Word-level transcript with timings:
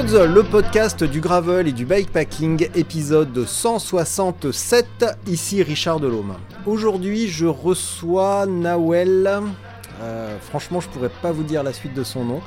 Le 0.00 0.42
podcast 0.42 1.02
du 1.02 1.20
gravel 1.20 1.66
et 1.66 1.72
du 1.72 1.84
bikepacking, 1.84 2.68
épisode 2.76 3.44
167, 3.44 4.86
ici 5.26 5.64
Richard 5.64 5.98
Delhomme. 5.98 6.36
Aujourd'hui, 6.66 7.26
je 7.26 7.46
reçois 7.46 8.46
Nawel. 8.46 9.28
Euh, 10.00 10.38
franchement, 10.38 10.78
je 10.78 10.88
pourrais 10.88 11.08
pas 11.08 11.32
vous 11.32 11.42
dire 11.42 11.64
la 11.64 11.72
suite 11.72 11.94
de 11.94 12.04
son 12.04 12.24
nom. 12.24 12.40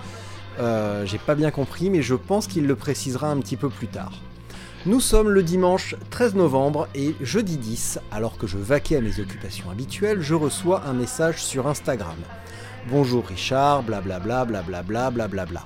Euh, 0.61 1.05
J'ai 1.05 1.17
pas 1.17 1.35
bien 1.35 1.51
compris, 1.51 1.89
mais 1.89 2.01
je 2.01 2.15
pense 2.15 2.47
qu'il 2.47 2.67
le 2.67 2.77
précisera 2.77 3.29
un 3.29 3.41
petit 3.41 3.57
peu 3.57 3.67
plus 3.67 3.87
tard. 3.87 4.13
Nous 4.85 5.01
sommes 5.01 5.29
le 5.29 5.43
dimanche 5.43 5.97
13 6.09 6.35
novembre 6.35 6.87
et 6.95 7.15
jeudi 7.19 7.57
10, 7.57 7.99
alors 8.13 8.37
que 8.37 8.47
je 8.47 8.57
vaquais 8.57 8.95
à 8.95 9.01
mes 9.01 9.19
occupations 9.19 9.69
habituelles, 9.69 10.21
je 10.21 10.35
reçois 10.35 10.83
un 10.85 10.93
message 10.93 11.43
sur 11.43 11.67
Instagram. 11.67 12.15
Bonjour 12.89 13.27
Richard, 13.27 13.83
blablabla, 13.83 14.45
blablabla, 14.45 15.11
blablabla. 15.11 15.65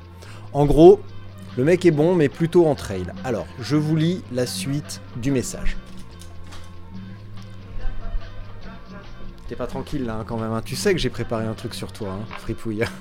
En 0.52 0.66
gros, 0.66 0.99
le 1.58 1.64
mec 1.64 1.86
est 1.86 1.92
bon, 1.92 2.16
mais 2.16 2.30
plutôt 2.30 2.67
en 2.67 2.75
trail. 2.75 3.06
Alors, 3.23 3.48
je 3.59 3.75
vous 3.75 3.95
lis 3.95 4.22
la 4.31 4.45
suite 4.45 5.02
du 5.17 5.31
message. 5.31 5.78
T'es 9.48 9.56
pas 9.56 9.67
tranquille 9.67 10.06
là 10.06 10.16
hein, 10.16 10.23
quand 10.28 10.38
même. 10.38 10.52
hein. 10.52 10.61
Tu 10.66 10.76
sais 10.76 10.94
que 10.94 11.00
j'ai 11.00 11.09
préparé 11.09 11.45
un 11.45 11.53
truc 11.53 11.73
sur 11.76 11.92
toi, 11.92 12.09
hein, 12.20 12.26
fripouille. 12.39 12.83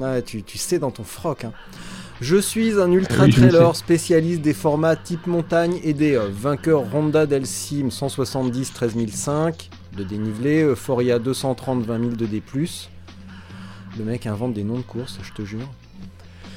Ouais, 0.00 0.22
tu, 0.22 0.42
tu 0.42 0.58
sais 0.58 0.80
dans 0.80 0.90
ton 0.90 1.04
froc. 1.04 1.46
Je 2.20 2.36
suis 2.36 2.80
un 2.80 2.90
ultra 2.90 3.28
trailer 3.28 3.76
spécialiste 3.76 4.40
des 4.40 4.52
formats 4.52 4.96
type 4.96 5.28
montagne 5.28 5.78
et 5.84 5.92
des 5.94 6.16
euh, 6.16 6.26
vainqueurs 6.32 6.90
Ronda 6.90 7.26
Del 7.26 7.46
Sim 7.46 7.90
170 7.90 8.72
13005 8.72 9.70
de 9.96 10.02
dénivelé, 10.02 10.64
Euphoria 10.64 11.20
230 11.20 11.84
20 11.86 11.98
000 11.98 12.10
de 12.16 12.26
D+. 12.26 12.42
Le 13.96 14.04
mec 14.04 14.26
invente 14.26 14.52
des 14.52 14.64
noms 14.64 14.78
de 14.78 14.82
courses, 14.82 15.20
je 15.22 15.32
te 15.32 15.44
jure. 15.44 15.68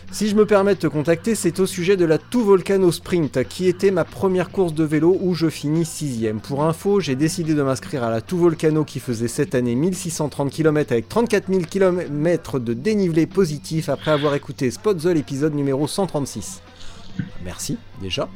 Si 0.09 0.29
je 0.29 0.35
me 0.35 0.45
permets 0.45 0.73
de 0.73 0.79
te 0.79 0.87
contacter, 0.87 1.35
c'est 1.35 1.59
au 1.59 1.65
sujet 1.65 1.97
de 1.97 2.05
la 2.05 2.17
Tout 2.17 2.43
Volcano 2.43 2.91
Sprint, 2.91 3.43
qui 3.43 3.67
était 3.67 3.91
ma 3.91 4.05
première 4.05 4.49
course 4.49 4.73
de 4.73 4.85
vélo 4.85 5.17
où 5.21 5.33
je 5.33 5.49
finis 5.49 5.83
6ème. 5.83 6.39
Pour 6.39 6.63
info, 6.63 7.01
j'ai 7.01 7.15
décidé 7.15 7.53
de 7.53 7.61
m'inscrire 7.61 8.03
à 8.03 8.09
la 8.09 8.21
Tout 8.21 8.37
Volcano 8.37 8.85
qui 8.85 8.99
faisait 8.99 9.27
cette 9.27 9.53
année 9.53 9.75
1630 9.75 10.49
km 10.49 10.93
avec 10.93 11.09
34 11.09 11.49
000 11.49 11.61
km 11.69 12.59
de 12.59 12.73
dénivelé 12.73 13.27
positif 13.27 13.89
après 13.89 14.11
avoir 14.11 14.33
écouté 14.33 14.71
Spot 14.71 14.97
the 14.97 15.05
l'épisode 15.05 15.53
numéro 15.53 15.87
136. 15.87 16.61
Merci, 17.43 17.77
déjà. 18.01 18.29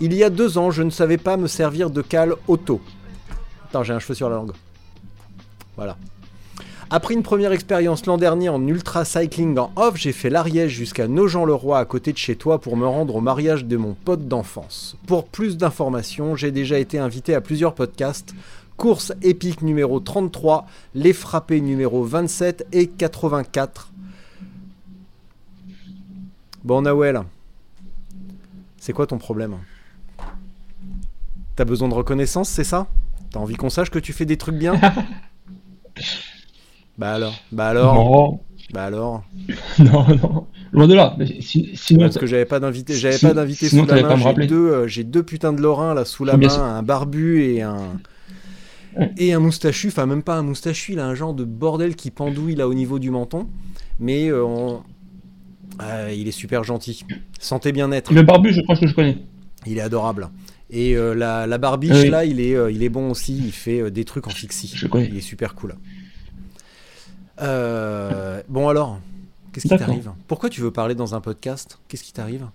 Il 0.00 0.12
y 0.14 0.24
a 0.24 0.30
deux 0.30 0.58
ans, 0.58 0.70
je 0.70 0.82
ne 0.82 0.90
savais 0.90 1.18
pas 1.18 1.36
me 1.36 1.46
servir 1.46 1.90
de 1.90 2.02
cale 2.02 2.34
auto. 2.48 2.80
Attends, 3.68 3.84
j'ai 3.84 3.92
un 3.92 4.00
cheveu 4.00 4.14
sur 4.14 4.28
la 4.28 4.36
langue. 4.36 4.52
Voilà. 5.76 5.96
Après 6.94 7.14
une 7.14 7.22
première 7.22 7.52
expérience 7.52 8.04
l'an 8.04 8.18
dernier 8.18 8.50
en 8.50 8.66
ultra 8.66 9.06
cycling 9.06 9.56
en 9.58 9.72
off, 9.76 9.96
j'ai 9.96 10.12
fait 10.12 10.28
l'Ariège 10.28 10.72
jusqu'à 10.72 11.08
Nogent-le-Roi 11.08 11.78
à 11.78 11.86
côté 11.86 12.12
de 12.12 12.18
chez 12.18 12.36
toi 12.36 12.60
pour 12.60 12.76
me 12.76 12.86
rendre 12.86 13.16
au 13.16 13.22
mariage 13.22 13.64
de 13.64 13.78
mon 13.78 13.94
pote 13.94 14.28
d'enfance. 14.28 14.98
Pour 15.06 15.24
plus 15.24 15.56
d'informations, 15.56 16.36
j'ai 16.36 16.50
déjà 16.50 16.78
été 16.78 16.98
invité 16.98 17.34
à 17.34 17.40
plusieurs 17.40 17.74
podcasts. 17.74 18.34
Course 18.76 19.14
épique 19.22 19.62
numéro 19.62 20.00
33, 20.00 20.66
Les 20.94 21.14
Frappés 21.14 21.62
numéro 21.62 22.04
27 22.04 22.66
et 22.72 22.88
84. 22.88 23.90
Bon 26.64 26.82
Nawel, 26.82 27.22
c'est 28.76 28.92
quoi 28.92 29.06
ton 29.06 29.16
problème? 29.16 29.56
T'as 31.56 31.64
besoin 31.64 31.88
de 31.88 31.94
reconnaissance, 31.94 32.50
c'est 32.50 32.64
ça? 32.64 32.86
T'as 33.30 33.40
envie 33.40 33.56
qu'on 33.56 33.70
sache 33.70 33.88
que 33.88 33.98
tu 33.98 34.12
fais 34.12 34.26
des 34.26 34.36
trucs 34.36 34.56
bien? 34.56 34.78
Bah 36.98 37.14
alors, 37.14 37.34
bah 37.52 37.68
alors, 37.68 37.94
Non, 37.94 38.40
bah 38.72 38.84
alors. 38.84 39.24
non, 39.78 40.06
non. 40.22 40.46
Loin 40.72 40.86
de 40.86 40.94
là. 40.94 41.14
Mais 41.18 41.26
si- 41.40 41.70
sinon, 41.74 42.00
Parce 42.02 42.18
que 42.18 42.26
j'avais 42.26 42.44
pas 42.44 42.60
d'invité, 42.60 42.94
j'avais 42.94 43.16
Si- 43.18 43.26
pas 43.26 43.34
d'invité 43.34 43.68
sous 43.68 43.84
la 43.86 44.02
main. 44.02 44.16
J'ai 44.40 44.46
deux, 44.46 44.56
euh, 44.70 44.86
j'ai 44.86 45.04
deux 45.04 45.22
putains 45.22 45.52
de 45.52 45.60
lorrains 45.60 45.94
là 45.94 46.04
sous 46.04 46.24
la 46.24 46.36
main, 46.36 46.76
un 46.76 46.82
barbu 46.82 47.42
et 47.44 47.62
un 47.62 47.78
et 49.16 49.32
un 49.32 49.38
moustachu. 49.40 49.88
Enfin 49.88 50.06
même 50.06 50.22
pas 50.22 50.36
un 50.36 50.42
moustachu, 50.42 50.92
il 50.92 50.98
a 50.98 51.06
un 51.06 51.14
genre 51.14 51.34
de 51.34 51.44
bordel 51.44 51.96
qui 51.96 52.10
pendouille 52.10 52.54
là 52.54 52.68
au 52.68 52.74
niveau 52.74 52.98
du 52.98 53.10
menton. 53.10 53.48
Mais 53.98 54.28
euh, 54.28 54.44
on- 54.44 54.82
euh, 55.82 56.14
il 56.14 56.28
est 56.28 56.32
super 56.32 56.64
gentil. 56.64 57.04
Santé 57.38 57.72
bien-être. 57.72 58.12
le 58.12 58.22
barbu, 58.22 58.52
je 58.52 58.60
crois 58.62 58.76
que 58.76 58.86
je 58.86 58.94
connais. 58.94 59.18
Il 59.66 59.78
est 59.78 59.82
adorable. 59.82 60.28
Et 60.70 60.96
euh, 60.96 61.14
la, 61.14 61.46
la 61.46 61.58
barbiche 61.58 61.92
Oui. 62.02 62.08
là, 62.10 62.24
il 62.24 62.40
est, 62.40 62.56
il 62.72 62.82
est 62.82 62.88
bon 62.88 63.10
aussi. 63.10 63.36
Il 63.36 63.52
fait 63.52 63.90
des 63.90 64.04
trucs 64.04 64.26
en 64.26 64.30
fixie. 64.30 64.70
Je 64.74 64.86
connais. 64.86 65.08
Il 65.10 65.16
est 65.16 65.20
super 65.20 65.54
cool. 65.54 65.76
Euh, 67.40 68.42
bon 68.48 68.68
alors, 68.68 68.98
qu'est-ce 69.52 69.68
qui 69.68 69.76
t'arrive? 69.76 70.10
Pourquoi 70.28 70.48
tu 70.50 70.60
veux 70.60 70.70
parler 70.70 70.94
dans 70.94 71.14
un 71.14 71.20
podcast? 71.20 71.78
Qu'est-ce 71.88 72.04
qui 72.04 72.12
t'arrive? 72.12 72.46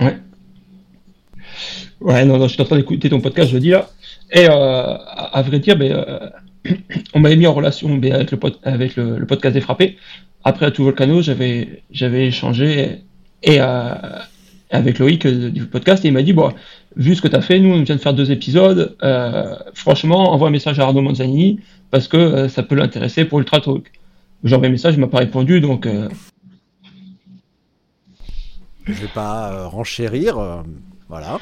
Ouais. 0.00 0.18
Ouais, 2.00 2.24
non, 2.24 2.38
non, 2.38 2.48
je 2.48 2.54
suis 2.54 2.62
en 2.62 2.64
train 2.64 2.76
d'écouter 2.76 3.10
ton 3.10 3.20
podcast, 3.20 3.50
je 3.50 3.58
dis 3.58 3.70
là. 3.70 3.90
Et 4.32 4.48
euh, 4.48 4.50
à, 4.52 5.38
à 5.38 5.42
vrai 5.42 5.58
dire, 5.58 5.76
ben, 5.76 5.92
euh, 5.92 6.30
on 7.14 7.20
m'avait 7.20 7.36
mis 7.36 7.46
en 7.46 7.52
relation 7.52 7.94
ben, 7.96 8.12
avec, 8.12 8.30
le, 8.30 8.38
pod- 8.38 8.58
avec 8.62 8.96
le, 8.96 9.18
le 9.18 9.26
podcast 9.26 9.54
des 9.54 9.60
frappés. 9.60 9.98
Après, 10.44 10.66
à 10.66 10.70
tout 10.70 10.82
Volcano, 10.84 11.20
j'avais, 11.22 11.82
j'avais 11.90 12.26
échangé 12.26 13.02
et, 13.44 13.60
avec 14.70 14.98
Loïc 14.98 15.26
du 15.26 15.66
podcast 15.66 16.04
et 16.04 16.08
il 16.08 16.14
m'a 16.14 16.22
dit, 16.22 16.32
bon, 16.32 16.52
vu 16.96 17.14
ce 17.14 17.22
que 17.22 17.28
tu 17.28 17.36
as 17.36 17.42
fait, 17.42 17.60
nous, 17.60 17.70
on 17.70 17.82
vient 17.82 17.94
de 17.94 18.00
faire 18.00 18.14
deux 18.14 18.32
épisodes. 18.32 18.96
franchement, 19.74 20.32
envoie 20.32 20.48
un 20.48 20.52
message 20.52 20.80
à 20.80 20.84
Arnaud 20.84 21.02
Manzanini 21.02 21.60
parce 21.92 22.08
que 22.08 22.16
euh, 22.16 22.48
ça 22.48 22.64
peut 22.64 22.74
l'intéresser 22.74 23.24
pour 23.24 23.38
Ultra 23.38 23.60
Talk. 23.60 23.92
J'ai 24.42 24.56
envoyé 24.56 24.70
un 24.70 24.72
message, 24.72 24.94
il 24.94 25.00
m'a 25.00 25.06
pas 25.06 25.18
répondu, 25.18 25.60
donc 25.60 25.86
euh, 25.86 26.08
Je 28.84 28.94
vais 28.94 29.12
pas 29.14 29.52
euh, 29.52 29.66
renchérir, 29.68 30.38
euh, 30.38 30.62
voilà. 31.08 31.38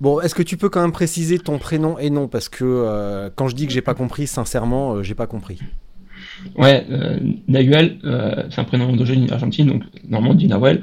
Bon, 0.00 0.20
est-ce 0.20 0.34
que 0.34 0.42
tu 0.42 0.56
peux 0.56 0.70
quand 0.70 0.80
même 0.80 0.92
préciser 0.92 1.38
ton 1.38 1.58
prénom 1.58 1.98
et 1.98 2.08
nom? 2.08 2.28
Parce 2.28 2.48
que 2.48 3.30
quand 3.36 3.48
je 3.48 3.54
dis 3.54 3.66
que 3.66 3.72
j'ai 3.72 3.82
pas 3.82 3.94
compris, 3.94 4.26
sincèrement, 4.26 5.02
j'ai 5.02 5.14
pas 5.14 5.28
compris. 5.28 5.60
Ouais, 6.56 6.84
Nahuel, 7.46 7.98
c'est 8.50 8.60
un 8.60 8.64
prénom 8.64 8.88
endogène 8.88 9.30
argentine, 9.30 9.68
donc 9.68 9.84
normalement 10.08 10.34
dit 10.34 10.48
Nahuel. 10.48 10.82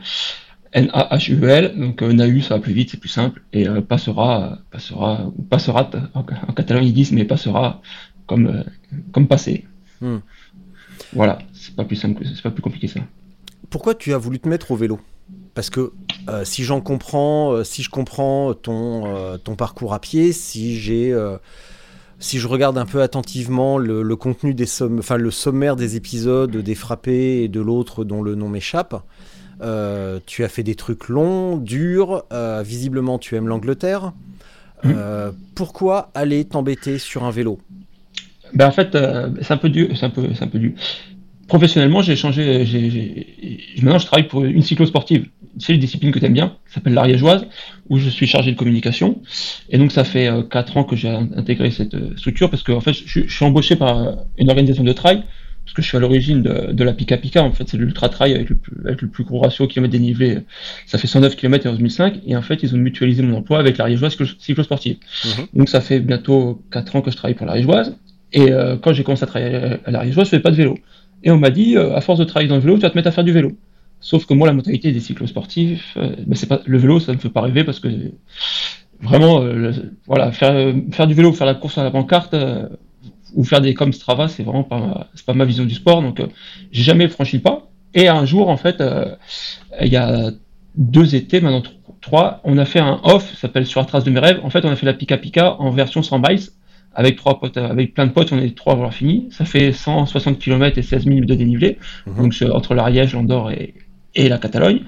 N-A-H-U-L, 0.71 1.73
donc 1.77 2.01
euh, 2.03 2.13
Nahu 2.13 2.41
ça 2.41 2.55
va 2.55 2.61
plus 2.61 2.73
vite, 2.73 2.91
c'est 2.91 2.99
plus 2.99 3.09
simple, 3.09 3.41
et 3.53 3.67
euh, 3.67 3.81
passera, 3.81 4.59
passera, 4.69 5.25
ou 5.35 5.41
passera, 5.41 5.89
en, 6.13 6.19
en 6.19 6.53
catalan 6.53 6.81
ils 6.81 6.93
disent, 6.93 7.11
mais 7.11 7.25
passera 7.25 7.81
comme, 8.29 8.47
euh, 8.47 8.63
comme 9.11 9.27
passé. 9.27 9.65
Hmm. 9.99 10.19
Voilà, 11.13 11.39
c'est 11.53 11.75
pas 11.75 11.83
plus 11.83 11.95
simple, 11.95 12.23
c'est 12.23 12.43
pas 12.43 12.51
plus 12.51 12.61
compliqué 12.61 12.87
ça. 12.87 12.99
Pourquoi 13.69 13.95
tu 13.95 14.13
as 14.13 14.17
voulu 14.17 14.39
te 14.39 14.47
mettre 14.47 14.71
au 14.71 14.75
vélo? 14.75 14.99
Parce 15.55 15.69
que 15.69 15.91
euh, 16.29 16.45
si 16.45 16.63
j'en 16.63 16.79
comprends, 16.79 17.51
euh, 17.51 17.63
si 17.63 17.81
je 17.81 17.89
comprends 17.89 18.53
ton, 18.53 19.07
euh, 19.07 19.37
ton 19.37 19.55
parcours 19.55 19.93
à 19.93 19.99
pied, 19.99 20.31
si 20.31 20.77
j'ai, 20.77 21.13
si 22.19 22.37
je 22.37 22.47
regarde 22.47 22.77
un 22.77 22.85
peu 22.85 23.01
attentivement 23.01 23.77
le, 23.77 24.03
le 24.03 24.15
contenu 24.15 24.53
des 24.53 24.67
enfin 24.83 25.17
le 25.17 25.31
sommaire 25.31 25.75
des 25.75 25.95
épisodes 25.95 26.55
des 26.55 26.75
frappés 26.75 27.43
et 27.43 27.47
de 27.47 27.61
l'autre 27.61 28.03
dont 28.05 28.21
le 28.21 28.35
nom 28.35 28.49
m'échappe, 28.49 29.03
euh, 29.61 30.19
tu 30.25 30.43
as 30.43 30.49
fait 30.49 30.63
des 30.63 30.75
trucs 30.75 31.09
longs, 31.09 31.57
durs. 31.57 32.23
euh, 32.31 32.63
visiblement, 32.63 33.17
tu 33.19 33.35
aimes 33.35 33.47
l'Angleterre. 33.47 34.13
Euh, 34.85 35.33
pourquoi 35.55 36.09
aller 36.13 36.45
t'embêter 36.45 36.99
sur 36.99 37.25
un 37.25 37.31
vélo? 37.31 37.59
Ben 38.53 38.67
en 38.67 38.71
fait, 38.71 38.95
euh, 38.95 39.29
c'est 39.41 39.53
un 39.53 39.57
peu 39.57 39.69
dur, 39.69 39.87
c'est 39.95 40.05
un 40.05 40.09
peu, 40.09 40.27
c'est 40.33 40.43
un 40.43 40.47
peu 40.47 40.59
dur. 40.59 40.71
Professionnellement, 41.47 42.03
j'ai 42.03 42.15
changé, 42.15 42.63
j'ai, 42.65 42.91
j'ai- 42.91 43.27
maintenant 43.81 43.97
je 43.97 44.05
travaille 44.05 44.27
pour 44.27 44.43
une 44.43 44.61
cyclo-sportive. 44.61 45.27
C'est 45.57 45.73
une 45.73 45.79
discipline 45.79 46.11
que 46.11 46.19
tu 46.19 46.25
aimes 46.25 46.33
bien, 46.33 46.57
qui 46.67 46.73
s'appelle 46.75 46.93
l'Ariégeoise, 46.93 47.47
où 47.89 47.97
je 47.97 48.07
suis 48.09 48.27
chargé 48.27 48.51
de 48.51 48.57
communication. 48.57 49.21
Et 49.69 49.79
donc 49.79 49.91
ça 49.91 50.03
fait 50.03 50.27
euh, 50.27 50.43
quatre 50.43 50.77
ans 50.77 50.83
que 50.83 50.95
j'ai 50.95 51.09
intégré 51.09 51.71
cette 51.71 51.95
euh, 51.95 52.15
structure 52.17 52.49
parce 52.51 52.61
que 52.63 52.71
en 52.71 52.81
fait, 52.81 52.93
je, 52.93 53.21
je 53.27 53.33
suis 53.35 53.45
embauché 53.45 53.75
par 53.75 53.97
euh, 53.97 54.11
une 54.37 54.49
organisation 54.49 54.83
de 54.83 54.93
trail. 54.93 55.23
parce 55.65 55.73
que 55.75 55.81
je 55.81 55.87
suis 55.87 55.97
à 55.97 55.99
l'origine 55.99 56.41
de, 56.43 56.71
de, 56.71 56.83
la 56.83 56.93
Pika 56.93 57.17
Pika, 57.17 57.43
en 57.43 57.51
fait, 57.51 57.67
c'est 57.69 57.77
l'ultra 57.77 58.09
trail 58.09 58.33
avec 58.35 58.49
le, 58.49 58.55
plus, 58.55 58.73
avec 58.85 59.01
le 59.01 59.07
plus 59.07 59.23
gros 59.23 59.39
ratio 59.39 59.67
kilomètres 59.67 59.91
dénivelé. 59.91 60.39
Ça 60.87 60.97
fait 60.97 61.07
109 61.07 61.35
km 61.35 61.67
en 61.67 61.73
2005, 61.73 62.19
et 62.27 62.35
en 62.35 62.41
fait, 62.41 62.63
ils 62.63 62.73
ont 62.75 62.77
mutualisé 62.77 63.21
mon 63.23 63.37
emploi 63.37 63.59
avec 63.59 63.77
la 63.77 63.85
Riégeoise 63.85 64.15
cyclosportive. 64.39 64.97
sportive 65.03 65.47
Donc, 65.53 65.69
ça 65.69 65.81
fait 65.81 65.99
bientôt 65.99 66.63
4 66.71 66.95
ans 66.95 67.01
que 67.01 67.11
je 67.11 67.15
travaille 67.17 67.35
pour 67.35 67.45
la 67.45 67.53
Riégeoise, 67.53 67.95
et 68.33 68.51
euh, 68.51 68.77
quand 68.77 68.93
j'ai 68.93 69.03
commencé 69.03 69.23
à 69.23 69.27
travailler 69.27 69.77
à 69.85 69.91
la 69.91 69.99
Riégeoise, 69.99 70.25
je 70.25 70.31
faisais 70.31 70.41
pas 70.41 70.51
de 70.51 70.55
vélo. 70.55 70.75
Et 71.23 71.31
on 71.31 71.37
m'a 71.37 71.49
dit, 71.49 71.77
euh, 71.77 71.95
à 71.95 72.01
force 72.01 72.19
de 72.19 72.23
travailler 72.23 72.49
dans 72.49 72.55
le 72.55 72.61
vélo, 72.61 72.75
tu 72.75 72.81
vas 72.81 72.89
te 72.89 72.95
mettre 72.95 73.07
à 73.07 73.11
faire 73.11 73.23
du 73.23 73.31
vélo. 73.31 73.51
Sauf 73.99 74.25
que 74.25 74.33
moi, 74.33 74.47
la 74.47 74.53
mentalité 74.53 74.91
des 74.91 74.99
cyclosportifs, 75.01 75.97
euh, 75.97 76.15
ben 76.25 76.59
le 76.65 76.77
vélo, 76.77 76.99
ça 76.99 77.11
me 77.11 77.17
fait 77.17 77.29
pas 77.29 77.41
rêver 77.41 77.63
parce 77.63 77.79
que 77.79 77.89
vraiment, 79.01 79.43
voilà, 80.07 80.31
faire 80.31 81.07
du 81.07 81.13
vélo, 81.13 81.33
faire 81.33 81.47
la 81.47 81.55
course 81.55 81.77
à 81.77 81.83
la 81.83 81.91
pancarte, 81.91 82.35
ou 83.35 83.43
faire 83.43 83.61
des 83.61 83.73
comme 83.73 83.93
Strava, 83.93 84.27
c'est 84.27 84.43
vraiment 84.43 84.63
pas 84.63 85.07
c'est 85.13 85.25
pas 85.25 85.33
ma 85.33 85.45
vision 85.45 85.65
du 85.65 85.75
sport. 85.75 86.01
Donc, 86.01 86.19
euh, 86.19 86.27
j'ai 86.71 86.83
jamais 86.83 87.07
franchi 87.07 87.37
le 87.37 87.41
pas. 87.41 87.67
Et 87.93 88.07
un 88.07 88.25
jour, 88.25 88.49
en 88.49 88.57
fait, 88.57 88.81
euh, 88.81 89.15
il 89.81 89.91
y 89.91 89.97
a 89.97 90.31
deux 90.75 91.15
étés, 91.15 91.41
maintenant 91.41 91.63
trois, 92.01 92.39
on 92.43 92.57
a 92.57 92.65
fait 92.65 92.79
un 92.79 92.99
off, 93.03 93.29
ça 93.31 93.35
s'appelle 93.35 93.65
Sur 93.65 93.81
la 93.81 93.85
trace 93.85 94.03
de 94.03 94.11
mes 94.11 94.19
rêves. 94.19 94.39
En 94.43 94.49
fait, 94.49 94.63
on 94.65 94.69
a 94.69 94.75
fait 94.75 94.85
la 94.85 94.93
Pika 94.93 95.17
Pika 95.17 95.55
en 95.59 95.71
version 95.71 96.01
100 96.01 96.19
miles 96.19 96.39
avec 96.99 97.15
trois 97.15 97.39
potes, 97.39 97.55
avec 97.55 97.93
plein 97.93 98.07
de 98.07 98.11
potes, 98.11 98.33
on 98.33 98.39
est 98.39 98.53
trois 98.53 98.73
à 98.73 98.75
avoir 98.75 98.93
fini. 98.93 99.29
Ça 99.31 99.45
fait 99.45 99.71
160 99.71 100.37
km 100.37 100.77
et 100.77 100.81
16 100.81 101.05
000 101.05 101.19
de 101.21 101.33
dénivelé, 101.33 101.77
mhm. 102.05 102.15
donc 102.17 102.35
entre 102.53 102.73
l'Ariège, 102.73 103.13
l'Andorre 103.13 103.51
et, 103.51 103.73
et 104.15 104.27
la 104.27 104.37
Catalogne. 104.37 104.81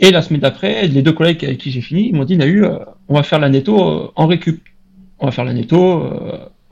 Et 0.00 0.10
la 0.10 0.22
semaine 0.22 0.40
d'après, 0.40 0.88
les 0.88 1.02
deux 1.02 1.12
collègues 1.12 1.44
avec 1.44 1.58
qui 1.58 1.70
j'ai 1.70 1.82
fini, 1.82 2.08
ils 2.08 2.16
m'ont 2.16 2.24
dit, 2.24 2.36
Nahu, 2.36 2.64
euh, 2.64 2.78
on 3.06 3.14
va 3.14 3.22
faire 3.22 3.38
la 3.38 3.48
netto 3.48 4.12
en 4.16 4.26
récup. 4.26 4.60
On 5.20 5.26
va 5.26 5.30
faire 5.30 5.44
la 5.44 5.54
netto, 5.54 6.02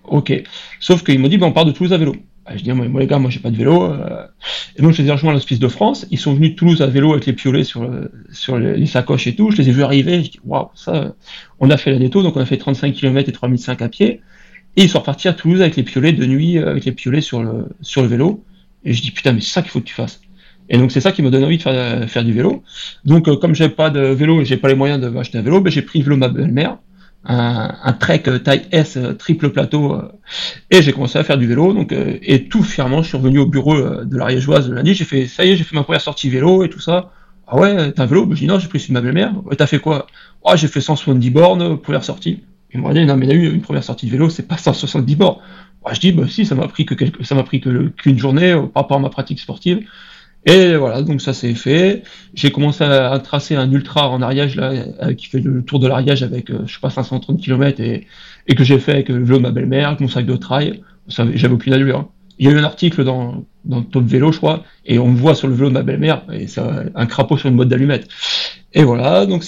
Ok. 0.08 0.42
Sauf 0.80 1.04
qu'il 1.04 1.20
m'a 1.20 1.28
dit, 1.28 1.38
ben, 1.38 1.46
on 1.46 1.52
part 1.52 1.64
de 1.64 1.70
Toulouse 1.70 1.92
à 1.92 1.96
vélo. 1.96 2.16
je 2.52 2.64
dis, 2.64 2.72
moi, 2.72 3.00
les 3.00 3.06
gars, 3.06 3.20
moi 3.20 3.30
j'ai 3.30 3.38
pas 3.38 3.50
de 3.50 3.56
vélo. 3.56 3.84
Euh. 3.84 4.26
Et 4.76 4.82
donc 4.82 4.92
je 4.92 5.02
les 5.02 5.08
ai 5.08 5.12
rejoints 5.12 5.30
à 5.30 5.34
l'Hospice 5.34 5.60
de 5.60 5.68
France. 5.68 6.04
Ils 6.10 6.18
sont 6.18 6.34
venus 6.34 6.50
de 6.50 6.56
Toulouse 6.56 6.82
à 6.82 6.88
vélo 6.88 7.12
avec 7.12 7.26
les 7.26 7.32
piolets 7.32 7.62
sur, 7.62 7.88
sur 8.32 8.58
les, 8.58 8.86
sacoches 8.86 9.28
et 9.28 9.36
tout. 9.36 9.52
Je 9.52 9.58
les 9.58 9.68
ai 9.68 9.72
vus 9.72 9.84
arriver. 9.84 10.24
Je 10.24 10.32
dis, 10.32 10.40
waouh, 10.44 10.68
ça, 10.74 11.14
on 11.60 11.70
a 11.70 11.76
fait 11.76 11.92
la 11.92 12.00
netto, 12.00 12.24
donc 12.24 12.36
on 12.36 12.40
a 12.40 12.44
fait 12.44 12.58
35 12.58 12.92
km 12.92 13.28
et 13.28 13.32
3005 13.32 13.80
à 13.80 13.88
pied. 13.88 14.20
Et 14.76 14.84
ils 14.84 14.88
sont 14.88 15.00
repartis 15.00 15.28
à 15.28 15.32
Toulouse 15.32 15.60
avec 15.60 15.76
les 15.76 15.82
piolets 15.82 16.12
de 16.12 16.26
nuit, 16.26 16.58
euh, 16.58 16.70
avec 16.70 16.84
les 16.84 16.92
piolets 16.92 17.20
sur 17.20 17.42
le, 17.42 17.68
sur 17.80 18.02
le 18.02 18.08
vélo. 18.08 18.44
Et 18.84 18.92
je 18.92 19.02
dis, 19.02 19.10
putain, 19.10 19.32
mais 19.32 19.40
c'est 19.40 19.50
ça 19.52 19.62
qu'il 19.62 19.70
faut 19.70 19.80
que 19.80 19.86
tu 19.86 19.94
fasses. 19.94 20.20
Et 20.68 20.78
donc 20.78 20.92
c'est 20.92 21.00
ça 21.00 21.12
qui 21.12 21.20
m'a 21.22 21.30
donné 21.30 21.44
envie 21.44 21.58
de 21.58 21.62
faire, 21.62 22.08
faire 22.08 22.24
du 22.24 22.32
vélo. 22.32 22.62
Donc 23.04 23.28
euh, 23.28 23.36
comme 23.36 23.54
j'ai 23.54 23.68
pas 23.68 23.90
de 23.90 24.00
vélo 24.00 24.40
et 24.40 24.44
j'ai 24.44 24.56
pas 24.56 24.68
les 24.68 24.74
moyens 24.74 25.00
de 25.00 25.08
m'acheter 25.08 25.38
un 25.38 25.42
vélo, 25.42 25.60
ben, 25.60 25.70
j'ai 25.70 25.82
pris 25.82 25.98
le 25.98 26.04
vélo 26.04 26.16
ma 26.16 26.28
belle-mère 26.28 26.78
un, 27.26 27.92
trek 27.98 28.22
taille 28.42 28.66
S 28.70 28.98
triple 29.18 29.50
plateau 29.50 29.94
euh, 29.94 30.12
et 30.70 30.82
j'ai 30.82 30.92
commencé 30.92 31.18
à 31.18 31.24
faire 31.24 31.38
du 31.38 31.46
vélo. 31.46 31.72
Donc 31.72 31.92
euh, 31.92 32.18
et 32.22 32.48
tout 32.48 32.62
fièrement 32.62 33.02
je 33.02 33.08
suis 33.08 33.16
revenu 33.16 33.38
au 33.38 33.46
bureau 33.46 33.74
euh, 33.74 34.04
de 34.04 34.16
l'Ariégeoise 34.16 34.70
lundi. 34.70 34.94
J'ai 34.94 35.04
fait 35.04 35.26
ça 35.26 35.44
y 35.44 35.50
est 35.50 35.56
j'ai 35.56 35.64
fait 35.64 35.76
ma 35.76 35.84
première 35.84 36.00
sortie 36.00 36.28
vélo 36.28 36.64
et 36.64 36.68
tout 36.68 36.80
ça. 36.80 37.10
Ah 37.46 37.56
ouais 37.56 37.92
t'as 37.92 38.04
un 38.04 38.06
vélo? 38.06 38.26
Ben, 38.26 38.34
je 38.34 38.40
dis 38.40 38.46
non 38.46 38.58
j'ai 38.58 38.68
pris 38.68 38.80
celui 38.80 38.90
de 38.90 38.94
ma 38.94 39.00
belle-mère. 39.00 39.32
T'as 39.56 39.66
fait 39.66 39.78
quoi? 39.78 40.06
Ah 40.44 40.56
j'ai 40.56 40.68
fait 40.68 40.80
170 40.80 41.30
bornes 41.30 41.78
première 41.78 42.04
sortie 42.04 42.42
il 42.74 42.80
m'a 42.80 42.92
dit 42.92 43.04
non 43.06 43.16
mais 43.16 43.26
il 43.26 43.32
a 43.32 43.34
eu 43.34 43.52
une 43.52 43.62
première 43.62 43.84
sortie 43.84 44.06
de 44.06 44.10
vélo 44.10 44.28
c'est 44.28 44.46
pas 44.46 44.56
170 44.56 45.16
bornes 45.16 45.38
moi 45.82 45.92
je 45.94 46.00
dis 46.00 46.12
bah 46.12 46.24
si 46.28 46.44
ça 46.44 46.54
m'a 46.54 46.68
pris 46.68 46.84
que 46.84 46.94
ça 47.24 47.34
m'a 47.34 47.44
pris 47.44 47.60
qu'une 47.60 48.18
journée 48.18 48.52
par 48.72 48.82
rapport 48.82 48.96
à 48.96 49.00
ma 49.00 49.10
pratique 49.10 49.40
sportive 49.40 49.86
et 50.46 50.76
voilà, 50.76 51.00
donc 51.02 51.22
ça 51.22 51.32
c'est 51.32 51.54
fait. 51.54 52.02
J'ai 52.34 52.50
commencé 52.50 52.84
à, 52.84 53.18
tracer 53.18 53.56
un 53.56 53.70
ultra 53.72 54.10
en 54.10 54.20
Ariège 54.20 54.56
là, 54.56 54.72
euh, 55.02 55.14
qui 55.14 55.26
fait 55.26 55.40
le 55.40 55.62
tour 55.62 55.78
de 55.78 55.88
l'Ariège 55.88 56.22
avec, 56.22 56.50
euh, 56.50 56.64
je 56.66 56.74
sais 56.74 56.80
pas, 56.80 56.90
530 56.90 57.40
km 57.40 57.80
et, 57.80 58.06
et 58.46 58.54
que 58.54 58.62
j'ai 58.62 58.78
fait 58.78 58.92
avec 58.92 59.08
le 59.08 59.24
vélo 59.24 59.38
de 59.38 59.42
ma 59.42 59.52
belle-mère, 59.52 59.88
avec 59.88 60.00
mon 60.00 60.08
sac 60.08 60.26
de 60.26 60.36
trail. 60.36 60.82
J'avais 61.08 61.54
aucune 61.54 61.72
allure. 61.72 61.98
Hein. 61.98 62.08
Il 62.38 62.46
y 62.46 62.48
a 62.50 62.52
eu 62.52 62.58
un 62.58 62.64
article 62.64 63.04
dans, 63.04 63.44
dans 63.64 63.82
Top 63.82 64.04
Vélo, 64.04 64.32
je 64.32 64.38
crois, 64.38 64.64
et 64.84 64.98
on 64.98 65.08
me 65.08 65.16
voit 65.16 65.34
sur 65.34 65.48
le 65.48 65.54
vélo 65.54 65.68
de 65.68 65.74
ma 65.74 65.82
belle-mère, 65.82 66.24
et 66.32 66.48
c'est 66.48 66.60
un 66.94 67.06
crapaud 67.06 67.36
sur 67.36 67.48
une 67.48 67.56
boîte 67.56 67.68
d'allumettes. 67.68 68.08
Et 68.72 68.82
voilà, 68.82 69.24
donc 69.24 69.44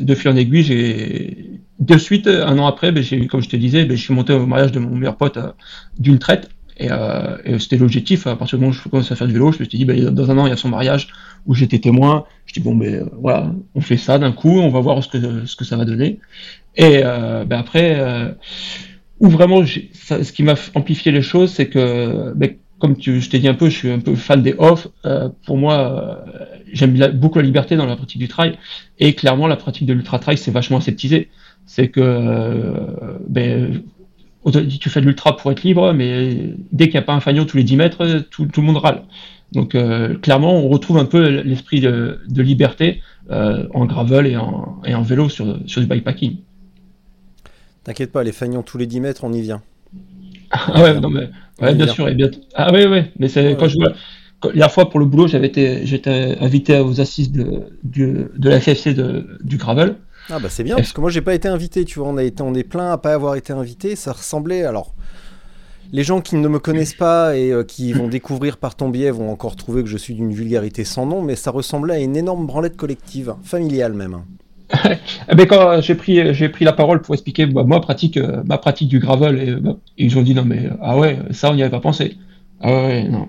de 0.00 0.14
fil 0.14 0.30
en 0.30 0.36
aiguille, 0.36 0.62
j'ai 0.62 1.60
de 1.78 1.98
suite, 1.98 2.26
un 2.26 2.58
an 2.58 2.66
après, 2.66 2.92
ben, 2.92 3.04
comme 3.28 3.42
je 3.42 3.48
te 3.48 3.56
disais, 3.56 3.84
ben, 3.84 3.96
je 3.96 4.02
suis 4.02 4.14
monté 4.14 4.32
au 4.32 4.46
mariage 4.46 4.72
de 4.72 4.78
mon 4.78 4.96
meilleur 4.96 5.16
pote 5.16 5.36
euh, 5.36 5.52
d'une 5.98 6.18
traite. 6.18 6.50
Et, 6.76 6.88
euh, 6.90 7.36
et 7.44 7.58
c'était 7.58 7.76
l'objectif. 7.76 8.26
À 8.26 8.36
partir 8.36 8.58
du 8.58 8.64
moment 8.64 8.70
où 8.70 8.80
je 8.80 8.88
commençais 8.88 9.12
à 9.12 9.16
faire 9.16 9.26
du 9.26 9.32
vélo, 9.32 9.52
je 9.52 9.58
me 9.58 9.64
suis 9.64 9.78
dit, 9.78 9.84
bah, 9.84 9.94
dans 9.94 10.30
un 10.30 10.38
an, 10.38 10.46
il 10.46 10.50
y 10.50 10.52
a 10.52 10.56
son 10.56 10.68
mariage 10.68 11.08
où 11.46 11.54
j'étais 11.54 11.78
témoin. 11.78 12.24
Je 12.46 12.54
dis, 12.54 12.60
bon, 12.60 12.76
ben 12.76 13.08
voilà, 13.20 13.52
on 13.74 13.80
fait 13.80 13.96
ça 13.96 14.18
d'un 14.18 14.32
coup, 14.32 14.60
on 14.60 14.68
va 14.68 14.80
voir 14.80 15.02
ce 15.02 15.08
que, 15.08 15.46
ce 15.46 15.56
que 15.56 15.64
ça 15.64 15.76
va 15.76 15.84
donner. 15.84 16.20
Et 16.76 17.00
euh, 17.04 17.44
ben, 17.44 17.58
après, 17.58 18.00
où 19.18 19.28
vraiment, 19.28 19.64
ce 19.66 20.32
qui 20.32 20.42
m'a 20.44 20.54
amplifié 20.74 21.10
les 21.10 21.22
choses, 21.22 21.50
c'est 21.52 21.68
que, 21.68 22.32
ben, 22.34 22.54
comme 22.78 22.96
tu, 22.96 23.20
je 23.20 23.28
t'ai 23.30 23.38
dit 23.38 23.48
un 23.48 23.54
peu, 23.54 23.68
je 23.68 23.76
suis 23.76 23.90
un 23.90 24.00
peu 24.00 24.14
fan 24.14 24.42
des 24.42 24.54
off. 24.58 24.88
Euh, 25.04 25.28
pour 25.46 25.56
moi, 25.56 26.24
euh, 26.30 26.44
j'aime 26.72 26.96
beaucoup 27.12 27.38
la 27.38 27.44
liberté 27.44 27.76
dans 27.76 27.86
la 27.86 27.96
pratique 27.96 28.18
du 28.18 28.28
trail. 28.28 28.58
Et 28.98 29.14
clairement, 29.14 29.46
la 29.46 29.56
pratique 29.56 29.86
de 29.86 29.92
l'ultra 29.92 30.18
trail, 30.18 30.38
c'est 30.38 30.50
vachement 30.50 30.78
aseptisé. 30.78 31.28
C'est 31.66 31.88
que, 31.88 32.72
ben, 33.28 33.82
tu 34.52 34.88
fais 34.88 35.00
de 35.00 35.06
l'ultra 35.06 35.36
pour 35.36 35.50
être 35.50 35.62
libre, 35.62 35.92
mais 35.92 36.54
dès 36.72 36.86
qu'il 36.86 36.94
n'y 36.94 36.98
a 36.98 37.02
pas 37.02 37.14
un 37.14 37.20
fagnon 37.20 37.44
tous 37.44 37.56
les 37.56 37.64
10 37.64 37.76
mètres, 37.76 38.26
tout, 38.30 38.46
le 38.56 38.62
monde 38.62 38.78
râle. 38.78 39.02
Donc 39.52 39.74
euh, 39.74 40.16
clairement, 40.18 40.54
on 40.54 40.68
retrouve 40.68 40.98
un 40.98 41.04
peu 41.04 41.40
l'esprit 41.40 41.80
de, 41.80 42.20
liberté 42.28 43.02
euh, 43.30 43.66
en 43.74 43.86
gravel 43.86 44.26
et 44.26 44.36
en, 44.36 45.02
vélo 45.02 45.28
sur, 45.28 45.58
sur, 45.66 45.80
du 45.80 45.86
bikepacking. 45.86 46.36
T'inquiète 47.84 48.12
pas, 48.12 48.22
les 48.22 48.32
fagnons 48.32 48.62
tous 48.62 48.78
les 48.78 48.86
10 48.86 49.00
mètres, 49.00 49.24
on 49.24 49.32
y 49.32 49.40
vient. 49.40 49.62
ah 50.50 50.82
ouais, 50.82 51.00
non, 51.00 51.10
mais, 51.10 51.28
ouais 51.60 51.74
bien 51.74 51.86
sûr. 51.86 52.08
Et 52.08 52.14
bien, 52.14 52.30
ah 52.54 52.72
ouais, 52.72 52.86
ouais, 52.86 53.12
mais 53.18 53.28
c'est 53.28 53.56
quand 53.58 53.68
je 53.68 53.76
vois. 53.76 53.92
La 54.54 54.68
fois 54.68 54.88
pour 54.88 55.00
le 55.00 55.06
boulot, 55.06 55.26
j'avais 55.26 55.48
été, 55.48 55.84
j'étais 55.84 56.36
invité 56.40 56.78
aux 56.78 57.00
assises 57.00 57.32
de, 57.32 57.64
de, 57.82 58.30
de 58.36 58.48
la 58.48 58.60
FFC 58.60 58.94
de, 58.94 59.38
du 59.42 59.56
gravel. 59.56 59.96
Ah 60.30 60.38
bah 60.38 60.48
c'est 60.48 60.62
bien, 60.62 60.76
parce 60.76 60.92
que 60.92 61.00
moi 61.00 61.10
j'ai 61.10 61.22
pas 61.22 61.34
été 61.34 61.48
invité, 61.48 61.84
tu 61.84 61.98
vois, 61.98 62.08
on, 62.08 62.18
a 62.18 62.22
été, 62.22 62.42
on 62.42 62.54
est 62.54 62.62
plein 62.62 62.92
à 62.92 62.98
pas 62.98 63.14
avoir 63.14 63.34
été 63.34 63.52
invité, 63.52 63.96
ça 63.96 64.12
ressemblait, 64.12 64.64
alors... 64.64 64.94
Les 65.90 66.04
gens 66.04 66.20
qui 66.20 66.36
ne 66.36 66.48
me 66.48 66.58
connaissent 66.58 66.94
pas 66.94 67.34
et 67.34 67.50
euh, 67.50 67.64
qui 67.64 67.94
vont 67.94 68.08
découvrir 68.18 68.58
par 68.58 68.74
ton 68.74 68.90
biais 68.90 69.10
vont 69.10 69.30
encore 69.30 69.56
trouver 69.56 69.82
que 69.82 69.88
je 69.88 69.96
suis 69.96 70.14
d'une 70.14 70.32
vulgarité 70.32 70.84
sans 70.84 71.06
nom, 71.06 71.22
mais 71.22 71.34
ça 71.34 71.50
ressemblait 71.50 71.94
à 71.94 71.98
une 71.98 72.14
énorme 72.14 72.46
branlette 72.46 72.76
collective, 72.76 73.34
familiale 73.42 73.94
même. 73.94 74.22
eh 75.30 75.34
ben 75.34 75.46
quand 75.46 75.80
j'ai 75.80 75.94
pris 75.94 76.34
j'ai 76.34 76.48
pris 76.48 76.64
la 76.64 76.74
parole 76.74 77.00
pour 77.00 77.14
expliquer 77.14 77.46
bah, 77.46 77.64
moi 77.64 77.80
pratique 77.80 78.18
euh, 78.18 78.42
ma 78.44 78.58
pratique 78.58 78.88
du 78.88 78.98
gravel 78.98 79.40
et, 79.40 79.52
bah, 79.52 79.76
ils 79.96 80.18
ont 80.18 80.22
dit 80.22 80.34
non 80.34 80.44
mais 80.44 80.68
ah 80.82 80.98
ouais 80.98 81.18
ça 81.30 81.50
on 81.50 81.54
n'y 81.54 81.62
avait 81.62 81.70
pas 81.70 81.80
pensé 81.80 82.18
ah 82.60 82.70
ouais 82.70 83.04
non 83.04 83.28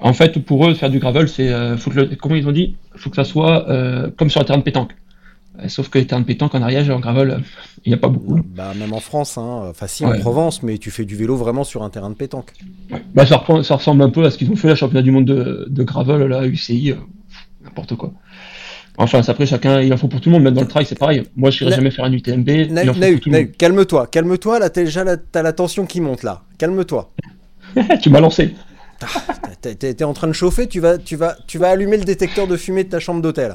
en 0.00 0.14
fait 0.14 0.38
pour 0.38 0.66
eux 0.66 0.74
faire 0.74 0.88
du 0.88 0.98
gravel 0.98 1.28
c'est 1.28 1.48
euh, 1.48 1.76
faut 1.76 1.90
que 1.90 2.14
comment 2.14 2.36
ils 2.36 2.48
ont 2.48 2.52
dit? 2.52 2.76
Faut 2.96 3.10
que 3.10 3.16
ça 3.16 3.24
soit 3.24 3.66
comme 4.16 4.30
sur 4.30 4.40
un 4.40 4.44
terrain 4.44 4.58
de 4.58 4.62
pétanque 4.62 4.94
euh, 5.60 5.68
sauf 5.68 5.88
que 5.88 5.98
les 5.98 6.06
terrains 6.06 6.20
de 6.20 6.26
pétanque 6.26 6.54
en 6.54 6.62
Ariège 6.62 6.90
en 6.90 7.00
gravel, 7.00 7.42
il 7.84 7.90
n'y 7.90 7.94
a 7.94 7.98
pas 7.98 8.08
beaucoup. 8.08 8.40
Bah, 8.54 8.72
même 8.78 8.92
en 8.92 9.00
France, 9.00 9.38
hein. 9.38 9.66
enfin 9.70 9.86
si 9.86 10.04
en 10.04 10.18
Provence, 10.18 10.62
mais 10.62 10.78
tu 10.78 10.90
fais 10.90 11.04
du 11.04 11.16
vélo 11.16 11.36
vraiment 11.36 11.64
sur 11.64 11.82
un 11.82 11.90
terrain 11.90 12.10
de 12.10 12.14
pétanque. 12.14 12.52
Bah, 13.14 13.26
ça, 13.26 13.44
ça, 13.62 13.76
ressemble 13.76 14.02
un 14.02 14.10
peu 14.10 14.24
à 14.24 14.30
ce 14.30 14.38
qu'ils 14.38 14.50
ont 14.50 14.56
fait 14.56 14.68
la 14.68 14.76
championnat 14.76 15.02
du 15.02 15.10
monde 15.10 15.24
de, 15.24 15.66
de 15.68 15.82
gravel, 15.82 16.22
là, 16.22 16.46
UCI, 16.46 16.92
euh, 16.92 16.96
n'importe 17.64 17.96
quoi. 17.96 18.12
Enfin, 19.00 19.20
après, 19.26 19.46
chacun, 19.46 19.80
il 19.80 19.92
en 19.92 19.96
faut 19.96 20.08
pour 20.08 20.20
tout 20.20 20.28
le 20.28 20.34
monde, 20.34 20.42
même 20.42 20.54
dans 20.54 20.62
le 20.62 20.66
trail, 20.66 20.84
c'est 20.84 20.98
pareil. 20.98 21.22
Moi, 21.36 21.50
je 21.50 21.62
n'irai 21.62 21.76
jamais 21.76 21.92
faire 21.92 22.04
un 22.04 22.12
UTMB. 22.12 23.56
calme-toi, 23.56 24.08
calme-toi, 24.08 24.58
là, 24.58 24.70
t'as 24.70 24.82
déjà 24.82 25.04
la, 25.04 25.16
as 25.34 25.42
la 25.42 25.52
tension 25.52 25.86
qui 25.86 26.00
monte, 26.00 26.24
là. 26.24 26.42
Calme-toi. 26.58 27.12
tu 28.02 28.10
m'as 28.10 28.18
lancé. 28.18 28.56
Ah, 29.00 29.06
t'es 29.60 30.02
en 30.02 30.12
train 30.14 30.26
de 30.26 30.32
chauffer, 30.32 30.66
tu 30.66 30.80
vas, 30.80 30.98
tu, 30.98 31.14
vas, 31.14 31.36
tu 31.46 31.58
vas 31.58 31.70
allumer 31.70 31.96
le 31.96 32.04
détecteur 32.04 32.48
de 32.48 32.56
fumée 32.56 32.82
de 32.82 32.88
ta 32.88 32.98
chambre 32.98 33.22
d'hôtel. 33.22 33.54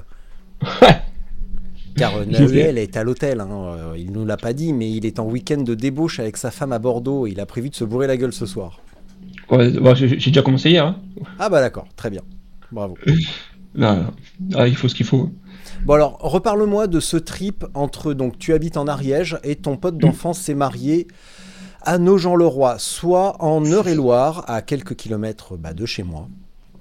Car 1.98 2.16
euh, 2.16 2.26
Nahuel 2.28 2.78
est 2.78 2.96
à 2.96 3.04
l'hôtel, 3.04 3.42
hein. 3.42 3.50
Euh, 3.52 3.98
il 3.98 4.14
nous 4.14 4.26
l'a 4.26 4.38
pas 4.38 4.54
dit, 4.54 4.72
mais 4.72 4.90
il 4.90 5.06
est 5.06 5.20
en 5.20 5.26
week-end 5.26 5.62
de 5.62 5.76
débauche 5.76 6.22
avec 6.22 6.38
sa 6.38 6.52
femme 6.52 6.72
à 6.72 6.80
Bordeaux. 6.80 7.28
Il 7.28 7.42
a 7.42 7.46
prévu 7.46 7.70
de 7.70 7.76
se 7.76 7.84
bourrer 7.84 8.08
la 8.08 8.16
gueule 8.16 8.32
ce 8.32 8.46
soir. 8.46 8.80
Ouais, 9.50 9.70
bah, 9.72 9.94
j'ai 9.94 10.16
déjà 10.16 10.42
commencé 10.42 10.70
hier. 10.70 10.86
Hein. 10.86 11.02
Ah 11.38 11.50
bah 11.50 11.60
d'accord, 11.60 11.88
très 11.98 12.10
bien. 12.10 12.22
Bravo. 12.72 12.98
non, 13.76 14.06
ah, 14.56 14.68
il 14.68 14.76
faut 14.76 14.88
ce 14.88 14.96
qu'il 14.96 15.06
faut. 15.06 15.30
Bon 15.86 15.94
alors, 15.94 16.18
reparle-moi 16.20 16.88
de 16.88 17.00
ce 17.00 17.18
trip 17.18 17.66
entre, 17.74 18.14
donc 18.14 18.38
tu 18.38 18.54
habites 18.54 18.78
en 18.78 18.88
Ariège 18.88 19.38
et 19.44 19.56
ton 19.56 19.78
pote 19.78 19.98
d'enfance 19.98 20.40
s'est 20.40 20.56
marié 20.56 21.08
à 21.82 21.98
Nogent-le-Roi, 21.98 22.78
soit 22.80 23.44
en 23.44 23.66
Eure-et-Loire, 23.66 24.46
à 24.48 24.62
quelques 24.62 24.96
kilomètres 24.96 25.58
bah, 25.58 25.74
de 25.74 25.86
chez 25.86 26.04
moi. 26.04 26.30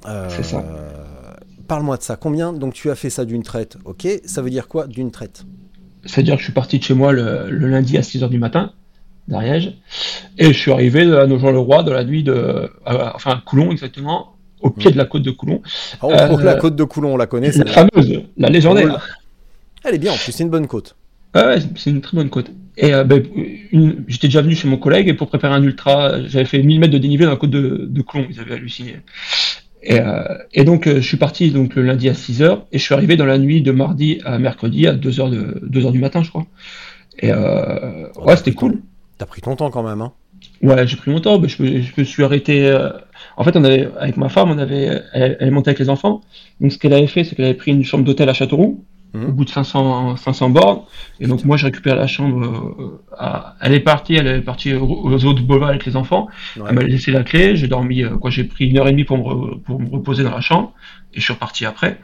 Euh, 0.06 0.28
C'est 0.30 0.44
ça 0.44 0.62
parle-moi 1.72 1.96
de 1.96 2.02
ça. 2.02 2.16
Combien 2.16 2.52
Donc 2.52 2.74
tu 2.74 2.90
as 2.90 2.94
fait 2.94 3.08
ça 3.08 3.24
d'une 3.24 3.42
traite, 3.42 3.78
ok. 3.86 4.06
Ça 4.26 4.42
veut 4.42 4.50
dire 4.50 4.68
quoi 4.68 4.86
d'une 4.86 5.10
traite? 5.10 5.46
C'est-à-dire 6.04 6.34
que 6.34 6.40
je 6.40 6.44
suis 6.44 6.52
parti 6.52 6.78
de 6.78 6.84
chez 6.84 6.92
moi 6.92 7.12
le, 7.12 7.48
lundi 7.48 7.96
à 7.96 8.02
6h 8.02 8.28
du 8.28 8.38
matin, 8.38 8.72
d'Ariège, 9.26 9.78
et 10.36 10.52
je 10.52 10.58
suis 10.58 10.70
arrivé 10.70 11.02
à 11.16 11.26
Nogent-le-Roi 11.26 11.82
dans 11.82 11.94
la 11.94 12.04
nuit 12.04 12.24
de. 12.24 12.70
enfin, 12.84 13.30
à 13.30 13.42
Coulon 13.46 13.70
exactement, 13.70 14.36
au 14.62 14.70
pied 14.70 14.90
de 14.90 14.96
la 14.98 15.04
côte 15.04 15.22
de 15.22 15.30
Coulon. 15.30 15.60
Oh, 16.02 16.12
la 16.42 16.54
côte 16.54 16.76
de 16.76 16.84
Coulon, 16.84 17.14
on 17.14 17.16
la 17.16 17.26
connaît, 17.26 17.50
La 17.52 17.66
fameuse, 17.66 18.22
la 18.36 18.48
légendaire. 18.48 19.06
Elle 19.84 19.94
est 19.96 19.98
bien, 19.98 20.12
en 20.12 20.16
plus, 20.16 20.32
c'est 20.32 20.42
une 20.44 20.50
bonne 20.50 20.66
côte. 20.68 20.96
Ouais, 21.34 21.56
c'est 21.76 21.90
une 21.90 22.00
très 22.02 22.14
bonne 22.16 22.28
côte. 22.28 22.50
et 22.76 22.92
euh, 22.92 23.04
ben, 23.04 23.22
j'étais 24.06 24.26
déjà 24.28 24.42
venu 24.42 24.54
chez 24.54 24.68
mon 24.68 24.76
collègue 24.76 25.08
et 25.08 25.14
pour 25.14 25.28
préparer 25.28 25.54
un 25.54 25.62
ultra, 25.62 26.22
j'avais 26.26 26.44
fait 26.44 26.62
1000 26.62 26.78
mètres 26.78 26.92
de 26.92 26.98
dénivelé 26.98 27.24
dans 27.24 27.32
la 27.32 27.36
côte 27.38 27.50
de, 27.50 27.86
de 27.88 28.02
Clon, 28.02 28.26
ils 28.30 28.38
avaient 28.38 28.54
halluciné. 28.54 28.96
Et, 29.82 29.98
euh, 29.98 30.22
et 30.52 30.64
donc 30.64 30.86
euh, 30.86 30.96
je 31.00 31.06
suis 31.08 31.16
parti 31.16 31.50
donc 31.50 31.74
le 31.74 31.82
lundi 31.82 32.08
à 32.08 32.12
6h 32.12 32.60
et 32.70 32.78
je 32.78 32.84
suis 32.84 32.94
arrivé 32.94 33.16
dans 33.16 33.24
la 33.26 33.38
nuit 33.38 33.62
de 33.62 33.72
mardi 33.72 34.20
à 34.24 34.38
mercredi 34.38 34.86
à 34.86 34.94
2h, 34.94 35.30
de, 35.30 35.66
2h 35.80 35.90
du 35.92 35.98
matin 35.98 36.22
je 36.22 36.28
crois. 36.28 36.46
Et 37.18 37.32
euh, 37.32 38.06
ouais 38.24 38.36
c'était 38.36 38.52
cool. 38.52 38.78
T'as 39.18 39.26
pris 39.26 39.40
ton 39.40 39.56
temps 39.56 39.70
quand 39.70 39.82
même, 39.82 40.00
hein 40.02 40.12
Ouais, 40.62 40.86
j'ai 40.86 40.96
pris 40.96 41.10
mon 41.10 41.20
temps, 41.20 41.38
mais 41.40 41.48
je, 41.48 41.62
me- 41.62 41.80
je 41.80 41.92
me 41.96 42.04
suis 42.04 42.22
arrêté. 42.24 42.68
En 43.42 43.44
fait, 43.44 43.56
on 43.56 43.64
avait, 43.64 43.88
avec 43.98 44.16
ma 44.16 44.28
femme, 44.28 44.52
on 44.52 44.58
avait, 44.58 45.02
elle, 45.12 45.36
elle 45.40 45.48
est 45.48 45.50
montée 45.50 45.70
avec 45.70 45.80
les 45.80 45.90
enfants. 45.90 46.20
Donc, 46.60 46.70
ce 46.70 46.78
qu'elle 46.78 46.92
avait 46.92 47.08
fait, 47.08 47.24
c'est 47.24 47.34
qu'elle 47.34 47.46
avait 47.46 47.54
pris 47.54 47.72
une 47.72 47.82
chambre 47.82 48.04
d'hôtel 48.04 48.28
à 48.28 48.34
Châteauroux, 48.34 48.84
Mhm. 49.14 49.28
au 49.30 49.32
bout 49.32 49.44
de 49.44 49.50
500, 49.50 50.14
500 50.16 50.48
bornes. 50.50 50.82
Et 51.18 51.26
donc, 51.26 51.44
moi, 51.44 51.56
j'ai 51.56 51.66
récupéré 51.66 51.96
la 51.96 52.06
chambre. 52.06 52.40
euh, 52.46 53.00
à- 53.18 53.56
Elle 53.60 53.74
est 53.74 53.80
partie, 53.80 54.14
elle 54.14 54.28
est 54.28 54.40
partie 54.42 54.72
aux, 54.74 54.86
aux 54.86 55.24
autres 55.24 55.42
boulevards 55.42 55.70
avec 55.70 55.84
les 55.84 55.96
enfants. 55.96 56.28
Ouais. 56.56 56.62
Elle 56.68 56.74
m'a 56.76 56.82
laissé 56.84 57.10
la 57.10 57.24
clé. 57.24 57.56
J'ai 57.56 57.66
dormi, 57.66 58.04
euh, 58.04 58.16
quoi, 58.16 58.30
j'ai 58.30 58.44
pris 58.44 58.68
une 58.68 58.78
heure 58.78 58.86
et 58.86 58.92
demie 58.92 59.04
pour 59.04 59.18
me, 59.18 59.56
pour 59.56 59.80
me 59.80 59.90
reposer 59.90 60.22
dans 60.22 60.30
la 60.30 60.40
chambre. 60.40 60.72
Et 61.14 61.18
je 61.18 61.24
suis 61.24 61.32
reparti 61.34 61.66
après. 61.66 61.98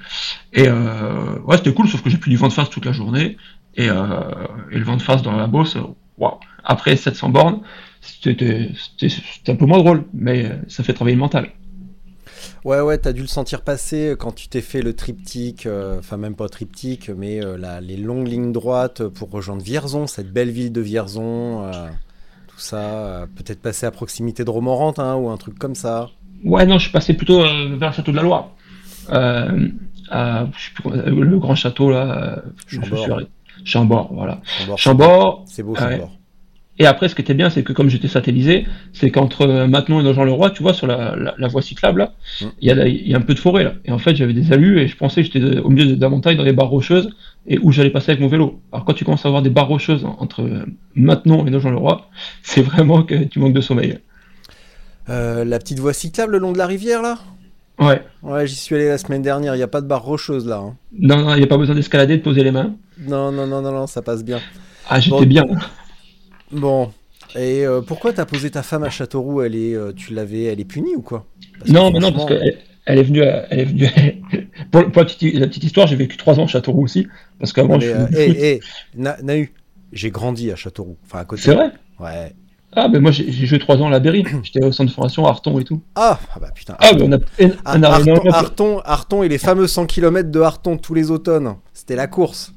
Et 0.53 0.65
euh, 0.67 1.39
ouais, 1.47 1.57
c'était 1.57 1.73
cool, 1.73 1.87
sauf 1.89 2.03
que 2.03 2.11
j'ai 2.11 2.19
pris 2.19 2.31
du 2.31 2.37
vent 2.37 2.49
de 2.49 2.53
face 2.53 2.69
toute 2.69 2.85
la 2.85 2.93
journée. 2.93 3.37
Et, 3.77 3.89
euh, 3.89 3.95
et 4.73 4.77
le 4.79 4.85
vent 4.85 4.97
de 4.97 5.03
face 5.03 5.23
dans 5.23 5.37
la 5.37 5.47
bosse, 5.47 5.77
euh, 5.77 5.83
waouh. 6.19 6.35
Après 6.65 6.97
700 6.97 7.29
bornes, 7.31 7.61
c'était 8.01 8.71
un 9.49 9.55
peu 9.57 9.67
moins 9.67 9.79
drôle, 9.79 10.05
mais 10.15 10.51
ça 10.69 10.83
fait 10.85 10.93
travailler 10.93 11.17
le 11.17 11.21
mental. 11.21 11.49
Ouais, 12.65 12.81
ouais, 12.81 12.99
t'as 12.99 13.13
dû 13.13 13.21
le 13.23 13.27
sentir 13.29 13.63
passer 13.63 14.15
quand 14.19 14.33
tu 14.33 14.49
t'es 14.49 14.61
fait 14.61 14.83
le 14.83 14.93
triptyque, 14.93 15.67
euh, 15.67 15.99
enfin 16.01 16.17
même 16.17 16.35
pas 16.35 16.49
triptyque, 16.49 17.09
mais 17.17 17.43
euh, 17.45 17.57
la- 17.57 17.81
les 17.81 17.97
longues 17.97 18.27
lignes 18.27 18.53
droites 18.53 19.07
pour 19.09 19.31
rejoindre 19.31 19.63
Vierzon, 19.63 20.07
cette 20.07 20.33
belle 20.33 20.51
ville 20.51 20.73
de 20.73 20.81
Vierzon, 20.81 21.65
euh, 21.65 21.87
tout 22.49 22.59
ça, 22.59 22.79
euh, 22.81 23.27
peut-être 23.27 23.61
passer 23.63 23.87
à 23.87 23.91
proximité 23.91 24.45
de 24.45 24.51
Romorantin 24.51 25.05
hein, 25.05 25.15
ou 25.17 25.29
un 25.31 25.37
truc 25.37 25.59
comme 25.59 25.75
ça. 25.77 26.11
Ouais, 26.45 26.67
non, 26.67 26.79
je 26.79 26.85
suis 26.85 26.93
passé 26.93 27.15
plutôt 27.15 27.41
euh, 27.43 27.77
vers 27.77 27.91
le 27.91 27.95
château 27.95 28.11
de 28.11 28.17
la 28.17 28.23
Loire. 28.23 28.51
Euh, 29.11 29.69
à, 30.11 30.43
euh, 30.43 30.47
le 31.11 31.39
grand 31.39 31.55
château 31.55 31.91
là. 31.91 32.39
euh, 32.45 32.51
je- 32.67 32.81
Chambord. 32.81 32.99
suis 33.03 33.13
arrêté. 33.13 33.31
Chambord, 33.65 34.13
voilà. 34.13 34.41
Chambord, 34.45 34.79
Chambord. 34.79 35.45
C'est 35.47 35.63
beau. 35.63 35.75
Chambord. 35.77 36.13
Et 36.81 36.87
après, 36.87 37.09
ce 37.09 37.15
qui 37.17 37.23
était 37.23 37.35
bien, 37.35 37.51
c'est 37.51 37.63
que 37.65 37.73
comme 37.73 37.89
j'étais 37.89 38.07
satellisé, 38.09 38.67
c'est 38.93 39.11
qu'entre 39.11 39.43
euh, 39.49 39.67
Maintenon 39.67 40.01
et 40.01 40.05
Nogent-le-Roi, 40.05 40.51
tu 40.51 40.63
vois, 40.63 40.75
sur 40.75 40.87
la, 40.87 41.17
la, 41.17 41.35
la 41.37 41.49
voie 41.49 41.61
cyclable, 41.63 41.99
là, 42.01 42.13
Mm. 42.41 42.47
il 42.61 42.69
y, 42.69 42.71
a, 42.71 42.75
la- 42.77 42.87
il 42.89 43.09
y 43.09 43.15
a 43.15 43.17
un 43.19 43.21
peu 43.23 43.35
de 43.35 43.39
forêt, 43.41 43.65
là. 43.65 43.73
Et 43.85 43.91
en 43.91 43.99
fait, 43.99 44.15
j'avais 44.15 44.33
des 44.33 44.53
alus 44.53 44.79
et 44.81 44.87
je 44.87 44.97
pensais 44.97 45.23
que 45.25 45.31
j'étais 45.33 45.59
au 45.59 45.71
milieu 45.71 45.97
d'un 45.97 46.09
montagne 46.09 46.37
dans 46.37 46.45
des 46.45 46.53
barres 46.53 46.69
rocheuses 46.69 47.11
et 47.49 47.59
où 47.59 47.73
j'allais 47.73 47.91
passer 47.91 48.13
avec 48.13 48.21
mon 48.21 48.29
vélo. 48.29 48.61
Alors, 48.73 48.85
quand 48.85 48.95
tu 48.95 49.05
commences 49.05 49.25
à 49.25 49.29
avoir 49.29 49.43
des 49.43 49.51
barres 49.51 49.69
rocheuses 49.69 50.05
en- 50.05 50.17
entre 50.21 50.43
euh, 50.43 50.65
Maintenon 50.95 51.47
et 51.47 51.51
Nogent-le-Roi, 51.51 52.09
c'est 52.43 52.63
vraiment 52.63 53.03
que 53.03 53.25
tu 53.25 53.41
manques 53.41 53.55
de 53.55 53.61
sommeil. 53.61 53.99
Euh, 55.09 55.45
la 55.45 55.59
petite 55.59 55.79
voie 55.81 55.93
cyclable 55.93 56.33
le 56.33 56.39
long 56.39 56.53
de 56.53 56.59
la 56.59 56.67
rivière, 56.67 57.03
là? 57.03 57.19
Ouais. 57.81 58.03
Ouais, 58.23 58.47
j'y 58.47 58.57
suis 58.57 58.75
allé 58.75 58.89
la 58.89 58.99
semaine 58.99 59.23
dernière, 59.23 59.55
il 59.55 59.59
n'y 59.59 59.63
a 59.65 59.69
pas 59.69 59.81
de 59.81 59.87
barre 59.87 60.03
rocheuse 60.03 60.47
là. 60.47 60.57
hein. 60.59 60.77
Non, 60.93 61.23
non, 61.23 61.35
il 61.35 61.39
n'y 61.39 61.45
a 61.45 61.47
pas 61.47 61.57
besoin 61.57 61.75
d'escalader, 61.77 62.17
de 62.19 62.23
poser 62.23 62.43
les 62.45 62.51
mains. 62.51 62.75
Non, 63.07 63.31
non, 63.33 63.47
non, 63.47 63.63
non, 63.63 63.73
non, 63.73 63.87
ça 63.87 64.03
passe 64.03 64.25
bien. 64.25 64.41
Ah, 64.89 64.99
j'étais 65.01 65.17
Bon. 65.17 65.27
bien. 65.27 65.45
Bon, 66.53 66.91
et 67.35 67.67
euh, 67.67 67.81
pourquoi 67.83 68.13
t'as 68.13 68.25
posé 68.25 68.51
ta 68.51 68.63
femme 68.63 68.85
à 68.85 68.91
Châteauroux? 68.91 69.43
Elle 69.43 69.55
est, 69.55 69.75
euh, 69.75 69.93
tu 69.93 70.15
l'avais, 70.15 70.45
elle 70.45 70.61
est 70.61 70.65
punie 70.65 70.95
ou 70.97 71.03
quoi? 71.03 71.27
Parce 71.59 71.71
Non, 71.71 71.91
mais 71.91 71.99
non, 71.99 72.13
parce 72.13 72.27
qu'elle 72.27 72.59
elle 72.87 72.99
est 72.99 73.03
venue, 73.03 73.23
à- 73.23 73.47
elle 73.51 73.61
est 73.61 73.65
venue. 73.65 73.87
pour 74.71 74.91
pour 74.91 75.03
la, 75.03 75.05
petite, 75.05 75.35
la 75.35 75.47
petite 75.47 75.65
histoire, 75.65 75.87
j'ai 75.87 75.97
vécu 75.97 76.17
trois 76.17 76.41
ans 76.41 76.45
à 76.45 76.47
Châteauroux 76.47 76.85
aussi, 76.85 77.07
parce 77.39 77.53
qu'avant, 77.53 77.79
je 77.79 77.87
mais, 77.87 78.07
faisais 78.07 78.31
euh, 78.31 78.43
hé, 78.45 78.61
Na- 78.97 79.21
Nahu, 79.23 79.53
j'ai 79.93 80.11
grandi 80.11 80.51
à 80.51 80.57
Châteauroux, 80.57 80.97
enfin 81.05 81.19
à 81.19 81.25
côté. 81.25 81.43
C'est 81.43 81.55
vrai? 81.55 81.71
Ouais. 82.01 82.33
Ah, 82.73 82.89
ben 82.89 83.01
moi, 83.01 83.11
j'ai 83.11 83.31
joué 83.31 83.59
trois 83.59 83.77
ans 83.79 83.87
à 83.87 83.91
la 83.91 83.99
Berry. 83.99 84.25
J'étais 84.43 84.65
au 84.65 84.73
centre 84.73 84.91
de 84.91 84.95
formation 84.95 85.27
à 85.27 85.31
Arton 85.31 85.59
et 85.59 85.65
tout. 85.65 85.81
Ah, 85.97 86.19
ah 86.35 86.39
bah 86.39 86.51
putain. 86.55 86.77
Ah, 86.79 86.93
mais 86.95 87.03
on 87.03 87.13
a, 87.13 87.19
Ah, 87.65 87.79
Arton 88.85 89.23
et 89.23 89.29
les 89.29 89.39
fameux 89.39 89.67
100 89.67 89.87
km 89.87 90.31
de 90.31 90.41
Arton 90.41 90.77
tous 90.77 90.95
les 90.95 91.11
automnes. 91.11 91.55
C'était 91.73 91.97
la 91.97 92.07
course. 92.07 92.53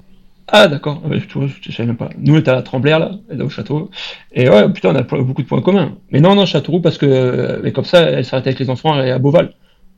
Ah, 0.54 0.68
d'accord. 0.68 1.02
Je, 1.10 1.72
savais 1.72 1.88
même 1.88 1.96
pas. 1.96 2.10
Nous, 2.18 2.36
on 2.36 2.38
était 2.38 2.52
à 2.52 2.56
la 2.56 2.62
Tremblère, 2.62 3.00
là, 3.00 3.12
au 3.40 3.50
château. 3.50 3.90
Et 4.34 4.50
ouais, 4.50 4.70
putain, 4.72 4.90
on 4.90 4.96
a 4.96 5.04
beaucoup 5.04 5.42
de 5.42 5.48
points 5.48 5.62
communs. 5.62 5.98
Mais 6.12 6.20
non, 6.20 6.36
non, 6.36 6.46
Châteauroux, 6.46 6.82
parce 6.82 6.98
que, 6.98 7.06
euh, 7.06 7.72
comme 7.72 7.86
ça, 7.86 8.02
elle 8.02 8.26
s'arrêtait 8.26 8.50
avec 8.50 8.60
les 8.60 8.70
enfants, 8.70 8.94
à 8.94 9.18
Beauval. 9.18 9.54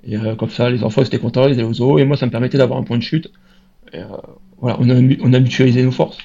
Et 0.06 0.16
euh, 0.16 0.36
comme 0.36 0.52
ça, 0.52 0.70
les 0.70 0.84
enfants, 0.84 1.02
étaient 1.02 1.18
contents, 1.18 1.48
ils 1.48 1.54
allaient 1.54 1.64
au 1.64 1.74
zoo, 1.74 1.98
et 1.98 2.06
moi, 2.06 2.18
ça 2.18 2.28
me 2.28 2.32
permettait 2.32 2.60
d'avoir 2.60 2.78
un 2.78 2.84
point 2.84 2.98
de 2.98 3.04
chute. 3.04 3.32
Euh, 3.96 4.06
voilà, 4.60 4.78
on 4.80 5.34
a, 5.34 5.40
mutualisé 5.40 5.82
nos 5.82 5.92
forces. 5.92 6.20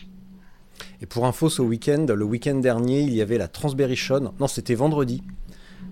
Et 1.00 1.06
pour 1.06 1.26
info, 1.26 1.49
ce 1.49 1.62
week-end, 1.62 2.06
le 2.08 2.25
week-end 2.25 2.56
dernier, 2.56 3.00
il 3.00 3.14
y 3.14 3.23
avait 3.23 3.38
la 3.38 3.49
Transberry-Shone. 3.49 4.32
Non, 4.38 4.47
c'était 4.47 4.75
vendredi. 4.75 5.23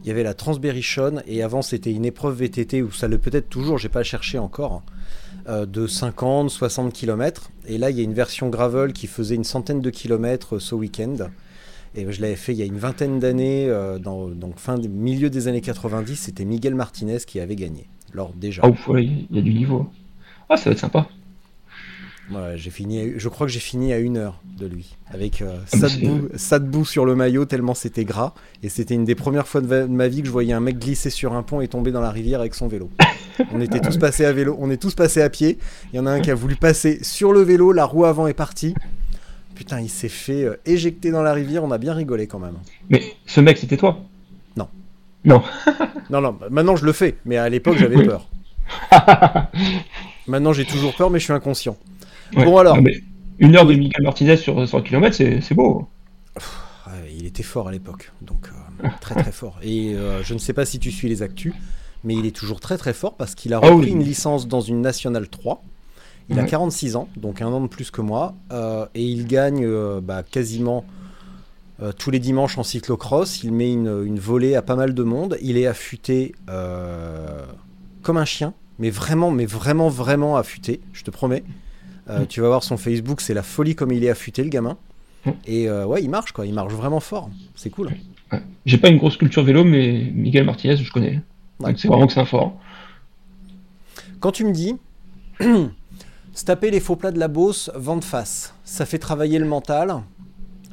Il 0.02 0.08
y 0.08 0.10
avait 0.10 0.24
la 0.24 0.34
Transberry-Shone 0.34 1.22
et 1.26 1.42
avant, 1.42 1.62
c'était 1.62 1.92
une 1.92 2.04
épreuve 2.04 2.36
VTT 2.38 2.82
où 2.82 2.90
ça 2.92 3.08
le 3.08 3.18
peut-être 3.18 3.48
toujours, 3.48 3.78
j'ai 3.78 3.88
pas 3.88 4.02
cherché 4.02 4.38
encore, 4.38 4.82
de 5.48 5.86
50, 5.86 6.50
60 6.50 6.92
km. 6.92 7.50
Et 7.66 7.78
là, 7.78 7.90
il 7.90 7.96
y 7.96 8.00
a 8.00 8.04
une 8.04 8.14
version 8.14 8.48
gravel 8.48 8.92
qui 8.92 9.06
faisait 9.06 9.34
une 9.34 9.44
centaine 9.44 9.80
de 9.80 9.90
kilomètres 9.90 10.56
euh, 10.56 10.60
ce 10.60 10.74
week-end. 10.74 11.16
Et 11.94 12.10
je 12.10 12.20
l'avais 12.20 12.36
fait 12.36 12.52
il 12.52 12.58
y 12.58 12.62
a 12.62 12.66
une 12.66 12.78
vingtaine 12.78 13.18
d'années, 13.18 13.68
euh, 13.68 13.98
dans 13.98 14.28
donc 14.28 14.58
fin 14.58 14.76
milieu 14.76 15.30
des 15.30 15.48
années 15.48 15.60
90. 15.60 16.16
C'était 16.16 16.44
Miguel 16.44 16.74
Martinez 16.74 17.18
qui 17.26 17.40
avait 17.40 17.56
gagné. 17.56 17.88
Alors 18.12 18.32
déjà, 18.34 18.62
ouais, 18.88 19.04
il 19.04 19.26
y 19.30 19.38
a 19.38 19.42
du 19.42 19.54
niveau. 19.54 19.88
Ah, 20.48 20.56
ça 20.56 20.70
va 20.70 20.72
être 20.72 20.78
sympa. 20.78 21.08
Voilà, 22.28 22.56
j'ai 22.56 22.70
fini. 22.70 23.12
je 23.16 23.28
crois 23.28 23.46
que 23.46 23.52
j'ai 23.52 23.60
fini 23.60 23.92
à 23.92 23.98
une 23.98 24.16
heure 24.16 24.40
de 24.58 24.66
lui, 24.66 24.96
avec 25.12 25.42
euh, 25.42 25.58
Ah, 25.72 25.76
mais 25.80 25.88
Sadbou, 25.88 26.28
Sadbou 26.34 26.84
sur 26.84 27.04
le 27.04 27.14
maillot 27.14 27.44
tellement 27.44 27.74
c'était 27.74 28.04
gras. 28.04 28.34
Et 28.62 28.68
c'était 28.68 28.94
une 28.94 29.04
des 29.04 29.14
premières 29.14 29.46
fois 29.46 29.60
de, 29.60 29.84
ma 29.84 30.08
vie 30.08 30.22
que 30.22 30.26
je 30.26 30.32
voyais 30.32 30.52
un 30.52 30.60
mec 30.60 30.78
glisser 30.78 31.10
sur 31.10 31.34
un 31.34 31.42
pont 31.42 31.60
et 31.60 31.68
tomber 31.68 31.92
dans 31.92 32.00
la 32.00 32.10
rivière 32.10 32.40
avec 32.40 32.54
son 32.54 32.66
vélo. 32.66 32.90
On 33.52 33.60
était 33.60 33.80
tous 33.80 33.96
passés 33.98 34.24
à 34.24 34.32
vélo, 34.32 34.56
on 34.58 34.70
est 34.70 34.76
tous 34.76 34.94
passés 34.94 35.22
à 35.22 35.30
pied. 35.30 35.58
Il 35.92 35.96
y 35.96 36.00
en 36.00 36.06
a 36.06 36.10
un 36.10 36.20
qui 36.20 36.30
a 36.30 36.34
voulu 36.34 36.56
passer 36.56 36.98
sur 37.02 37.32
le 37.32 37.42
vélo, 37.42 37.70
la 37.70 37.84
roue 37.84 38.04
avant 38.04 38.26
est 38.26 38.34
partie. 38.34 38.74
Putain, 39.54 39.80
il 39.80 39.88
s'est 39.88 40.08
fait 40.08 40.44
euh, 40.44 40.56
éjecter 40.66 41.10
dans 41.10 41.22
la 41.22 41.32
rivière. 41.32 41.64
On 41.64 41.70
a 41.70 41.78
bien 41.78 41.94
rigolé 41.94 42.26
quand 42.26 42.38
même. 42.38 42.56
Mais 42.90 43.02
ce 43.24 43.40
mec, 43.40 43.56
c'était 43.56 43.76
toi? 43.76 43.98
Non. 44.56 44.68
Non. 45.24 45.42
Non, 46.08 46.20
non. 46.20 46.36
bah, 46.40 46.46
Maintenant 46.50 46.76
je 46.76 46.84
le 46.84 46.92
fais, 46.92 47.16
mais 47.24 47.36
à 47.36 47.48
l'époque 47.48 47.78
j'avais 47.78 48.00
peur. 48.04 48.28
Maintenant 50.28 50.52
j'ai 50.52 50.64
toujours 50.64 50.94
peur, 50.94 51.10
mais 51.10 51.18
je 51.18 51.24
suis 51.24 51.32
inconscient. 51.32 51.76
Ouais. 52.34 52.44
Bon, 52.44 52.58
alors. 52.58 52.76
Non, 52.76 52.82
mais 52.82 53.00
une 53.38 53.54
heure 53.56 53.66
de 53.66 53.74
Miguel 53.74 54.02
Martinez 54.02 54.36
sur 54.36 54.66
100 54.68 54.82
km, 54.82 55.14
c'est 55.16 55.54
beau. 55.54 55.88
Il 57.12 57.26
était 57.26 57.42
fort 57.42 57.68
à 57.68 57.72
l'époque, 57.72 58.12
donc 58.22 58.48
euh, 58.84 58.88
très 59.00 59.14
très 59.16 59.32
fort. 59.32 59.58
Et 59.62 59.94
euh, 59.94 60.22
je 60.22 60.34
ne 60.34 60.38
sais 60.38 60.52
pas 60.52 60.64
si 60.64 60.78
tu 60.78 60.92
suis 60.92 61.08
les 61.08 61.22
actus, 61.22 61.52
mais 62.04 62.14
il 62.14 62.26
est 62.26 62.34
toujours 62.36 62.60
très 62.60 62.78
très 62.78 62.92
fort 62.92 63.16
parce 63.16 63.34
qu'il 63.34 63.52
a 63.54 63.60
Ah 63.62 63.70
repris 63.70 63.90
oui. 63.90 63.90
une 63.90 64.02
licence 64.04 64.46
dans 64.46 64.60
une 64.60 64.80
Nationale 64.82 65.28
3. 65.28 65.62
Il 66.28 66.38
a 66.38 66.42
Ouais. 66.42 66.46
46 66.46 66.96
ans, 66.96 67.08
donc 67.16 67.42
un 67.42 67.48
an 67.48 67.60
de 67.60 67.68
plus 67.68 67.90
que 67.90 68.00
moi, 68.00 68.34
euh, 68.52 68.86
et 68.94 69.02
il 69.04 69.26
gagne 69.26 69.64
euh, 69.64 70.00
bah, 70.00 70.22
quasiment 70.24 70.84
euh, 71.82 71.92
tous 71.92 72.10
les 72.10 72.18
dimanches 72.18 72.58
en 72.58 72.62
cyclocross. 72.64 73.42
Il 73.44 73.52
met 73.52 73.72
une, 73.72 74.04
une 74.06 74.18
volée 74.18 74.54
à 74.56 74.62
pas 74.62 74.76
mal 74.76 74.94
de 74.94 75.02
monde. 75.02 75.38
Il 75.42 75.58
est 75.58 75.66
affûté 75.66 76.34
euh, 76.50 77.44
comme 78.02 78.16
un 78.16 78.24
chien, 78.24 78.54
mais 78.78 78.90
vraiment, 78.90 79.30
mais 79.30 79.46
vraiment, 79.46 79.88
vraiment 79.88 80.36
affûté, 80.36 80.80
je 80.92 81.04
te 81.04 81.10
promets. 81.10 81.44
Euh. 82.08 82.24
Tu 82.28 82.40
vas 82.40 82.48
voir 82.48 82.62
son 82.62 82.76
Facebook, 82.76 83.20
c'est 83.20 83.34
la 83.34 83.42
folie 83.42 83.74
comme 83.74 83.92
il 83.92 84.04
est 84.04 84.10
affûté, 84.10 84.42
le 84.42 84.48
gamin. 84.50 84.76
Et 85.44 85.68
euh, 85.68 85.84
ouais, 85.86 86.02
il 86.04 86.08
marche 86.08 86.30
quoi, 86.32 86.46
il 86.46 86.54
marche 86.54 86.72
vraiment 86.72 87.00
fort. 87.00 87.28
C'est 87.56 87.70
cool. 87.70 87.88
Ouais. 88.32 88.40
J'ai 88.64 88.78
pas 88.78 88.88
une 88.90 88.98
grosse 88.98 89.16
culture 89.16 89.42
vélo, 89.42 89.64
mais 89.64 90.10
Miguel 90.14 90.44
Martinez, 90.44 90.76
je 90.76 90.92
connais. 90.92 91.20
Ouais. 91.58 91.70
Donc 91.70 91.78
c'est 91.80 91.88
vraiment 91.88 92.06
que 92.06 92.12
c'est 92.12 92.20
un 92.20 92.24
fort. 92.26 92.56
Quand 94.20 94.30
tu 94.32 94.44
me 94.44 94.52
dis 94.52 94.76
se 95.40 96.44
taper 96.44 96.70
les 96.70 96.80
faux 96.80 96.96
plats 96.96 97.10
de 97.12 97.18
la 97.18 97.28
Beauce, 97.28 97.70
vent 97.74 97.96
de 97.96 98.04
face, 98.04 98.54
ça 98.64 98.86
fait 98.86 98.98
travailler 98.98 99.38
le 99.38 99.46
mental. 99.46 99.96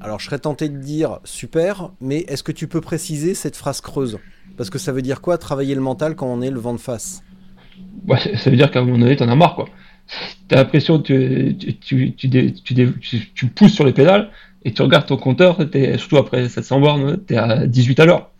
Alors 0.01 0.19
je 0.19 0.25
serais 0.25 0.39
tenté 0.39 0.69
de 0.69 0.77
dire 0.77 1.19
super, 1.23 1.91
mais 2.01 2.19
est-ce 2.27 2.43
que 2.43 2.51
tu 2.51 2.67
peux 2.67 2.81
préciser 2.81 3.33
cette 3.33 3.55
phrase 3.55 3.81
creuse? 3.81 4.19
Parce 4.57 4.69
que 4.69 4.77
ça 4.77 4.91
veut 4.91 5.01
dire 5.01 5.21
quoi 5.21 5.37
travailler 5.37 5.73
le 5.75 5.81
mental 5.81 6.15
quand 6.15 6.27
on 6.27 6.41
est 6.41 6.51
le 6.51 6.59
vent 6.59 6.73
de 6.73 6.79
face? 6.79 7.23
Ouais, 8.07 8.19
ça- 8.19 8.37
ça 8.37 8.49
veut 8.49 8.55
dire 8.57 8.69
qu'à 8.69 8.79
un 8.81 8.85
moment 8.85 8.99
donné, 8.99 9.15
t'en 9.15 9.27
as 9.29 9.35
marre, 9.35 9.55
quoi. 9.55 9.67
T'as 10.47 10.57
l'impression 10.57 10.99
que 11.01 11.51
tu, 11.51 11.75
tu, 11.79 12.13
tu, 12.15 13.33
tu, 13.33 13.47
pousses 13.47 13.73
sur 13.73 13.85
les 13.85 13.93
pédales 13.93 14.29
et 14.65 14.73
tu 14.73 14.81
regardes 14.81 15.05
ton 15.07 15.17
compteur, 15.17 15.69
t'es- 15.69 15.97
surtout 15.97 16.17
après 16.17 16.47
700 16.49 16.79
bornes, 16.79 17.17
t'es 17.25 17.37
à 17.37 17.65
18 17.67 17.99
à 17.99 18.05
l'heure. 18.05 18.31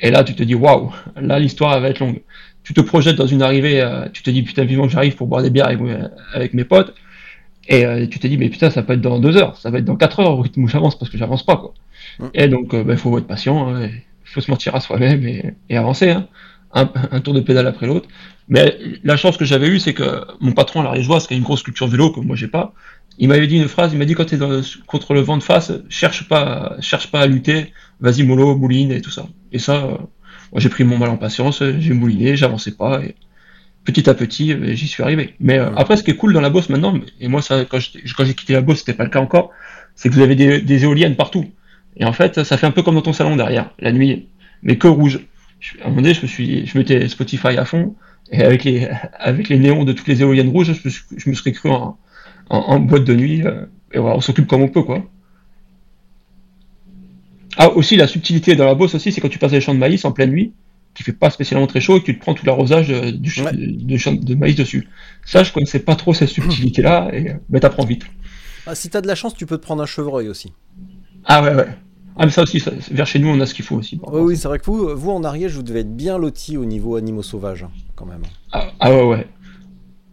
Et 0.00 0.10
là, 0.10 0.24
tu 0.24 0.34
te 0.34 0.42
dis, 0.42 0.54
waouh, 0.54 0.92
là, 1.16 1.38
l'histoire 1.38 1.78
va 1.80 1.88
être 1.88 2.00
longue. 2.00 2.22
Tu 2.64 2.74
te 2.74 2.80
projettes 2.80 3.16
dans 3.16 3.26
une 3.26 3.42
arrivée, 3.42 3.80
euh, 3.80 4.08
tu 4.12 4.22
te 4.22 4.30
dis, 4.30 4.42
putain, 4.42 4.64
vivant 4.64 4.86
que 4.86 4.92
j'arrive 4.92 5.16
pour 5.16 5.26
boire 5.26 5.42
des 5.42 5.50
bières 5.50 5.66
avec, 5.66 5.80
mes- 5.80 5.96
avec 6.34 6.54
mes 6.54 6.64
potes. 6.64 6.94
Et 7.68 7.86
euh, 7.86 8.06
tu 8.06 8.18
te 8.18 8.26
dis, 8.26 8.36
mais 8.38 8.48
putain, 8.48 8.70
ça 8.70 8.82
peut 8.82 8.94
être 8.94 9.00
dans 9.00 9.20
deux 9.20 9.36
heures, 9.36 9.56
ça 9.56 9.70
va 9.70 9.78
être 9.78 9.84
dans 9.84 9.96
quatre 9.96 10.20
heures 10.20 10.32
au 10.38 10.42
rythme 10.42 10.64
où 10.64 10.68
j'avance 10.68 10.98
parce 10.98 11.10
que 11.10 11.18
j'avance 11.18 11.44
pas, 11.44 11.56
quoi. 11.56 11.74
Et 12.34 12.48
donc, 12.48 12.74
il 12.74 12.96
faut 12.96 13.16
être 13.18 13.26
patient, 13.26 13.74
hein, 13.74 13.86
il 13.88 14.02
faut 14.24 14.40
se 14.40 14.50
mentir 14.50 14.74
à 14.76 14.80
soi-même 14.80 15.26
et, 15.26 15.54
et 15.70 15.76
avancer, 15.76 16.10
hein. 16.10 16.28
un, 16.74 16.90
un 17.12 17.20
tour 17.20 17.34
de 17.34 17.40
pédale 17.40 17.66
après 17.68 17.86
l'autre. 17.86 18.08
Mais 18.52 18.78
la 19.02 19.16
chance 19.16 19.38
que 19.38 19.46
j'avais 19.46 19.66
eue, 19.66 19.80
c'est 19.80 19.94
que 19.94 20.26
mon 20.40 20.52
patron 20.52 20.82
à 20.82 20.84
la 20.84 20.90
Rigeoise, 20.90 21.26
qui 21.26 21.32
a 21.32 21.36
une 21.38 21.42
grosse 21.42 21.62
culture 21.62 21.88
vélo 21.88 22.12
que 22.12 22.20
moi 22.20 22.36
j'ai 22.36 22.48
pas, 22.48 22.74
il 23.16 23.28
m'avait 23.28 23.46
dit 23.46 23.56
une 23.56 23.66
phrase, 23.66 23.94
il 23.94 23.98
m'a 23.98 24.04
dit 24.04 24.12
quand 24.12 24.26
tu 24.26 24.34
es 24.34 24.38
contre 24.86 25.14
le 25.14 25.20
vent 25.20 25.38
de 25.38 25.42
face, 25.42 25.72
cherche 25.88 26.28
pas, 26.28 26.76
cherche 26.80 27.10
pas 27.10 27.20
à 27.20 27.26
lutter, 27.26 27.72
vas-y 28.00 28.24
mollo, 28.24 28.54
mouline 28.54 28.92
et 28.92 29.00
tout 29.00 29.10
ça. 29.10 29.26
Et 29.52 29.58
ça, 29.58 29.80
moi 30.52 30.58
j'ai 30.58 30.68
pris 30.68 30.84
mon 30.84 30.98
mal 30.98 31.08
en 31.08 31.16
patience, 31.16 31.62
j'ai 31.78 31.94
mouliné, 31.94 32.36
j'avançais 32.36 32.72
pas. 32.72 33.02
Et 33.02 33.14
petit 33.84 34.10
à 34.10 34.12
petit, 34.12 34.54
j'y 34.76 34.86
suis 34.86 35.02
arrivé. 35.02 35.34
Mais 35.40 35.56
après, 35.56 35.96
ce 35.96 36.02
qui 36.02 36.10
est 36.10 36.16
cool 36.16 36.34
dans 36.34 36.42
la 36.42 36.50
bosse 36.50 36.68
maintenant, 36.68 36.92
et 37.20 37.28
moi 37.28 37.40
ça, 37.40 37.64
quand 37.64 37.78
j'ai 37.80 38.34
quitté 38.34 38.52
la 38.52 38.60
bosse, 38.60 38.80
c'était 38.80 38.92
pas 38.92 39.04
le 39.04 39.10
cas 39.10 39.20
encore, 39.20 39.48
c'est 39.94 40.10
que 40.10 40.14
vous 40.14 40.20
avez 40.20 40.34
des, 40.34 40.60
des, 40.60 40.84
éoliennes 40.84 41.16
partout. 41.16 41.46
Et 41.96 42.04
en 42.04 42.12
fait, 42.12 42.44
ça 42.44 42.58
fait 42.58 42.66
un 42.66 42.70
peu 42.70 42.82
comme 42.82 42.96
dans 42.96 43.00
ton 43.00 43.14
salon 43.14 43.34
derrière, 43.34 43.70
la 43.78 43.92
nuit, 43.92 44.28
mais 44.62 44.76
que 44.76 44.88
rouge. 44.88 45.20
à 45.80 45.86
un 45.86 45.88
moment 45.88 46.02
donné, 46.02 46.12
je 46.12 46.20
me 46.20 46.26
suis, 46.26 46.66
je 46.66 46.76
mettais 46.76 47.08
Spotify 47.08 47.56
à 47.56 47.64
fond, 47.64 47.96
et 48.30 48.42
avec 48.42 48.64
les, 48.64 48.88
avec 49.18 49.48
les 49.48 49.58
néons 49.58 49.84
de 49.84 49.92
toutes 49.92 50.08
les 50.08 50.22
éoliennes 50.22 50.48
rouges, 50.48 50.72
je 50.72 50.88
me, 50.88 51.18
je 51.18 51.30
me 51.30 51.34
serais 51.34 51.52
cru 51.52 51.70
en, 51.70 51.98
en, 52.48 52.78
boîte 52.80 53.04
de 53.04 53.14
nuit. 53.14 53.46
Euh, 53.46 53.66
et 53.92 53.98
voilà, 53.98 54.16
on 54.16 54.20
s'occupe 54.20 54.46
comme 54.46 54.62
on 54.62 54.68
peut, 54.68 54.82
quoi. 54.82 55.04
Ah, 57.58 57.70
aussi, 57.70 57.96
la 57.96 58.06
subtilité 58.06 58.56
dans 58.56 58.64
la 58.64 58.74
bosse 58.74 58.94
aussi, 58.94 59.12
c'est 59.12 59.20
quand 59.20 59.28
tu 59.28 59.38
passes 59.38 59.52
les 59.52 59.60
champs 59.60 59.74
de 59.74 59.78
maïs 59.78 60.04
en 60.04 60.12
pleine 60.12 60.30
nuit, 60.30 60.52
qui 60.94 61.02
fait 61.02 61.12
pas 61.12 61.30
spécialement 61.30 61.66
très 61.66 61.80
chaud, 61.80 61.98
et 61.98 62.00
que 62.00 62.06
tu 62.06 62.16
te 62.16 62.20
prends 62.20 62.34
tout 62.34 62.46
l'arrosage 62.46 62.90
euh, 62.90 63.12
du 63.12 63.30
de, 63.30 63.96
champ 63.98 64.12
de 64.12 64.34
maïs 64.34 64.56
dessus. 64.56 64.88
Ça, 65.26 65.42
je 65.42 65.52
connaissais 65.52 65.80
pas 65.80 65.94
trop 65.94 66.14
cette 66.14 66.30
subtilité-là, 66.30 67.10
et 67.12 67.36
mais 67.50 67.60
t'apprends 67.60 67.84
vite. 67.84 68.04
Ah, 68.66 68.74
si 68.74 68.88
t'as 68.88 69.02
de 69.02 69.06
la 69.06 69.14
chance, 69.14 69.34
tu 69.34 69.44
peux 69.44 69.58
te 69.58 69.62
prendre 69.62 69.82
un 69.82 69.86
chevreuil 69.86 70.28
aussi. 70.28 70.52
Ah 71.24 71.42
ouais, 71.42 71.54
ouais. 71.54 71.68
Ah, 72.22 72.26
mais 72.26 72.30
ça 72.30 72.42
aussi, 72.42 72.62
vers 72.92 73.04
chez 73.04 73.18
nous, 73.18 73.26
on 73.26 73.40
a 73.40 73.46
ce 73.46 73.52
qu'il 73.52 73.64
faut 73.64 73.74
aussi. 73.74 73.98
Oui, 74.06 74.20
oui, 74.20 74.36
c'est 74.36 74.46
vrai 74.46 74.60
que 74.60 74.64
vous, 74.64 74.96
vous, 74.96 75.10
en 75.10 75.24
Ariège, 75.24 75.56
vous 75.56 75.64
devez 75.64 75.80
être 75.80 75.96
bien 75.96 76.18
loti 76.18 76.56
au 76.56 76.64
niveau 76.64 76.94
animaux 76.94 77.24
sauvages, 77.24 77.64
hein, 77.64 77.70
quand 77.96 78.06
même. 78.06 78.22
Ah, 78.52 78.68
ah 78.78 78.92
ouais, 78.92 79.02
ouais. 79.02 79.26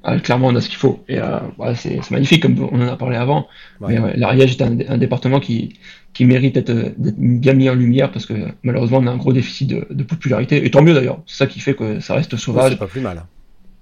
Ah, 0.01 0.19
clairement, 0.19 0.47
on 0.47 0.55
a 0.55 0.61
ce 0.61 0.69
qu'il 0.69 0.79
faut. 0.79 1.03
Et 1.07 1.19
euh, 1.19 1.37
c'est 1.75 2.09
magnifique, 2.09 2.41
comme 2.41 2.67
on 2.71 2.81
en 2.81 2.87
a 2.87 2.97
parlé 2.97 3.15
avant. 3.15 3.47
l'Ariège 3.79 4.59
est 4.59 4.63
un, 4.63 4.97
département 4.97 5.39
qui, 5.39 5.77
qui 6.13 6.25
mérite 6.25 6.55
d'être 6.55 6.95
bien 6.97 7.53
mis 7.53 7.69
en 7.69 7.75
lumière 7.75 8.11
parce 8.11 8.25
que 8.25 8.33
malheureusement, 8.63 8.97
on 8.97 9.05
a 9.05 9.11
un 9.11 9.17
gros 9.17 9.31
déficit 9.31 9.69
de, 9.69 10.03
popularité. 10.03 10.65
Et 10.65 10.71
tant 10.71 10.81
mieux 10.81 10.95
d'ailleurs. 10.95 11.21
C'est 11.27 11.37
ça 11.37 11.45
qui 11.45 11.59
fait 11.59 11.75
que 11.75 11.99
ça 11.99 12.15
reste 12.15 12.37
sauvage. 12.37 12.71
c'est 12.71 12.79
pas 12.79 12.87
plus 12.87 13.01
mal. 13.01 13.23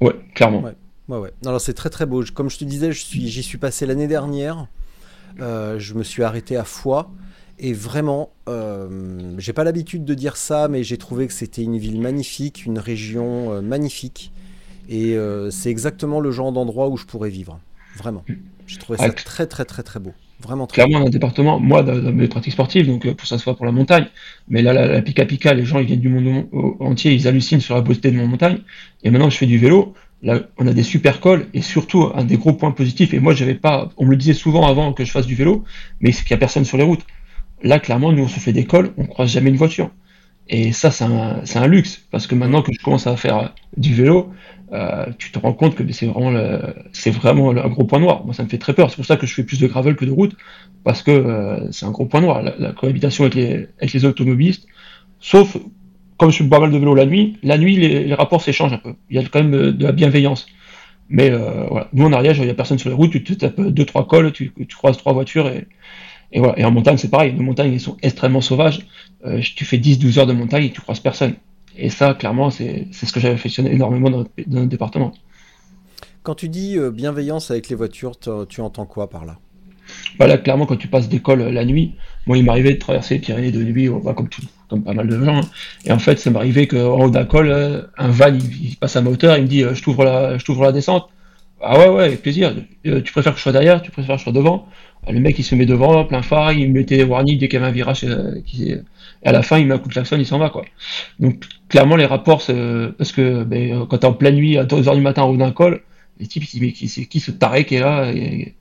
Ouais, 0.02 0.16
clairement. 0.36 0.64
Ouais, 0.64 0.74
ouais. 1.08 1.18
ouais. 1.18 1.32
Alors, 1.46 1.62
c'est 1.62 1.74
très 1.74 1.90
très 1.90 2.06
beau. 2.06 2.26
Comme 2.34 2.50
je 2.50 2.58
te 2.58 2.66
disais, 2.66 2.92
j'y 2.92 3.06
suis, 3.06 3.44
suis 3.44 3.58
passé 3.58 3.86
l'année 3.86 4.08
dernière. 4.08 4.68
Euh, 5.40 5.80
je 5.80 5.94
me 5.94 6.04
suis 6.04 6.24
arrêté 6.24 6.58
à 6.58 6.66
Foix. 6.66 7.10
Et 7.60 7.74
vraiment, 7.74 8.30
euh, 8.48 9.34
j'ai 9.40 9.54
pas 9.54 9.64
l'habitude 9.64 10.06
de 10.06 10.14
dire 10.14 10.38
ça, 10.38 10.68
mais 10.68 10.84
j'ai 10.84 10.98
trouvé 10.98 11.28
que 11.28 11.34
c'était 11.34 11.64
une 11.64 11.78
ville 11.78 12.00
magnifique, 12.00 12.66
une 12.66 12.78
région 12.78 13.52
euh, 13.52 13.62
magnifique. 13.62 14.32
Et 14.90 15.16
euh, 15.16 15.50
c'est 15.50 15.72
exactement 15.72 16.20
le 16.20 16.32
genre 16.32 16.52
d'endroit 16.52 16.88
où 16.88 16.98
je 16.98 17.06
pourrais 17.06 17.32
vivre. 17.32 17.60
Vraiment. 17.98 18.24
J'ai 18.68 18.78
trouvé 18.78 19.00
ça 19.00 19.10
très, 19.10 19.48
très, 19.48 19.66
très, 19.66 19.82
très 19.82 20.00
beau. 20.00 20.14
Vraiment 20.40 20.68
très 20.68 20.84
Clairement, 20.84 21.08
un 21.08 21.10
département, 21.10 21.60
moi, 21.60 21.82
dans, 21.82 21.96
mes 22.14 22.28
pratiques 22.28 22.54
sportives, 22.54 22.86
donc 22.86 23.12
pour 23.16 23.28
ça 23.28 23.40
se 23.40 23.44
voit 23.44 23.56
pour 23.56 23.66
la 23.66 23.72
montagne, 23.72 24.06
mais 24.48 24.62
là, 24.62 24.74
la, 24.74 25.02
Pika 25.02 25.26
Pika, 25.26 25.56
les 25.56 25.66
gens, 25.66 25.80
ils 25.80 25.88
viennent 25.88 26.00
du 26.00 26.10
monde 26.10 26.46
entier, 26.80 27.12
ils 27.12 27.28
hallucinent 27.28 27.60
sur 27.60 27.74
la 27.74 27.82
beauté 27.82 28.12
de 28.12 28.18
mon 28.18 28.28
montagne. 28.28 28.60
Et 29.04 29.10
maintenant, 29.10 29.32
je 29.32 29.38
fais 29.38 29.48
du 29.48 29.58
vélo. 29.58 29.96
Là, 30.22 30.42
on 30.58 30.68
a 30.68 30.74
des 30.74 30.84
super 30.84 31.20
cols 31.22 31.48
et 31.56 31.62
surtout 31.64 32.12
un 32.14 32.24
des 32.24 32.38
gros 32.38 32.54
points 32.54 32.72
positifs. 32.72 33.16
Et 33.16 33.20
moi, 33.20 33.34
j'avais 33.34 33.56
pas, 33.56 33.90
on 33.98 34.06
me 34.06 34.12
le 34.12 34.18
disait 34.18 34.34
souvent 34.34 34.68
avant 34.68 34.94
que 34.94 35.06
je 35.06 35.12
fasse 35.12 35.26
du 35.26 35.36
vélo, 35.36 35.64
mais 36.02 36.12
c'est 36.12 36.22
qu'il 36.22 36.32
y 36.32 36.36
a 36.36 36.38
personne 36.38 36.66
sur 36.66 36.78
les 36.78 36.84
routes. 36.84 37.06
Là, 37.64 37.80
clairement, 37.80 38.12
nous, 38.12 38.24
on 38.24 38.28
se 38.28 38.40
fait 38.40 38.54
des 38.54 38.66
cols, 38.66 38.92
on 38.98 39.06
croise 39.06 39.32
jamais 39.32 39.50
une 39.50 39.58
voiture. 39.58 39.90
Et 40.50 40.72
ça, 40.72 40.92
c'est 40.92 41.04
un, 41.04 41.42
un, 41.56 41.68
luxe, 41.68 42.08
parce 42.12 42.28
que 42.28 42.36
maintenant 42.36 42.62
que 42.62 42.72
je 42.72 42.80
commence 42.82 43.08
à 43.08 43.18
faire 43.18 43.54
du 43.76 43.94
vélo, 43.94 44.32
euh, 44.72 45.06
tu 45.18 45.32
te 45.32 45.40
rends 45.40 45.54
compte 45.54 45.76
que 45.76 45.84
c'est 45.92 46.06
vraiment, 46.06 46.32
vraiment 47.12 47.52
un 47.52 47.68
gros 47.68 47.84
point 47.84 48.00
noir. 48.00 48.24
Moi, 48.26 48.34
ça 48.34 48.44
me 48.44 48.50
fait 48.50 48.58
très 48.58 48.74
peur. 48.74 48.90
C'est 48.90 48.96
pour 48.96 49.06
ça 49.06 49.18
que 49.18 49.28
je 49.28 49.34
fais 49.34 49.44
plus 49.44 49.60
de 49.60 49.68
gravel 49.68 49.96
que 49.96 50.06
de 50.06 50.12
route, 50.12 50.36
parce 50.84 51.04
que 51.04 51.12
euh, 51.12 51.72
c'est 51.72 51.86
un 51.86 51.92
gros 51.92 52.06
point 52.06 52.22
noir, 52.22 52.42
la, 52.42 52.72
cohabitation 52.72 53.26
avec 53.26 53.36
les, 53.36 54.06
automobilistes. 54.06 54.68
Sauf, 55.20 55.58
comme 56.18 56.32
je 56.32 56.44
fais 56.44 56.50
pas 56.50 56.60
mal 56.60 56.72
de 56.72 56.78
vélo 56.78 56.96
la 56.96 57.06
nuit, 57.06 57.38
la 57.44 57.58
nuit, 57.58 57.76
les, 57.76 58.14
rapports 58.14 58.42
s'échangent 58.42 58.74
un 58.74 58.78
peu. 58.78 58.94
Il 59.10 59.18
y 59.18 59.20
a 59.20 59.28
quand 59.28 59.44
même 59.44 59.72
de 59.72 59.84
la 59.84 59.92
bienveillance. 59.92 60.48
Mais 61.10 61.30
euh, 61.30 61.66
nous 61.94 62.06
en 62.06 62.14
Ariège, 62.14 62.38
il 62.38 62.46
n'y 62.46 62.50
a 62.50 62.54
personne 62.54 62.80
sur 62.80 62.90
les 62.90 62.96
routes, 62.96 63.12
tu 63.12 63.24
te 63.24 63.34
tapes 63.34 63.62
deux, 63.62 63.86
trois 63.86 64.08
cols, 64.08 64.32
tu, 64.32 64.52
tu 64.54 64.76
croises 64.76 64.98
trois 64.98 65.14
voitures 65.14 65.48
et, 65.48 65.68
et, 66.32 66.40
voilà. 66.40 66.60
et 66.60 66.66
en 66.66 66.72
montagne, 66.72 66.98
c'est 66.98 67.10
pareil. 67.10 67.34
Les 67.34 67.44
montagnes, 67.44 67.74
elles 67.74 67.80
sont 67.80 67.98
extrêmement 68.02 68.42
sauvages. 68.42 68.86
Euh, 69.26 69.42
tu 69.42 69.66
fais 69.66 69.78
10-12 69.78 70.20
heures 70.20 70.28
de 70.28 70.34
montagne 70.34 70.66
et 70.66 70.72
tu 70.72 70.82
croises 70.82 71.00
personne. 71.00 71.36
Et 71.78 71.90
ça, 71.90 72.14
clairement, 72.14 72.50
c'est 72.50 72.88
ce 72.92 73.12
que 73.12 73.20
j'avais 73.20 73.36
affectionné 73.36 73.72
énormément 73.72 74.10
dans 74.10 74.26
notre, 74.48 74.68
département. 74.68 75.14
Quand 76.24 76.36
tu 76.36 76.50
dis 76.50 76.78
euh, 76.78 76.92
bienveillance 76.92 77.52
avec 77.52 77.70
les 77.70 77.76
voitures, 77.76 78.14
tu 78.50 78.62
entends 78.62 78.86
quoi 78.86 79.10
par 79.10 79.26
là? 79.26 79.38
Bah 80.20 80.28
là, 80.28 80.38
clairement, 80.38 80.66
quand 80.66 80.76
tu 80.76 80.90
passes 80.90 81.08
d'école 81.08 81.44
la 81.44 81.64
nuit, 81.64 81.94
moi, 82.26 82.38
il 82.38 82.44
m'arrivait 82.44 82.74
de 82.74 82.80
traverser 82.80 83.16
les 83.16 83.22
Pyrénées 83.22 83.52
de 83.52 83.64
nuit, 83.64 83.88
bah, 84.04 84.14
comme, 84.14 84.28
tout, 84.28 84.42
comme 84.70 84.84
pas 84.84 84.94
mal 84.94 85.08
de 85.08 85.24
gens. 85.24 85.38
Hein. 85.38 85.50
Et 85.86 85.92
en 85.94 86.00
fait, 86.00 86.20
ça 86.20 86.30
m'arrivait 86.30 86.68
qu'en 86.68 87.06
haut 87.06 87.10
d'un 87.10 87.24
col, 87.24 87.48
euh, 87.48 87.84
un 87.98 88.10
van, 88.10 88.34
il, 88.34 88.76
passe 88.76 88.98
à 88.98 89.02
ma 89.02 89.12
hauteur, 89.12 89.38
il 89.38 89.44
me 89.44 89.48
dit 89.48 89.62
Je 89.62 89.82
t'ouvre 89.82 90.04
la, 90.04 90.38
la 90.38 90.72
descente. 90.74 91.08
Ah 91.62 91.80
ouais, 91.80 91.90
ouais, 91.90 92.04
avec 92.04 92.22
plaisir. 92.22 92.56
tu 92.84 93.12
préfères 93.12 93.34
que 93.34 93.38
je 93.38 93.44
sois 93.44 93.52
derrière, 93.52 93.82
tu 93.82 93.92
préfères 93.92 94.16
que 94.16 94.20
je 94.20 94.24
sois 94.24 94.34
devant? 94.34 94.68
Le 95.10 95.20
mec 95.20 95.40
il 95.40 95.44
se 95.44 95.56
met 95.56 95.66
devant, 95.66 96.04
plein 96.06 96.22
phare, 96.22 96.52
il 96.54 96.72
mettait 96.72 97.04
warning 97.04 97.40
dès 97.40 97.48
qu'il 97.48 97.60
y 97.60 97.62
avait 97.62 97.70
un 97.70 97.74
virage. 97.74 98.04
Euh, 98.04 98.42
qui, 98.46 98.72
et 98.72 98.82
à 99.24 99.32
la 99.32 99.42
fin, 99.42 99.58
il 99.58 99.66
met 99.66 99.74
un 99.74 99.78
coup 99.78 99.88
de 99.88 99.94
klaxon, 99.94 100.18
il 100.18 100.26
s'en 100.26 100.38
va 100.38 100.50
quoi. 100.50 100.66
Donc 101.20 101.46
clairement 101.70 101.96
les 101.96 102.06
rapports, 102.06 102.44
parce 102.98 103.12
que 103.12 103.44
ben, 103.44 103.86
quand 103.90 104.00
t'es 104.00 104.06
en 104.06 104.14
pleine 104.14 104.36
nuit 104.36 104.58
à 104.58 104.66
2h 104.66 104.96
du 104.96 105.02
matin 105.02 105.24
au 105.24 105.34
haut 105.34 105.38
d'un 105.38 105.52
col, 105.52 105.82
les 106.20 106.28
types 106.28 106.44
ils 106.54 106.60
disent 106.60 106.94
qui, 106.94 107.08
qui 107.08 107.20
ce 107.20 107.32
taré 107.32 107.66
qui 107.66 107.76
est 107.76 107.80
là 107.80 108.12
et, 108.12 108.56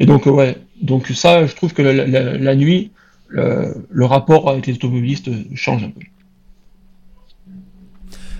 donc 0.00 0.26
ouais, 0.26 0.56
donc 0.80 1.08
ça 1.08 1.46
je 1.46 1.54
trouve 1.54 1.72
que 1.72 1.82
la, 1.82 2.54
nuit 2.54 2.90
le, 3.28 4.04
rapport 4.04 4.50
avec 4.50 4.66
les 4.66 4.74
automobilistes 4.74 5.30
change 5.54 5.84
un 5.84 5.90
peu. 5.90 6.00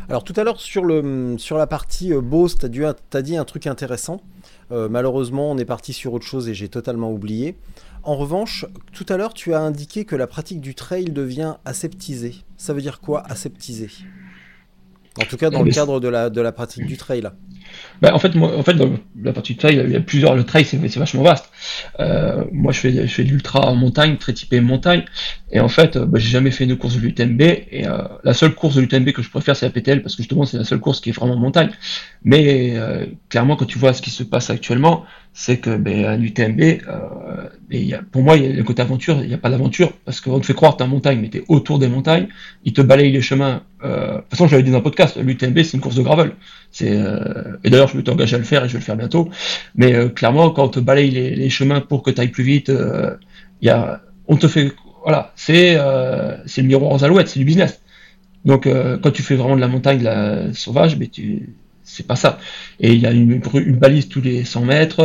Alors 0.09 0.25
tout 0.25 0.33
à 0.37 0.45
l'heure 0.45 0.61
sur, 0.61 0.83
sur 1.39 1.59
la 1.59 1.67
partie 1.67 2.13
euh, 2.13 2.21
Bose, 2.21 2.57
tu 2.59 2.85
as, 2.85 3.23
dit 3.23 3.37
un 3.37 3.45
truc 3.45 3.67
intéressant. 3.67 4.21
Euh, 4.71 4.89
malheureusement, 4.89 5.51
on 5.51 5.59
est 5.59 5.65
parti 5.65 5.93
sur 5.93 6.13
autre 6.13 6.27
chose 6.27 6.49
et 6.49 6.55
j'ai 6.55 6.69
totalement 6.69 7.13
oublié. 7.13 7.57
En 8.03 8.17
revanche, 8.17 8.67
tout 8.93 9.07
à 9.09 9.17
l'heure, 9.17 9.33
tu 9.33 9.55
as 9.55 9.61
indiqué 9.61 10.05
que 10.05 10.17
la 10.17 10.27
pratique 10.27 10.61
du 10.61 10.75
trail 10.75 11.05
devient 11.05 11.55
aseptisée. 11.65 12.35
Ça 12.57 12.73
veut 12.73 12.81
dire 12.81 13.01
quoi, 13.01 13.23
aseptisée? 13.27 13.91
En 15.21 15.25
tout 15.25 15.37
cas, 15.37 15.51
dans 15.51 15.63
le 15.63 15.71
cadre 15.71 16.01
de 16.01 16.09
la, 16.09 16.31
de 16.31 16.41
la 16.41 16.53
pratique 16.53 16.87
du 16.87 16.97
trail. 16.97 17.23
Bah, 18.01 18.15
en 18.15 18.19
fait, 18.19 18.35
moi, 18.35 18.57
en 18.57 18.63
fait, 18.63 18.75
dans 18.75 18.91
la 19.23 19.33
partie 19.33 19.53
du 19.53 19.59
trail, 19.59 19.83
il 19.85 19.93
y 19.93 19.97
a 19.97 20.01
plusieurs. 20.01 20.35
Le 20.35 20.45
trail, 20.45 20.65
c'est 20.65 20.79
vachement 20.99 21.23
vaste. 21.23 21.51
Euh, 22.01 22.45
moi, 22.51 22.73
je 22.73 22.81
fais, 22.81 23.07
je 23.07 23.13
fais 23.13 23.25
de 23.25 23.29
l'ultra 23.29 23.61
en 23.61 23.75
montagne, 23.75 24.17
très 24.17 24.33
typé 24.33 24.61
montagne. 24.61 25.05
Et 25.51 25.61
en 25.61 25.69
fait, 25.69 25.99
bah, 25.99 26.19
j'ai 26.19 26.31
jamais 26.31 26.51
fait 26.51 26.65
une 26.65 26.77
course 26.77 26.97
de 26.97 27.01
l'UTMB. 27.01 27.41
Et 27.41 27.87
euh, 27.87 28.03
la 28.25 28.33
seule 28.33 28.55
course 28.55 28.77
de 28.77 28.81
l'UTMB 28.81 29.11
que 29.13 29.23
je 29.23 29.31
préfère, 29.31 29.55
c'est 29.55 29.67
la 29.67 29.73
PTL, 29.73 30.03
parce 30.03 30.17
que 30.17 30.23
justement, 30.23 30.45
c'est 30.45 30.57
la 30.57 30.65
seule 30.65 30.81
course 30.81 31.01
qui 31.01 31.11
est 31.11 31.13
vraiment 31.13 31.37
montagne. 31.37 31.71
Mais 32.25 32.73
euh, 32.77 33.07
clairement, 33.29 33.57
quand 33.57 33.67
tu 33.67 33.79
vois 33.79 33.93
ce 33.93 34.01
qui 34.01 34.11
se 34.11 34.23
passe 34.23 34.49
actuellement, 34.49 35.05
c'est 35.35 35.59
que 35.59 35.77
ben, 35.77 36.07
un 36.07 36.21
A, 37.95 38.03
pour 38.11 38.23
moi, 38.23 38.37
il 38.37 38.45
y 38.45 38.47
a 38.47 38.53
le 38.53 38.63
côté 38.63 38.83
aventure, 38.83 39.21
il 39.23 39.29
n'y 39.29 39.35
a 39.35 39.39
pas 39.39 39.51
d'aventure, 39.51 39.93
parce 40.05 40.21
qu'on 40.21 40.41
te 40.41 40.47
fait 40.47 40.55
croire 40.55 40.73
que 40.73 40.79
tu 40.79 40.83
en 40.85 40.89
montagne, 40.89 41.21
mais 41.21 41.29
tu 41.31 41.39
es 41.39 41.45
autour 41.49 41.79
des 41.79 41.89
montagnes, 41.89 42.29
ils 42.65 42.73
te 42.73 42.83
balayent 42.83 43.13
les 43.13 43.23
chemins. 43.23 43.63
Euh, 43.85 44.17
de 44.17 44.17
toute 44.19 44.31
façon, 44.31 44.47
j'avais 44.47 44.63
dit 44.63 44.71
dans 44.71 44.79
un 44.79 44.83
podcast, 44.83 45.17
l'UTMB, 45.17 45.63
c'est 45.63 45.75
une 45.75 45.81
course 45.81 45.97
de 45.97 46.03
gravel. 46.03 46.33
Euh, 46.83 47.57
et 47.65 47.71
d'ailleurs, 47.71 47.89
je 47.89 47.97
me 47.97 48.03
suis 48.03 48.11
engagé 48.11 48.37
à 48.37 48.39
le 48.39 48.45
faire 48.45 48.65
et 48.65 48.69
je 48.69 48.75
vais 48.75 48.79
le 48.79 48.85
faire 48.85 48.97
bientôt. 48.97 49.29
Mais 49.75 49.95
euh, 49.95 50.09
clairement, 50.09 50.51
quand 50.51 50.65
on 50.65 50.69
te 50.69 50.81
balaye 50.81 51.11
les, 51.11 51.51
chemins 51.51 51.81
pour 51.81 52.03
que 52.03 52.11
tu 52.11 52.21
ailles 52.21 52.29
plus 52.29 52.45
vite, 52.45 52.73
y 53.63 53.69
a, 53.69 54.03
on 54.27 54.37
te 54.37 54.49
fait, 54.49 54.73
voilà, 55.03 55.33
c'est, 55.37 55.75
le 55.75 56.63
miroir 56.63 56.93
aux 56.93 57.05
alouettes, 57.05 57.29
c'est 57.29 57.41
du 57.41 57.45
business. 57.45 57.81
Donc, 58.45 58.69
quand 59.03 59.11
tu 59.13 59.23
fais 59.23 59.37
vraiment 59.37 59.57
de 59.57 59.61
la 59.61 59.69
montagne, 59.69 60.03
la 60.03 60.53
sauvage, 60.53 60.97
mais 60.99 61.07
tu, 61.07 61.55
c'est 61.85 62.07
pas 62.07 62.17
ça. 62.17 62.39
Et 62.81 62.93
il 62.93 63.01
y 63.01 63.07
a 63.07 63.13
une, 63.13 63.41
balise 63.77 64.09
tous 64.09 64.21
les 64.21 64.45
100 64.45 64.65
mètres. 64.65 65.03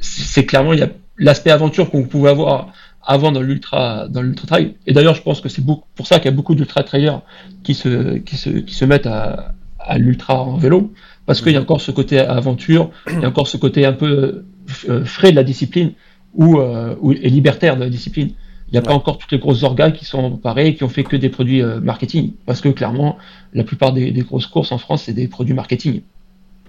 C'est 0.00 0.44
clairement 0.44 0.72
il 0.72 0.80
y 0.80 0.82
a 0.82 0.90
l'aspect 1.18 1.50
aventure 1.50 1.90
qu'on 1.90 2.04
pouvait 2.04 2.30
avoir 2.30 2.72
avant 3.02 3.32
dans 3.32 3.42
l'ultra 3.42 4.08
dans 4.08 4.22
l'ultra 4.22 4.46
trail. 4.46 4.74
Et 4.86 4.92
d'ailleurs, 4.92 5.14
je 5.14 5.22
pense 5.22 5.40
que 5.40 5.48
c'est 5.48 5.64
pour 5.64 6.06
ça 6.06 6.16
qu'il 6.18 6.26
y 6.26 6.34
a 6.34 6.36
beaucoup 6.36 6.54
d'ultra 6.54 6.82
trailers 6.82 7.22
qui 7.62 7.74
se 7.74 8.18
qui 8.18 8.36
se 8.36 8.50
qui 8.50 8.74
se 8.74 8.84
mettent 8.84 9.06
à, 9.06 9.54
à 9.78 9.98
l'ultra 9.98 10.42
en 10.42 10.56
vélo 10.56 10.92
parce 11.26 11.42
qu'il 11.42 11.52
y 11.52 11.56
a 11.56 11.60
encore 11.60 11.80
ce 11.80 11.90
côté 11.90 12.18
aventure, 12.18 12.90
il 13.08 13.20
y 13.20 13.24
a 13.24 13.28
encore 13.28 13.46
ce 13.46 13.56
côté 13.56 13.86
un 13.86 13.92
peu 13.92 14.44
euh, 14.88 15.04
frais 15.04 15.30
de 15.30 15.36
la 15.36 15.44
discipline 15.44 15.92
ou, 16.34 16.58
euh, 16.58 16.96
et 17.20 17.28
libertaire 17.28 17.76
de 17.76 17.84
la 17.84 17.88
discipline. 17.88 18.32
Il 18.68 18.72
n'y 18.72 18.78
a 18.78 18.82
pas 18.82 18.92
encore 18.92 19.18
toutes 19.18 19.32
les 19.32 19.38
grosses 19.38 19.64
organes 19.64 19.92
qui 19.92 20.04
sont 20.04 20.36
pareils, 20.36 20.76
qui 20.76 20.84
ont 20.84 20.88
fait 20.88 21.02
que 21.02 21.16
des 21.16 21.28
produits 21.28 21.62
euh, 21.62 21.80
marketing. 21.80 22.32
Parce 22.46 22.60
que 22.60 22.68
clairement, 22.68 23.18
la 23.52 23.64
plupart 23.64 23.92
des, 23.92 24.12
grosses 24.12 24.46
courses 24.46 24.70
en 24.70 24.78
France, 24.78 25.04
c'est 25.04 25.12
des 25.12 25.26
produits 25.28 25.54
marketing. 25.54 26.02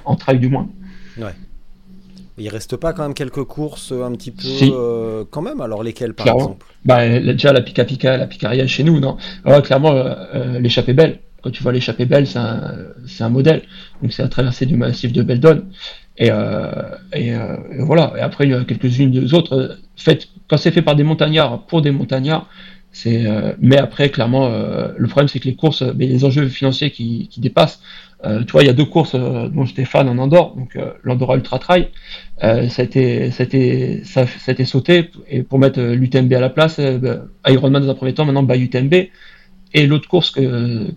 En 0.03 0.15
trail 0.15 0.39
du 0.39 0.49
moins. 0.49 0.67
Ouais. 1.17 1.33
Il 2.37 2.49
reste 2.49 2.77
pas 2.77 2.93
quand 2.93 3.03
même 3.03 3.13
quelques 3.13 3.43
courses 3.43 3.91
euh, 3.91 4.03
un 4.03 4.11
petit 4.13 4.31
peu 4.31 4.43
euh, 4.61 5.23
quand 5.29 5.41
même 5.41 5.61
alors 5.61 5.83
lesquelles 5.83 6.13
par 6.13 6.27
exemple? 6.27 6.65
Bah, 6.85 7.07
déjà 7.19 7.53
la 7.53 7.61
Pika 7.61 7.85
Pika 7.85 8.17
la 8.17 8.27
Picaria 8.27 8.65
chez 8.67 8.83
nous 8.83 8.99
non? 8.99 9.17
Clairement 9.63 9.93
l'échappée 10.59 10.93
belle. 10.93 11.19
Quand 11.43 11.51
tu 11.51 11.63
vois 11.63 11.71
l'échappée 11.71 12.05
belle 12.05 12.27
c'est 12.27 12.39
un, 12.39 12.73
un, 13.19 13.29
modèle. 13.29 13.63
Donc 14.01 14.13
c'est 14.13 14.23
à 14.23 14.27
traverser 14.27 14.65
du 14.65 14.75
massif 14.77 15.11
de 15.11 15.23
Beldon. 15.23 15.63
Et, 16.17 16.27
et, 17.13 17.33
voilà. 17.79 18.13
Et 18.17 18.19
après, 18.19 18.45
il 18.45 18.51
y 18.51 18.53
a 18.53 18.63
quelques-unes 18.63 19.33
autres. 19.33 19.77
Faites 19.95 20.27
quand 20.47 20.57
c'est 20.57 20.71
fait 20.71 20.83
par 20.83 20.95
des 20.95 21.03
montagnards 21.03 21.65
pour 21.65 21.81
des 21.81 21.91
montagnards. 21.91 22.47
C'est, 22.91 23.25
mais 23.59 23.77
après, 23.77 24.09
clairement, 24.09 24.49
le 24.95 25.07
problème 25.07 25.27
c'est 25.27 25.39
que 25.39 25.47
les 25.47 25.55
courses, 25.55 25.83
mais 25.95 26.05
les 26.05 26.25
enjeux 26.25 26.47
financiers 26.47 26.91
qui, 26.91 27.27
qui 27.29 27.39
dépassent. 27.39 27.81
Euh, 28.25 28.43
tu 28.43 28.51
vois, 28.51 28.63
il 28.63 28.67
y 28.67 28.69
a 28.69 28.73
deux 28.73 28.85
courses 28.85 29.15
euh, 29.15 29.49
dont 29.49 29.65
j'étais 29.65 29.85
fan 29.85 30.07
en 30.07 30.17
Andorre, 30.17 30.55
donc 30.55 30.75
euh, 30.75 30.91
l'Andorra 31.03 31.35
Ultra 31.35 31.59
Trail. 31.59 31.89
Euh, 32.43 32.69
ça, 32.69 32.83
a 32.83 32.85
été, 32.85 34.65
sauté 34.65 35.09
et 35.29 35.43
pour 35.43 35.59
mettre 35.59 35.81
l'UTMB 35.81 36.31
à 36.33 36.39
la 36.39 36.49
place, 36.49 36.79
bah, 36.79 37.25
Ironman 37.47 37.83
dans 37.83 37.89
un 37.89 37.95
premier 37.95 38.13
temps, 38.13 38.25
maintenant 38.25 38.43
by 38.43 38.59
UTMB. 38.59 38.93
Et 39.73 39.87
l'autre 39.87 40.09
course 40.09 40.31
que 40.31 40.93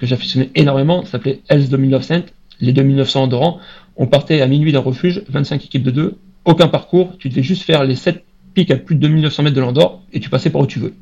j'affectionnais 0.00 0.50
énormément 0.54 1.04
s'appelait 1.04 1.40
Els 1.48 1.68
2900, 1.68 2.22
les 2.60 2.72
2900 2.72 3.24
Andorrans. 3.24 3.58
On 3.96 4.06
partait 4.06 4.40
à 4.40 4.46
minuit 4.46 4.72
d'un 4.72 4.80
refuge, 4.80 5.22
25 5.28 5.64
équipes 5.64 5.82
de 5.82 5.90
deux, 5.90 6.18
aucun 6.44 6.68
parcours, 6.68 7.16
tu 7.18 7.28
devais 7.28 7.42
juste 7.42 7.64
faire 7.64 7.84
les 7.84 7.96
7 7.96 8.24
pics 8.54 8.70
à 8.70 8.76
plus 8.76 8.94
de 8.94 9.00
2900 9.00 9.42
mètres 9.42 9.56
de 9.56 9.60
l'Andorre 9.60 10.00
et 10.12 10.20
tu 10.20 10.30
passais 10.30 10.50
par 10.50 10.62
où 10.62 10.66
tu 10.66 10.78
veux. 10.78 10.94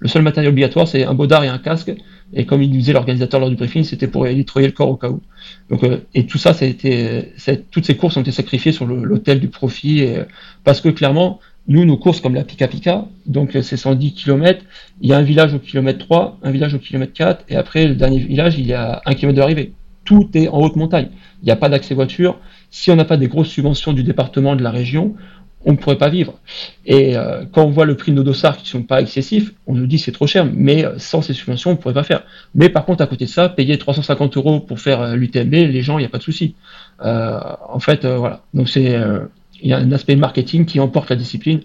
Le 0.00 0.08
seul 0.08 0.22
matériel 0.22 0.50
obligatoire, 0.50 0.88
c'est 0.88 1.04
un 1.04 1.14
baudard 1.14 1.44
et 1.44 1.48
un 1.48 1.58
casque. 1.58 1.92
Et 2.32 2.46
comme 2.46 2.62
il 2.62 2.70
disait 2.70 2.92
l'organisateur 2.92 3.38
lors 3.38 3.50
du 3.50 3.56
briefing, 3.56 3.84
c'était 3.84 4.06
pour 4.06 4.24
nettoyer 4.24 4.66
le 4.66 4.72
corps 4.72 4.88
au 4.88 4.96
cas 4.96 5.10
où. 5.10 5.20
Donc, 5.68 5.84
euh, 5.84 5.98
et 6.14 6.26
tout 6.26 6.38
ça, 6.38 6.54
ça 6.54 6.64
été, 6.64 7.32
toutes 7.70 7.84
ces 7.84 7.96
courses 7.96 8.16
ont 8.16 8.22
été 8.22 8.32
sacrifiées 8.32 8.72
sur 8.72 8.86
l'hôtel 8.86 9.40
du 9.40 9.48
profit, 9.48 10.00
et, 10.00 10.22
parce 10.64 10.80
que 10.80 10.88
clairement, 10.88 11.40
nous, 11.68 11.84
nos 11.84 11.96
courses 11.96 12.20
comme 12.20 12.34
la 12.34 12.44
Pika 12.44 12.68
Pika, 12.68 13.06
donc 13.26 13.50
c'est 13.62 13.76
110 13.76 14.14
km, 14.14 14.64
il 15.02 15.10
y 15.10 15.12
a 15.12 15.18
un 15.18 15.22
village 15.22 15.54
au 15.54 15.58
kilomètre 15.58 15.98
3, 15.98 16.38
un 16.42 16.50
village 16.50 16.74
au 16.74 16.78
kilomètre 16.78 17.12
4, 17.12 17.44
et 17.48 17.56
après, 17.56 17.86
le 17.86 17.94
dernier 17.94 18.18
village, 18.18 18.58
il 18.58 18.66
y 18.66 18.72
a 18.72 19.02
un 19.04 19.14
kilomètre 19.14 19.38
d'arrivée. 19.38 19.72
Tout 20.04 20.30
est 20.34 20.48
en 20.48 20.60
haute 20.60 20.76
montagne. 20.76 21.10
Il 21.42 21.46
n'y 21.46 21.52
a 21.52 21.56
pas 21.56 21.68
d'accès 21.68 21.94
voiture. 21.94 22.38
Si 22.70 22.90
on 22.90 22.96
n'a 22.96 23.04
pas 23.04 23.16
des 23.16 23.28
grosses 23.28 23.48
subventions 23.48 23.92
du 23.92 24.02
département, 24.02 24.56
de 24.56 24.62
la 24.62 24.70
région, 24.70 25.14
on 25.64 25.72
ne 25.72 25.76
pourrait 25.76 25.98
pas 25.98 26.08
vivre. 26.08 26.34
Et 26.86 27.16
euh, 27.16 27.44
quand 27.52 27.64
on 27.64 27.70
voit 27.70 27.84
le 27.84 27.96
prix 27.96 28.12
de 28.12 28.16
nos 28.16 28.22
dossards 28.22 28.56
qui 28.56 28.64
ne 28.64 28.68
sont 28.68 28.82
pas 28.82 29.00
excessifs, 29.00 29.52
on 29.66 29.74
nous 29.74 29.86
dit 29.86 29.98
c'est 29.98 30.12
trop 30.12 30.26
cher, 30.26 30.46
mais 30.52 30.84
euh, 30.84 30.98
sans 30.98 31.22
ces 31.22 31.34
subventions, 31.34 31.70
on 31.70 31.74
ne 31.74 31.78
pourrait 31.78 31.94
pas 31.94 32.02
faire. 32.02 32.22
Mais 32.54 32.68
par 32.68 32.84
contre, 32.84 33.02
à 33.02 33.06
côté 33.06 33.26
de 33.26 33.30
ça, 33.30 33.48
payer 33.48 33.76
350 33.78 34.36
euros 34.36 34.60
pour 34.60 34.80
faire 34.80 35.02
euh, 35.02 35.14
l'UTMB, 35.16 35.52
les 35.52 35.82
gens, 35.82 35.98
il 35.98 36.02
n'y 36.02 36.06
a 36.06 36.10
pas 36.10 36.18
de 36.18 36.22
souci. 36.22 36.54
en 37.00 37.80
fait, 37.80 38.06
voilà. 38.06 38.42
Donc 38.54 38.74
il 38.76 39.68
y 39.68 39.72
a 39.72 39.78
un 39.78 39.92
aspect 39.92 40.16
marketing 40.16 40.64
qui 40.64 40.80
emporte 40.80 41.10
la 41.10 41.16
discipline, 41.16 41.60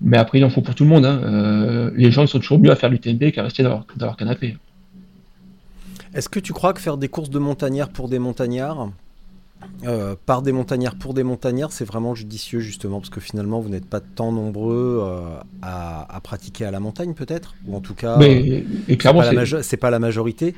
mais 0.00 0.18
après 0.18 0.38
il 0.38 0.44
en 0.44 0.50
faut 0.50 0.60
pour 0.60 0.74
tout 0.74 0.84
le 0.84 0.90
monde. 0.90 1.06
Hein. 1.06 1.90
les 1.94 2.10
gens 2.10 2.26
sont 2.26 2.38
toujours 2.38 2.58
mieux 2.58 2.70
à 2.70 2.76
faire 2.76 2.90
l'UTMB 2.90 3.30
qu'à 3.30 3.42
rester 3.42 3.62
dans 3.62 3.84
leur 4.00 4.16
canapé. 4.16 4.56
Est-ce 6.14 6.28
que 6.28 6.40
tu 6.40 6.52
crois 6.52 6.74
que 6.74 6.80
faire 6.80 6.98
des 6.98 7.08
courses 7.08 7.30
de 7.30 7.38
montagnards 7.38 7.88
pour 7.88 8.08
des 8.08 8.18
montagnards, 8.18 8.90
euh, 9.84 10.14
par 10.26 10.42
des 10.42 10.52
montagnards 10.52 10.94
pour 10.96 11.14
des 11.14 11.22
montagnards, 11.22 11.72
c'est 11.72 11.84
vraiment 11.84 12.14
judicieux 12.14 12.60
justement 12.60 13.00
parce 13.00 13.10
que 13.10 13.20
finalement 13.20 13.60
vous 13.60 13.68
n'êtes 13.68 13.86
pas 13.86 14.00
tant 14.00 14.32
nombreux 14.32 15.00
euh, 15.02 15.40
à, 15.60 16.20
pratiquer 16.22 16.64
à 16.64 16.70
la 16.70 16.80
montagne 16.80 17.14
peut-être? 17.14 17.54
Ou 17.66 17.76
en 17.76 17.80
tout 17.80 17.94
cas 17.94 18.16
mais, 18.16 18.64
c'est 19.62 19.76
pas, 19.76 19.90
la 19.90 19.98
majorité. 19.98 20.54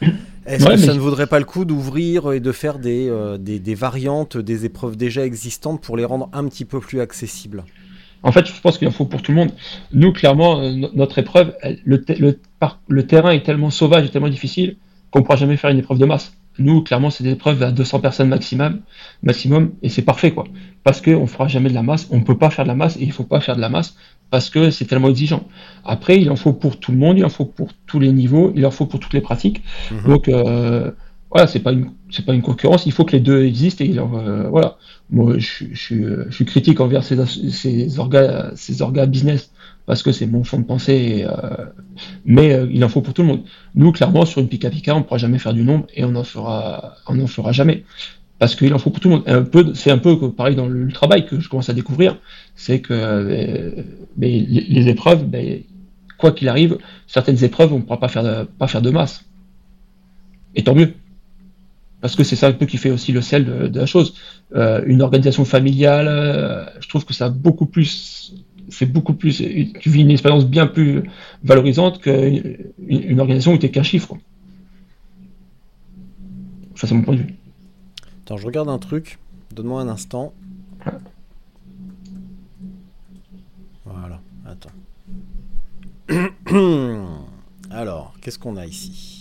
Est-ce 0.46 0.66
que 0.66 0.76
ça 0.76 0.94
ne 0.94 0.98
vaudrait 0.98 1.26
pas 1.26 1.38
le 1.38 1.44
coup 1.44 1.64
d'ouvrir 1.64 2.32
et 2.32 2.40
de 2.40 2.52
faire 2.52 2.78
des, 2.78 3.08
euh, 3.08 3.36
des, 3.38 3.58
des, 3.58 3.74
variantes 3.74 4.36
des 4.36 4.64
épreuves 4.64 4.96
déjà 4.96 5.24
existantes 5.24 5.80
pour 5.80 5.96
les 5.96 6.04
rendre 6.04 6.30
un 6.32 6.46
petit 6.48 6.64
peu 6.64 6.80
plus 6.80 7.00
accessibles? 7.00 7.64
En 8.22 8.32
fait, 8.32 8.46
je 8.46 8.60
pense 8.60 8.78
qu'il 8.78 8.88
en 8.88 8.92
faut 8.92 9.04
pour 9.04 9.22
tout 9.22 9.32
le 9.32 9.36
monde. 9.36 9.52
Nous, 9.92 10.12
clairement, 10.12 10.60
notre 10.72 11.18
épreuve, 11.18 11.54
le, 11.84 12.04
le, 12.18 12.40
le, 12.88 13.06
terrain 13.06 13.30
est 13.30 13.44
tellement 13.44 13.70
sauvage 13.70 14.06
et 14.06 14.08
tellement 14.08 14.28
difficile 14.28 14.76
qu'on 15.10 15.20
ne 15.20 15.24
pourra 15.24 15.36
jamais 15.36 15.56
faire 15.56 15.70
une 15.70 15.78
épreuve 15.78 15.98
de 15.98 16.04
masse. 16.04 16.32
Nous, 16.58 16.82
clairement, 16.82 17.10
c'est 17.10 17.24
des 17.24 17.30
épreuves 17.30 17.62
à 17.62 17.70
200 17.70 18.00
personnes 18.00 18.28
maximum, 18.28 18.80
maximum 19.22 19.72
et 19.82 19.88
c'est 19.88 20.02
parfait, 20.02 20.32
quoi. 20.32 20.44
Parce 20.82 21.00
qu'on 21.00 21.22
ne 21.22 21.26
fera 21.26 21.48
jamais 21.48 21.68
de 21.68 21.74
la 21.74 21.82
masse, 21.82 22.08
on 22.10 22.18
ne 22.18 22.24
peut 22.24 22.36
pas 22.36 22.50
faire 22.50 22.64
de 22.64 22.68
la 22.68 22.74
masse, 22.74 22.96
et 22.96 23.02
il 23.02 23.08
ne 23.08 23.12
faut 23.12 23.24
pas 23.24 23.40
faire 23.40 23.56
de 23.56 23.60
la 23.60 23.68
masse, 23.68 23.96
parce 24.30 24.50
que 24.50 24.70
c'est 24.70 24.84
tellement 24.84 25.08
exigeant. 25.08 25.44
Après, 25.84 26.20
il 26.20 26.30
en 26.30 26.36
faut 26.36 26.52
pour 26.52 26.78
tout 26.78 26.92
le 26.92 26.98
monde, 26.98 27.18
il 27.18 27.24
en 27.24 27.28
faut 27.28 27.44
pour 27.44 27.70
tous 27.86 28.00
les 28.00 28.12
niveaux, 28.12 28.52
il 28.56 28.66
en 28.66 28.70
faut 28.70 28.86
pour 28.86 29.00
toutes 29.00 29.14
les 29.14 29.20
pratiques. 29.20 29.62
Mhm. 29.90 30.02
Donc, 30.04 30.28
euh, 30.28 30.90
voilà, 31.30 31.46
c'est 31.46 31.60
pas 31.60 31.72
une, 31.72 31.90
c'est 32.10 32.24
pas 32.24 32.34
une 32.34 32.42
concurrence, 32.42 32.86
il 32.86 32.92
faut 32.92 33.04
que 33.04 33.12
les 33.12 33.20
deux 33.20 33.44
existent, 33.44 33.84
et 33.84 33.98
euh, 33.98 34.48
voilà. 34.48 34.76
Moi, 35.10 35.38
je, 35.38 35.64
je, 35.72 36.24
je, 36.28 36.30
suis 36.30 36.44
critique 36.44 36.80
envers 36.80 37.02
ces, 37.02 37.24
ces 37.24 37.98
organes, 37.98 38.52
ces 38.56 38.82
organes 38.82 39.10
business 39.10 39.50
parce 39.88 40.02
que 40.02 40.12
c'est 40.12 40.26
mon 40.26 40.44
fond 40.44 40.58
de 40.58 40.66
pensée, 40.66 41.24
euh, 41.26 41.64
mais 42.26 42.52
euh, 42.52 42.68
il 42.70 42.84
en 42.84 42.90
faut 42.90 43.00
pour 43.00 43.14
tout 43.14 43.22
le 43.22 43.28
monde. 43.28 43.44
Nous, 43.74 43.90
clairement, 43.90 44.26
sur 44.26 44.42
une 44.42 44.48
Pika 44.48 44.68
Pika, 44.68 44.94
on 44.94 44.98
ne 44.98 45.02
pourra 45.02 45.16
jamais 45.16 45.38
faire 45.38 45.54
du 45.54 45.62
nombre 45.62 45.86
et 45.94 46.04
on 46.04 46.10
n'en 46.10 46.24
fera, 46.24 46.96
on 47.06 47.26
fera 47.26 47.52
jamais. 47.52 47.84
Parce 48.38 48.54
qu'il 48.54 48.74
en 48.74 48.78
faut 48.78 48.90
pour 48.90 49.00
tout 49.00 49.08
le 49.08 49.14
monde. 49.16 49.74
C'est 49.74 49.90
un 49.90 49.96
peu 49.96 50.30
pareil 50.30 50.56
dans 50.56 50.68
le 50.68 50.92
travail 50.92 51.24
que 51.24 51.40
je 51.40 51.48
commence 51.48 51.70
à 51.70 51.72
découvrir, 51.72 52.18
c'est 52.54 52.82
que 52.82 52.92
euh, 52.92 53.82
les, 54.18 54.88
épreuves, 54.88 55.24
ben, 55.24 55.62
quoi 56.18 56.32
qu'il 56.32 56.50
arrive, 56.50 56.76
certaines 57.06 57.42
épreuves, 57.42 57.72
on 57.72 57.78
ne 57.78 57.82
pourra 57.82 57.98
pas 57.98 58.08
faire, 58.08 58.24
de, 58.24 58.44
pas 58.44 58.66
faire 58.66 58.82
de 58.82 58.90
masse. 58.90 59.24
Et 60.54 60.64
tant 60.64 60.74
mieux. 60.74 60.92
Parce 62.02 62.14
que 62.14 62.24
c'est 62.24 62.36
ça 62.36 62.48
un 62.48 62.52
peu 62.52 62.66
qui 62.66 62.76
fait 62.76 62.90
aussi 62.90 63.12
le 63.12 63.22
sel 63.22 63.70
de 63.72 63.80
la 63.80 63.86
chose. 63.86 64.12
une 64.54 65.00
organisation 65.00 65.46
familiale, 65.46 66.70
je 66.78 66.88
trouve 66.90 67.06
que 67.06 67.14
ça 67.14 67.26
a 67.26 67.30
beaucoup 67.30 67.66
plus 67.66 68.34
c'est 68.70 68.90
beaucoup 68.90 69.14
plus, 69.14 69.36
tu 69.80 69.90
vis 69.90 70.02
une 70.02 70.10
expérience 70.10 70.46
bien 70.46 70.66
plus 70.66 71.02
valorisante 71.42 72.00
qu'une 72.00 72.72
une 72.86 73.20
organisation 73.20 73.54
où 73.54 73.58
tu 73.58 73.66
es 73.66 73.70
qu'un 73.70 73.82
chiffre. 73.82 74.16
Ça, 76.74 76.86
c'est 76.86 76.94
mon 76.94 77.02
point 77.02 77.14
de 77.14 77.20
vue. 77.20 77.34
Attends, 78.24 78.36
je 78.36 78.46
regarde 78.46 78.68
un 78.68 78.78
truc. 78.78 79.18
Donne-moi 79.52 79.80
un 79.80 79.88
instant. 79.88 80.32
Voilà, 83.84 84.20
attends. 84.46 84.70
Alors, 87.70 88.14
qu'est-ce 88.20 88.38
qu'on 88.38 88.56
a 88.56 88.66
ici? 88.66 89.17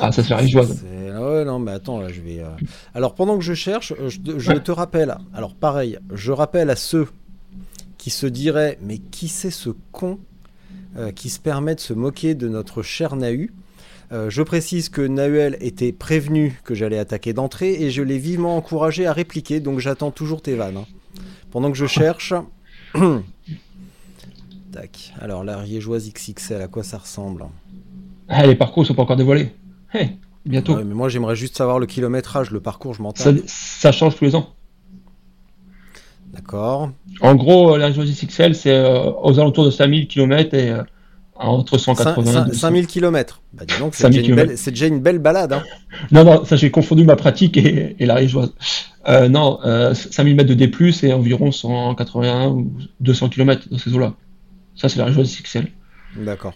Ah, 0.00 0.12
ça 0.12 0.22
c'est 0.22 0.30
la 0.30 1.20
Ouais, 1.20 1.44
non, 1.44 1.58
mais 1.58 1.72
attends, 1.72 2.00
là, 2.00 2.08
je 2.08 2.20
vais. 2.20 2.40
Euh, 2.40 2.48
alors, 2.94 3.14
pendant 3.14 3.38
que 3.38 3.44
je 3.44 3.54
cherche, 3.54 3.92
euh, 3.98 4.08
je, 4.10 4.52
te 4.52 4.70
rappelle. 4.70 5.16
Alors, 5.34 5.54
pareil, 5.54 5.98
je 6.12 6.32
rappelle 6.32 6.70
à 6.70 6.76
ceux 6.76 7.08
qui 7.98 8.10
se 8.10 8.26
diraient 8.26 8.78
Mais 8.82 8.98
qui 8.98 9.28
c'est 9.28 9.50
ce 9.50 9.70
con 9.92 10.18
euh, 10.96 11.12
qui 11.12 11.28
se 11.28 11.38
permet 11.38 11.74
de 11.74 11.80
se 11.80 11.92
moquer 11.92 12.34
de 12.34 12.48
notre 12.48 12.82
cher 12.82 13.16
Nahu? 13.16 13.52
Je 14.12 14.42
précise 14.42 14.88
que 14.88 15.02
Nahuel 15.02 15.56
était 15.60 15.92
prévenu 15.92 16.60
que 16.64 16.74
j'allais 16.74 16.98
attaquer 16.98 17.32
d'entrée 17.32 17.74
et 17.74 17.92
je 17.92 18.02
l'ai 18.02 18.18
vivement 18.18 18.56
encouragé 18.56 19.06
à 19.06 19.12
répliquer, 19.12 19.60
donc 19.60 19.78
j'attends 19.78 20.10
toujours 20.10 20.42
tes 20.42 20.56
vannes. 20.56 20.78
Hein. 20.78 20.86
Pendant 21.52 21.70
que 21.70 21.78
je 21.78 21.86
cherche. 21.86 22.34
Tac. 24.72 25.14
Alors, 25.20 25.44
la 25.44 25.58
Riégeoise 25.58 26.12
XXL, 26.12 26.60
à 26.60 26.66
quoi 26.66 26.82
ça 26.82 26.98
ressemble? 26.98 27.44
Ah, 28.30 28.46
Les 28.46 28.54
parcours 28.54 28.86
sont 28.86 28.94
pas 28.94 29.02
encore 29.02 29.16
dévoilés 29.16 29.52
bientôt. 30.46 30.76
mais 30.76 30.94
moi 30.94 31.08
j'aimerais 31.08 31.36
juste 31.36 31.56
savoir 31.56 31.78
le 31.78 31.86
kilométrage, 31.86 32.50
le 32.50 32.60
parcours, 32.60 32.94
je 32.94 33.02
m'entends. 33.02 33.32
Ça, 33.46 33.92
change 33.92 34.16
tous 34.16 34.24
les 34.24 34.34
ans. 34.34 34.50
D'accord. 36.32 36.90
En 37.20 37.34
gros, 37.34 37.76
la 37.76 37.86
région 37.86 38.04
XXL, 38.04 38.54
c'est 38.54 38.70
euh, 38.70 39.10
aux 39.22 39.38
alentours 39.40 39.64
de 39.64 39.70
5000 39.70 40.06
km 40.06 40.54
et 40.54 40.70
euh, 40.70 40.82
entre 41.34 41.76
180 41.76 42.46
et 42.46 42.54
5000 42.54 42.86
km. 42.86 43.42
Bah, 43.52 43.64
c'est 43.92 44.70
déjà, 44.70 44.86
une 44.86 45.00
belle 45.00 45.18
balade. 45.18 45.52
Hein. 45.54 45.64
non, 46.12 46.24
non, 46.24 46.44
ça 46.44 46.54
j'ai 46.54 46.70
confondu 46.70 47.04
ma 47.04 47.16
pratique 47.16 47.56
et, 47.56 47.96
la 47.98 48.14
région. 48.14 48.48
Euh, 49.08 49.28
non, 49.28 49.58
5000 49.92 50.36
mètres 50.36 50.48
de 50.48 50.54
D+, 50.54 50.70
et 51.02 51.12
environ 51.12 51.50
181 51.50 52.48
ou 52.48 52.72
200 53.00 53.28
km 53.30 53.68
dans 53.68 53.78
ces 53.78 53.92
eaux-là. 53.92 54.14
Ça, 54.76 54.88
c'est 54.88 54.98
la 54.98 55.06
région 55.06 55.22
XXL. 55.22 55.66
D'accord 56.16 56.54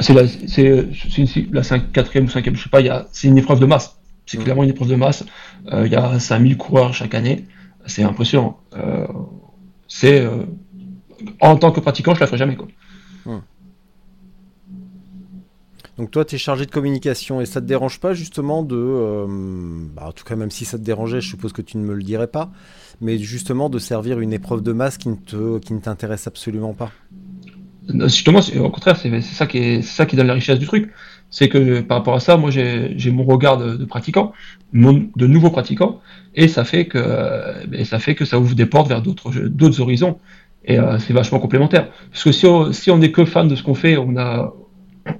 c'est 0.00 0.14
la, 0.14 0.26
c'est, 0.26 0.88
la 1.52 1.62
5, 1.62 1.92
4 1.92 2.20
ou 2.20 2.28
5 2.28 2.54
je 2.54 2.62
sais 2.62 2.68
pas, 2.68 2.80
il 2.80 2.86
y 2.86 2.90
a, 2.90 3.06
c'est 3.12 3.28
une 3.28 3.38
épreuve 3.38 3.60
de 3.60 3.66
masse. 3.66 3.96
C'est 4.26 4.38
mm. 4.38 4.44
clairement 4.44 4.64
une 4.64 4.70
épreuve 4.70 4.88
de 4.88 4.96
masse. 4.96 5.24
Euh, 5.72 5.86
il 5.86 5.92
y 5.92 5.96
a 5.96 6.18
5000 6.18 6.56
coureurs 6.56 6.94
chaque 6.94 7.14
année. 7.14 7.46
C'est 7.86 8.02
impressionnant. 8.02 8.60
Euh, 8.74 9.06
c'est, 9.88 10.20
euh, 10.20 10.42
en 11.40 11.56
tant 11.56 11.70
que 11.70 11.80
pratiquant, 11.80 12.14
je 12.14 12.20
la 12.20 12.26
ferai 12.26 12.38
jamais, 12.38 12.56
quoi. 12.56 12.66
Mm. 13.24 13.38
Donc 15.98 16.10
toi, 16.10 16.26
tu 16.26 16.34
es 16.34 16.38
chargé 16.38 16.66
de 16.66 16.70
communication 16.70 17.40
et 17.40 17.46
ça 17.46 17.62
te 17.62 17.66
dérange 17.66 18.00
pas 18.00 18.12
justement 18.12 18.62
de, 18.62 19.24
bah, 19.94 20.08
en 20.08 20.12
tout 20.12 20.24
cas 20.24 20.36
même 20.36 20.50
si 20.50 20.66
ça 20.66 20.76
te 20.76 20.82
dérangeait, 20.82 21.22
je 21.22 21.28
suppose 21.30 21.54
que 21.54 21.62
tu 21.62 21.78
ne 21.78 21.84
me 21.84 21.94
le 21.94 22.02
dirais 22.02 22.26
pas, 22.26 22.50
mais 23.00 23.16
justement 23.16 23.70
de 23.70 23.78
servir 23.78 24.20
une 24.20 24.34
épreuve 24.34 24.60
de 24.60 24.72
masse 24.72 24.98
qui 24.98 25.08
ne 25.08 25.14
te, 25.14 25.58
qui 25.58 25.72
ne 25.72 25.80
t'intéresse 25.80 26.26
absolument 26.26 26.74
pas? 26.74 26.92
Justement, 27.88 28.40
au 28.60 28.70
contraire, 28.70 28.96
c'est 28.96 29.20
ça 29.20 29.46
qui 29.46 29.58
est, 29.58 29.82
ça 29.82 30.06
qui 30.06 30.16
donne 30.16 30.26
la 30.26 30.34
richesse 30.34 30.58
du 30.58 30.66
truc. 30.66 30.90
C'est 31.30 31.48
que 31.48 31.80
par 31.80 31.98
rapport 31.98 32.14
à 32.14 32.20
ça, 32.20 32.36
moi 32.36 32.50
j'ai 32.50 33.10
mon 33.10 33.24
regard 33.24 33.58
de, 33.58 33.76
de 33.76 33.84
pratiquant, 33.84 34.32
de 34.72 35.26
nouveaux 35.26 35.50
pratiquants, 35.50 36.00
et 36.34 36.48
ça 36.48 36.64
fait 36.64 36.86
que 36.86 37.66
ben, 37.66 37.84
ça 37.84 37.98
fait 37.98 38.14
que 38.14 38.24
ça 38.24 38.38
ouvre 38.38 38.54
des 38.54 38.66
portes 38.66 38.88
vers 38.88 39.02
d'autres 39.02 39.30
d'autres 39.32 39.80
horizons, 39.80 40.18
et 40.64 40.78
euh, 40.78 40.98
c'est 40.98 41.12
vachement 41.12 41.38
complémentaire. 41.38 41.88
Parce 42.10 42.24
que 42.24 42.32
si 42.32 42.46
on, 42.46 42.72
si 42.72 42.90
on 42.90 43.00
est 43.00 43.12
que 43.12 43.24
fan 43.24 43.48
de 43.48 43.56
ce 43.56 43.62
qu'on 43.62 43.74
fait, 43.74 43.96
on 43.96 44.16
a 44.16 44.52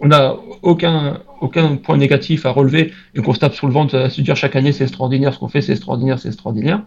on 0.01 0.11
a 0.11 0.37
aucun, 0.62 1.20
aucun 1.40 1.77
point 1.77 1.96
négatif 1.96 2.46
à 2.46 2.51
relever 2.51 2.92
et 3.14 3.20
qu'on 3.20 3.35
se 3.35 3.38
tape 3.38 3.55
sur 3.55 3.66
le 3.66 3.72
ventre 3.72 3.96
à 3.96 4.11
se 4.11 4.20
dire 4.20 4.37
chaque 4.37 4.57
année 4.57 4.72
c'est 4.72 4.85
extraordinaire, 4.85 5.35
ce 5.35 5.38
qu'on 5.38 5.49
fait 5.49 5.61
c'est 5.61 5.72
extraordinaire, 5.72 6.18
c'est 6.18 6.29
extraordinaire. 6.29 6.83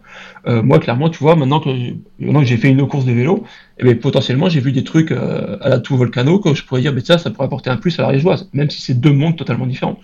Euh, 0.46 0.62
moi, 0.62 0.78
clairement, 0.78 1.08
tu 1.08 1.18
vois, 1.18 1.36
maintenant 1.36 1.60
que, 1.60 1.70
maintenant 2.18 2.40
que 2.40 2.46
j'ai 2.46 2.56
fait 2.56 2.68
une 2.68 2.86
course 2.86 3.04
de 3.04 3.12
vélo, 3.12 3.44
eh 3.78 3.84
bien, 3.84 3.94
potentiellement 3.94 4.48
j'ai 4.48 4.60
vu 4.60 4.72
des 4.72 4.84
trucs 4.84 5.12
euh, 5.12 5.56
à 5.60 5.68
la 5.68 5.78
tout 5.80 5.96
volcano 5.96 6.38
que 6.38 6.54
je 6.54 6.64
pourrais 6.64 6.80
dire, 6.80 6.92
mais 6.92 7.00
ça, 7.00 7.18
ça 7.18 7.30
pourrait 7.30 7.46
apporter 7.46 7.70
un 7.70 7.76
plus 7.76 7.98
à 7.98 8.02
la 8.02 8.08
Rigeoise, 8.08 8.48
même 8.52 8.70
si 8.70 8.80
c'est 8.80 8.98
deux 9.00 9.12
mondes 9.12 9.36
totalement 9.36 9.66
différents. 9.66 9.98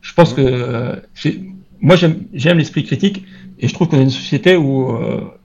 Je 0.00 0.12
pense 0.12 0.34
que 0.34 0.42
euh, 0.42 0.96
c'est, 1.14 1.40
moi 1.80 1.96
j'aime 1.96 2.58
l'esprit 2.58 2.84
critique 2.84 3.24
et 3.58 3.68
je 3.68 3.74
trouve 3.74 3.88
qu'on 3.88 3.98
est 3.98 4.04
une 4.04 4.10
société 4.10 4.56
où 4.56 4.96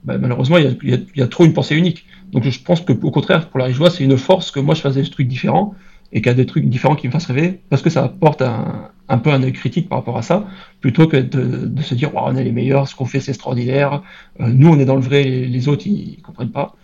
bah, 0.03 0.17
malheureusement 0.17 0.57
il 0.57 0.65
y, 0.65 0.67
a, 0.67 0.71
il 0.83 1.07
y, 1.15 1.21
a, 1.21 1.27
trop 1.27 1.45
une 1.45 1.53
pensée 1.53 1.75
unique. 1.75 2.05
Donc 2.31 2.47
je 2.47 2.61
pense 2.61 2.81
que 2.81 2.93
au 2.93 3.11
contraire 3.11 3.49
pour 3.49 3.59
la 3.59 3.65
Rigeoise 3.65 3.95
c'est 3.97 4.03
une 4.03 4.17
force 4.17 4.51
que 4.51 4.59
moi 4.59 4.75
je 4.75 4.81
faisais 4.81 5.01
des 5.01 5.09
trucs 5.09 5.27
différents 5.27 5.75
et 6.13 6.21
qu'il 6.21 6.27
y 6.27 6.29
a 6.29 6.35
des 6.35 6.45
trucs 6.45 6.65
différents 6.65 6.95
qui 6.95 7.07
me 7.07 7.11
fassent 7.11 7.27
rêver, 7.27 7.61
parce 7.69 7.81
que 7.81 7.89
ça 7.89 8.03
apporte 8.03 8.41
un, 8.41 8.89
un 9.11 9.17
peu 9.17 9.31
un 9.31 9.43
œil 9.43 9.53
critique 9.53 9.89
par 9.89 9.99
rapport 9.99 10.17
à 10.17 10.21
ça, 10.21 10.45
plutôt 10.79 11.07
que 11.07 11.17
de, 11.17 11.67
de 11.67 11.81
se 11.81 11.95
dire 11.95 12.11
on 12.15 12.35
est 12.35 12.43
les 12.43 12.51
meilleurs, 12.51 12.87
ce 12.87 12.95
qu'on 12.95 13.05
fait 13.05 13.19
c'est 13.19 13.31
extraordinaire, 13.31 14.01
euh, 14.39 14.47
nous 14.47 14.69
on 14.69 14.79
est 14.79 14.85
dans 14.85 14.95
le 14.95 15.01
vrai, 15.01 15.23
les, 15.23 15.67
autres 15.67 15.85
ils, 15.85 16.21
comprennent 16.21 16.51
pas. 16.51 16.75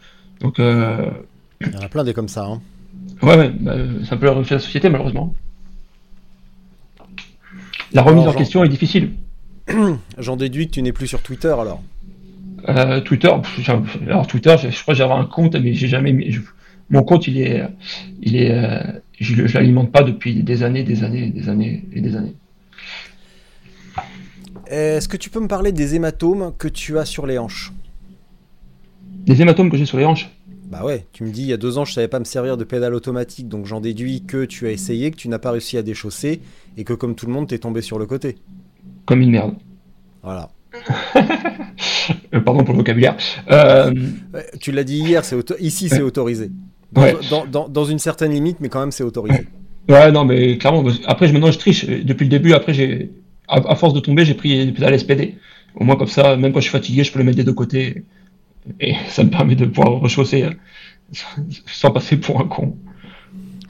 Donc 0.41 0.59
euh, 0.59 1.09
il 1.61 1.71
y 1.71 1.77
en 1.77 1.81
a 1.81 1.89
plein 1.89 2.03
des 2.03 2.13
comme 2.13 2.27
ça. 2.27 2.45
Hein. 2.45 2.61
Ouais, 3.21 3.37
ouais 3.37 3.49
bah, 3.49 3.75
c'est 4.03 4.13
un 4.13 4.17
peu 4.17 4.25
la 4.27 4.33
de 4.35 4.39
la 4.49 4.59
société 4.59 4.89
malheureusement. 4.89 5.33
La 7.93 8.01
remise 8.01 8.27
en 8.27 8.33
question 8.33 8.63
est 8.63 8.69
difficile. 8.69 9.13
J'en 10.17 10.35
déduis 10.35 10.67
que 10.67 10.73
tu 10.73 10.81
n'es 10.81 10.91
plus 10.91 11.07
sur 11.07 11.21
Twitter 11.21 11.53
alors. 11.57 11.81
Euh, 12.67 12.99
Twitter, 13.01 13.31
alors 14.07 14.27
Twitter, 14.27 14.55
je, 14.61 14.81
crois 14.81 14.93
que 14.93 14.97
j'avais 14.97 15.13
un 15.13 15.23
compte, 15.25 15.55
mais 15.55 15.73
j'ai 15.73 15.87
jamais 15.87 16.11
mis. 16.11 16.37
Mon 16.89 17.03
compte, 17.03 17.27
il 17.27 17.41
est, 17.41 17.63
il 18.21 18.35
est, 18.35 18.51
euh, 18.51 18.79
je 19.19 19.41
ne 19.41 19.47
l'alimente 19.47 19.91
pas 19.91 20.03
depuis 20.03 20.43
des 20.43 20.63
années, 20.63 20.83
des 20.83 21.03
années, 21.03 21.29
des 21.29 21.49
années 21.49 21.85
et 21.93 22.01
des 22.01 22.15
années. 22.15 22.35
Est-ce 24.67 25.07
que 25.07 25.17
tu 25.17 25.29
peux 25.29 25.39
me 25.39 25.47
parler 25.47 25.71
des 25.71 25.95
hématomes 25.95 26.53
que 26.57 26.67
tu 26.67 26.97
as 26.97 27.05
sur 27.05 27.25
les 27.25 27.37
hanches? 27.37 27.73
Des 29.25 29.41
hématomes 29.41 29.69
que 29.69 29.77
j'ai 29.77 29.85
sur 29.85 29.97
les 29.97 30.05
hanches? 30.05 30.29
Bah 30.69 30.83
ouais, 30.83 31.05
tu 31.13 31.23
me 31.23 31.31
dis 31.31 31.43
il 31.43 31.47
y 31.47 31.53
a 31.53 31.57
deux 31.57 31.77
ans 31.77 31.85
je 31.85 31.93
savais 31.93 32.09
pas 32.09 32.19
me 32.19 32.25
servir 32.25 32.57
de 32.57 32.65
pédale 32.65 32.93
automatique, 32.93 33.47
donc 33.47 33.65
j'en 33.65 33.79
déduis 33.79 34.25
que 34.25 34.43
tu 34.43 34.67
as 34.67 34.71
essayé, 34.71 35.11
que 35.11 35.15
tu 35.15 35.29
n'as 35.29 35.39
pas 35.39 35.51
réussi 35.51 35.77
à 35.77 35.81
déchausser, 35.81 36.41
et 36.75 36.83
que 36.83 36.91
comme 36.91 37.15
tout 37.15 37.25
le 37.25 37.31
monde 37.31 37.47
t'es 37.47 37.57
tombé 37.57 37.81
sur 37.81 37.99
le 37.99 38.05
côté. 38.05 38.35
Comme 39.05 39.21
une 39.21 39.31
merde. 39.31 39.55
Voilà. 40.23 40.49
Euh, 42.33 42.39
pardon 42.39 42.63
pour 42.63 42.73
le 42.73 42.79
vocabulaire. 42.79 43.17
Euh, 43.51 43.93
tu 44.61 44.71
l'as 44.71 44.85
dit 44.85 44.99
hier, 44.99 45.25
c'est 45.25 45.37
ici 45.59 45.89
c'est 45.89 46.01
autorisé. 46.01 46.51
Dans, 46.91 47.85
une 47.85 47.99
certaine 47.99 48.31
limite, 48.31 48.57
mais 48.59 48.69
quand 48.69 48.79
même, 48.79 48.91
c'est 48.91 49.03
autorisé. 49.03 49.47
Ouais, 49.89 50.11
non, 50.11 50.25
mais 50.25 50.57
clairement, 50.57 50.83
après, 51.05 51.31
maintenant, 51.31 51.49
je 51.49 51.57
triche. 51.57 51.85
Depuis 51.85 52.25
le 52.25 52.29
début, 52.29 52.51
après, 52.51 52.73
j'ai, 52.73 53.09
à, 53.47 53.73
force 53.75 53.93
de 53.93 54.01
tomber, 54.01 54.25
j'ai 54.25 54.33
pris 54.33 54.65
les 54.65 54.71
pédales 54.73 54.99
SPD. 54.99 55.35
Au 55.75 55.85
moins, 55.85 55.95
comme 55.95 56.09
ça, 56.09 56.35
même 56.35 56.51
quand 56.51 56.59
je 56.59 56.63
suis 56.63 56.71
fatigué, 56.71 57.05
je 57.05 57.11
peux 57.13 57.19
le 57.19 57.25
mettre 57.25 57.37
des 57.37 57.45
deux 57.45 57.53
côtés. 57.53 58.03
Et 58.81 58.95
ça 59.07 59.23
me 59.23 59.29
permet 59.29 59.55
de 59.55 59.65
pouvoir 59.65 60.01
rechausser 60.01 60.43
hein, 60.43 60.55
sans 61.67 61.91
passer 61.91 62.17
pour 62.17 62.41
un 62.41 62.47
con. 62.47 62.75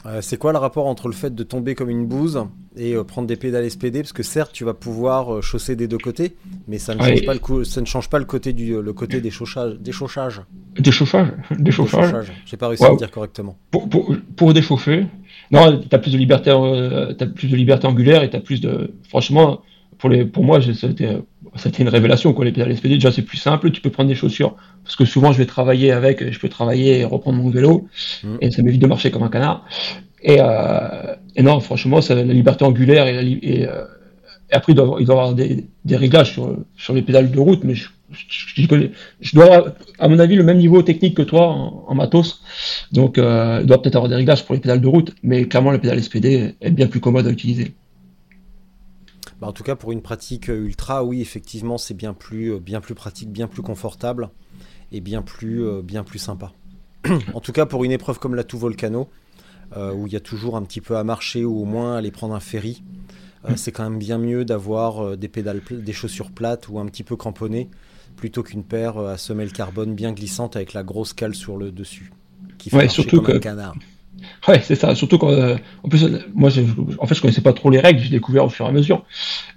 Euh, 0.08 0.20
c'est 0.22 0.38
quoi 0.38 0.54
le 0.54 0.58
rapport 0.58 0.88
entre 0.88 1.08
le 1.08 1.14
fait 1.14 1.36
de 1.36 1.44
tomber 1.44 1.76
comme 1.76 1.90
une 1.90 2.06
bouse 2.06 2.42
et 2.78 2.94
euh, 2.94 3.04
prendre 3.04 3.28
des 3.28 3.36
pédales 3.36 3.70
SPD 3.70 4.02
Parce 4.02 4.14
que 4.14 4.24
certes, 4.24 4.52
tu 4.54 4.64
vas 4.64 4.74
pouvoir 4.74 5.36
euh, 5.36 5.42
chausser 5.42 5.76
des 5.76 5.88
deux 5.88 5.98
côtés, 5.98 6.38
mais 6.68 6.78
ça 6.78 6.96
ne, 6.96 7.02
change, 7.02 7.26
pas 7.26 7.34
le 7.34 7.64
ça 7.66 7.82
ne 7.82 7.86
change 7.86 8.10
pas 8.10 8.20
le 8.20 8.26
côté, 8.26 8.54
du, 8.54 8.82
le 8.82 8.94
côté 8.94 9.20
des 9.20 9.32
chauffages. 9.32 9.78
Des 9.80 9.92
chauffages. 9.92 10.42
Des 10.80 10.92
chauffages. 10.92 11.34
Des 11.60 11.72
chauffages. 11.72 12.32
J'ai 12.46 12.56
pas 12.56 12.70
réussi 12.70 12.86
à 12.86 12.92
le 12.92 12.98
dire 12.98 13.12
correctement. 13.12 13.58
Pour, 13.70 13.90
pour, 13.90 14.16
pour 14.38 14.54
déchauffer, 14.54 15.08
non, 15.52 15.78
tu 15.78 15.94
as 15.94 16.00
plus 16.00 16.12
de 16.12 16.18
liberté, 16.18 16.52
as 16.52 17.26
plus 17.26 17.50
de 17.50 17.56
liberté 17.58 17.86
angulaire 17.88 18.24
et 18.24 18.30
tu 18.30 18.38
as 18.38 18.42
plus 18.42 18.62
de. 18.62 18.94
Franchement, 19.10 19.62
pour, 19.98 20.10
les, 20.10 20.24
pour 20.24 20.46
moi, 20.46 20.62
c'était 20.62 21.18
c'était 21.56 21.84
une 21.84 21.90
révélation 21.90 22.34
quoi. 22.34 22.46
Les 22.46 22.52
pédales 22.52 22.76
SPD 22.76 22.96
déjà 22.96 23.12
c'est 23.12 23.22
plus 23.22 23.38
simple. 23.38 23.72
Tu 23.72 23.82
peux 23.82 23.90
prendre 23.90 24.10
des 24.10 24.16
chaussures 24.16 24.56
parce 24.84 24.96
que 24.96 25.06
souvent 25.06 25.32
je 25.32 25.38
vais 25.38 25.46
travailler 25.46 25.92
avec 25.92 26.32
je 26.32 26.40
peux 26.40 26.50
travailler 26.50 27.00
et 27.00 27.06
reprendre 27.06 27.38
mon 27.38 27.50
vélo. 27.50 27.88
Mm. 28.24 28.36
et 28.42 28.52
ça 28.52 28.62
m'évite 28.64 28.82
de 28.82 28.88
marcher 28.88 29.12
comme 29.12 29.24
un 29.24 29.30
canard. 29.30 29.66
Et, 30.24 30.38
euh, 30.40 31.16
et 31.36 31.44
non 31.44 31.60
franchement 31.60 32.02
c'est 32.02 32.16
la 32.16 32.24
liberté 32.24 32.66
angulaire 32.66 33.08
et, 33.08 33.40
et, 33.42 33.68
euh, 33.68 33.86
et 34.50 34.56
après 34.56 34.74
il 34.74 34.76
doit, 34.76 34.98
il 35.00 35.06
doit 35.06 35.16
y 35.16 35.20
avoir 35.20 35.34
des, 35.36 35.68
des, 35.86 35.96
réglages 35.96 36.34
sur, 36.34 36.58
sur 36.76 36.94
les 36.94 37.04
pédales 37.04 37.30
de 37.30 37.40
route 37.40 37.64
mais 37.64 37.76
je, 37.76 37.90
je, 38.12 38.68
je, 39.22 39.36
dois 39.36 39.46
avoir 39.46 39.74
à 40.00 40.08
mon 40.08 40.18
avis 40.18 40.36
le 40.36 40.44
même 40.44 40.58
niveau 40.58 40.82
technique 40.82 41.16
que 41.16 41.22
toi 41.22 41.48
en, 41.88 41.94
matos. 41.94 42.42
Donc 42.92 43.18
euh, 43.18 43.60
il 43.62 43.68
doit 43.68 43.82
peut-être 43.82 43.96
avoir 43.96 44.10
des 44.10 44.16
réglages 44.16 44.44
pour 44.44 44.56
les 44.56 44.62
pédales 44.62 44.82
de 44.82 44.88
route 44.88 45.14
mais 45.22 45.46
clairement 45.46 45.72
la 45.72 45.80
pédale 45.80 46.02
SPD 46.02 46.56
est 46.60 46.72
bien 46.72 46.88
plus 46.88 47.00
commode 47.00 47.28
à 47.28 47.30
utiliser 47.30 47.76
bah, 49.40 49.48
en 49.48 49.54
tout 49.54 49.64
cas, 49.64 49.76
pour 49.76 49.92
une 49.92 50.02
pratique 50.02 50.50
euh, 50.50 50.66
ultra, 50.66 51.04
oui, 51.04 51.22
effectivement, 51.22 51.78
c'est 51.78 51.94
bien 51.94 52.14
plus, 52.14 52.54
euh, 52.54 52.60
bien 52.60 52.82
plus 52.82 52.96
pratique, 52.96 53.32
bien 53.32 53.48
plus 53.48 53.62
confortable 53.62 54.30
et 54.92 55.00
bien 55.00 55.22
plus, 55.22 55.64
euh, 55.64 55.82
bien 55.82 56.04
plus 56.04 56.20
sympa. 56.20 56.54
en 57.34 57.40
tout 57.40 57.52
cas, 57.52 57.66
pour 57.66 57.84
une 57.84 57.92
épreuve 57.92 58.20
comme 58.20 58.36
la 58.36 58.44
Tout 58.44 58.58
Volcano, 58.58 59.10
où 59.76 60.08
il 60.08 60.14
y 60.14 60.16
a 60.16 60.22
toujours 60.22 60.56
un 60.56 60.64
petit 60.64 60.80
peu 60.80 60.96
à 60.96 61.04
marcher 61.04 61.44
ou 61.44 61.60
au 61.60 61.66
moins 61.66 61.98
aller 61.98 62.10
prendre 62.10 62.34
un 62.34 62.40
ferry, 62.40 62.84
c'est 63.58 63.74
quand 63.74 63.84
même 63.84 64.00
bien 64.00 64.18
mieux 64.18 64.46
d'avoir 64.46 65.18
des 65.18 65.28
pédales, 65.28 65.62
des 65.70 65.92
chaussures 65.92 66.32
plates 66.32 66.70
ou 66.70 66.80
un 66.80 66.86
petit 66.86 67.04
peu 67.04 67.18
cramponnées, 67.18 67.70
plutôt 68.16 68.44
qu'une 68.44 68.64
paire 68.64 68.98
à 68.98 69.18
semelle 69.18 69.52
carbone 69.52 69.94
bien 69.94 70.14
glissante 70.14 70.56
avec 70.56 70.72
la 70.72 70.84
grosse 70.84 71.12
cale 71.12 71.36
sur 71.36 71.58
le 71.58 71.74
dessus, 71.74 72.14
qui 72.58 72.70
fait 72.70 72.88
surtout 72.88 73.22
comme 73.22 73.36
un 73.36 73.40
canard. 73.40 73.76
Ouais, 74.48 74.62
c'est 74.64 74.76
ça. 74.76 74.96
Surtout 74.96 75.18
quand, 75.18 75.30
euh, 75.30 75.56
en 75.84 75.90
plus, 75.90 76.06
moi, 76.34 76.50
en 77.00 77.06
fait, 77.06 77.16
je 77.16 77.22
connaissais 77.22 77.42
pas 77.42 77.54
trop 77.54 77.70
les 77.70 77.80
règles. 77.80 78.00
J'ai 78.00 78.10
découvert 78.10 78.46
au 78.46 78.50
fur 78.50 78.66
et 78.66 78.70
à 78.70 78.72
mesure. 78.72 79.06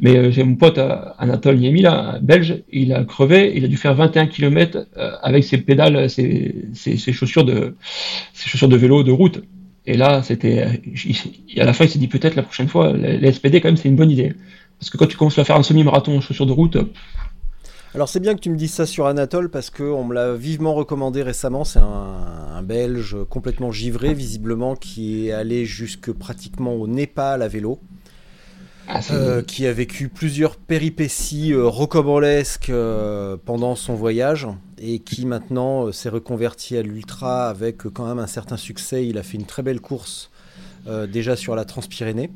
Mais 0.01 0.17
euh, 0.17 0.31
j'ai 0.31 0.43
mon 0.43 0.57
pote 0.57 0.79
euh, 0.79 0.97
Anatole 1.19 1.57
Niemi, 1.59 1.83
là, 1.83 2.19
belge. 2.21 2.63
Il 2.73 2.93
a 2.93 3.05
crevé. 3.05 3.53
Il 3.55 3.65
a 3.65 3.69
dû 3.69 3.77
faire 3.77 3.95
21 3.95 4.27
km 4.27 4.87
avec 5.23 5.45
ses 5.45 5.59
pédales, 5.59 6.11
ses, 6.11 6.55
ses, 6.75 7.13
chaussures 7.13 7.45
de, 7.45 7.77
ses 8.33 8.49
chaussures 8.49 8.69
de 8.69 8.77
vélo 8.77 9.03
de 9.03 9.13
route. 9.13 9.43
Et 9.87 9.97
là, 9.97 10.23
c'était, 10.23 10.63
à 11.57 11.65
la 11.65 11.73
fin, 11.73 11.85
il 11.85 11.91
s'est 11.91 11.99
dit 11.99 12.09
peut-être 12.09 12.37
la 12.37 12.43
prochaine 12.43 12.69
fois, 12.69 12.93
les 12.93 13.33
SPD 13.33 13.61
quand 13.61 13.69
même, 13.69 13.77
c'est 13.77 13.89
une 13.89 13.97
bonne 13.97 14.11
idée. 14.11 14.35
Parce 14.79 14.91
que 14.91 14.97
quand 14.97 15.07
tu 15.07 15.17
commences 15.17 15.39
à 15.39 15.45
faire 15.45 15.57
un 15.57 15.63
semi-marathon 15.63 16.17
en 16.17 16.21
chaussures 16.21 16.47
de 16.47 16.53
route, 16.53 16.79
alors 17.95 18.09
c'est 18.09 18.21
bien 18.21 18.35
que 18.35 18.41
tu 18.41 18.51
me 18.51 18.57
dises 18.57 18.73
ça 18.73 18.87
sur 18.87 19.07
Anatole 19.07 19.51
parce 19.51 19.69
qu'on 19.69 20.05
me 20.05 20.15
l'a 20.15 20.35
vivement 20.35 20.75
recommandé 20.75 21.23
récemment. 21.23 21.65
C'est 21.65 21.81
un, 21.81 22.63
Belge 22.63 23.17
complètement 23.31 23.73
givré 23.73 24.13
visiblement 24.13 24.77
qui 24.77 25.27
est 25.27 25.33
allé 25.33 25.65
jusque 25.65 26.13
pratiquement 26.13 26.75
au 26.75 26.87
Népal 26.87 27.41
à 27.41 27.49
vélo. 27.49 27.81
Ah, 28.87 29.01
euh, 29.13 29.43
qui 29.43 29.67
a 29.67 29.73
vécu 29.73 30.09
plusieurs 30.09 30.57
péripéties 30.57 31.53
euh, 31.53 31.67
rocambolesques 31.67 32.71
euh, 32.71 33.37
pendant 33.43 33.77
son 33.77 33.95
voyage 33.95 34.49
et 34.79 34.99
qui 34.99 35.27
maintenant 35.27 35.93
s'est 35.93 36.09
reconverti 36.09 36.77
à 36.77 36.83
l'ultra 36.83 37.49
avec 37.49 37.85
quand 37.89 38.07
même 38.07 38.19
un 38.19 38.27
certain 38.27 38.57
succès. 38.57 39.07
Il 39.07 39.17
a 39.17 39.23
fait 39.23 39.39
une 39.39 39.47
très 39.47 39.63
belle 39.63 39.81
course 39.81 40.31
déjà 41.09 41.37
sur 41.37 41.55
la 41.55 41.65
Transpyrénée 41.65 42.31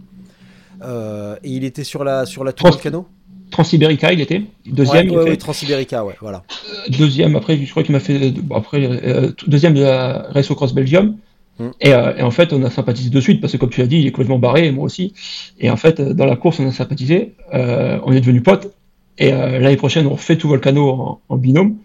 et 0.82 1.50
il 1.50 1.64
était 1.64 1.84
sur 1.84 2.04
la 2.04 2.24
sur 2.26 2.44
la 2.44 2.52
Tour 2.52 2.70
du 2.70 2.78
Canot 2.78 3.08
Transiberica, 3.50 4.12
il 4.12 4.20
était 4.20 4.42
deuxième. 4.66 5.10
Ouais, 5.10 5.22
ouais, 5.22 5.36
Transiberica, 5.36 6.04
ouais, 6.04 6.14
voilà. 6.20 6.42
Euh, 6.68 6.90
deuxième, 6.90 7.36
après, 7.36 7.56
je 7.56 7.70
crois 7.70 7.82
qu'il 7.82 7.92
m'a 7.92 8.00
fait 8.00 8.32
après 8.54 8.84
euh, 8.84 9.30
deuxième 9.46 9.74
de 9.74 9.82
la 9.82 10.26
Race 10.30 10.48
Cross 10.48 10.74
Belgium. 10.74 11.16
Mm. 11.58 11.68
Euh, 11.86 12.16
et, 12.16 12.22
en 12.22 12.30
fait, 12.30 12.52
on 12.52 12.62
a 12.64 12.70
sympathisé 12.70 13.10
de 13.10 13.20
suite 13.20 13.40
parce 13.40 13.52
que, 13.52 13.58
comme 13.58 13.70
tu 13.70 13.80
l'as 13.80 13.86
dit, 13.86 13.98
il 13.98 14.06
est 14.06 14.10
complètement 14.10 14.38
barré, 14.38 14.66
et 14.66 14.72
moi 14.72 14.84
aussi. 14.84 15.14
Et 15.60 15.70
en 15.70 15.76
fait, 15.76 16.00
dans 16.00 16.26
la 16.26 16.36
course, 16.36 16.58
on 16.58 16.68
a 16.68 16.72
sympathisé. 16.72 17.34
on 17.52 18.12
est 18.12 18.20
devenus 18.20 18.42
potes. 18.42 18.72
Et 19.18 19.30
l'année 19.30 19.76
prochaine, 19.76 20.06
on 20.08 20.14
refait 20.14 20.36
tout 20.36 20.48
Volcano 20.48 21.20
en, 21.28 21.36
binôme. 21.36 21.76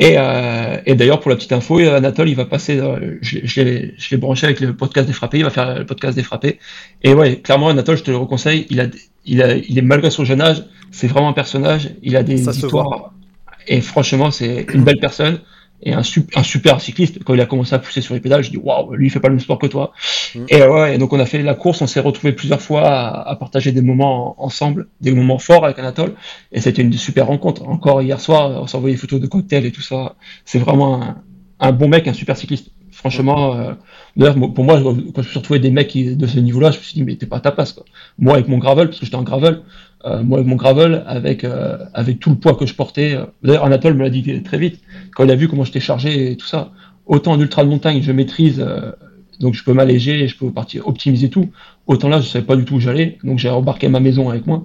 Et, 0.00 0.16
et 0.86 0.94
d'ailleurs, 0.94 1.20
pour 1.20 1.30
la 1.30 1.36
petite 1.36 1.52
info, 1.52 1.78
Anatole, 1.78 2.28
il 2.28 2.36
va 2.36 2.44
passer. 2.44 2.80
je, 3.20 3.38
je 3.44 3.60
l'ai 3.62 4.16
branché 4.16 4.46
avec 4.46 4.60
le 4.60 4.74
podcast 4.74 5.08
des 5.08 5.12
frappés. 5.12 5.38
Il 5.38 5.44
va 5.44 5.50
faire 5.50 5.76
le 5.76 5.86
podcast 5.86 6.14
des 6.16 6.22
frappés. 6.22 6.60
Et 7.02 7.14
ouais, 7.14 7.40
clairement, 7.40 7.68
Anatole, 7.68 7.96
je 7.96 8.04
te 8.04 8.10
le 8.12 8.16
reconseille. 8.16 8.66
Il 8.70 8.80
a, 8.80 8.86
il, 9.26 9.42
a, 9.42 9.56
il 9.56 9.76
est 9.76 9.82
malgré 9.82 10.10
son 10.10 10.24
jeune 10.24 10.40
âge, 10.40 10.62
c'est 10.92 11.08
vraiment 11.08 11.28
un 11.28 11.32
personnage. 11.32 11.90
Il 12.02 12.16
a 12.16 12.22
des 12.22 12.48
histoires. 12.48 13.12
Et 13.66 13.80
franchement, 13.80 14.30
c'est 14.30 14.66
une 14.72 14.84
belle 14.84 15.00
personne 15.00 15.40
et 15.82 15.92
un, 15.92 16.00
un, 16.34 16.42
super 16.42 16.80
cycliste. 16.80 17.22
Quand 17.24 17.34
il 17.34 17.40
a 17.40 17.46
commencé 17.46 17.74
à 17.74 17.78
pousser 17.78 18.00
sur 18.00 18.14
les 18.14 18.20
pédales, 18.20 18.42
je 18.42 18.50
dis 18.50 18.56
waouh, 18.56 18.94
lui 18.94 19.06
il 19.06 19.10
fait 19.10 19.20
pas 19.20 19.28
le 19.28 19.34
même 19.34 19.40
sport 19.40 19.58
que 19.58 19.66
toi. 19.66 19.92
Mm. 20.34 20.44
Et 20.48 20.62
ouais, 20.62 20.94
et 20.94 20.98
donc 20.98 21.12
on 21.12 21.20
a 21.20 21.26
fait 21.26 21.42
la 21.42 21.54
course, 21.54 21.80
on 21.82 21.86
s'est 21.86 22.00
retrouvé 22.00 22.32
plusieurs 22.32 22.60
fois 22.60 22.82
à, 22.86 23.36
partager 23.36 23.72
des 23.72 23.82
moments 23.82 24.34
ensemble, 24.42 24.88
des 25.00 25.12
moments 25.12 25.38
forts 25.38 25.64
avec 25.64 25.78
Anatole. 25.78 26.14
Et 26.52 26.60
c'était 26.60 26.82
une 26.82 26.92
super 26.92 27.26
rencontre. 27.26 27.66
Encore 27.68 28.02
hier 28.02 28.20
soir, 28.20 28.50
on 28.60 28.66
s'envoyait 28.66 28.96
des 28.96 29.00
photos 29.00 29.20
de 29.20 29.26
cocktails 29.26 29.66
et 29.66 29.72
tout 29.72 29.82
ça. 29.82 30.16
C'est 30.44 30.58
vraiment 30.58 31.02
un, 31.02 31.22
un, 31.60 31.72
bon 31.72 31.88
mec, 31.88 32.08
un 32.08 32.12
super 32.12 32.36
cycliste. 32.36 32.70
Franchement, 32.98 33.54
euh, 33.54 33.74
d'ailleurs, 34.16 34.34
pour 34.52 34.64
moi, 34.64 34.82
quand 34.82 34.92
je 34.92 35.18
me 35.18 35.22
suis 35.22 35.38
retrouvé 35.38 35.60
des 35.60 35.70
mecs 35.70 35.96
de 35.96 36.26
ce 36.26 36.40
niveau-là, 36.40 36.72
je 36.72 36.78
me 36.78 36.82
suis 36.82 36.94
dit, 36.94 37.04
mais 37.04 37.14
t'es 37.14 37.26
pas 37.26 37.36
à 37.36 37.40
ta 37.40 37.52
place. 37.52 37.72
Quoi. 37.72 37.84
Moi, 38.18 38.34
avec 38.34 38.48
mon 38.48 38.58
gravel, 38.58 38.88
parce 38.88 38.98
que 38.98 39.06
j'étais 39.06 39.16
en 39.16 39.22
gravel, 39.22 39.60
euh, 40.04 40.24
moi, 40.24 40.38
avec 40.38 40.48
mon 40.48 40.56
gravel, 40.56 41.04
avec, 41.06 41.44
euh, 41.44 41.78
avec 41.94 42.18
tout 42.18 42.30
le 42.30 42.34
poids 42.36 42.56
que 42.56 42.66
je 42.66 42.74
portais. 42.74 43.16
D'ailleurs, 43.44 43.64
Anatole 43.64 43.94
me 43.94 44.02
l'a 44.02 44.10
dit 44.10 44.42
très 44.42 44.58
vite, 44.58 44.80
quand 45.14 45.22
il 45.22 45.30
a 45.30 45.36
vu 45.36 45.46
comment 45.46 45.62
j'étais 45.62 45.78
chargé 45.78 46.32
et 46.32 46.36
tout 46.36 46.46
ça. 46.46 46.72
Autant 47.06 47.34
en 47.34 47.40
ultra 47.40 47.62
de 47.62 47.68
montagne, 47.68 48.02
je 48.02 48.10
maîtrise 48.10 48.60
donc 49.40 49.54
je 49.54 49.62
peux 49.62 49.72
m'alléger, 49.72 50.26
je 50.26 50.36
peux 50.36 50.50
partir 50.50 50.86
optimiser 50.88 51.30
tout. 51.30 51.50
Autant 51.86 52.08
là, 52.08 52.20
je 52.20 52.26
savais 52.26 52.44
pas 52.44 52.56
du 52.56 52.64
tout 52.64 52.74
où 52.74 52.80
j'allais, 52.80 53.18
donc 53.22 53.38
j'ai 53.38 53.48
embarqué 53.48 53.88
ma 53.88 54.00
maison 54.00 54.28
avec 54.28 54.46
moi. 54.46 54.64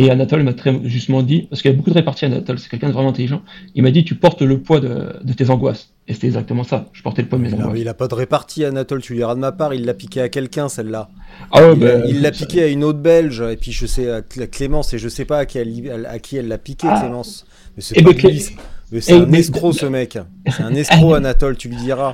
Et 0.00 0.10
Anatole 0.10 0.42
m'a 0.44 0.52
très 0.54 0.72
justement 0.84 1.22
dit, 1.22 1.42
parce 1.50 1.60
qu'il 1.60 1.70
y 1.70 1.74
a 1.74 1.76
beaucoup 1.76 1.90
de 1.90 1.94
réparties 1.94 2.24
Anatole, 2.24 2.58
c'est 2.58 2.68
quelqu'un 2.70 2.86
de 2.88 2.92
vraiment 2.92 3.08
intelligent, 3.10 3.42
il 3.74 3.82
m'a 3.82 3.90
dit 3.90 4.04
tu 4.04 4.14
portes 4.14 4.40
le 4.42 4.58
poids 4.60 4.78
de, 4.80 5.16
de 5.22 5.32
tes 5.32 5.50
angoisses. 5.50 5.90
Et 6.06 6.14
c'était 6.14 6.28
exactement 6.28 6.62
ça, 6.62 6.86
je 6.92 7.02
portais 7.02 7.22
le 7.22 7.28
poids 7.28 7.38
de 7.38 7.42
mes 7.44 7.52
angoisses. 7.54 7.78
il 7.80 7.88
a 7.88 7.94
pas 7.94 8.06
de 8.08 8.14
répartie, 8.14 8.64
Anatole, 8.64 9.02
tu 9.02 9.14
liras 9.14 9.34
de 9.34 9.40
ma 9.40 9.50
part, 9.52 9.74
il 9.74 9.84
l'a 9.84 9.94
piqué 9.94 10.20
à 10.22 10.28
quelqu'un, 10.28 10.68
celle-là. 10.68 11.10
Ah 11.52 11.62
ouais, 11.62 11.72
il 11.74 11.80
bah, 11.80 12.20
l'a 12.22 12.30
piqué 12.30 12.62
à 12.62 12.68
une 12.68 12.84
autre 12.84 13.00
belge, 13.00 13.40
et 13.42 13.56
puis 13.56 13.72
je 13.72 13.86
sais, 13.86 14.08
à 14.10 14.20
Cl- 14.20 14.48
Clémence, 14.48 14.94
et 14.94 14.98
je 14.98 15.08
sais 15.08 15.24
pas 15.24 15.38
à 15.38 15.46
qui 15.46 15.58
elle, 15.58 16.06
à 16.08 16.18
qui 16.20 16.36
elle 16.36 16.48
l'a 16.48 16.58
piqué, 16.58 16.86
Ah. 16.88 17.00
Clémence. 17.00 17.44
Mais 17.76 17.82
c'est 17.82 17.94
Eh 17.98 18.02
pas 18.02 18.10
ben, 18.12 18.16
Clé- 18.18 18.30
lui, 18.32 18.40
c'est- 18.40 18.54
mais 18.92 19.00
c'est 19.00 19.12
Eh 19.12 19.16
un 19.16 19.24
ben, 19.24 19.34
escroc, 19.34 19.72
ce 19.72 19.86
mec. 19.86 20.16
C'est 20.46 20.62
un 20.62 20.74
escroc, 20.74 21.14
Anatole, 21.16 21.56
tu 21.56 21.68
lui 21.68 21.76
diras. 21.76 22.12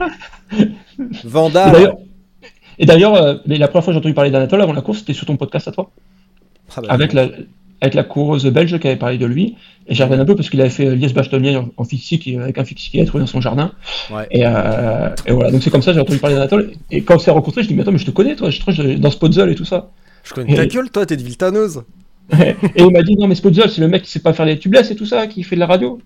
Vandal. 1.24 1.96
Et 2.78 2.86
d'ailleurs, 2.86 3.14
euh, 3.14 3.34
la 3.46 3.68
première 3.68 3.84
fois 3.84 3.92
que 3.92 3.92
j'ai 3.92 3.98
entendu 3.98 4.14
parler 4.14 4.30
d'Anatole 4.30 4.60
avant 4.62 4.72
la 4.72 4.80
course, 4.82 4.98
c'était 5.00 5.12
sur 5.12 5.26
ton 5.26 5.36
podcast 5.36 5.68
à 5.68 5.72
toi, 5.72 5.90
Ah 6.76 6.80
bah, 6.80 6.88
avec 6.90 7.12
la, 7.12 7.28
avec 7.84 7.94
la 7.94 8.02
coureuse 8.04 8.44
belge 8.46 8.78
qui 8.78 8.86
avait 8.86 8.96
parlé 8.96 9.18
de 9.18 9.26
lui. 9.26 9.56
Et 9.86 9.94
j'ai 9.94 10.02
regardé 10.02 10.22
un 10.22 10.26
peu 10.26 10.34
parce 10.34 10.48
qu'il 10.50 10.60
avait 10.60 10.70
fait 10.70 10.96
Liège-Bastogne 10.96 11.56
en, 11.56 11.68
en 11.76 11.84
fixique, 11.84 12.28
avec 12.40 12.58
un 12.58 12.64
fixique 12.64 12.90
qu'il 12.92 13.00
avait 13.00 13.06
trouvé 13.06 13.22
dans 13.22 13.28
son 13.28 13.40
jardin. 13.40 13.72
Ouais. 14.10 14.26
Et, 14.30 14.42
euh, 14.46 15.10
et 15.26 15.32
voilà, 15.32 15.50
donc 15.50 15.62
c'est 15.62 15.70
comme 15.70 15.82
ça 15.82 15.92
j'ai 15.92 16.00
entendu 16.00 16.18
parler 16.18 16.36
d'Anatole. 16.36 16.72
Et 16.90 17.02
quand 17.02 17.16
on 17.16 17.18
s'est 17.18 17.30
rencontrés, 17.30 17.62
je 17.62 17.68
dis, 17.68 17.74
mais 17.74 17.82
attends, 17.82 17.92
mais 17.92 17.98
je 17.98 18.06
te 18.06 18.10
connais, 18.10 18.34
toi, 18.34 18.50
je 18.50 18.58
trouve 18.60 18.74
dans 18.96 19.10
Spotzel 19.10 19.50
et 19.50 19.54
tout 19.54 19.64
ça. 19.66 19.90
Je 20.24 20.32
connais 20.32 20.54
ta 20.56 20.64
Et- 20.64 20.68
gueule, 20.68 20.90
toi, 20.90 21.04
t'es 21.06 21.16
de 21.16 21.22
Viltaneuse. 21.22 21.82
et 22.40 22.54
il 22.76 22.90
m'a 22.90 23.02
dit, 23.02 23.14
non, 23.16 23.28
mais 23.28 23.34
Spotzel, 23.34 23.68
c'est 23.70 23.82
le 23.82 23.88
mec 23.88 24.02
qui 24.02 24.10
sait 24.10 24.20
pas 24.20 24.32
faire 24.32 24.46
les 24.46 24.58
tubeless 24.58 24.90
et 24.90 24.96
tout 24.96 25.04
ça, 25.06 25.26
qui 25.26 25.42
fait 25.42 25.56
de 25.56 25.60
la 25.60 25.66
radio. 25.66 26.00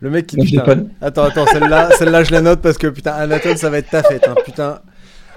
Le 0.00 0.10
mec 0.10 0.26
qui 0.26 0.36
Non, 0.36 0.44
putain. 0.44 0.84
Attends, 1.00 1.24
attends, 1.24 1.46
celle-là, 1.46 1.88
celle-là, 1.98 2.22
je 2.22 2.30
la 2.32 2.42
note 2.42 2.60
parce 2.60 2.76
que 2.76 2.86
putain, 2.88 3.12
Anatole, 3.12 3.56
ça 3.56 3.70
va 3.70 3.78
être 3.78 3.88
ta 3.88 4.02
fête. 4.02 4.28
Hein. 4.28 4.34
Putain, 4.44 4.80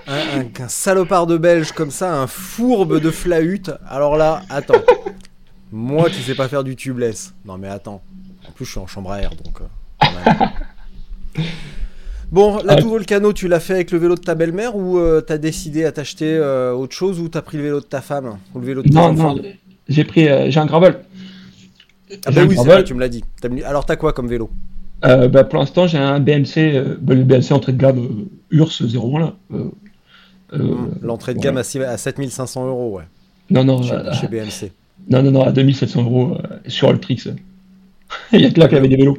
un, 0.09 0.39
un- 0.41 0.63
un 0.63 0.67
salopard 0.67 1.27
de 1.27 1.37
belge 1.37 1.71
comme 1.71 1.91
ça, 1.91 2.19
un 2.19 2.27
fourbe 2.27 2.99
de 2.99 3.11
flahut. 3.11 3.71
Alors 3.87 4.17
là, 4.17 4.41
attends. 4.49 4.81
Moi 5.71 6.09
qui 6.09 6.21
sais 6.21 6.35
pas 6.35 6.47
faire 6.47 6.63
du 6.63 6.75
tubeless. 6.75 7.33
Non 7.45 7.57
mais 7.57 7.67
attends. 7.67 8.01
En 8.47 8.51
plus, 8.51 8.65
je 8.65 8.71
suis 8.71 8.79
en 8.79 8.87
chambre 8.87 9.11
à 9.11 9.21
air 9.21 9.31
donc. 9.43 9.61
euh. 9.61 11.35
Bon, 12.31 12.59
la. 12.63 12.75
Tour 12.75 12.91
Volcano, 12.91 13.33
tu 13.33 13.47
l'as 13.47 13.59
fait 13.59 13.73
avec 13.73 13.91
le 13.91 13.97
vélo 13.97 14.15
de 14.15 14.19
ta 14.21 14.35
belle-mère 14.35 14.75
ou 14.75 14.97
euh, 14.99 15.21
t'as 15.21 15.37
décidé 15.37 15.83
à 15.85 15.91
t'acheter 15.91 16.35
euh, 16.37 16.73
autre 16.73 16.95
chose 16.95 17.19
ou 17.19 17.27
t'as 17.27 17.41
pris 17.41 17.57
le 17.57 17.63
vélo 17.63 17.79
de 17.79 17.85
ta 17.85 18.01
femme 18.01 18.37
ou 18.53 18.59
le 18.59 18.65
vélo 18.65 18.83
de 18.83 18.89
Non, 18.93 19.13
non, 19.13 19.41
j'ai 19.87 20.03
pris, 20.03 20.27
j'ai 20.51 20.59
un 20.59 20.65
gravel. 20.67 20.99
Ah 22.25 22.31
bah 22.31 22.41
oui, 22.47 22.55
vrai, 22.55 22.83
tu 22.83 22.93
me 22.93 22.99
l'as 22.99 23.09
dit. 23.09 23.23
Alors 23.65 23.85
t'as 23.85 23.95
quoi 23.95 24.13
comme 24.13 24.27
vélo? 24.27 24.49
Bah, 25.01 25.43
pour 25.43 25.59
l'instant, 25.59 25.87
j'ai 25.87 25.97
un 25.97 26.19
BMC, 26.19 26.97
bah, 27.01 27.15
le 27.15 27.23
BMC 27.23 27.51
entrée 27.51 27.71
de 27.71 27.77
gamme 27.77 28.25
URS 28.51 28.81
01 28.81 29.19
là. 29.19 29.33
Euh, 30.53 30.57
euh, 30.59 30.75
L'entrée 31.01 31.33
de 31.33 31.39
gamme 31.39 31.57
à, 31.57 31.63
six- 31.63 31.79
à 31.81 31.97
7500 31.97 32.67
euros, 32.67 32.97
ouais. 32.97 33.03
Non, 33.49 33.63
non, 33.63 33.81
Chez, 33.83 33.95
chez 34.19 34.27
BMC. 34.27 34.71
non, 35.09 35.21
non, 35.23 35.31
non, 35.31 35.43
à 35.43 35.51
2700 35.51 36.03
euros 36.03 36.33
euh, 36.37 36.57
sur 36.67 36.89
Ultrix. 36.91 37.23
Il 38.33 38.41
y 38.41 38.45
a 38.45 38.51
que 38.51 38.59
là 38.59 38.67
qu'il 38.67 38.75
y 38.75 38.79
avait 38.79 38.87
des 38.87 38.95
vélos. 38.97 39.17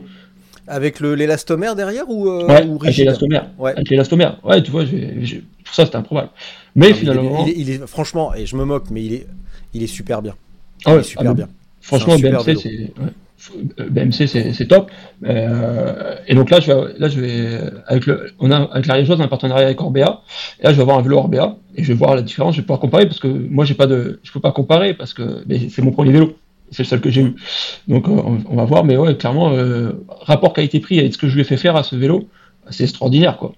Avec 0.66 1.00
l'élastomère 1.00 1.74
derrière 1.74 2.08
ou, 2.08 2.28
euh, 2.28 2.46
ouais, 2.46 2.64
ou 2.66 2.78
avec 2.82 2.96
l'élastomère. 2.96 3.50
Ouais. 3.58 3.72
Avec 3.72 3.88
l'élastomère. 3.90 4.38
Ouais, 4.44 4.62
tu 4.62 4.70
vois, 4.70 4.84
pour 4.84 5.74
ça, 5.74 5.84
c'était 5.84 5.96
improbable. 5.96 6.28
Mais 6.76 6.90
Non, 6.90 6.94
mais 6.94 6.94
il 6.94 6.96
est- 6.96 7.00
finalement, 7.00 7.44
il 7.46 7.50
est, 7.50 7.54
il 7.56 7.70
est- 7.70 7.86
franchement, 7.88 8.34
et 8.34 8.46
je 8.46 8.54
me 8.56 8.64
moque, 8.64 8.84
mais 8.90 9.04
il 9.04 9.14
est, 9.14 9.26
il 9.74 9.82
est 9.82 9.88
super 9.88 10.22
bien. 10.22 10.34
ah 10.84 10.90
Il 10.90 10.94
ouais, 10.94 11.00
est 11.00 11.04
super 11.04 11.30
ah, 11.30 11.34
bien. 11.34 11.48
Franchement, 11.80 12.16
BMC, 12.18 12.56
c'est 12.56 12.92
BMC, 13.78 14.26
c'est 14.26 14.68
top. 14.68 14.90
Euh, 15.24 16.16
et 16.26 16.34
donc 16.34 16.50
là, 16.50 16.60
je 16.60 16.72
vais, 16.72 16.98
là, 16.98 17.82
avec 17.86 18.06
le, 18.06 18.32
on 18.38 18.50
a 18.50 18.56
avec 18.56 18.86
la 18.86 18.94
a 18.94 19.22
un 19.22 19.28
partenariat 19.28 19.66
avec 19.66 19.80
Orbea. 19.80 20.22
Et 20.60 20.64
là, 20.64 20.72
je 20.72 20.76
vais 20.76 20.82
avoir 20.82 20.98
un 20.98 21.02
vélo 21.02 21.16
Orbea 21.16 21.56
et 21.74 21.82
je 21.82 21.88
vais 21.88 21.98
voir 21.98 22.14
la 22.14 22.22
différence. 22.22 22.54
Je 22.54 22.60
vais 22.60 22.66
pouvoir 22.66 22.80
comparer 22.80 23.06
parce 23.06 23.20
que 23.20 23.28
moi, 23.28 23.64
j'ai 23.64 23.74
pas 23.74 23.86
de, 23.86 24.20
je 24.22 24.32
peux 24.32 24.40
pas 24.40 24.52
comparer 24.52 24.94
parce 24.94 25.14
que 25.14 25.44
c'est 25.70 25.82
mon 25.82 25.92
premier 25.92 26.12
vélo. 26.12 26.36
C'est 26.70 26.84
le 26.84 26.88
seul 26.88 27.00
que 27.00 27.10
j'ai 27.10 27.22
eu. 27.22 27.34
Donc, 27.88 28.08
euh, 28.08 28.22
on, 28.48 28.56
va 28.56 28.64
voir. 28.64 28.84
Mais 28.84 28.96
ouais, 28.96 29.16
clairement, 29.16 29.52
euh, 29.52 29.92
rapport 30.08 30.52
qualité-prix 30.52 31.00
avec 31.00 31.12
ce 31.12 31.18
que 31.18 31.28
je 31.28 31.34
lui 31.34 31.40
ai 31.40 31.44
fait 31.44 31.56
faire 31.56 31.74
à 31.74 31.82
ce 31.82 31.96
vélo, 31.96 32.28
c'est 32.70 32.84
extraordinaire, 32.84 33.38
quoi. 33.38 33.54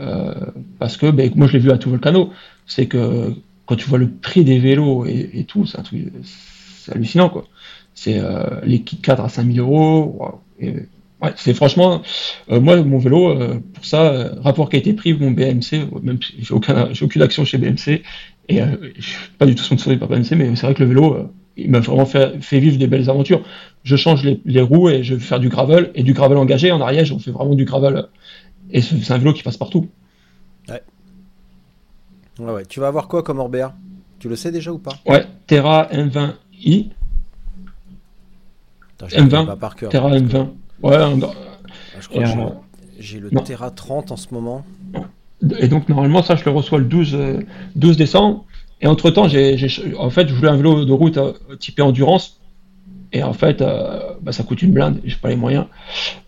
Euh, 0.00 0.32
parce 0.78 0.96
que, 0.96 1.10
ben, 1.10 1.30
moi, 1.36 1.46
je 1.46 1.54
l'ai 1.54 1.58
vu 1.58 1.70
à 1.70 1.76
tout 1.76 1.90
Volcano. 1.90 2.30
C'est 2.66 2.86
que 2.86 3.34
quand 3.66 3.76
tu 3.76 3.86
vois 3.86 3.98
le 3.98 4.08
prix 4.08 4.44
des 4.44 4.58
vélos 4.58 5.04
et, 5.04 5.28
et 5.34 5.44
tout, 5.44 5.66
c'est 5.66 6.92
hallucinant, 6.92 7.28
quoi. 7.28 7.44
C'est 7.94 8.18
euh, 8.18 8.60
les 8.64 8.82
kits 8.82 8.96
cadres 8.96 9.24
à 9.24 9.28
5000 9.28 9.60
euros. 9.60 10.40
ouais, 10.60 11.32
c'est 11.36 11.54
franchement, 11.54 12.02
euh, 12.50 12.60
moi, 12.60 12.82
mon 12.82 12.98
vélo, 12.98 13.30
euh, 13.30 13.60
pour 13.72 13.84
ça, 13.84 14.02
euh, 14.02 14.40
rapport 14.40 14.68
qualité-prix, 14.68 15.14
mon 15.14 15.30
BMC, 15.30 15.88
même 16.02 16.18
si 16.22 16.34
j'ai 16.38 16.54
aucun, 16.54 16.92
j'ai 16.92 17.04
aucune 17.04 17.22
action 17.22 17.44
chez 17.44 17.58
BMC, 17.58 18.02
et 18.48 18.60
je 18.96 19.00
suis 19.00 19.30
pas 19.38 19.46
du 19.46 19.54
tout 19.54 19.62
sponsorisé 19.62 19.98
par 19.98 20.08
BMC, 20.08 20.34
mais 20.36 20.54
c'est 20.56 20.66
vrai 20.66 20.74
que 20.74 20.82
le 20.82 20.88
vélo, 20.88 21.30
il 21.56 21.70
m'a 21.70 21.80
vraiment 21.80 22.04
fait, 22.04 22.42
fait 22.42 22.58
vivre 22.60 22.76
des 22.76 22.86
belles 22.86 23.08
aventures. 23.08 23.42
Je 23.84 23.96
change 23.96 24.24
les, 24.24 24.40
les 24.44 24.60
roues 24.60 24.90
et 24.90 25.02
je 25.02 25.14
vais 25.14 25.20
faire 25.20 25.40
du 25.40 25.48
gravel, 25.48 25.90
et 25.94 26.02
du 26.02 26.12
gravel 26.12 26.36
engagé. 26.36 26.70
En 26.72 26.80
Ariège, 26.80 27.12
on 27.12 27.18
fait 27.18 27.30
vraiment 27.30 27.54
du 27.54 27.64
gravel. 27.64 28.06
Et 28.70 28.82
c'est 28.82 29.12
un 29.12 29.18
vélo 29.18 29.32
qui 29.32 29.42
passe 29.42 29.56
partout. 29.56 29.88
Ouais, 32.38 32.52
ouais. 32.52 32.66
Tu 32.66 32.80
vas 32.80 32.88
avoir 32.88 33.08
quoi 33.08 33.22
comme 33.22 33.38
Orbea? 33.38 33.74
Tu 34.18 34.28
le 34.28 34.36
sais 34.36 34.50
déjà 34.50 34.72
ou 34.72 34.78
pas? 34.78 34.92
Ouais, 35.06 35.24
Terra 35.46 35.88
M20i, 35.92 36.90
Putain, 38.98 39.08
je 39.08 39.16
le 39.16 39.22
M20. 39.22 39.30
connais 39.30 39.46
pas 39.46 39.56
par 39.56 39.76
cœur. 39.76 39.90
Terra 39.90 40.10
M20. 40.10 40.48
Ouais, 40.82 40.96
un- 40.96 41.18
Ah, 41.22 41.98
Je 42.00 42.08
crois 42.08 42.22
Et, 42.22 42.24
que 42.24 42.30
j'ai- 43.00 43.20
le 43.20 43.30
non. 43.30 43.42
Terra 43.42 43.70
30 43.70 44.10
en 44.12 44.16
ce 44.16 44.32
moment. 44.32 44.64
Et 45.58 45.68
donc 45.68 45.88
normalement 45.88 46.22
ça 46.22 46.36
je 46.36 46.44
le 46.44 46.50
reçois 46.52 46.78
le 46.78 46.84
12, 46.84 47.14
euh, 47.14 47.40
12 47.76 47.96
décembre. 47.96 48.44
Et 48.80 48.86
entre 48.86 49.10
temps 49.10 49.28
j'ai, 49.28 49.56
en 49.98 50.10
fait 50.10 50.28
je 50.28 50.34
voulais 50.34 50.48
un 50.48 50.56
vélo 50.56 50.84
de 50.84 50.92
route 50.92 51.16
euh, 51.18 51.32
typé 51.58 51.82
endurance. 51.82 52.40
Et 53.12 53.22
en 53.22 53.32
fait 53.32 53.60
euh, 53.62 54.00
bah, 54.22 54.32
ça 54.32 54.42
coûte 54.42 54.62
une 54.62 54.72
blinde, 54.72 55.00
j'ai 55.04 55.16
pas 55.16 55.28
les 55.28 55.36
moyens. 55.36 55.66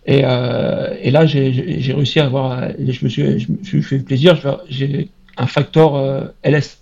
Et, 0.07 0.23
euh, 0.25 0.95
et 1.01 1.11
là 1.11 1.27
j'ai, 1.27 1.51
réussi 1.95 2.21
à 2.21 2.27
avoir, 2.27 2.69
je 2.79 3.05
me 3.05 3.09
suis, 3.09 3.39
je 3.41 3.53
me 3.53 3.63
suis 3.65 3.83
fait 3.83 3.99
plaisir, 4.01 4.39
j'ai 4.69 5.09
un 5.37 5.47
Factor 5.47 6.01
LS. 6.45 6.79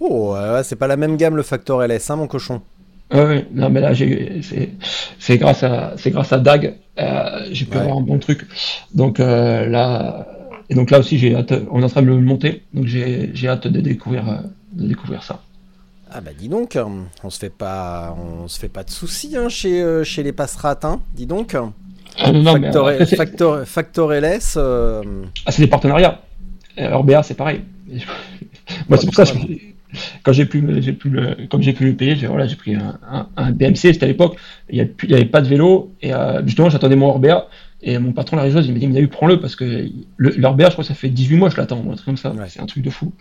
Oh, 0.00 0.34
c'est 0.62 0.76
pas 0.76 0.86
la 0.86 0.96
même 0.96 1.16
gamme 1.16 1.36
le 1.36 1.42
Factor 1.42 1.82
LS, 1.82 2.10
hein, 2.10 2.16
mon 2.16 2.26
cochon. 2.26 2.60
Ouais, 3.12 3.46
non 3.54 3.70
mais 3.70 3.80
là 3.80 3.94
c'est, 3.94 4.70
c'est 5.18 5.38
grâce 5.38 5.62
à, 5.62 5.94
c'est 5.96 6.10
grâce 6.10 6.32
à 6.32 6.38
Dag, 6.38 6.74
euh, 6.98 7.46
j'ai 7.52 7.64
pu 7.64 7.76
Ouais. 7.76 7.82
avoir 7.82 7.96
un 7.98 8.02
bon 8.02 8.18
truc. 8.18 8.46
Donc 8.94 9.18
euh, 9.18 9.66
là, 9.66 10.26
et 10.68 10.74
donc 10.74 10.90
là 10.90 10.98
aussi 10.98 11.18
j'ai 11.18 11.34
hâte, 11.34 11.54
on 11.70 11.80
est 11.80 11.84
en 11.84 11.88
train 11.88 12.02
de 12.02 12.06
le 12.06 12.20
monter, 12.20 12.64
donc 12.74 12.86
j'ai, 12.86 13.30
j'ai 13.32 13.48
hâte 13.48 13.66
de 13.66 13.80
découvrir, 13.80 14.28
euh, 14.28 14.36
de 14.72 14.86
découvrir 14.86 15.22
ça. 15.22 15.40
Ah 16.10 16.20
bah 16.20 16.30
dis 16.38 16.48
donc, 16.48 16.78
on 17.22 17.30
se 17.30 17.38
fait 17.38 17.50
pas, 17.50 18.14
on 18.18 18.48
se 18.48 18.58
fait 18.58 18.68
pas 18.68 18.82
de 18.84 18.90
soucis 18.90 19.36
hein, 19.36 19.48
chez, 19.48 19.82
euh, 19.82 20.04
chez 20.04 20.22
les 20.22 20.32
passerats, 20.32 20.78
hein, 20.82 21.00
dis 21.14 21.26
donc. 21.26 21.54
Ah, 22.18 22.32
non, 22.32 22.42
non, 22.42 22.58
mais 22.58 22.62
Factor, 22.62 22.88
après, 22.88 23.06
c'est 23.06 23.16
Factor, 23.16 23.64
Factor 23.66 24.12
LS, 24.12 24.54
euh, 24.56 25.02
ah, 25.46 25.52
c'est 25.52 25.62
des 25.62 25.68
partenariats. 25.68 26.20
Euh, 26.78 26.92
Orbea, 26.92 27.22
c'est 27.22 27.34
pareil. 27.34 27.62
Moi, 28.88 28.98
c'est 28.98 29.06
pour 29.06 29.14
ça, 29.14 29.24
je- 29.24 29.32
quand 30.22 30.32
j'ai 30.32 30.44
pu, 30.46 30.60
me- 30.62 30.80
j'ai 30.80 30.92
pu 30.92 31.08
le, 31.10 31.46
comme 31.50 31.62
j'ai 31.62 31.72
pu 31.72 31.86
le 31.86 31.94
payer, 31.94 32.16
j'ai 32.16 32.26
voilà, 32.26 32.46
j'ai 32.46 32.56
pris 32.56 32.74
un, 32.74 32.98
un- 33.10 33.28
un 33.36 33.50
BMC, 33.52 33.76
c'était 33.92 34.04
à 34.04 34.08
l'époque, 34.08 34.36
il 34.70 34.76
n'y 35.08 35.14
avait, 35.14 35.24
pas 35.24 35.40
de 35.40 35.48
vélo, 35.48 35.92
et 36.02 36.12
euh, 36.12 36.42
justement, 36.46 36.68
j'attendais 36.70 36.96
mon 36.96 37.08
Orbea, 37.08 37.48
et 37.80 37.98
mon 37.98 38.12
patron, 38.12 38.36
la 38.36 38.42
région, 38.42 38.60
il 38.60 38.72
m'a 38.72 38.78
dit, 38.80 38.88
mais 38.88 39.00
eu, 39.00 39.08
prends-le, 39.08 39.40
parce 39.40 39.54
que 39.54 39.86
l'Orbea, 40.18 40.66
je 40.66 40.72
crois 40.72 40.82
que 40.84 40.88
ça 40.88 40.94
fait 40.94 41.08
18 41.08 41.36
mois 41.36 41.48
que 41.48 41.54
je 41.54 41.60
l'attends, 41.60 41.80
ou 41.84 41.90
un 41.92 41.94
truc 41.94 42.06
comme 42.06 42.16
ça, 42.16 42.32
Ouais. 42.32 42.44
c'est 42.48 42.60
un 42.60 42.66
truc 42.66 42.82
de 42.82 42.90
fou. 42.90 43.12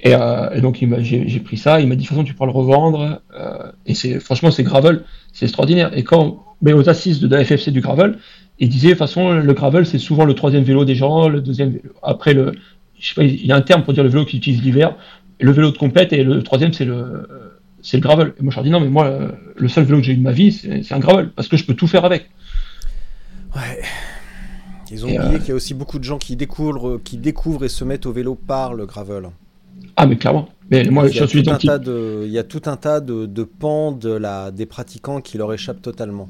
Et, 0.00 0.14
euh, 0.14 0.50
et 0.54 0.60
donc, 0.60 0.78
j'ai 1.00 1.26
j'ai 1.28 1.40
pris 1.40 1.56
ça, 1.56 1.80
il 1.80 1.88
m'a 1.88 1.94
dit, 1.96 2.02
de 2.04 2.08
toute 2.08 2.16
façon, 2.16 2.24
tu 2.24 2.34
pourras 2.34 2.46
le 2.46 2.52
revendre, 2.52 3.20
euh, 3.34 3.72
et 3.86 3.94
c'est, 3.94 4.20
franchement, 4.20 4.50
c'est 4.50 4.62
gravel, 4.62 5.02
c'est 5.32 5.46
extraordinaire. 5.46 5.90
Et 5.96 6.04
quand, 6.04 6.44
mais 6.62 6.72
aux 6.72 6.88
assises 6.88 7.20
de 7.20 7.28
la 7.34 7.44
FFC 7.44 7.70
du 7.70 7.80
gravel, 7.80 8.18
il 8.58 8.68
disait, 8.68 8.88
de 8.88 8.92
toute 8.92 8.98
façon, 8.98 9.32
le 9.32 9.52
gravel, 9.54 9.86
c'est 9.86 9.98
souvent 9.98 10.24
le 10.24 10.34
troisième 10.34 10.64
vélo 10.64 10.84
des 10.84 10.94
gens, 10.94 11.28
le 11.28 11.40
deuxième 11.40 11.70
vélo. 11.70 11.90
Après, 12.02 12.34
le, 12.34 12.52
je 12.98 13.08
sais 13.08 13.14
pas, 13.14 13.22
il 13.24 13.46
y 13.46 13.52
a 13.52 13.56
un 13.56 13.60
terme 13.62 13.82
pour 13.84 13.92
dire 13.94 14.02
le 14.02 14.08
vélo 14.10 14.24
qu'ils 14.24 14.38
utilisent 14.38 14.62
l'hiver, 14.62 14.94
le 15.40 15.52
vélo 15.52 15.70
de 15.70 15.78
compète, 15.78 16.12
et 16.12 16.24
le 16.24 16.42
troisième, 16.42 16.72
c'est 16.72 16.84
le, 16.84 17.28
c'est 17.82 17.96
le 17.96 18.02
gravel. 18.02 18.34
Et 18.38 18.42
moi, 18.42 18.50
je 18.50 18.56
leur 18.56 18.64
dis, 18.64 18.70
non, 18.70 18.80
mais 18.80 18.88
moi, 18.88 19.32
le 19.56 19.68
seul 19.68 19.84
vélo 19.84 19.98
que 19.98 20.04
j'ai 20.04 20.12
eu 20.12 20.16
de 20.16 20.22
ma 20.22 20.32
vie, 20.32 20.52
c'est 20.52 20.92
un 20.92 20.98
gravel, 20.98 21.30
parce 21.30 21.48
que 21.48 21.56
je 21.56 21.64
peux 21.64 21.74
tout 21.74 21.86
faire 21.86 22.04
avec. 22.04 22.28
ouais. 23.56 23.82
Ils 24.90 25.04
ont 25.04 25.08
Et, 25.08 25.18
oublié 25.18 25.34
euh, 25.34 25.38
qu'il 25.38 25.48
y 25.48 25.52
a 25.52 25.54
aussi 25.54 25.74
beaucoup 25.74 25.98
de 25.98 26.04
gens 26.04 26.18
qui 26.18 26.36
découvrent, 26.36 26.98
qui 27.04 27.18
découvrent 27.18 27.64
et 27.64 27.68
se 27.68 27.84
mettent 27.84 28.06
au 28.06 28.12
vélo 28.12 28.34
par 28.34 28.74
le 28.74 28.86
gravel. 28.86 29.28
Ah, 29.96 30.06
mais 30.06 30.16
clairement. 30.16 30.48
Mais 30.70 30.84
moi, 30.84 31.08
il, 31.08 31.14
y 31.14 31.18
je 31.18 31.24
a 31.24 31.26
suis 31.26 31.42
tout 31.42 31.50
un 31.50 31.56
tas 31.56 31.78
de, 31.78 32.22
il 32.24 32.32
y 32.32 32.38
a 32.38 32.44
tout 32.44 32.62
un 32.66 32.76
tas 32.76 33.00
de, 33.00 33.26
de 33.26 33.42
pans 33.44 33.92
de 33.92 34.10
la, 34.10 34.50
des 34.50 34.66
pratiquants 34.66 35.20
qui 35.20 35.38
leur 35.38 35.52
échappent 35.52 35.82
totalement. 35.82 36.28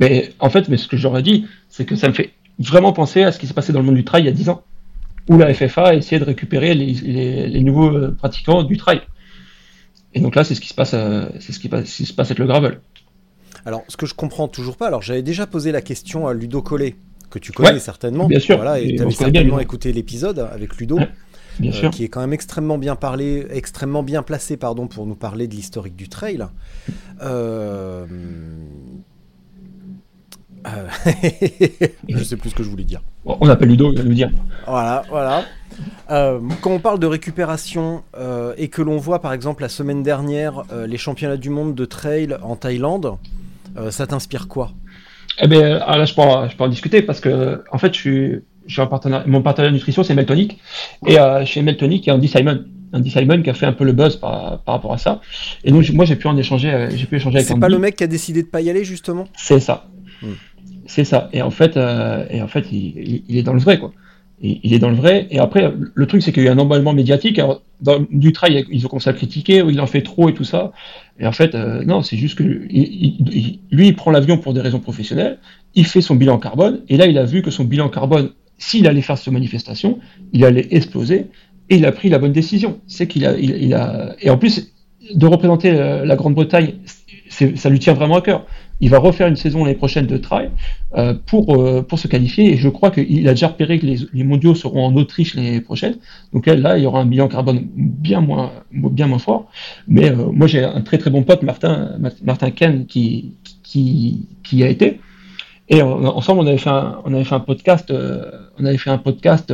Mais 0.00 0.32
en 0.40 0.50
fait, 0.50 0.68
mais 0.68 0.76
ce 0.76 0.88
que 0.88 0.96
j'aurais 0.96 1.22
dit, 1.22 1.46
c'est 1.68 1.84
que 1.84 1.94
ça 1.96 2.08
me 2.08 2.14
fait 2.14 2.30
vraiment 2.58 2.92
penser 2.92 3.22
à 3.22 3.32
ce 3.32 3.38
qui 3.38 3.46
s'est 3.46 3.54
passé 3.54 3.72
dans 3.72 3.80
le 3.80 3.86
monde 3.86 3.94
du 3.96 4.04
trail 4.04 4.22
il 4.22 4.26
y 4.26 4.28
a 4.28 4.32
10 4.32 4.48
ans, 4.48 4.62
où 5.28 5.38
la 5.38 5.52
FFA 5.54 5.84
a 5.86 5.94
essayé 5.94 6.18
de 6.18 6.24
récupérer 6.24 6.74
les, 6.74 6.92
les- 6.92 7.46
les 7.48 7.60
nouveaux 7.62 7.90
euh, 7.94 8.10
pratiquants 8.16 8.62
du 8.62 8.76
trail. 8.76 9.00
Et 10.12 10.20
donc 10.20 10.34
là, 10.36 10.44
c'est 10.44 10.54
ce 10.54 10.60
qui 10.60 10.68
se 10.68 10.74
passe, 10.74 10.92
euh, 10.94 11.26
c'est 11.40 11.52
ce 11.52 11.58
qui, 11.58 11.68
passe- 11.68 11.86
ce 11.86 11.96
qui 11.98 12.06
se 12.06 12.12
passe 12.12 12.28
avec 12.28 12.38
le 12.38 12.46
gravel. 12.46 12.80
Alors, 13.66 13.82
ce 13.88 13.96
que 13.96 14.06
je 14.06 14.14
comprends 14.14 14.46
toujours 14.48 14.76
pas, 14.76 14.86
alors 14.88 15.02
j'avais 15.02 15.22
déjà 15.22 15.46
posé 15.46 15.72
la 15.72 15.80
question 15.80 16.26
à 16.28 16.34
Ludo 16.34 16.60
Collet, 16.62 16.96
que 17.30 17.38
tu 17.38 17.50
connais 17.52 17.78
certainement. 17.78 18.26
Bien 18.28 18.38
sûr. 18.38 18.56
Voilà, 18.56 18.78
et 18.78 18.88
tu 18.94 19.00
avais 19.00 19.08
bien, 19.08 19.10
certainement 19.18 19.58
écouté 19.60 19.92
l'épisode 19.92 20.38
avec 20.38 20.76
Ludo, 20.76 20.98
Ouais, 20.98 21.08
Bien 21.60 21.70
euh, 21.70 21.74
sûr. 21.74 21.90
qui 21.90 22.04
est 22.04 22.08
quand 22.08 22.20
même 22.20 22.32
extrêmement 22.32 22.78
bien 22.78 22.94
parlé, 22.96 23.46
extrêmement 23.50 24.02
bien 24.02 24.22
placé, 24.22 24.56
pardon, 24.56 24.86
pour 24.86 25.06
nous 25.06 25.14
parler 25.14 25.48
de 25.48 25.54
l'historique 25.54 25.96
du 25.96 26.08
trail. 26.08 26.44
Euh... 27.22 28.04
euh, 30.66 30.88
je 32.08 32.24
sais 32.24 32.36
plus 32.36 32.50
ce 32.50 32.54
que 32.54 32.62
je 32.62 32.68
voulais 32.68 32.84
dire. 32.84 33.00
On 33.24 33.48
appelle 33.48 33.68
Ludo, 33.68 33.92
il 33.92 33.98
va 33.98 34.04
nous 34.04 34.14
dire. 34.14 34.30
Voilà, 34.66 35.02
voilà. 35.08 35.44
Euh, 36.10 36.38
quand 36.60 36.70
on 36.70 36.78
parle 36.78 36.98
de 36.98 37.06
récupération 37.06 38.02
euh, 38.16 38.54
et 38.56 38.68
que 38.68 38.80
l'on 38.80 38.96
voit 38.96 39.20
par 39.20 39.32
exemple 39.32 39.62
la 39.62 39.68
semaine 39.68 40.02
dernière 40.02 40.62
les 40.86 40.98
championnats 40.98 41.36
du 41.36 41.50
monde 41.50 41.74
de 41.74 41.84
trail 41.84 42.36
en 42.42 42.56
Thaïlande, 42.56 43.16
ça 43.90 44.06
t'inspire 44.06 44.48
quoi? 44.48 44.70
Eh 45.42 45.48
ben, 45.48 45.82
ah, 45.84 45.98
là, 45.98 46.04
je 46.04 46.14
peux, 46.14 46.20
en, 46.20 46.48
je 46.48 46.56
peux 46.56 46.62
en 46.62 46.68
discuter 46.68 47.02
parce 47.02 47.18
que, 47.18 47.64
en 47.72 47.78
fait, 47.78 47.92
je 47.92 47.98
suis, 47.98 48.30
je 48.66 48.72
suis 48.72 48.80
un 48.80 48.86
partenaire, 48.86 49.24
mon 49.26 49.42
partenaire 49.42 49.70
de 49.70 49.74
nutrition, 49.74 50.04
c'est 50.04 50.14
Meltonic. 50.14 50.60
Et 51.06 51.16
chez 51.44 51.62
Meltonic, 51.62 52.06
il 52.06 52.08
y 52.08 52.12
a 52.12 52.14
Andy 52.14 52.28
Simon. 52.28 52.64
Andy 52.92 53.10
Simon 53.10 53.42
qui 53.42 53.50
a 53.50 53.54
fait 53.54 53.66
un 53.66 53.72
peu 53.72 53.82
le 53.82 53.92
buzz 53.92 54.14
par, 54.14 54.60
par 54.60 54.76
rapport 54.76 54.92
à 54.92 54.98
ça. 54.98 55.20
Et 55.64 55.72
donc, 55.72 55.88
moi, 55.90 56.04
j'ai 56.04 56.14
pu 56.14 56.28
en 56.28 56.36
échanger, 56.36 56.86
j'ai 56.94 57.06
pu 57.06 57.16
échanger 57.16 57.38
avec 57.38 57.48
C'est 57.48 57.58
pas 57.58 57.68
le 57.68 57.80
mec 57.80 57.96
qui 57.96 58.04
a 58.04 58.06
décidé 58.06 58.44
de 58.44 58.48
pas 58.48 58.60
y 58.60 58.70
aller 58.70 58.84
justement? 58.84 59.26
C'est 59.36 59.58
ça. 59.58 59.88
Hmm. 60.22 60.34
C'est 60.86 61.04
ça. 61.04 61.28
Et 61.32 61.42
en 61.42 61.50
fait, 61.50 61.76
euh, 61.76 62.26
et 62.30 62.42
en 62.42 62.48
fait, 62.48 62.66
il, 62.72 63.24
est 63.28 63.42
dans 63.42 63.54
le 63.54 63.60
vrai, 63.60 63.78
quoi. 63.78 63.92
Il, 64.40 64.74
est 64.74 64.78
dans 64.78 64.90
le 64.90 64.96
vrai. 64.96 65.26
Et 65.30 65.38
après, 65.38 65.72
le 65.94 66.06
truc, 66.06 66.22
c'est 66.22 66.32
qu'il 66.32 66.42
y 66.42 66.46
a 66.46 66.50
eu 66.50 66.52
un 66.52 66.58
emballement 66.58 66.92
médiatique. 66.92 67.38
Alors, 67.38 67.62
dans, 67.80 68.04
du 68.10 68.32
trail, 68.32 68.64
ils 68.70 68.84
ont 68.84 68.88
commencé 68.88 69.08
à 69.08 69.12
critiquer, 69.12 69.62
il 69.66 69.80
en 69.80 69.86
fait 69.86 70.02
trop 70.02 70.28
et 70.28 70.34
tout 70.34 70.44
ça. 70.44 70.72
Et 71.18 71.26
en 71.26 71.32
fait, 71.32 71.54
euh, 71.54 71.84
non, 71.84 72.02
c'est 72.02 72.16
juste 72.16 72.36
que 72.36 72.42
lui, 72.42 73.58
il 73.70 73.96
prend 73.96 74.10
l'avion 74.10 74.36
pour 74.36 74.52
des 74.52 74.60
raisons 74.60 74.80
professionnelles. 74.80 75.38
Il 75.74 75.86
fait 75.86 76.02
son 76.02 76.16
bilan 76.16 76.38
carbone. 76.38 76.80
Et 76.88 76.96
là, 76.96 77.06
il 77.06 77.16
a 77.16 77.24
vu 77.24 77.42
que 77.42 77.50
son 77.50 77.64
bilan 77.64 77.88
carbone, 77.88 78.30
s'il 78.58 78.86
allait 78.86 79.02
faire 79.02 79.16
cette 79.16 79.32
manifestation, 79.32 79.98
il 80.32 80.44
allait 80.44 80.66
exploser. 80.70 81.26
Et 81.70 81.76
il 81.76 81.86
a 81.86 81.92
pris 81.92 82.10
la 82.10 82.18
bonne 82.18 82.32
décision. 82.32 82.80
C'est 82.86 83.06
qu'il 83.06 83.24
a, 83.24 83.38
il, 83.38 83.72
a, 83.72 84.14
et 84.20 84.28
en 84.28 84.36
plus, 84.36 84.74
de 85.14 85.26
représenter 85.26 85.70
euh, 85.70 86.04
la 86.04 86.16
Grande-Bretagne, 86.16 86.74
ça 87.28 87.68
lui 87.68 87.78
tient 87.78 87.94
vraiment 87.94 88.16
à 88.16 88.20
cœur. 88.20 88.46
Il 88.80 88.90
va 88.90 88.98
refaire 88.98 89.28
une 89.28 89.36
saison 89.36 89.64
l'année 89.64 89.76
prochaine 89.76 90.06
de 90.06 90.16
trail 90.16 90.50
euh, 90.96 91.14
pour, 91.26 91.54
euh, 91.54 91.82
pour 91.82 91.98
se 91.98 92.08
qualifier. 92.08 92.52
Et 92.52 92.56
je 92.56 92.68
crois 92.68 92.90
qu'il 92.90 93.28
a 93.28 93.32
déjà 93.32 93.48
repéré 93.48 93.78
que 93.78 93.86
les, 93.86 93.98
les 94.12 94.24
mondiaux 94.24 94.54
seront 94.54 94.84
en 94.84 94.94
Autriche 94.96 95.34
l'année 95.34 95.60
prochaine. 95.60 95.96
Donc 96.32 96.46
là, 96.46 96.76
il 96.76 96.84
y 96.84 96.86
aura 96.86 97.00
un 97.00 97.06
bilan 97.06 97.28
carbone 97.28 97.66
bien 97.76 98.20
moins, 98.20 98.52
bien 98.72 99.06
moins 99.06 99.18
fort. 99.18 99.48
Mais 99.86 100.10
euh, 100.10 100.30
moi, 100.32 100.46
j'ai 100.46 100.64
un 100.64 100.80
très 100.80 100.98
très 100.98 101.10
bon 101.10 101.22
pote, 101.22 101.42
Martin, 101.42 101.98
Martin 102.24 102.50
Ken, 102.50 102.86
qui, 102.86 103.34
qui, 103.62 104.26
qui 104.42 104.62
a 104.62 104.68
été. 104.68 105.00
Et 105.68 105.80
ensemble, 105.80 106.40
on 106.40 106.46
avait 106.46 106.58
fait 106.58 106.70
un, 106.70 106.98
on 107.04 107.14
avait 107.14 107.24
fait 107.24 107.34
un 107.34 107.40
podcast, 107.40 107.90
on 108.58 108.64
avait 108.66 108.76
fait 108.76 108.90
un 108.90 108.98
podcast 108.98 109.50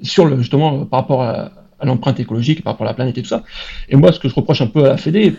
sur 0.00 0.34
justement 0.38 0.86
par 0.86 1.00
rapport 1.00 1.22
à, 1.22 1.50
à 1.78 1.86
l'empreinte 1.86 2.18
écologique, 2.18 2.62
par 2.62 2.72
rapport 2.72 2.86
à 2.86 2.90
la 2.90 2.94
planète 2.94 3.18
et 3.18 3.22
tout 3.22 3.28
ça. 3.28 3.42
Et 3.88 3.96
moi, 3.96 4.12
ce 4.12 4.18
que 4.18 4.28
je 4.28 4.34
reproche 4.34 4.62
un 4.62 4.66
peu 4.66 4.84
à 4.86 4.88
la 4.88 4.96
Fédé, 4.96 5.34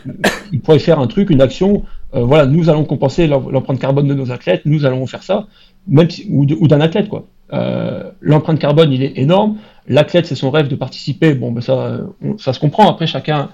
il 0.52 0.62
pourrait 0.62 0.80
faire 0.80 1.00
un 1.00 1.08
truc, 1.08 1.30
une 1.30 1.42
action. 1.42 1.84
Euh, 2.16 2.24
voilà, 2.24 2.46
nous 2.46 2.70
allons 2.70 2.86
compenser 2.86 3.28
l'em- 3.28 3.50
l'empreinte 3.52 3.80
carbone 3.80 4.08
de 4.08 4.14
nos 4.14 4.32
athlètes, 4.32 4.62
nous 4.66 4.86
allons 4.86 5.06
faire 5.06 5.24
ça, 5.24 5.48
même 5.88 6.08
ou, 6.30 6.46
d'un 6.68 6.82
athlète 6.82 7.10
quoi. 7.10 7.28
Euh, 7.54 8.12
l'empreinte 8.22 8.60
carbone, 8.60 8.92
il 8.92 9.04
est 9.04 9.18
énorme. 9.18 9.58
L'athlète, 9.88 10.26
c'est 10.26 10.36
son 10.36 10.50
rêve 10.50 10.68
de 10.68 10.76
participer. 10.76 11.36
Bon, 11.36 11.52
ben 11.52 11.62
ça, 11.62 12.00
ça 12.40 12.54
se 12.54 12.60
comprend. 12.60 12.90
Après, 12.90 13.06
chacun, 13.06 13.50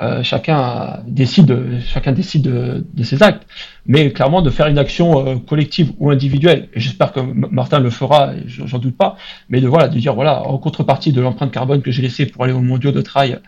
euh, 0.00 0.22
chacun 0.22 1.00
décide, 1.08 1.58
chacun 1.84 2.12
décide 2.12 2.42
de, 2.42 3.02
ses 3.02 3.20
actes. 3.22 3.44
Mais 3.86 4.12
clairement, 4.12 4.42
de 4.42 4.50
faire 4.50 4.68
une 4.68 4.78
action 4.78 5.38
collective 5.40 5.92
ou 5.98 6.10
individuelle. 6.10 6.68
Et 6.74 6.80
j'espère 6.80 7.12
que 7.12 7.20
Martin 7.20 7.80
le 7.80 7.90
fera, 7.90 8.30
j'en 8.46 8.78
doute 8.78 8.96
pas. 8.96 9.16
Mais 9.48 9.60
de 9.60 9.66
voilà, 9.66 9.88
de 9.88 9.98
dire 9.98 10.14
voilà, 10.14 10.46
en 10.46 10.58
contrepartie 10.58 11.12
de 11.12 11.20
l'empreinte 11.20 11.50
carbone 11.50 11.82
que 11.82 11.90
j'ai 11.90 12.02
laissée 12.02 12.26
pour 12.26 12.44
aller 12.44 12.52
au 12.52 12.60
mondiaux 12.62 12.92
de 12.92 13.00
trail 13.00 13.40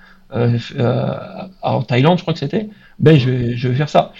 en 1.62 1.82
Thaïlande, 1.82 2.18
je 2.18 2.22
crois 2.22 2.34
que 2.34 2.40
c'était, 2.40 2.68
ben 2.98 3.16
je 3.18 3.54
je 3.54 3.68
vais 3.68 3.74
faire 3.76 3.88
ça. 3.88 4.12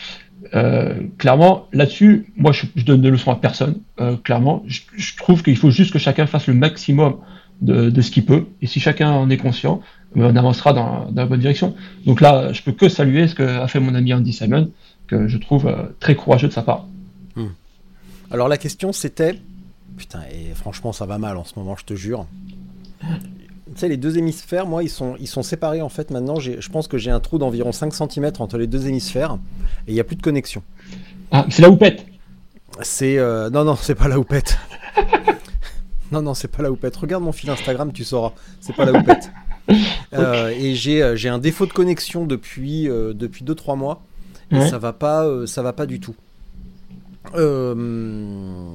Euh, 0.55 0.95
clairement, 1.19 1.67
là-dessus, 1.73 2.33
moi, 2.37 2.53
je, 2.53 2.67
je 2.77 2.85
donne 2.85 3.01
des 3.01 3.11
leçons 3.11 3.33
à 3.33 3.37
personne. 3.37 3.81
Euh, 4.01 4.17
clairement, 4.17 4.63
je, 4.67 4.81
je 4.97 5.17
trouve 5.17 5.43
qu'il 5.43 5.57
faut 5.57 5.71
juste 5.71 5.93
que 5.93 5.99
chacun 5.99 6.27
fasse 6.27 6.47
le 6.47 6.55
maximum 6.55 7.17
de, 7.61 7.91
de 7.91 8.01
ce 8.01 8.11
qu'il 8.11 8.25
peut. 8.25 8.47
Et 8.63 8.67
si 8.67 8.81
chacun 8.81 9.11
en 9.11 9.31
est 9.31 9.37
conscient, 9.37 9.81
ben, 10.15 10.27
on 10.33 10.37
avancera 10.37 10.73
dans, 10.73 11.11
dans 11.11 11.23
la 11.23 11.27
bonne 11.27 11.41
direction. 11.41 11.75
Donc 12.07 12.21
là, 12.21 12.53
je 12.53 12.63
peux 12.63 12.73
que 12.73 12.89
saluer 12.89 13.27
ce 13.27 13.35
qu'a 13.35 13.67
fait 13.67 13.81
mon 13.81 13.95
ami 13.95 14.13
Andy 14.15 14.33
Simon, 14.33 14.71
que 15.07 15.27
je 15.29 15.39
trouve 15.39 15.67
euh, 15.67 15.87
très 15.99 16.15
courageux 16.15 16.49
de 16.49 16.53
sa 16.53 16.63
part. 16.63 16.87
Alors 18.31 18.49
la 18.49 18.57
question 18.57 18.93
c'était, 18.93 19.39
putain, 19.97 20.21
et 20.33 20.55
franchement 20.55 20.93
ça 20.93 21.07
va 21.07 21.19
mal 21.19 21.37
en 21.37 21.45
ce 21.45 21.53
moment, 21.57 21.77
je 21.77 21.85
te 21.85 21.95
jure. 21.95 22.27
Tu 23.75 23.81
sais, 23.81 23.89
les 23.89 23.97
deux 23.97 24.17
hémisphères, 24.19 24.67
moi, 24.67 24.83
ils 24.83 24.89
sont, 24.91 25.17
ils 25.21 25.27
sont 25.27 25.43
séparés 25.43 25.83
en 25.83 25.89
fait. 25.89 26.11
Maintenant, 26.11 26.39
je 26.41 26.69
pense 26.71 26.87
que 26.89 26.97
j'ai 26.99 27.11
un 27.11 27.21
trou 27.21 27.39
d'environ 27.39 27.73
5 27.73 27.93
cm 27.93 28.33
entre 28.39 28.57
les 28.59 28.67
deux 28.67 28.87
hémisphères 28.87 29.39
et 29.87 29.91
il 29.91 29.95
n'y 29.95 30.01
a 30.01 30.05
plus 30.05 30.17
de 30.17 30.23
connexion. 30.23 30.63
Ah, 31.31 31.47
c'est 31.51 31.63
la 31.63 31.71
houppette. 31.71 32.07
C'est. 32.83 33.19
euh, 33.19 33.51
Non, 33.51 33.65
non, 33.65 33.77
c'est 33.77 33.95
pas 33.95 34.09
la 34.09 34.19
houppette. 34.19 34.59
non, 36.13 36.23
non, 36.23 36.35
c'est 36.35 36.49
pas 36.49 36.63
la 36.63 36.71
houppette. 36.71 36.95
Regarde 36.97 37.23
mon 37.25 37.33
fil 37.33 37.51
Instagram, 37.51 37.93
tu 37.93 38.05
sauras. 38.05 38.33
C'est 38.61 38.75
pas 38.75 38.85
la 38.85 38.99
houppette. 38.99 39.31
Euh, 40.13 40.51
et 40.51 40.75
j'ai 40.75 41.03
euh, 41.03 41.17
j'ai 41.17 41.31
un 41.31 41.39
défaut 41.39 41.65
de 41.65 41.73
connexion 41.73 42.27
depuis 42.27 42.85
2-3 42.87 43.13
depuis 43.15 43.45
deux, 43.45 43.55
trois 43.55 43.77
mois. 43.77 44.03
Et 44.51 44.57
Ouais. 44.59 44.69
ça 44.69 44.77
va 44.77 44.93
pas, 44.93 45.27
ça 45.47 45.63
va 45.63 45.73
pas 45.73 45.87
du 45.87 46.01
tout. 46.01 46.15
Euh, 47.35 48.75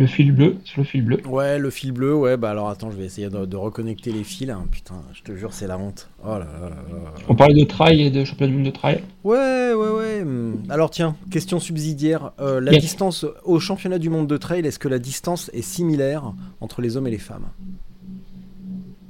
Le 0.00 0.06
fil 0.06 0.32
bleu, 0.32 0.56
sur 0.64 0.80
le 0.80 0.86
fil 0.86 1.02
bleu. 1.04 1.18
Ouais, 1.26 1.58
le 1.58 1.68
fil 1.68 1.92
bleu, 1.92 2.14
ouais, 2.14 2.38
bah 2.38 2.50
alors 2.50 2.70
attends, 2.70 2.90
je 2.90 2.96
vais 2.96 3.04
essayer 3.04 3.28
de, 3.28 3.44
de 3.44 3.56
reconnecter 3.56 4.10
les 4.12 4.24
fils. 4.24 4.48
hein. 4.48 4.64
Putain, 4.72 4.94
je 5.12 5.20
te 5.22 5.36
jure, 5.36 5.52
c'est 5.52 5.66
la 5.66 5.76
honte. 5.78 6.08
Oh 6.24 6.28
là 6.30 6.38
là 6.38 6.46
là 6.62 6.68
là. 6.70 7.12
On 7.28 7.34
parlait 7.34 7.52
de 7.60 7.66
trail 7.68 8.00
et 8.00 8.10
de 8.10 8.24
championnat 8.24 8.50
du 8.50 8.56
monde 8.56 8.66
de 8.66 8.70
trail. 8.70 9.02
Ouais, 9.24 9.74
ouais, 9.74 9.90
ouais. 9.90 10.22
hum. 10.22 10.62
Alors 10.70 10.88
tiens, 10.90 11.16
question 11.30 11.60
subsidiaire. 11.60 12.32
Euh, 12.40 12.60
la 12.62 12.72
Yes. 12.72 12.80
distance 12.82 13.26
au 13.44 13.60
championnat 13.60 13.98
du 13.98 14.08
monde 14.08 14.26
de 14.26 14.38
trail, 14.38 14.66
est-ce 14.66 14.78
que 14.78 14.88
la 14.88 14.98
distance 14.98 15.50
est 15.52 15.60
similaire 15.60 16.32
entre 16.62 16.80
les 16.80 16.96
hommes 16.96 17.06
et 17.06 17.10
les 17.10 17.18
femmes? 17.18 17.48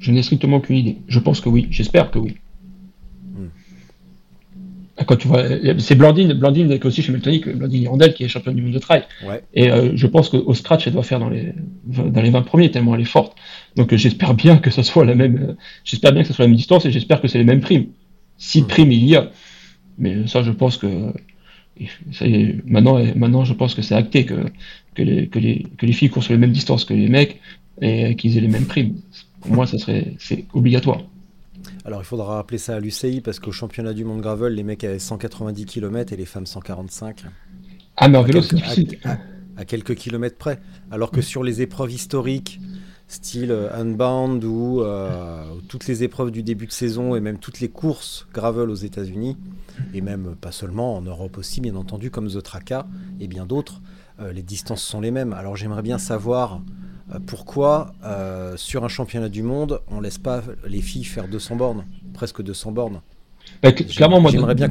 Je 0.01 0.11
n'ai 0.11 0.23
strictement 0.25 0.57
aucune 0.57 0.77
idée. 0.77 0.99
Je 1.07 1.21
pense 1.21 1.41
que 1.41 1.49
oui. 1.49 1.69
J'espère 1.71 2.11
que 2.11 2.19
oui. 2.19 2.39
Quand 5.07 5.17
tu 5.17 5.29
vois, 5.29 5.45
c'est 5.79 5.95
Blandine, 5.95 6.33
Blandine 6.35 6.69
qui 6.69 6.75
est 6.75 6.87
aussi 6.87 7.03
chez 7.03 7.13
Meltonic, 7.13 7.49
Blandine 7.49 7.83
Hirondelle 7.83 8.15
qui 8.15 8.25
est 8.25 8.29
championne 8.29 8.55
du 8.55 8.63
monde 8.63 8.73
de 8.73 8.79
trail. 8.79 9.05
Ouais. 9.23 9.43
Et 9.55 9.71
euh, 9.71 9.93
je 9.95 10.07
pense 10.07 10.29
qu'au 10.29 10.55
scratch, 10.55 10.87
elle 10.87 10.93
doit 10.95 11.03
faire 11.03 11.21
dans 11.21 11.31
les, 11.31 11.53
dans 11.85 12.23
les 12.23 12.31
20 12.31 12.43
premiers, 12.43 12.71
tellement 12.71 12.95
elle 12.95 13.01
est 13.03 13.05
forte. 13.05 13.37
Donc 13.77 13.93
euh, 13.93 13.97
j'espère 13.97 14.35
bien 14.35 14.59
que 14.59 14.71
ce 14.71 14.83
soit 14.83 15.05
la 15.05 15.15
même, 15.15 15.37
euh, 15.51 15.57
j'espère 15.85 16.13
bien 16.13 16.23
que 16.23 16.29
ce 16.29 16.35
soit 16.35 16.45
la 16.45 16.49
même 16.49 16.57
distance 16.57 16.85
et 16.87 16.91
j'espère 16.93 17.21
que 17.21 17.29
c'est 17.29 17.39
les 17.39 17.45
mêmes 17.45 17.61
primes. 17.61 17.87
Si 18.37 18.63
Hmm. 18.63 18.67
primes 18.67 18.93
il 18.93 19.05
y 19.07 19.17
a. 19.17 19.31
Mais 19.99 20.27
ça, 20.27 20.43
je 20.43 20.51
pense 20.53 20.77
que, 20.79 21.13
ça 22.13 22.27
y 22.27 22.35
est, 22.35 22.57
maintenant, 22.67 22.99
maintenant, 23.17 23.45
je 23.45 23.55
pense 23.55 23.75
que 23.75 23.83
c'est 23.83 23.95
acté 23.95 24.25
que, 24.27 24.35
que 24.95 25.03
les, 25.03 25.29
que 25.29 25.39
les, 25.39 25.67
que 25.79 25.87
les 25.87 25.93
filles 25.93 26.11
courent 26.11 26.23
sur 26.25 26.33
les 26.33 26.39
mêmes 26.39 26.53
distances 26.53 26.85
que 26.85 26.95
les 26.95 27.09
mecs 27.09 27.41
et 27.81 28.17
qu'ils 28.17 28.37
aient 28.37 28.41
les 28.43 28.49
mêmes 28.49 28.67
primes. 28.67 28.97
Pour 29.41 29.53
moi, 29.53 29.67
ça 29.67 29.79
serait, 29.79 30.15
c'est 30.19 30.47
obligatoire. 30.53 31.03
Alors 31.85 32.01
il 32.01 32.05
faudra 32.05 32.37
rappeler 32.37 32.59
ça 32.59 32.77
à 32.77 32.81
l'UCI 32.81 33.21
parce 33.21 33.39
qu'au 33.41 33.53
championnat 33.53 33.93
du 33.93 34.05
monde 34.05 34.21
gravel, 34.21 34.55
les 34.55 34.63
mecs 34.63 34.85
avaient 34.85 34.99
190 34.99 35.65
km 35.67 36.13
et 36.13 36.17
les 36.17 36.25
femmes 36.27 36.47
145. 36.47 37.25
Ah, 37.97 38.09
mais 38.09 38.19
en 38.19 38.23
à 38.23 38.25
vélo, 38.25 38.43
c'est 38.43 38.57
quelques, 38.57 38.63
difficile. 38.79 38.99
à- 39.05 39.13
à- 39.13 39.19
à 39.57 39.65
quelques 39.65 39.95
kilomètres 39.95 40.37
près. 40.39 40.61
Alors 40.91 41.11
que 41.11 41.21
sur 41.21 41.43
les 41.43 41.61
épreuves 41.63 41.93
historiques, 41.93 42.61
style 43.09 43.51
euh, 43.51 43.69
Unbound 43.75 44.45
ou 44.45 44.81
euh, 44.83 45.45
toutes 45.69 45.87
les 45.89 46.03
épreuves 46.05 46.31
du 46.31 46.43
début 46.43 46.67
de 46.67 46.73
saison 46.73 47.15
et 47.17 47.21
même 47.21 47.39
toutes 47.39 47.61
les 47.61 47.69
courses 47.69 48.27
gravel 48.33 48.71
aux 48.71 48.75
États-Unis, 48.77 49.37
et 49.93 50.01
même 50.01 50.29
euh, 50.29 50.35
pas 50.41 50.53
seulement 50.53 50.97
en 50.97 51.03
Europe 51.03 51.37
aussi, 51.37 51.61
bien 51.61 51.75
entendu, 51.75 52.11
comme 52.11 52.29
The 52.29 52.43
Traca 52.43 52.87
et 53.19 53.27
bien 53.27 53.47
d'autres, 53.47 53.83
euh, 54.21 54.33
les 54.33 54.43
distances 54.43 54.83
sont 54.83 55.01
les 55.01 55.11
mêmes. 55.11 55.33
Alors 55.33 55.57
j'aimerais 55.57 55.83
bien 55.83 55.99
savoir 55.99 56.55
euh, 56.55 56.59
pourquoi 57.19 57.93
euh, 58.05 58.57
sur 58.57 58.85
un 58.85 58.89
championnat 58.89 59.29
du 59.29 59.43
monde, 59.43 59.81
on 59.91 60.01
laisse 60.01 60.19
pas 60.19 60.43
les 60.67 60.81
filles 60.81 61.05
faire 61.05 61.29
200 61.29 61.57
bornes, 61.57 61.85
presque 62.15 62.43
200 62.43 62.73
bornes? 62.73 63.01
Bah, 63.63 63.71
cl- 63.71 63.87
clairement, 63.95 64.21
moi, 64.21 64.31
J'aimerais 64.31 64.55
bien 64.55 64.69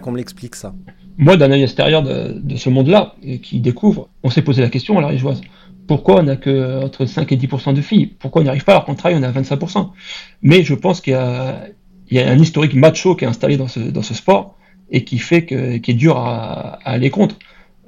qu'on 0.00 0.12
me- 0.12 0.16
l'explique 0.16 0.54
ça. 0.54 0.74
moi, 1.18 1.36
d'un 1.36 1.50
œil 1.50 1.62
extérieur 1.62 2.02
de, 2.02 2.38
de 2.38 2.56
ce 2.56 2.70
monde-là, 2.70 3.14
et 3.22 3.40
qui 3.40 3.60
découvre, 3.60 4.08
on 4.22 4.30
s'est 4.30 4.42
posé 4.42 4.62
la 4.62 4.68
question 4.70 4.98
à 4.98 5.02
la 5.02 5.08
Rigeoise. 5.08 5.40
Pourquoi 5.86 6.20
on 6.20 6.22
n'a 6.24 6.36
que 6.36 6.82
entre 6.82 7.06
5 7.06 7.30
et 7.32 7.36
10% 7.36 7.72
de 7.72 7.80
filles? 7.80 8.06
Pourquoi 8.06 8.40
on 8.40 8.44
n'y 8.44 8.48
arrive 8.48 8.64
pas? 8.64 8.72
Alors 8.72 8.84
qu'en 8.86 8.94
trail 8.96 9.14
on 9.14 9.22
est 9.22 9.26
à 9.26 9.30
25% 9.30 9.92
Mais 10.42 10.62
je 10.64 10.74
pense 10.74 11.00
qu'il 11.00 11.12
y 11.12 11.16
a, 11.16 11.68
il 12.10 12.16
y 12.16 12.20
a 12.20 12.28
un 12.28 12.38
historique 12.38 12.74
macho 12.74 13.14
qui 13.14 13.24
est 13.24 13.28
installé 13.28 13.56
dans 13.56 13.68
ce, 13.68 13.78
dans 13.80 14.02
ce 14.02 14.14
sport 14.14 14.56
et 14.90 15.04
qui 15.04 15.18
fait 15.18 15.44
que, 15.44 15.76
qui 15.76 15.92
est 15.92 15.94
dur 15.94 16.16
à, 16.16 16.78
à 16.84 16.90
aller 16.90 17.10
contre. 17.10 17.36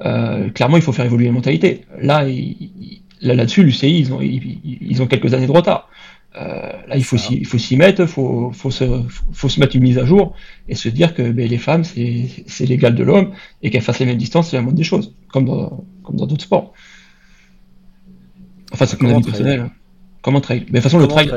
Euh, 0.04 0.48
clairement, 0.50 0.76
il 0.76 0.82
faut 0.82 0.92
faire 0.92 1.06
évoluer 1.06 1.24
les 1.24 1.32
mentalités. 1.32 1.82
Là, 2.00 2.28
il- 2.28 3.02
là-dessus, 3.20 3.62
l'UCI, 3.62 3.98
ils 3.98 4.12
ont, 4.12 4.20
ils, 4.20 4.60
ils 4.64 5.02
ont 5.02 5.06
quelques 5.06 5.34
années 5.34 5.46
de 5.46 5.52
retard. 5.52 5.88
là, 6.34 6.96
il 6.96 7.04
faut 7.04 7.16
s'y, 7.16 7.36
il 7.36 7.46
faut 7.46 7.58
s'y 7.58 7.76
mettre, 7.76 8.06
faut, 8.06 8.52
faut 8.52 8.70
se, 8.70 9.02
faut 9.32 9.48
se 9.48 9.60
mettre 9.60 9.76
une 9.76 9.82
mise 9.82 9.98
à 9.98 10.04
jour 10.04 10.34
et 10.68 10.74
se 10.74 10.88
dire 10.88 11.14
que 11.14 11.30
ben, 11.30 11.48
les 11.48 11.58
femmes, 11.58 11.84
c'est, 11.84 12.26
c'est 12.46 12.66
l'égal 12.66 12.94
de 12.94 13.02
l'homme 13.02 13.32
et 13.62 13.70
qu'elles 13.70 13.82
fassent 13.82 13.98
les 13.98 14.06
mêmes 14.06 14.16
distances, 14.16 14.50
c'est 14.50 14.56
la 14.56 14.62
moindre 14.62 14.78
des 14.78 14.84
choses, 14.84 15.14
comme 15.28 15.46
dans, 15.46 15.84
comme 16.02 16.16
dans 16.16 16.26
d'autres 16.26 16.44
sports. 16.44 16.72
Enfin, 18.72 18.86
c'est 18.86 19.00
mon 19.00 19.14
avis 19.14 19.24
personnel. 19.24 19.70
Comment 20.22 20.40
trail 20.40 20.60
Mais 20.60 20.64
de 20.64 20.74
toute 20.76 20.82
façon, 20.84 20.98
le 20.98 21.06
trail. 21.06 21.30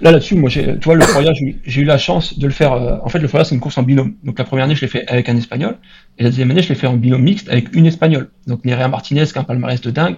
Là, 0.00 0.12
là-dessus, 0.12 0.36
moi, 0.36 0.48
tu 0.48 0.62
vois, 0.84 0.94
le 0.94 1.00
Foria, 1.02 1.32
j'ai 1.64 1.80
eu 1.80 1.84
la 1.84 1.98
chance 1.98 2.38
de 2.38 2.46
le 2.46 2.52
faire. 2.52 2.72
Euh, 2.72 2.98
en 3.02 3.08
fait, 3.08 3.18
le 3.18 3.26
Foria, 3.26 3.44
c'est 3.44 3.56
une 3.56 3.60
course 3.60 3.78
en 3.78 3.82
binôme. 3.82 4.14
Donc, 4.22 4.38
la 4.38 4.44
première 4.44 4.64
année, 4.64 4.76
je 4.76 4.80
l'ai 4.82 4.86
fait 4.86 5.04
avec 5.08 5.28
un 5.28 5.36
Espagnol. 5.36 5.76
Et 6.18 6.22
la 6.22 6.30
deuxième 6.30 6.52
année, 6.52 6.62
je 6.62 6.68
l'ai 6.68 6.76
fait 6.76 6.86
en 6.86 6.96
binôme 6.96 7.22
mixte 7.22 7.48
avec 7.48 7.74
une 7.74 7.84
Espagnole. 7.84 8.30
Donc, 8.46 8.64
Nerea 8.64 8.86
Martinez, 8.86 9.24
qui 9.26 9.36
a 9.36 9.40
un 9.40 9.44
palmarès 9.44 9.80
de 9.80 9.90
dingue. 9.90 10.16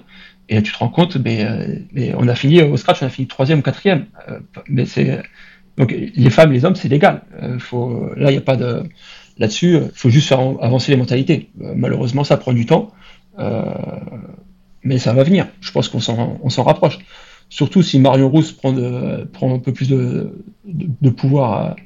Et 0.50 0.62
tu 0.62 0.72
te 0.72 0.78
rends 0.78 0.88
compte, 0.88 1.16
euh, 1.16 1.76
mais 1.92 2.12
on 2.18 2.28
a 2.28 2.34
fini 2.34 2.60
au 2.60 2.76
scratch, 2.76 3.02
on 3.02 3.06
a 3.06 3.08
fini 3.08 3.28
troisième 3.28 3.60
ou 3.60 3.62
quatrième. 3.62 4.06
Euh, 4.28 4.40
mais 4.68 4.84
c'est 4.84 5.22
donc 5.78 5.92
les 5.92 6.30
femmes, 6.30 6.52
les 6.52 6.64
hommes, 6.64 6.74
c'est 6.74 6.88
légal. 6.88 7.22
faut, 7.58 8.10
là, 8.16 8.30
il 8.30 8.34
n'y 8.34 8.38
a 8.38 8.42
pas 8.42 8.56
de 8.56 8.82
là-dessus. 9.38 9.76
Il 9.76 9.90
faut 9.94 10.10
juste 10.10 10.28
faire 10.28 10.40
avancer 10.60 10.92
les 10.92 10.98
mentalités. 10.98 11.48
malheureusement, 11.56 12.24
ça 12.24 12.36
prend 12.36 12.52
du 12.52 12.66
temps 12.66 12.92
mais 14.82 14.98
ça 14.98 15.12
va 15.12 15.22
venir. 15.22 15.46
Je 15.60 15.72
pense 15.72 15.88
qu'on 15.88 16.00
s'en 16.00 16.62
rapproche. 16.62 16.98
Surtout 17.48 17.82
si 17.82 17.98
Marion 17.98 18.28
Rousse 18.28 18.52
prend, 18.52 18.72
un 18.76 19.58
peu 19.58 19.72
plus 19.72 19.88
de, 19.88 21.10
pouvoir 21.10 21.76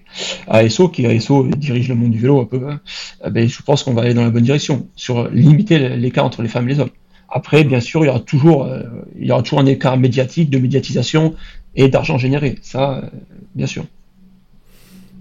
à, 0.47 0.59
à, 0.59 0.69
qui 0.69 1.07
à 1.07 1.15
dirige 1.57 1.89
le 1.89 1.95
monde 1.95 2.11
du 2.11 2.19
vélo 2.19 2.41
un 2.41 2.45
peu, 2.45 2.69
hein, 2.69 2.81
eh 3.25 3.31
ben, 3.31 3.49
je 3.49 3.63
pense 3.63 3.83
qu'on 3.83 3.95
va 3.95 4.03
aller 4.03 4.13
dans 4.15 4.25
la 4.25 4.31
bonne 4.31 4.43
direction, 4.43 4.89
sur 4.95 5.29
limiter 5.31 5.97
l'écart 5.97 6.27
entre 6.27 6.43
les 6.43 6.49
femmes 6.49 6.69
et 6.69 6.75
les 6.75 6.81
hommes. 6.81 6.91
Après, 7.29 7.65
bien 7.65 7.81
sûr, 7.81 8.05
il 8.05 8.07
y 8.07 8.11
aura 8.11 8.21
toujours, 8.21 8.65
euh, 8.65 8.83
il 9.19 9.27
y 9.27 9.33
aura 9.33 9.43
toujours 9.43 9.61
un 9.61 9.67
écart 9.67 9.97
médiatique, 9.97 10.51
de 10.51 10.59
médiatisation 10.59 11.35
et 11.77 11.89
d'argent 11.89 12.19
généré. 12.19 12.59
Ça, 12.63 12.99
euh, 12.99 13.03
bien 13.55 13.67
sûr. 13.67 13.85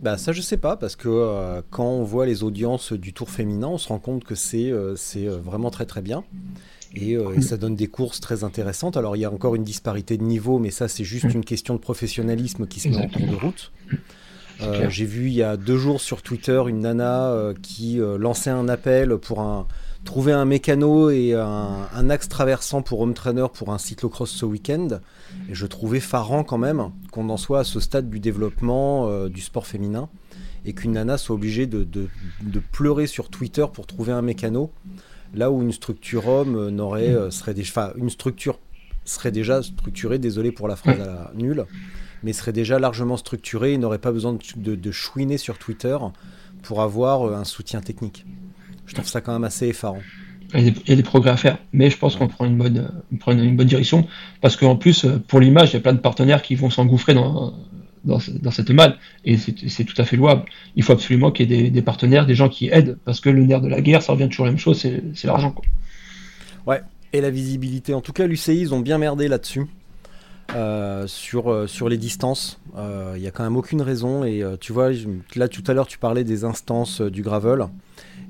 Bah 0.01 0.18
ça 0.18 0.34
je 0.34 0.41
sais 0.41 0.58
pas 0.58 0.76
parce 0.76 0.97
que 0.97 1.08
euh, 1.08 1.62
quand 1.70 1.88
on 1.88 2.04
voit 2.04 2.26
les 2.26 2.43
audiences 2.43 2.91
du 2.91 3.14
Tour 3.14 3.30
féminin, 3.30 3.70
on 3.70 3.78
se 3.78 3.88
rend 3.88 3.99
compte 3.99 4.26
que 4.26 4.36
c'est 4.36 4.70
c'est 4.97 5.28
vraiment 5.28 5.70
très 5.70 5.86
très 5.86 6.01
bien. 6.01 6.26
Euh, 7.01 7.34
et, 7.34 7.41
ça 7.41 7.56
donne 7.56 7.76
des 7.76 7.88
courses 7.88 8.20
très 8.20 8.43
intéressantes. 8.43 8.97
Alors 8.97 9.16
il 9.16 9.20
y 9.20 9.26
a 9.26 9.32
encore 9.32 9.56
une 9.56 9.64
disparité 9.64 10.18
de 10.18 10.24
niveau, 10.24 10.60
mais 10.60 10.72
ça 10.72 10.89
c'est 10.89 11.06
juste 11.06 11.34
une 11.34 11.45
question 11.45 11.74
de 11.74 11.80
professionnalisme 11.80 12.68
qui 12.68 12.82
se 12.82 12.89
met 12.89 12.97
en 12.97 13.08
cours 13.08 13.28
de 13.28 13.36
route. 13.36 13.72
J'ai 14.89 15.06
vu 15.06 15.28
il 15.28 15.34
y 15.34 15.43
a 15.43 15.56
deux 15.56 15.78
jours 15.78 16.01
sur 16.01 16.22
Twitter 16.22 16.62
une 16.68 16.82
nana 16.82 17.54
qui 17.62 17.99
lançait 18.20 18.49
un 18.49 18.68
appel 18.68 19.18
pour 19.18 19.39
un, 19.39 19.68
trouver 20.04 20.32
un 20.34 20.45
mécano 20.45 21.10
et 21.10 21.34
un, 21.34 22.10
axe 22.10 22.28
traversant 22.28 22.82
pour 22.82 22.99
home 22.99 23.14
trainer 23.14 23.47
pour 23.54 23.72
un 23.74 23.78
cyclocross 23.78 24.30
ce 24.30 24.45
week-end. 24.45 24.99
Je 25.49 25.66
trouvais 25.66 25.99
farant 25.99 26.43
quand 26.43 26.58
même 26.58 26.91
qu'on 27.12 27.30
en 27.30 27.38
soit 27.38 27.60
à 27.60 27.64
ce 27.64 27.80
stade 27.80 28.10
du 28.10 28.20
développement 28.20 29.28
du 29.28 29.41
sport 29.41 29.66
féminin 29.66 30.10
et 30.66 30.74
qu'une 30.74 30.93
nana 30.93 31.18
soit 31.18 31.36
obligée 31.36 31.68
de, 31.68 32.10
pleurer 32.72 33.08
sur 33.08 33.30
Twitter 33.30 33.66
pour 33.72 33.88
trouver 33.88 34.12
un 34.12 34.22
mécano 34.22 34.72
là 35.34 35.51
où 35.51 35.62
une 35.62 35.72
structure 35.72 36.28
homme 36.28 36.56
euh, 36.56 36.70
n'aurait 36.70 37.10
euh, 37.10 37.32
serait 37.32 37.54
déjà, 37.54 37.93
une 37.97 38.10
structure 38.10 38.60
serait 39.06 39.32
déjà 39.32 39.62
structurée, 39.62 40.20
désolé 40.20 40.51
pour 40.51 40.68
la 40.68 40.76
phrase 40.76 40.99
à 41.01 41.06
la 41.06 41.32
nulle, 41.36 41.66
mais 42.24 42.32
serait 42.32 42.54
déjà 42.54 42.80
largement 42.80 43.18
structurée 43.18 43.74
et 43.74 43.78
n'aurait 43.78 43.97
pas 43.97 44.12
besoin 44.12 44.38
de, 44.56 44.91
chouiner 44.91 45.38
sur 45.38 45.58
Twitter 45.58 45.97
pour 46.62 46.82
avoir 46.82 47.24
euh, 47.24 47.36
un 47.36 47.43
soutien 47.43 47.82
technique. 47.82 48.26
Je 48.86 48.93
trouve 48.93 49.07
ça 49.07 49.21
quand 49.21 49.34
même 49.34 49.43
assez 49.43 49.67
effarant. 49.67 50.01
Il 50.55 50.65
y 50.88 50.91
a 50.91 50.95
des, 50.95 51.03
progrès 51.03 51.31
à 51.31 51.38
faire, 51.38 51.57
mais 51.71 51.89
je 51.89 51.97
pense 51.97 52.15
qu'on 52.15 52.27
prend 52.27 52.45
une 52.45 52.57
bonne, 52.57 52.91
prend 53.19 53.31
une 53.31 53.55
bonne 53.55 53.67
direction 53.67 54.07
parce 54.39 54.55
qu'en 54.55 54.75
plus, 54.75 55.07
pour 55.27 55.39
l'image, 55.39 55.71
il 55.71 55.73
y 55.73 55.77
a 55.77 55.79
plein 55.79 55.93
de 55.93 55.99
partenaires 55.99 56.43
qui 56.43 56.53
vont 56.53 56.69
s'engouffrer 56.69 57.15
dans, 57.15 57.53
dans, 58.05 58.51
cette 58.51 58.69
malle. 58.69 58.97
Et 59.25 59.38
c'est 59.38 59.84
tout 59.84 59.99
à 59.99 60.05
fait 60.05 60.15
louable. 60.15 60.43
Il 60.75 60.84
faut 60.84 60.93
absolument 60.93 61.31
qu'il 61.31 61.51
y 61.51 61.65
ait 61.65 61.69
des, 61.69 61.81
partenaires, 61.81 62.25
des 62.25 62.36
gens 62.36 62.49
qui 62.49 62.69
aident, 62.69 62.97
parce 63.05 63.19
que 63.19 63.29
le 63.29 63.45
nerf 63.45 63.61
de 63.61 63.67
la 63.67 63.81
guerre, 63.81 64.01
ça 64.03 64.13
revient 64.13 64.29
toujours 64.29 64.45
la 64.45 64.51
même 64.51 64.59
chose, 64.59 64.79
c'est 64.79 65.27
l'argent. 65.27 65.55
Ouais, 66.67 66.81
et 67.13 67.21
la 67.21 67.29
visibilité. 67.29 67.93
En 67.93 68.01
tout 68.01 68.13
cas, 68.13 68.27
l'UCI, 68.27 68.59
ils 68.59 68.73
ont 68.73 68.79
bien 68.79 68.97
merdé 68.97 69.27
là-dessus. 69.27 69.65
Euh, 70.55 71.07
sur, 71.07 71.51
euh, 71.51 71.67
sur 71.67 71.88
les 71.88 71.97
distances. 71.97 72.59
Il 72.73 72.79
euh, 72.79 73.17
n'y 73.17 73.27
a 73.27 73.31
quand 73.31 73.43
même 73.43 73.55
aucune 73.55 73.81
raison. 73.81 74.23
Et 74.23 74.43
tu 74.59 74.73
vois, 74.73 74.91
là 75.36 75.47
tout 75.47 75.63
à 75.67 75.73
l'heure, 75.73 75.88
tu 75.88 75.97
parlais 75.97 76.23
des 76.23 76.43
instances 76.43 77.01
du 77.01 77.21
gravel. 77.21 77.67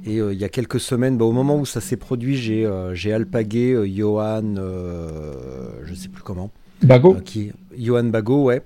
Et 0.06 0.18
il 0.18 0.38
y 0.38 0.44
a 0.44 0.50
quelques 0.50 0.80
semaines, 0.80 1.18
bah, 1.18 1.26
au 1.26 1.32
moment 1.32 1.58
où 1.58 1.66
ça 1.66 1.80
s'est 1.80 1.98
produit, 1.98 2.36
j'ai 2.36 3.14
alpagué 3.14 3.90
Johan, 3.96 4.56
je 4.56 5.94
sais 5.94 6.10
plus 6.10 6.24
comment. 6.24 6.52
Bago 6.82 7.16
qui, 7.24 7.52
Johan 7.78 8.04
Bago, 8.06 8.44
ouais. 8.44 8.64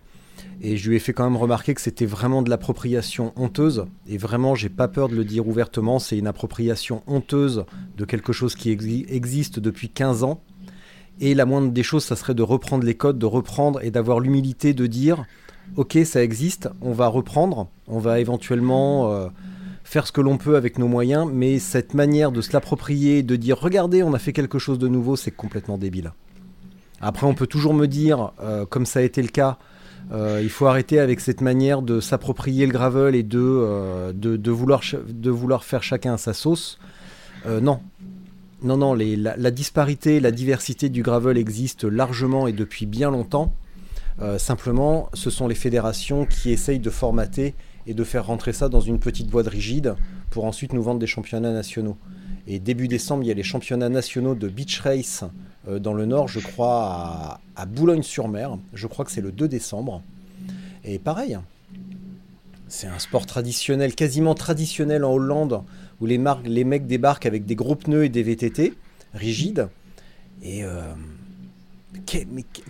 Et 0.62 0.76
je 0.76 0.90
lui 0.90 0.96
ai 0.96 1.00
fait 1.00 1.14
quand 1.14 1.24
même 1.24 1.38
remarquer 1.38 1.76
que 1.76 1.82
c'était 1.82 2.06
vraiment 2.06 2.42
de 2.42 2.50
l'appropriation 2.50 3.32
honteuse. 3.36 3.86
Et 4.08 4.18
vraiment, 4.18 4.56
j'ai 4.56 4.70
pas 4.70 4.88
peur 4.88 5.08
de 5.08 5.16
le 5.16 5.24
dire 5.24 5.48
ouvertement, 5.48 6.00
c'est 6.00 6.18
une 6.18 6.28
appropriation 6.28 7.04
honteuse 7.06 7.66
de 7.96 8.06
quelque 8.06 8.34
chose 8.34 8.56
qui 8.56 8.72
existe 8.72 9.60
depuis 9.60 9.90
15 9.90 10.24
ans. 10.24 10.42
Et 11.20 11.36
la 11.36 11.46
moindre 11.46 11.72
des 11.72 11.84
choses, 11.84 12.04
ça 12.04 12.16
serait 12.16 12.34
de 12.34 12.44
reprendre 12.44 12.86
les 12.86 12.96
codes, 12.96 13.20
de 13.20 13.26
reprendre 13.26 13.84
et 13.84 13.92
d'avoir 13.92 14.20
l'humilité 14.20 14.74
de 14.74 14.88
dire 14.88 15.26
Ok, 15.76 15.98
ça 16.06 16.24
existe, 16.24 16.70
on 16.82 16.94
va 16.94 17.08
reprendre, 17.08 17.68
on 17.88 18.00
va 18.00 18.20
éventuellement 18.20 19.12
euh, 19.12 19.28
faire 19.88 20.06
ce 20.06 20.12
que 20.12 20.20
l'on 20.20 20.38
peut 20.38 20.58
avec 20.58 20.80
nos 20.80 20.90
moyens, 20.90 21.30
mais 21.32 21.60
cette 21.60 21.94
manière 21.94 22.34
de 22.34 22.42
se 22.42 22.52
l'approprier, 22.52 23.24
de 23.24 23.38
dire 23.38 23.58
Regardez, 23.58 24.04
on 24.04 24.14
a 24.14 24.20
fait 24.20 24.34
quelque 24.34 24.60
chose 24.60 24.80
de 24.80 24.90
nouveau, 24.90 25.16
c'est 25.16 25.32
complètement 25.32 25.78
débile. 25.78 26.12
Après, 27.00 27.26
on 27.26 27.34
peut 27.34 27.48
toujours 27.48 27.74
me 27.74 27.88
dire, 27.88 28.34
euh, 28.42 28.66
comme 28.66 28.86
ça 28.86 29.00
a 29.00 29.04
été 29.04 29.22
le 29.22 29.30
cas, 29.30 29.58
euh, 30.12 30.42
il 30.44 30.50
faut 30.50 30.66
arrêter 30.66 31.00
avec 31.00 31.22
cette 31.22 31.40
manière 31.40 31.82
de 31.82 32.02
s'approprier 32.02 32.66
le 32.66 32.74
gravel 32.74 33.16
et 33.16 33.24
de, 33.24 33.40
euh, 33.40 34.12
de, 34.14 34.52
vouloir, 34.52 34.82
de 35.08 35.30
vouloir 35.30 35.64
faire 35.64 35.84
chacun 35.84 36.18
sa 36.18 36.34
sauce. 36.34 36.80
Non. 37.62 37.80
Non, 38.62 38.76
non, 38.76 38.94
les, 38.94 39.16
la, 39.16 39.52
disparité, 39.52 40.20
la 40.20 40.32
diversité 40.32 40.90
du 40.90 41.02
gravel 41.02 41.38
existe 41.38 41.86
largement 41.86 42.46
et 42.48 42.52
depuis 42.52 42.86
bien 42.86 43.10
longtemps. 43.10 43.54
simplement, 44.38 45.10
ce 45.14 45.30
sont 45.30 45.48
les 45.48 45.56
fédérations 45.56 46.26
qui 46.26 46.52
essayent 46.52 46.80
de 46.80 46.90
formater 46.90 47.56
et 47.88 47.94
de 47.94 48.04
faire 48.04 48.28
rentrer 48.28 48.54
ça 48.54 48.70
dans 48.70 48.82
une 48.82 49.00
petite 49.00 49.28
boîte 49.28 49.48
rigide 49.48 49.96
pour 50.30 50.46
ensuite 50.46 50.74
nous 50.74 50.84
vendre 50.84 51.00
des 51.00 51.08
championnats 51.08 51.54
nationaux. 51.54 51.98
Et 52.46 52.60
début 52.60 52.88
décembre, 52.88 53.24
il 53.24 53.28
y 53.28 53.32
a 53.32 53.34
les 53.34 53.44
championnats 53.44 53.90
nationaux 53.90 54.36
de 54.36 54.48
beach 54.48 54.80
race 54.82 55.24
euh, 55.68 55.80
dans 55.80 55.94
le 55.94 56.06
nord, 56.06 56.28
je 56.28 56.40
crois, 56.40 57.40
à, 57.56 57.66
Boulogne-sur-Mer. 57.66 58.58
Je 58.74 58.88
crois 58.88 59.06
que 59.06 59.12
c'est 59.12 59.22
le 59.22 59.32
2 59.32 59.48
décembre. 59.48 60.02
Et 60.84 61.00
pareil, 61.00 61.38
c'est 62.68 62.88
un 62.88 63.00
sport 63.00 63.26
traditionnel, 63.26 63.96
quasiment 63.96 64.36
traditionnel 64.36 65.04
en 65.04 65.14
Hollande, 65.14 65.64
où 66.00 66.06
les, 66.06 66.18
mecs 66.18 66.88
débarquent 66.88 67.26
avec 67.26 67.46
des 67.46 67.56
gros 67.56 67.76
pneus 67.76 68.06
et 68.06 68.10
des 68.10 68.24
VTT 68.24 68.74
rigides. 69.14 69.68
Et 70.44 70.64
euh, 70.64 70.82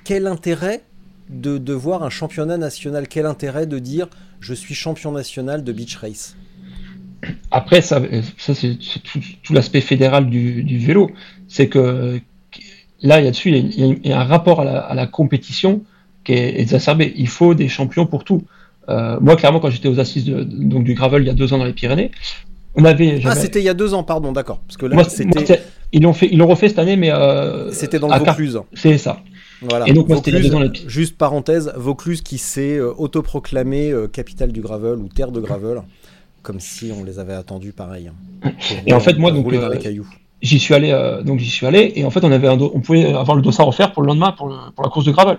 quel, 0.04 0.28
intérêt 0.28 0.84
de, 1.30 1.58
de, 1.58 1.74
voir 1.74 2.04
un 2.04 2.10
championnat 2.10 2.58
national 2.58 3.08
Quel 3.08 3.26
intérêt 3.26 3.68
de 3.68 3.80
dire 3.80 4.08
je 4.40 4.54
suis 4.54 4.76
champion 4.76 5.12
national 5.12 5.64
de 5.64 5.72
beach 5.72 5.96
race? 5.98 6.36
Après, 7.52 7.82
ça, 7.82 8.02
ça 8.38 8.54
c'est 8.54 8.78
tout, 9.44 9.54
l'aspect 9.54 9.82
fédéral 9.82 10.30
du, 10.30 10.64
du 10.64 10.78
vélo. 10.78 11.10
C'est 11.48 11.68
que 11.68 12.22
là, 13.02 13.20
il 13.20 13.26
y 13.26 13.28
a 13.28 13.32
dessus, 13.32 13.50
il 13.52 14.08
y 14.08 14.14
a, 14.14 14.20
un 14.20 14.24
rapport 14.24 14.62
à 14.62 14.94
la, 14.94 15.08
compétition 15.08 15.84
qui 16.24 16.34
est 16.34 16.60
exacerbé. 16.60 17.14
Il 17.16 17.28
faut 17.28 17.54
des 17.54 17.70
champions 17.70 18.06
pour 18.06 18.24
tout. 18.24 18.44
Euh, 18.90 19.18
moi, 19.20 19.36
clairement, 19.36 19.60
quand 19.60 19.70
j'étais 19.70 19.90
aux 19.90 20.00
assises 20.00 20.26
donc 20.26 20.84
du 20.84 20.94
gravel 20.94 21.24
il 21.24 21.28
y 21.28 21.30
a 21.30 21.34
deux 21.34 21.54
ans 21.54 21.58
dans 21.58 21.66
les 21.66 21.74
Pyrénées, 21.74 22.12
on 22.76 22.86
avait. 22.86 23.20
Ah, 23.26 23.36
c'était 23.36 23.60
il 23.60 23.66
y 23.66 23.70
a 23.70 23.74
deux 23.74 23.94
ans, 23.94 24.04
pardon, 24.04 24.32
d'accord. 24.32 24.60
Parce 24.68 24.78
que 24.78 24.86
là, 24.86 25.04
c'était. 25.04 25.62
Ils 25.94 26.04
l'ont 26.04 26.14
fait, 26.14 26.28
ils 26.32 26.38
l'ont 26.38 26.48
refait 26.48 26.70
cette 26.70 26.80
année, 26.80 26.96
mais. 26.96 27.12
Euh, 27.12 27.72
c'était 27.72 28.00
dans 28.00 28.08
le 28.08 28.20
Vaucluse. 28.20 28.60
C'est 28.74 28.98
ça. 28.98 29.22
Voilà. 29.62 29.88
Et 29.88 29.94
donc, 29.94 30.08
moi, 30.08 30.18
Vaucluse, 30.18 30.50
dans 30.52 30.60
les... 30.60 30.72
Juste 30.88 31.18
parenthèse, 31.18 31.74
Vaucluse 31.76 32.22
qui 32.22 32.38
s'est 32.38 32.78
euh, 32.78 32.94
autoproclamé 32.98 33.94
capitale 34.14 34.52
du 34.52 34.62
gravel 34.62 35.00
ou 35.00 35.08
terre 35.08 35.32
de 35.32 35.40
gravel, 35.40 35.82
comme 36.44 36.60
si 36.60 36.92
on 36.92 37.04
les 37.04 37.20
avait 37.20 37.34
attendus 37.34 37.74
pareil. 37.74 38.12
Et 38.86 38.94
en 38.94 39.00
fait, 39.00 39.18
moi, 39.18 39.32
donc. 39.32 39.52
Cailloux 39.80 40.08
j'y 40.42 40.60
suis 40.60 40.74
allé, 40.74 40.92
euh, 40.92 41.22
donc 41.24 41.40
j'y 41.40 41.50
suis 41.50 41.66
allé, 41.66 41.94
et 41.96 42.06
en 42.06 42.10
fait, 42.10 42.24
on 42.24 42.32
avait 42.32 42.50
on 42.50 42.82
pouvait 42.82 43.06
avoir 43.14 43.36
le 43.36 43.42
dossard 43.42 43.68
offert 43.68 43.92
pour 43.92 44.04
le 44.04 44.08
lendemain 44.08 44.32
pour, 44.32 44.48
pour, 44.76 44.84
la 44.84 44.90
course 44.90 45.06
de 45.06 45.12
gravel. 45.12 45.38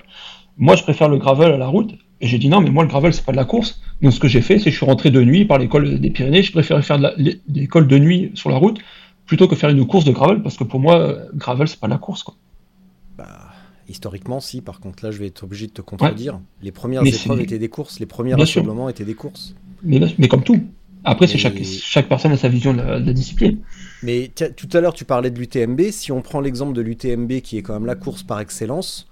Moi, 0.57 0.77
je 0.77 0.83
préfère 0.83 1.09
le 1.09 1.19
gravel 1.19 1.53
à 1.53 1.57
la 1.57 1.69
route, 1.69 1.93
et 2.21 2.27
j'ai 2.27 2.39
dit 2.39 2.49
non, 2.49 2.61
mais 2.61 2.71
moi, 2.71 2.83
le 2.83 2.89
gravel, 2.89 3.13
c'est 3.13 3.25
pas 3.25 3.33
de 3.33 3.37
la 3.37 3.45
course. 3.45 3.81
Donc, 4.03 4.13
ce 4.13 4.21
que 4.21 4.29
j'ai 4.29 4.41
fait, 4.41 4.59
c'est 4.59 4.67
que 4.67 4.71
je 4.71 4.77
suis 4.77 4.87
rentré 4.87 5.11
de 5.11 5.23
nuit 5.23 5.45
par 5.45 5.59
l'école 5.59 6.01
des 6.01 6.11
Pyrénées. 6.11 6.43
Je 6.43 6.53
préférais 6.53 6.83
faire 6.83 6.99
de 6.99 7.39
l'école 7.49 7.87
de 7.87 7.99
nuit 7.99 8.33
sur 8.35 8.51
la 8.51 8.57
route 8.57 8.81
plutôt 9.27 9.47
que 9.47 9.55
faire 9.55 9.71
une 9.71 9.87
course 9.87 10.05
de 10.05 10.13
gravel, 10.13 10.43
parce 10.43 10.57
que 10.57 10.65
pour 10.65 10.81
moi, 10.81 11.17
gravel, 11.35 11.69
c'est 11.69 11.79
pas 11.79 11.87
de 11.87 11.93
la 11.93 11.99
course, 11.99 12.23
quoi. 12.23 12.35
Bah, 13.17 13.48
historiquement, 13.89 14.41
si. 14.41 14.61
Par 14.61 14.81
contre, 14.81 15.05
là, 15.05 15.11
je 15.11 15.19
vais 15.19 15.27
être 15.27 15.43
obligé 15.45 15.67
de 15.67 15.73
te 15.73 15.83
contredire. 15.83 16.41
Les 16.63 16.73
premières 16.73 17.05
épreuves 17.07 17.41
étaient 17.41 17.59
des 17.59 17.69
courses, 17.69 18.01
les 18.01 18.07
premiers 18.07 18.35
rassemblements 18.35 18.89
étaient 18.89 19.05
des 19.05 19.15
courses. 19.15 19.55
Mais, 19.83 20.01
mais 20.19 20.29
comme 20.29 20.43
tout. 20.43 20.61
Après, 21.05 21.27
c'est 21.27 21.39
chaque, 21.39 21.63
chaque 21.63 22.09
personne 22.09 22.33
a 22.33 22.37
sa 22.37 22.49
vision 22.49 22.75
de 22.75 22.83
la, 22.83 23.01
discipline. 23.13 23.59
Mais 24.03 24.31
tout 24.57 24.69
à 24.73 24.81
l'heure, 24.81 24.93
tu 24.93 25.05
parlais 25.05 25.31
de 25.31 25.39
l'UTMB. 25.39 25.91
Si 25.91 26.13
on 26.13 26.21
prend 26.23 26.41
l'exemple 26.41 26.73
de 26.75 26.81
l'UTMB, 26.83 27.41
qui 27.41 27.57
est 27.57 27.63
quand 27.63 27.75
même 27.75 27.87
la 27.87 27.95
course 27.95 28.23
par 28.23 28.41
excellence, 28.41 29.09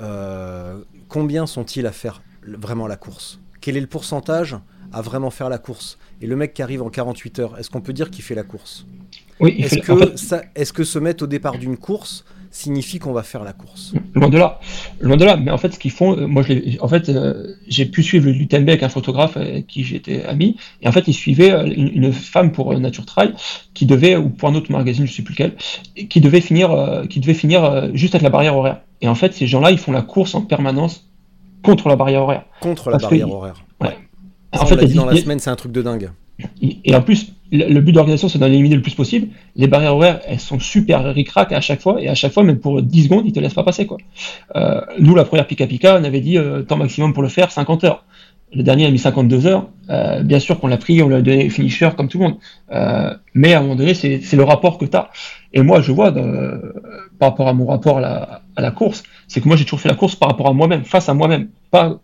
euh, 0.00 0.78
combien 1.08 1.46
sont-ils 1.46 1.86
à 1.86 1.92
faire 1.92 2.22
vraiment 2.46 2.86
la 2.86 2.96
course? 2.96 3.40
Quel 3.60 3.76
est 3.76 3.80
le 3.80 3.86
pourcentage 3.86 4.56
à 4.92 5.02
vraiment 5.02 5.30
faire 5.30 5.48
la 5.48 5.58
course? 5.58 5.98
Et 6.20 6.26
le 6.26 6.36
mec 6.36 6.54
qui 6.54 6.62
arrive 6.62 6.82
en 6.82 6.90
48 6.90 7.38
heures, 7.38 7.58
est-ce 7.58 7.70
qu'on 7.70 7.80
peut 7.80 7.92
dire 7.92 8.10
qu'il 8.10 8.22
fait 8.22 8.34
la 8.34 8.42
course? 8.44 8.86
Oui, 9.40 9.54
il 9.58 9.64
Est-ce 9.64 9.76
fait- 9.76 9.80
que, 9.80 9.92
en 9.92 10.16
fait, 10.16 10.50
est-ce 10.54 10.72
que 10.72 10.84
se 10.84 10.98
mettre 10.98 11.24
au 11.24 11.26
départ 11.26 11.58
d'une 11.58 11.78
course 11.78 12.24
signifie 12.50 12.98
qu'on 12.98 13.12
va 13.12 13.22
faire 13.22 13.44
la 13.44 13.52
course 13.52 13.94
Loin 14.14 14.28
de 14.28 14.36
là, 14.36 14.58
loin 15.00 15.16
de 15.16 15.24
là. 15.24 15.36
Mais 15.36 15.50
en 15.50 15.58
fait, 15.58 15.72
ce 15.72 15.78
qu'ils 15.78 15.92
font, 15.92 16.16
euh, 16.16 16.26
moi, 16.26 16.42
je 16.42 16.80
en 16.80 16.88
fait, 16.88 17.08
euh, 17.08 17.54
j'ai 17.68 17.86
pu 17.86 18.02
suivre 18.02 18.28
l'UTMB 18.28 18.68
avec 18.68 18.82
un 18.82 18.88
photographe 18.88 19.36
avec 19.36 19.66
qui 19.66 19.84
j'étais 19.84 20.24
ami, 20.24 20.56
et 20.82 20.88
en 20.88 20.92
fait, 20.92 21.06
il 21.06 21.12
suivait 21.14 21.52
euh, 21.52 21.64
une, 21.64 21.88
une 21.88 22.12
femme 22.12 22.52
pour 22.52 22.72
euh, 22.72 22.78
Nature 22.78 23.06
Trail 23.06 23.34
qui 23.74 23.86
devait, 23.86 24.16
ou 24.16 24.30
pour 24.30 24.48
un 24.48 24.54
autre 24.54 24.72
magazine, 24.72 25.06
je 25.06 25.12
sais 25.12 25.22
plus 25.22 25.32
lequel, 25.32 25.54
qui 26.08 26.20
devait 26.20 26.40
finir, 26.40 26.72
euh, 26.72 27.06
qui 27.06 27.20
devait 27.20 27.34
finir 27.34 27.64
euh, 27.64 27.88
juste 27.94 28.14
avec 28.14 28.24
la 28.24 28.30
barrière 28.30 28.56
horaire. 28.56 28.80
Et 29.00 29.08
en 29.08 29.14
fait, 29.14 29.32
ces 29.32 29.46
gens-là, 29.46 29.70
ils 29.70 29.78
font 29.78 29.92
la 29.92 30.02
course 30.02 30.34
en 30.34 30.42
permanence 30.42 31.08
contre 31.62 31.88
la 31.88 31.96
barrière 31.96 32.22
horaire. 32.22 32.44
Contre 32.60 32.90
la 32.90 32.98
Parce 32.98 33.04
barrière 33.04 33.30
horaire. 33.30 33.64
Ouais. 33.80 33.96
En 34.52 34.64
on 34.64 34.66
fait, 34.66 34.84
dit 34.84 34.94
dans 34.94 35.06
la 35.06 35.16
semaine, 35.16 35.38
c'est 35.38 35.50
un 35.50 35.56
truc 35.56 35.72
de 35.72 35.82
dingue. 35.82 36.10
Et 36.62 36.94
en 36.94 37.02
plus, 37.02 37.32
le 37.52 37.80
but 37.80 37.92
d'organisation, 37.92 38.28
c'est 38.28 38.38
d'en 38.38 38.46
éliminer 38.46 38.76
le 38.76 38.82
plus 38.82 38.94
possible. 38.94 39.28
Les 39.56 39.66
barrières 39.66 39.96
horaires, 39.96 40.20
elles 40.26 40.40
sont 40.40 40.60
super 40.60 41.02
ric-rac 41.12 41.52
à 41.52 41.60
chaque 41.60 41.80
fois, 41.80 42.00
et 42.00 42.08
à 42.08 42.14
chaque 42.14 42.32
fois, 42.32 42.44
même 42.44 42.58
pour 42.58 42.80
10 42.80 43.04
secondes, 43.04 43.24
ils 43.26 43.32
te 43.32 43.40
laissent 43.40 43.54
pas 43.54 43.64
passer. 43.64 43.88
Euh, 44.56 44.80
nous, 44.98 45.14
la 45.14 45.24
première 45.24 45.46
Pika 45.46 45.66
Pika, 45.66 45.98
on 46.00 46.04
avait 46.04 46.20
dit 46.20 46.38
euh, 46.38 46.62
temps 46.62 46.76
maximum 46.76 47.12
pour 47.12 47.22
le 47.22 47.28
faire, 47.28 47.50
50 47.50 47.84
heures. 47.84 48.04
Le 48.52 48.62
dernier 48.62 48.86
a 48.86 48.90
mis 48.90 48.98
52 48.98 49.46
heures. 49.46 49.68
Euh, 49.90 50.22
bien 50.22 50.40
sûr 50.40 50.58
qu'on 50.58 50.66
l'a 50.66 50.76
pris, 50.76 51.02
on 51.02 51.08
l'a 51.08 51.22
donné 51.22 51.48
finisher 51.50 51.88
comme 51.96 52.08
tout 52.08 52.18
le 52.18 52.24
monde. 52.24 52.36
Mais 53.34 53.54
à 53.54 53.58
un 53.58 53.62
moment 53.62 53.76
donné, 53.76 53.94
c'est 53.94 54.32
le 54.32 54.42
rapport 54.42 54.76
que 54.76 54.84
tu 54.84 54.96
as. 54.96 55.10
Et 55.52 55.62
moi, 55.62 55.80
je 55.80 55.92
vois, 55.92 56.12
par 56.12 57.30
rapport 57.30 57.46
à 57.46 57.52
mon 57.52 57.66
rapport 57.66 57.98
à 57.98 58.40
la, 58.56 58.70
course, 58.72 59.04
c'est 59.28 59.40
que 59.40 59.46
moi, 59.46 59.56
j'ai 59.56 59.64
toujours 59.64 59.80
fait 59.80 59.88
la 59.88 59.94
course 59.94 60.16
par 60.16 60.28
rapport 60.28 60.48
à 60.48 60.52
moi-même, 60.52 60.82
face 60.82 61.08
à 61.08 61.14
moi-même. 61.14 61.48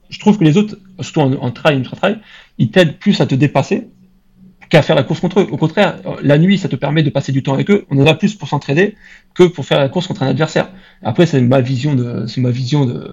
Je 0.08 0.20
trouve 0.20 0.38
que 0.38 0.44
les 0.44 0.56
autres, 0.56 0.76
surtout 1.00 1.20
en, 1.20 1.32
en 1.32 1.50
trail, 1.50 1.78
ultra 1.78 1.96
trail, 1.96 2.18
ils 2.58 2.70
t'aident 2.70 2.96
plus 2.96 3.20
à 3.20 3.26
te 3.26 3.34
dépasser 3.34 3.88
qu'à 4.68 4.82
faire 4.82 4.96
la 4.96 5.02
course 5.02 5.20
contre 5.20 5.40
eux. 5.40 5.46
Au 5.50 5.56
contraire, 5.56 5.98
la 6.22 6.38
nuit, 6.38 6.58
ça 6.58 6.68
te 6.68 6.76
permet 6.76 7.02
de 7.02 7.10
passer 7.10 7.32
du 7.32 7.42
temps 7.42 7.54
avec 7.54 7.70
eux. 7.70 7.86
On 7.90 7.98
en 7.98 8.06
a 8.06 8.14
plus 8.14 8.34
pour 8.34 8.48
s'entraider 8.48 8.96
que 9.34 9.44
pour 9.44 9.64
faire 9.64 9.78
la 9.78 9.88
course 9.88 10.06
contre 10.06 10.22
un 10.22 10.28
adversaire. 10.28 10.70
Après, 11.02 11.26
c'est 11.26 11.40
ma 11.40 11.60
vision 11.60 11.94
de, 11.94 12.26
c'est 12.26 12.40
ma 12.40 12.50
vision 12.50 12.84
de, 12.84 13.12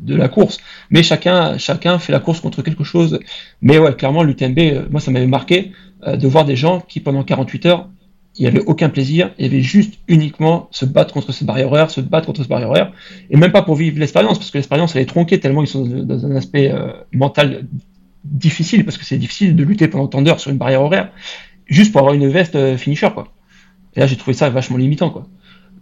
de, 0.00 0.14
la 0.14 0.28
course. 0.28 0.58
Mais 0.90 1.02
chacun, 1.02 1.58
chacun 1.58 1.98
fait 1.98 2.12
la 2.12 2.20
course 2.20 2.40
contre 2.40 2.62
quelque 2.62 2.84
chose. 2.84 3.20
Mais 3.62 3.78
ouais, 3.78 3.94
clairement, 3.94 4.22
l'UTMB, 4.22 4.58
euh, 4.58 4.86
moi, 4.90 5.00
ça 5.00 5.10
m'avait 5.10 5.26
marqué 5.26 5.72
euh, 6.06 6.16
de 6.16 6.28
voir 6.28 6.44
des 6.44 6.56
gens 6.56 6.80
qui, 6.80 7.00
pendant 7.00 7.22
48 7.22 7.66
heures, 7.66 7.88
il 8.36 8.42
n'y 8.42 8.48
avait 8.48 8.64
aucun 8.64 8.88
plaisir, 8.88 9.32
il 9.38 9.44
y 9.44 9.48
avait 9.48 9.60
juste 9.60 9.94
uniquement 10.06 10.68
se 10.70 10.84
battre 10.84 11.12
contre 11.12 11.32
cette 11.32 11.46
barrière 11.46 11.66
horaire, 11.66 11.90
se 11.90 12.00
battre 12.00 12.26
contre 12.26 12.40
cette 12.40 12.48
barrière 12.48 12.70
horaire, 12.70 12.92
et 13.28 13.36
même 13.36 13.50
pas 13.50 13.62
pour 13.62 13.74
vivre 13.74 13.98
l'expérience, 13.98 14.38
parce 14.38 14.52
que 14.52 14.58
l'expérience 14.58 14.94
elle 14.94 15.02
est 15.02 15.06
tronquée 15.06 15.40
tellement 15.40 15.62
ils 15.62 15.66
sont 15.66 15.84
dans 15.84 16.26
un 16.26 16.36
aspect 16.36 16.70
euh, 16.70 16.92
mental 17.12 17.66
difficile, 18.24 18.84
parce 18.84 18.98
que 18.98 19.04
c'est 19.04 19.18
difficile 19.18 19.56
de 19.56 19.64
lutter 19.64 19.88
pendant 19.88 20.06
tant 20.06 20.22
d'heures 20.22 20.40
sur 20.40 20.50
une 20.50 20.58
barrière 20.58 20.82
horaire, 20.82 21.10
juste 21.66 21.92
pour 21.92 22.00
avoir 22.00 22.14
une 22.14 22.28
veste 22.28 22.56
euh, 22.56 22.76
finisher, 22.76 23.08
quoi. 23.12 23.28
Et 23.94 24.00
là, 24.00 24.06
j'ai 24.06 24.16
trouvé 24.16 24.34
ça 24.34 24.50
vachement 24.50 24.76
limitant, 24.76 25.10
quoi. 25.10 25.26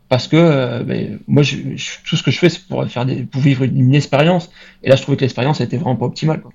Parce 0.08 0.26
que 0.28 0.36
euh, 0.36 0.82
ben, 0.84 1.18
moi, 1.26 1.42
tout 1.42 2.16
ce 2.16 2.22
que 2.22 2.30
je 2.30 2.38
fais, 2.38 2.48
c'est 2.48 2.66
pour 2.66 2.86
faire 2.86 3.04
des, 3.04 3.24
pour 3.24 3.42
vivre 3.42 3.64
une, 3.64 3.94
expérience. 3.94 4.50
Et 4.82 4.88
là, 4.88 4.96
je 4.96 5.02
trouvais 5.02 5.16
que 5.16 5.22
l'expérience 5.22 5.60
était 5.60 5.76
vraiment 5.76 5.96
pas 5.96 6.06
optimale. 6.06 6.40
Quoi. 6.40 6.52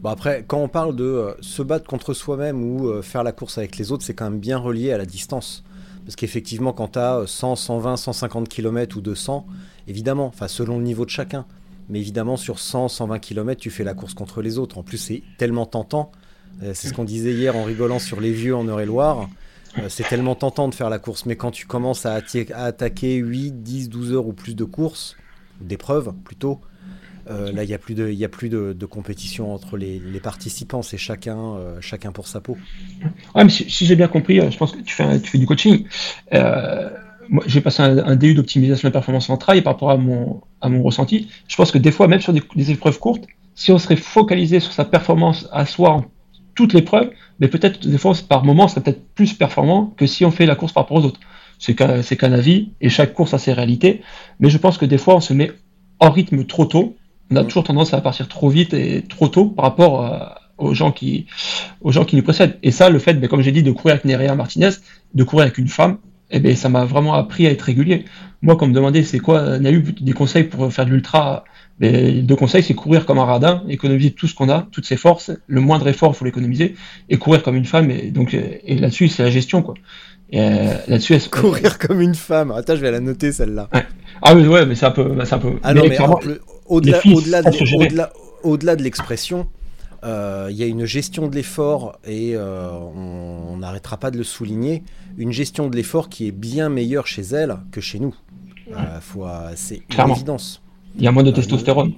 Bon 0.00 0.08
après, 0.08 0.44
quand 0.48 0.58
on 0.58 0.68
parle 0.68 0.96
de 0.96 1.04
euh, 1.04 1.34
se 1.42 1.62
battre 1.62 1.86
contre 1.86 2.14
soi-même 2.14 2.64
ou 2.64 3.02
faire 3.02 3.22
la 3.22 3.32
course 3.32 3.58
avec 3.58 3.76
les 3.76 3.92
autres, 3.92 4.02
c'est 4.02 4.14
quand 4.14 4.30
même 4.30 4.40
bien 4.40 4.56
relié 4.56 4.92
à 4.92 4.98
la 4.98 5.04
distance. 5.04 5.62
Parce 6.04 6.16
qu'effectivement, 6.16 6.72
quand 6.72 6.92
tu 6.92 6.98
as 6.98 7.24
100, 7.26 7.54
120, 7.54 7.96
150 7.96 8.48
km 8.48 8.96
ou 8.96 9.02
200, 9.02 9.46
évidemment, 9.86 10.26
enfin 10.26 10.48
selon 10.48 10.78
le 10.78 10.84
niveau 10.84 11.04
de 11.04 11.10
chacun, 11.10 11.44
mais 11.90 11.98
évidemment 12.00 12.36
sur 12.36 12.58
100, 12.58 12.88
120 12.88 13.18
km, 13.18 13.60
tu 13.60 13.70
fais 13.70 13.84
la 13.84 13.94
course 13.94 14.14
contre 14.14 14.42
les 14.42 14.58
autres. 14.58 14.78
En 14.78 14.82
plus, 14.82 14.98
c'est 14.98 15.22
tellement 15.38 15.66
tentant. 15.66 16.12
Euh, 16.62 16.72
c'est 16.74 16.88
ce 16.88 16.94
qu'on 16.94 17.04
disait 17.04 17.32
hier 17.32 17.56
en 17.56 17.64
rigolant 17.64 17.98
sur 17.98 18.20
les 18.20 18.32
vieux 18.32 18.54
en 18.54 18.64
Eure-et-Loire. 18.66 19.28
Euh, 19.78 19.88
c'est 19.88 20.06
tellement 20.08 20.34
tentant 20.34 20.68
de 20.68 20.74
faire 20.74 20.90
la 20.90 20.98
course, 20.98 21.26
mais 21.26 21.36
quand 21.36 21.50
tu 21.50 21.66
commences 21.66 22.06
à, 22.06 22.20
attaquer 22.54 23.16
8, 23.16 23.62
10, 23.62 23.88
12 23.88 24.12
heures 24.12 24.26
ou 24.26 24.32
plus 24.32 24.54
de 24.54 24.64
courses, 24.64 25.16
d'épreuves 25.60 26.12
plutôt, 26.24 26.60
euh, 27.28 27.52
là, 27.52 27.62
il 27.62 27.68
n'y 27.68 27.74
a 27.74 27.78
plus 27.78 27.94
de, 27.94 28.10
y 28.10 28.24
a 28.24 28.28
plus 28.28 28.48
de, 28.48 28.86
compétition 28.86 29.54
entre 29.54 29.76
les, 29.76 30.00
participants, 30.20 30.82
c'est 30.82 30.98
chacun, 30.98 31.56
chacun 31.80 32.12
pour 32.12 32.26
sa 32.26 32.40
peau. 32.40 32.56
Mais 33.36 33.48
si, 33.48 33.86
j'ai 33.86 33.96
bien 33.96 34.08
compris, 34.08 34.40
je 34.50 34.56
pense 34.56 34.72
que 34.72 34.80
tu 34.80 34.94
fais, 34.94 35.20
tu 35.20 35.30
fais 35.30 35.38
du 35.38 35.46
coaching. 35.46 35.86
J'ai 37.46 37.60
passé 37.60 37.82
un, 37.82 37.98
un 37.98 38.16
DU 38.16 38.34
d'optimisation 38.34 38.88
de 38.88 38.90
la 38.90 38.98
performance 38.98 39.30
en 39.30 39.36
trail 39.36 39.62
par 39.62 39.74
rapport 39.74 39.90
à 39.90 39.96
mon, 39.96 40.40
à 40.60 40.68
mon 40.68 40.82
ressenti. 40.82 41.28
Je 41.48 41.56
pense 41.56 41.70
que 41.70 41.78
des 41.78 41.92
fois, 41.92 42.08
même 42.08 42.20
sur 42.20 42.32
des, 42.32 42.42
des 42.56 42.70
épreuves 42.70 42.98
courtes, 42.98 43.26
si 43.54 43.72
on 43.72 43.78
serait 43.78 43.96
focalisé 43.96 44.60
sur 44.60 44.72
sa 44.72 44.84
performance 44.84 45.48
à 45.52 45.66
soi 45.66 45.90
en 45.90 46.04
toute 46.54 46.72
l'épreuve, 46.72 47.10
mais 47.38 47.48
peut-être 47.48 47.86
des 47.86 47.98
fois, 47.98 48.12
par 48.28 48.44
moment, 48.44 48.68
serait 48.68 48.80
peut-être 48.82 49.04
plus 49.14 49.34
performant 49.34 49.86
que 49.96 50.06
si 50.06 50.24
on 50.24 50.30
fait 50.30 50.46
la 50.46 50.56
course 50.56 50.72
par 50.72 50.84
rapport 50.84 50.98
aux 50.98 51.04
autres. 51.04 51.20
C'est 51.58 51.74
qu'un 51.74 52.02
c'est 52.02 52.22
avis, 52.22 52.70
et 52.80 52.88
chaque 52.88 53.12
course 53.12 53.34
a 53.34 53.38
ses 53.38 53.52
réalités. 53.52 54.00
Mais 54.40 54.48
je 54.48 54.56
pense 54.56 54.78
que 54.78 54.86
des 54.86 54.98
fois, 54.98 55.16
on 55.16 55.20
se 55.20 55.34
met 55.34 55.52
en 55.98 56.10
rythme 56.10 56.44
trop 56.44 56.64
tôt. 56.64 56.96
On 57.30 57.36
a 57.36 57.44
toujours 57.44 57.64
tendance 57.64 57.92
à 57.94 58.00
partir 58.00 58.28
trop 58.28 58.48
vite 58.48 58.72
et 58.74 59.02
trop 59.02 59.28
tôt 59.28 59.46
par 59.46 59.66
rapport 59.66 60.02
à- 60.04 60.40
aux 60.58 60.74
gens 60.74 60.90
qui, 60.90 61.26
aux 61.80 61.92
gens 61.92 62.04
qui 62.04 62.16
nous 62.16 62.22
précèdent. 62.22 62.58
Et 62.62 62.70
ça, 62.70 62.90
le 62.90 62.98
fait, 62.98 63.14
ben, 63.14 63.28
comme 63.28 63.42
j'ai 63.42 63.52
dit, 63.52 63.62
de 63.62 63.72
courir 63.72 63.94
avec 63.94 64.04
Nerea 64.04 64.34
Martinez, 64.34 64.70
de 65.14 65.24
courir 65.24 65.44
avec 65.44 65.58
une 65.58 65.68
femme, 65.68 65.98
eh 66.30 66.40
ben, 66.40 66.54
ça 66.56 66.68
m'a 66.68 66.84
vraiment 66.84 67.14
appris 67.14 67.46
à 67.46 67.50
être 67.50 67.62
régulier. 67.62 68.04
Moi, 68.42 68.56
quand 68.56 68.66
on 68.66 68.68
me 68.68 68.74
demandait 68.74 69.02
c'est 69.02 69.18
quoi, 69.18 69.58
eu 69.58 69.82
des 70.00 70.12
conseils 70.12 70.44
pour 70.44 70.72
faire 70.72 70.86
de 70.86 70.90
l'ultra, 70.90 71.44
ben, 71.78 72.24
deux 72.24 72.36
conseils, 72.36 72.62
c'est 72.62 72.74
courir 72.74 73.06
comme 73.06 73.18
un 73.18 73.24
radin, 73.24 73.62
économiser 73.68 74.10
tout 74.10 74.26
ce 74.26 74.34
qu'on 74.34 74.48
a, 74.48 74.66
toutes 74.70 74.84
ses 74.86 74.96
forces, 74.96 75.30
le 75.46 75.60
moindre 75.60 75.88
effort, 75.88 76.12
il 76.14 76.16
faut 76.18 76.24
l'économiser, 76.24 76.74
et 77.08 77.16
courir 77.16 77.42
comme 77.42 77.56
une 77.56 77.64
femme. 77.64 77.90
Et 77.90 78.10
donc, 78.10 78.34
euh, 78.34 78.40
et 78.64 78.76
là-dessus, 78.76 79.08
c'est 79.08 79.22
la 79.22 79.30
gestion, 79.30 79.62
quoi. 79.62 79.74
Et 80.30 80.40
euh, 80.40 80.74
là-dessus, 80.88 81.14
elle- 81.14 81.28
Courir 81.30 81.78
comme 81.78 82.00
une 82.00 82.14
femme. 82.14 82.52
Attends, 82.52 82.76
je 82.76 82.80
vais 82.80 82.90
la 82.90 83.00
noter 83.00 83.32
celle-là. 83.32 83.68
Ah 84.22 84.34
oui, 84.34 84.46
ouais, 84.46 84.66
mais 84.66 84.74
c'est 84.74 84.86
un 84.86 84.90
peu, 84.90 85.16
c'est 85.24 85.34
un 85.34 85.38
peu. 85.38 85.52
Ah 85.62 85.74
non, 85.74 85.82
mais 85.88 85.98
au-delà, 86.66 87.00
au-delà, 87.12 87.42
de, 87.42 87.50
gérer. 87.52 87.86
au-delà, 87.86 88.12
au-delà 88.44 88.76
de 88.76 88.82
l'expression, 88.82 89.48
il 90.02 90.56
y 90.56 90.62
a 90.62 90.66
une 90.66 90.84
gestion 90.84 91.28
de 91.28 91.34
l'effort 91.34 91.98
et 92.04 92.32
euh, 92.34 92.70
on 92.72 93.56
n'arrêtera 93.58 93.96
pas 93.98 94.10
de 94.10 94.18
le 94.18 94.24
souligner. 94.24 94.82
Une 95.18 95.32
gestion 95.32 95.68
de 95.68 95.76
l'effort 95.76 96.08
qui 96.08 96.26
est 96.28 96.32
bien 96.32 96.68
meilleure 96.68 97.06
chez 97.06 97.22
elle 97.22 97.56
que 97.72 97.80
chez 97.80 97.98
nous. 97.98 98.14
Euh, 98.72 98.74
euh, 99.18 99.52
c'est 99.56 99.82
une 99.98 100.10
évidence. 100.10 100.62
il 100.96 101.02
y 101.02 101.06
a 101.06 101.12
moins 101.12 101.22
de 101.24 101.30
testostérone. 101.30 101.92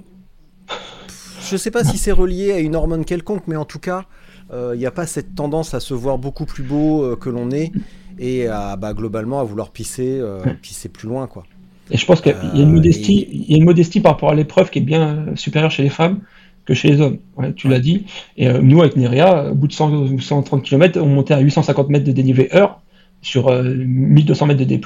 Je 1.49 1.57
sais 1.57 1.71
pas 1.71 1.83
si 1.83 1.97
c'est 1.97 2.11
relié 2.11 2.51
à 2.53 2.59
une 2.59 2.75
hormone 2.75 3.05
quelconque, 3.05 3.43
mais 3.47 3.55
en 3.55 3.65
tout 3.65 3.79
cas, 3.79 4.05
euh, 4.51 4.71
il 4.75 4.79
n'y 4.79 4.85
a 4.85 4.91
pas 4.91 5.05
cette 5.05 5.35
tendance 5.35 5.73
à 5.73 5.79
se 5.79 5.93
voir 5.93 6.17
beaucoup 6.17 6.45
plus 6.45 6.63
beau 6.63 7.03
euh, 7.03 7.15
que 7.15 7.29
l'on 7.29 7.51
est 7.51 7.71
et 8.17 8.47
à 8.47 8.75
bah, 8.75 8.93
globalement 8.93 9.39
à 9.39 9.43
vouloir 9.43 9.71
pisser, 9.71 10.17
euh, 10.19 10.41
pisser 10.61 10.89
plus 10.89 11.07
loin, 11.07 11.27
quoi. 11.27 11.43
Et 11.91 11.97
je 11.97 12.05
pense 12.05 12.21
qu'il 12.21 12.31
y 12.31 12.35
a 12.35 12.63
une 12.63 12.69
Euh, 12.69 12.73
modestie, 12.73 13.19
et- 13.19 13.29
il 13.35 13.51
y 13.51 13.53
a 13.55 13.57
une 13.57 13.65
modestie 13.65 13.99
par 13.99 14.13
rapport 14.13 14.29
à 14.29 14.35
l'épreuve 14.35 14.69
qui 14.69 14.79
est 14.79 14.83
bien 14.83 15.27
euh, 15.27 15.35
supérieure 15.35 15.69
chez 15.71 15.83
les 15.83 15.89
femmes 15.89 16.21
que 16.65 16.73
chez 16.73 16.89
les 16.89 17.01
hommes. 17.01 17.17
Ouais, 17.37 17.53
tu 17.53 17.67
l'as 17.67 17.79
dit. 17.79 18.05
Et 18.37 18.47
euh, 18.47 18.61
nous, 18.61 18.81
avec 18.81 18.95
Nerea, 18.95 19.51
au 19.51 19.55
bout 19.55 19.67
de 19.67 19.73
100 19.73 19.91
ou 19.93 20.19
130 20.19 20.63
km, 20.63 20.99
on 21.01 21.07
montait 21.07 21.33
à 21.33 21.39
850 21.39 21.89
mètres 21.89 22.05
de 22.05 22.11
dénivelé 22.11 22.49
heure 22.53 22.79
sur 23.21 23.47
euh, 23.49 23.63
1200 23.63 24.45
mètres 24.47 24.59
de 24.59 24.65
D+. 24.65 24.79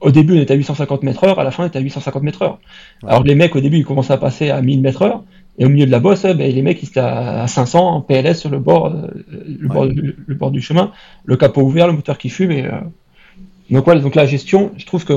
Au 0.00 0.10
début, 0.12 0.34
on 0.34 0.40
était 0.40 0.54
à 0.54 0.56
850 0.56 1.02
mètres 1.02 1.24
heure, 1.24 1.38
à 1.40 1.44
la 1.44 1.50
fin, 1.50 1.64
on 1.64 1.66
était 1.66 1.78
à 1.78 1.82
850 1.82 2.22
mètres 2.22 2.42
heure. 2.42 2.58
Ouais. 3.02 3.08
Alors 3.10 3.24
les 3.24 3.34
mecs, 3.34 3.56
au 3.56 3.60
début, 3.60 3.78
ils 3.78 3.84
commençaient 3.84 4.12
à 4.12 4.18
passer 4.18 4.50
à 4.50 4.60
1000 4.62 4.80
mètres 4.80 5.02
heure. 5.02 5.24
Et 5.60 5.64
au 5.64 5.68
milieu 5.68 5.86
de 5.86 5.90
la 5.90 5.98
bosse, 5.98 6.24
eh 6.24 6.34
ben, 6.34 6.54
les 6.54 6.62
mecs, 6.62 6.80
ils 6.84 6.88
étaient 6.88 7.00
à 7.00 7.42
à 7.42 7.46
500 7.48 7.94
en 7.96 8.00
PLS 8.00 8.34
sur 8.38 8.48
le 8.48 8.60
bord, 8.60 8.86
euh, 8.86 9.08
le, 9.58 9.68
Ouais. 9.68 9.74
bord 9.74 9.86
du, 9.88 10.14
le 10.24 10.34
bord 10.36 10.50
du 10.52 10.60
chemin, 10.60 10.92
le 11.24 11.36
capot 11.36 11.62
ouvert, 11.62 11.88
le 11.88 11.94
moteur 11.94 12.16
qui 12.16 12.28
fume. 12.28 12.52
Et, 12.52 12.64
euh, 12.64 12.70
Donc, 13.70 13.86
ouais, 13.88 13.98
donc 13.98 14.14
la 14.14 14.24
gestion, 14.24 14.70
je 14.76 14.86
trouve 14.86 15.04
que. 15.04 15.14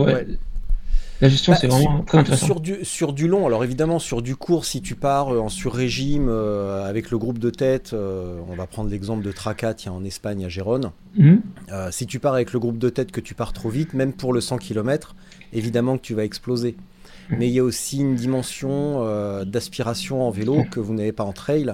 La 1.21 1.29
gestion, 1.29 1.53
Bah, 1.53 1.57
c'est 1.61 1.67
vraiment 1.67 1.97
sur- 1.97 2.05
très 2.05 2.17
intéressant. 2.19 2.45
Sur 2.45 2.59
du, 2.59 2.83
sur 2.83 3.13
du 3.13 3.27
long, 3.27 3.45
alors 3.47 3.63
évidemment, 3.63 3.99
sur 3.99 4.21
du 4.21 4.35
court, 4.35 4.65
si 4.65 4.81
tu 4.81 4.95
pars 4.95 5.33
euh, 5.33 5.39
en 5.39 5.49
sur-régime 5.49 6.27
euh, 6.29 6.83
avec 6.89 7.11
le 7.11 7.17
groupe 7.17 7.37
de 7.39 7.49
tête, 7.49 7.91
euh, 7.93 8.39
on 8.49 8.55
va 8.55 8.67
prendre 8.67 8.89
l'exemple 8.89 9.23
de 9.23 9.31
Tracat, 9.31 9.75
en 9.87 10.03
Espagne, 10.03 10.43
à 10.45 10.49
Gérone. 10.49 10.91
Mhm. 11.17 11.41
Euh, 11.71 11.89
si 11.91 12.05
tu 12.07 12.19
pars 12.19 12.33
avec 12.33 12.53
le 12.53 12.59
groupe 12.59 12.77
de 12.77 12.89
tête 12.89 13.11
que 13.11 13.21
tu 13.21 13.33
pars 13.35 13.53
trop 13.53 13.69
vite, 13.69 13.93
même 13.93 14.13
pour 14.13 14.33
le 14.33 14.41
100 14.41 14.57
km, 14.57 15.15
évidemment 15.53 15.97
que 15.97 16.03
tu 16.03 16.13
vas 16.15 16.23
exploser. 16.25 16.75
Mais 17.29 17.47
il 17.47 17.53
y 17.53 17.59
a 17.59 17.63
aussi 17.63 17.99
une 17.99 18.15
dimension 18.15 19.05
d'aspiration 19.45 20.27
en 20.27 20.31
vélo 20.31 20.65
que 20.69 20.81
vous 20.81 20.93
n'avez 20.93 21.13
pas 21.13 21.23
en 21.23 21.31
trail, 21.31 21.73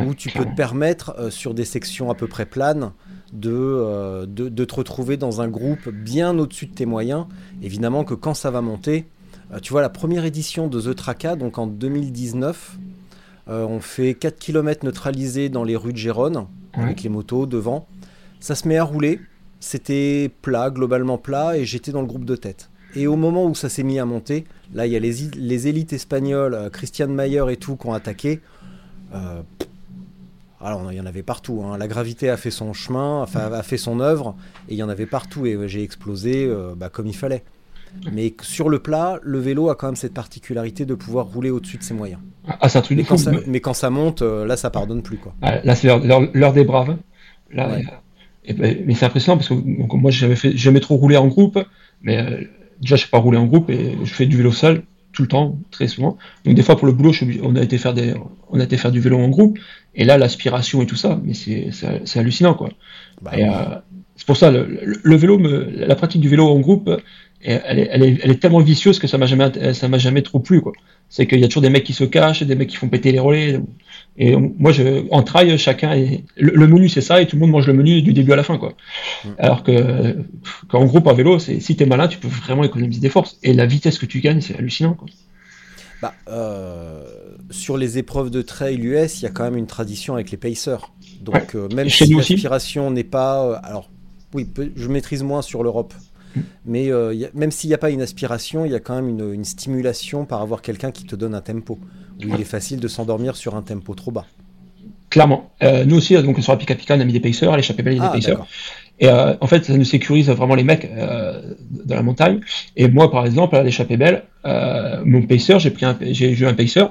où 0.00 0.14
tu 0.14 0.30
peux 0.30 0.44
te 0.44 0.54
permettre, 0.56 1.30
sur 1.30 1.54
des 1.54 1.64
sections 1.64 2.10
à 2.10 2.14
peu 2.16 2.26
près 2.26 2.44
planes, 2.44 2.90
de, 3.32 3.50
euh, 3.52 4.26
de, 4.26 4.48
de 4.48 4.64
te 4.64 4.74
retrouver 4.74 5.16
dans 5.16 5.40
un 5.40 5.48
groupe 5.48 5.88
bien 5.88 6.38
au-dessus 6.38 6.66
de 6.66 6.74
tes 6.74 6.86
moyens. 6.86 7.26
Évidemment 7.62 8.04
que 8.04 8.14
quand 8.14 8.34
ça 8.34 8.50
va 8.50 8.60
monter, 8.60 9.06
euh, 9.52 9.60
tu 9.60 9.72
vois, 9.72 9.82
la 9.82 9.88
première 9.88 10.24
édition 10.24 10.68
de 10.68 10.80
The 10.80 10.94
Traca, 10.94 11.36
donc 11.36 11.58
en 11.58 11.66
2019, 11.66 12.78
euh, 13.48 13.64
on 13.64 13.80
fait 13.80 14.14
4 14.14 14.38
km 14.38 14.84
neutralisés 14.84 15.48
dans 15.48 15.64
les 15.64 15.76
rues 15.76 15.92
de 15.92 15.98
Gérone, 15.98 16.46
avec 16.74 17.02
les 17.02 17.08
motos 17.08 17.46
devant. 17.46 17.86
Ça 18.40 18.54
se 18.54 18.68
met 18.68 18.76
à 18.76 18.84
rouler. 18.84 19.20
C'était 19.60 20.30
plat, 20.42 20.70
globalement 20.70 21.16
plat, 21.16 21.56
et 21.56 21.64
j'étais 21.64 21.90
dans 21.90 22.02
le 22.02 22.06
groupe 22.06 22.26
de 22.26 22.36
tête. 22.36 22.70
Et 22.94 23.06
au 23.06 23.16
moment 23.16 23.46
où 23.46 23.54
ça 23.54 23.68
s'est 23.68 23.82
mis 23.82 23.98
à 23.98 24.04
monter, 24.04 24.44
là, 24.74 24.86
il 24.86 24.92
y 24.92 24.96
a 24.96 24.98
les, 24.98 25.12
les 25.34 25.68
élites 25.68 25.92
espagnoles, 25.92 26.70
Christian 26.72 27.08
Mayer 27.08 27.44
et 27.50 27.56
tout, 27.56 27.76
qui 27.76 27.86
ont 27.86 27.94
attaqué. 27.94 28.40
Euh, 29.14 29.42
alors, 30.66 30.92
il 30.92 30.96
y 30.96 31.00
en 31.00 31.06
avait 31.06 31.22
partout. 31.22 31.62
Hein. 31.64 31.78
La 31.78 31.86
gravité 31.88 32.28
a 32.28 32.36
fait 32.36 32.50
son 32.50 32.72
chemin, 32.72 33.24
a 33.34 33.62
fait 33.62 33.76
son 33.76 34.00
œuvre, 34.00 34.34
et 34.68 34.74
il 34.74 34.76
y 34.76 34.82
en 34.82 34.88
avait 34.88 35.06
partout. 35.06 35.46
Et 35.46 35.56
j'ai 35.68 35.82
explosé 35.82 36.44
euh, 36.46 36.74
bah, 36.76 36.88
comme 36.88 37.06
il 37.06 37.16
fallait. 37.16 37.42
Mais 38.12 38.34
sur 38.42 38.68
le 38.68 38.78
plat, 38.80 39.18
le 39.22 39.38
vélo 39.38 39.70
a 39.70 39.74
quand 39.74 39.86
même 39.86 39.96
cette 39.96 40.12
particularité 40.12 40.84
de 40.84 40.94
pouvoir 40.94 41.26
rouler 41.26 41.50
au-dessus 41.50 41.78
de 41.78 41.82
ses 41.82 41.94
moyens. 41.94 42.20
Ah, 42.60 42.68
c'est 42.68 42.78
un 42.78 42.82
truc 42.82 42.98
mais, 42.98 43.04
quand 43.04 43.16
ça, 43.16 43.30
mais 43.46 43.60
quand 43.60 43.72
ça 43.74 43.90
monte, 43.90 44.22
euh, 44.22 44.44
là, 44.44 44.56
ça 44.56 44.70
pardonne 44.70 45.02
plus. 45.02 45.16
Quoi. 45.16 45.34
Ah, 45.40 45.60
Là, 45.64 45.74
c'est 45.74 45.86
l'heure- 45.86 46.52
des 46.52 46.64
braves. 46.64 46.96
Là, 47.52 47.68
Ouais. 47.70 47.84
et 48.44 48.52
ben, 48.52 48.76
mais 48.84 48.94
c'est 48.94 49.06
impressionnant 49.06 49.36
parce 49.38 49.48
que 49.48 49.54
donc, 49.54 49.92
moi, 49.94 50.10
j'ai 50.10 50.20
jamais 50.20 50.36
fait, 50.36 50.56
jamais 50.56 50.80
trop 50.80 50.96
roulé 50.96 51.16
en 51.16 51.28
groupe, 51.28 51.58
mais 52.02 52.18
euh, 52.18 52.44
déjà, 52.80 52.96
je 52.96 53.02
sais 53.04 53.08
pas 53.10 53.18
rouler 53.18 53.38
en 53.38 53.46
groupe 53.46 53.70
et 53.70 53.96
je 54.04 54.12
fais 54.12 54.26
du 54.26 54.36
vélo 54.36 54.52
seul 54.52 54.82
tout 55.12 55.22
le 55.22 55.28
temps, 55.28 55.58
très 55.70 55.88
souvent. 55.88 56.18
Donc 56.44 56.54
des 56.54 56.62
fois 56.62 56.76
pour 56.76 56.86
le 56.86 56.92
boulot, 56.92 57.10
je 57.12 57.24
on 57.42 57.56
a 57.56 57.62
été 57.62 57.78
faire 57.78 57.94
des, 57.94 58.12
on 58.50 58.60
a 58.60 58.64
été 58.64 58.76
faire 58.76 58.92
du 58.92 59.00
vélo 59.00 59.18
en 59.18 59.28
groupe. 59.30 59.58
Et 59.96 60.04
là, 60.04 60.18
l'aspiration 60.18 60.82
et 60.82 60.86
tout 60.86 60.96
ça, 60.96 61.18
mais 61.24 61.34
c'est, 61.34 61.70
hallucinant 62.18 62.54
quoi. 62.54 62.68
Bah, 63.22 63.32
euh, 63.38 63.80
c'est 64.16 64.26
pour 64.26 64.36
ça 64.36 64.50
le, 64.50 64.66
le- 64.66 65.00
le 65.02 65.16
vélo, 65.16 65.38
me, 65.38 65.70
la 65.74 65.94
pratique 65.96 66.20
du 66.20 66.28
vélo 66.28 66.46
en 66.48 66.58
groupe, 66.60 66.90
elle 67.42 67.78
est, 67.78 67.88
elle 67.92 68.02
est, 68.02 68.18
elle 68.22 68.30
est 68.30 68.40
tellement 68.40 68.60
vicieuse 68.60 68.98
que 68.98 69.06
ça 69.06 69.18
m'a 69.18 69.26
jamais, 69.26 69.72
ça 69.74 69.88
m'a 69.88 69.98
jamais 69.98 70.22
trop 70.22 70.40
plu 70.40 70.60
quoi. 70.60 70.72
C'est 71.08 71.26
qu'il 71.26 71.38
y 71.38 71.44
a 71.44 71.48
toujours 71.48 71.62
des 71.62 71.70
mecs 71.70 71.84
qui 71.84 71.92
se 71.92 72.02
cachent, 72.04 72.42
des 72.42 72.54
mecs 72.56 72.68
qui 72.68 72.76
font 72.76 72.88
péter 72.88 73.12
les 73.12 73.20
relais. 73.20 73.60
Et 74.18 74.34
moi, 74.34 74.72
je, 74.72 75.04
en 75.12 75.22
trail, 75.22 75.56
chacun 75.58 75.92
est, 75.92 76.24
le, 76.36 76.52
le 76.52 76.66
menu 76.66 76.88
c'est 76.88 77.02
ça 77.02 77.20
et 77.22 77.26
tout 77.26 77.36
le 77.36 77.40
monde 77.40 77.50
mange 77.50 77.66
le 77.66 77.74
menu 77.74 78.02
du 78.02 78.12
début 78.12 78.32
à 78.32 78.36
la 78.36 78.42
fin 78.42 78.58
quoi. 78.58 78.74
Mm. 79.24 79.28
Alors 79.38 79.62
que 79.62 80.16
qu'en 80.68 80.84
groupe 80.86 81.06
en 81.06 81.14
vélo, 81.14 81.38
c'est 81.38 81.60
si 81.60 81.76
t'es 81.76 81.86
malin, 81.86 82.08
tu 82.08 82.18
peux 82.18 82.28
vraiment 82.28 82.64
économiser 82.64 83.00
des 83.00 83.10
forces. 83.10 83.38
Et 83.42 83.52
la 83.54 83.66
vitesse 83.66 83.98
que 83.98 84.06
tu 84.06 84.20
gagnes, 84.20 84.40
c'est 84.40 84.56
hallucinant 84.58 84.94
quoi. 84.94 85.08
Bah, 86.02 86.14
euh, 86.28 87.04
sur 87.56 87.76
les 87.76 87.98
épreuves 87.98 88.30
de 88.30 88.42
trail 88.42 88.76
US, 88.80 89.20
il 89.20 89.24
y 89.24 89.26
a 89.26 89.30
quand 89.30 89.44
même 89.44 89.56
une 89.56 89.66
tradition 89.66 90.14
avec 90.14 90.30
les 90.30 90.36
pacers. 90.36 90.92
Donc, 91.22 91.54
euh, 91.54 91.68
même 91.74 91.88
si 91.88 92.06
l'aspiration 92.14 92.90
n'est 92.90 93.04
pas. 93.04 93.44
euh, 93.44 93.56
alors, 93.62 93.90
oui, 94.34 94.44
peu- 94.44 94.70
je 94.76 94.88
maîtrise 94.88 95.22
moins 95.22 95.42
sur 95.42 95.62
l'Europe. 95.62 95.94
Mais 96.66 96.92
euh, 96.92 97.14
il 97.14 97.20
y 97.20 97.24
a- 97.24 97.30
même 97.34 97.50
s'il 97.50 97.68
n'y 97.68 97.74
a 97.74 97.78
pas 97.78 97.90
une 97.90 98.02
aspiration, 98.02 98.64
il 98.66 98.72
y 98.72 98.74
a 98.74 98.80
quand 98.80 98.94
même 98.94 99.08
une, 99.08 99.32
une 99.32 99.44
stimulation 99.44 100.26
par 100.26 100.42
avoir 100.42 100.60
quelqu'un 100.60 100.90
qui 100.92 101.04
te 101.04 101.16
donne 101.16 101.34
un 101.34 101.40
tempo. 101.40 101.78
Où 102.24 102.34
il 102.34 102.40
est 102.40 102.44
facile 102.44 102.80
de 102.80 102.88
s'endormir 102.88 103.36
sur 103.36 103.54
un 103.56 103.62
tempo 103.62 103.94
trop 103.94 104.10
bas. 104.10 104.26
Clairement. 105.10 105.50
Nous 105.86 105.96
aussi, 105.96 106.14
donc 106.22 106.40
sur 106.42 106.52
la 106.52 106.58
Pika 106.58 106.74
Pika, 106.74 106.96
on 106.96 107.00
a 107.00 107.04
mis 107.04 107.12
des 107.12 107.20
pacers, 107.20 107.52
à 107.52 107.56
l'échappée 107.56 107.82
belle, 107.82 107.94
il 107.94 107.98
y 107.98 108.00
a 108.00 108.04
Ah, 108.04 108.08
des 108.08 108.18
pacers. 108.18 108.32
d'accord. 108.34 108.48
Et 108.98 109.08
euh, 109.08 109.34
en 109.42 109.46
fait, 109.46 109.64
ça 109.66 109.76
nous 109.76 109.84
sécurise 109.84 110.28
vraiment 110.30 110.54
les 110.54 110.64
mecs 110.64 110.86
euh, 110.86 111.54
de 111.70 111.92
la 111.94 112.02
montagne. 112.02 112.40
Et 112.76 112.88
moi, 112.88 113.10
par 113.10 113.26
exemple, 113.26 113.54
à 113.56 113.62
l'échappée 113.62 113.96
belle, 113.98 114.24
euh, 114.46 115.02
mon 115.04 115.22
pacer, 115.22 115.58
j'ai 115.58 115.70
pris 115.70 115.84
un, 115.84 115.96
j'ai 116.00 116.30
eu 116.32 116.46
un 116.46 116.54
pacer 116.54 116.84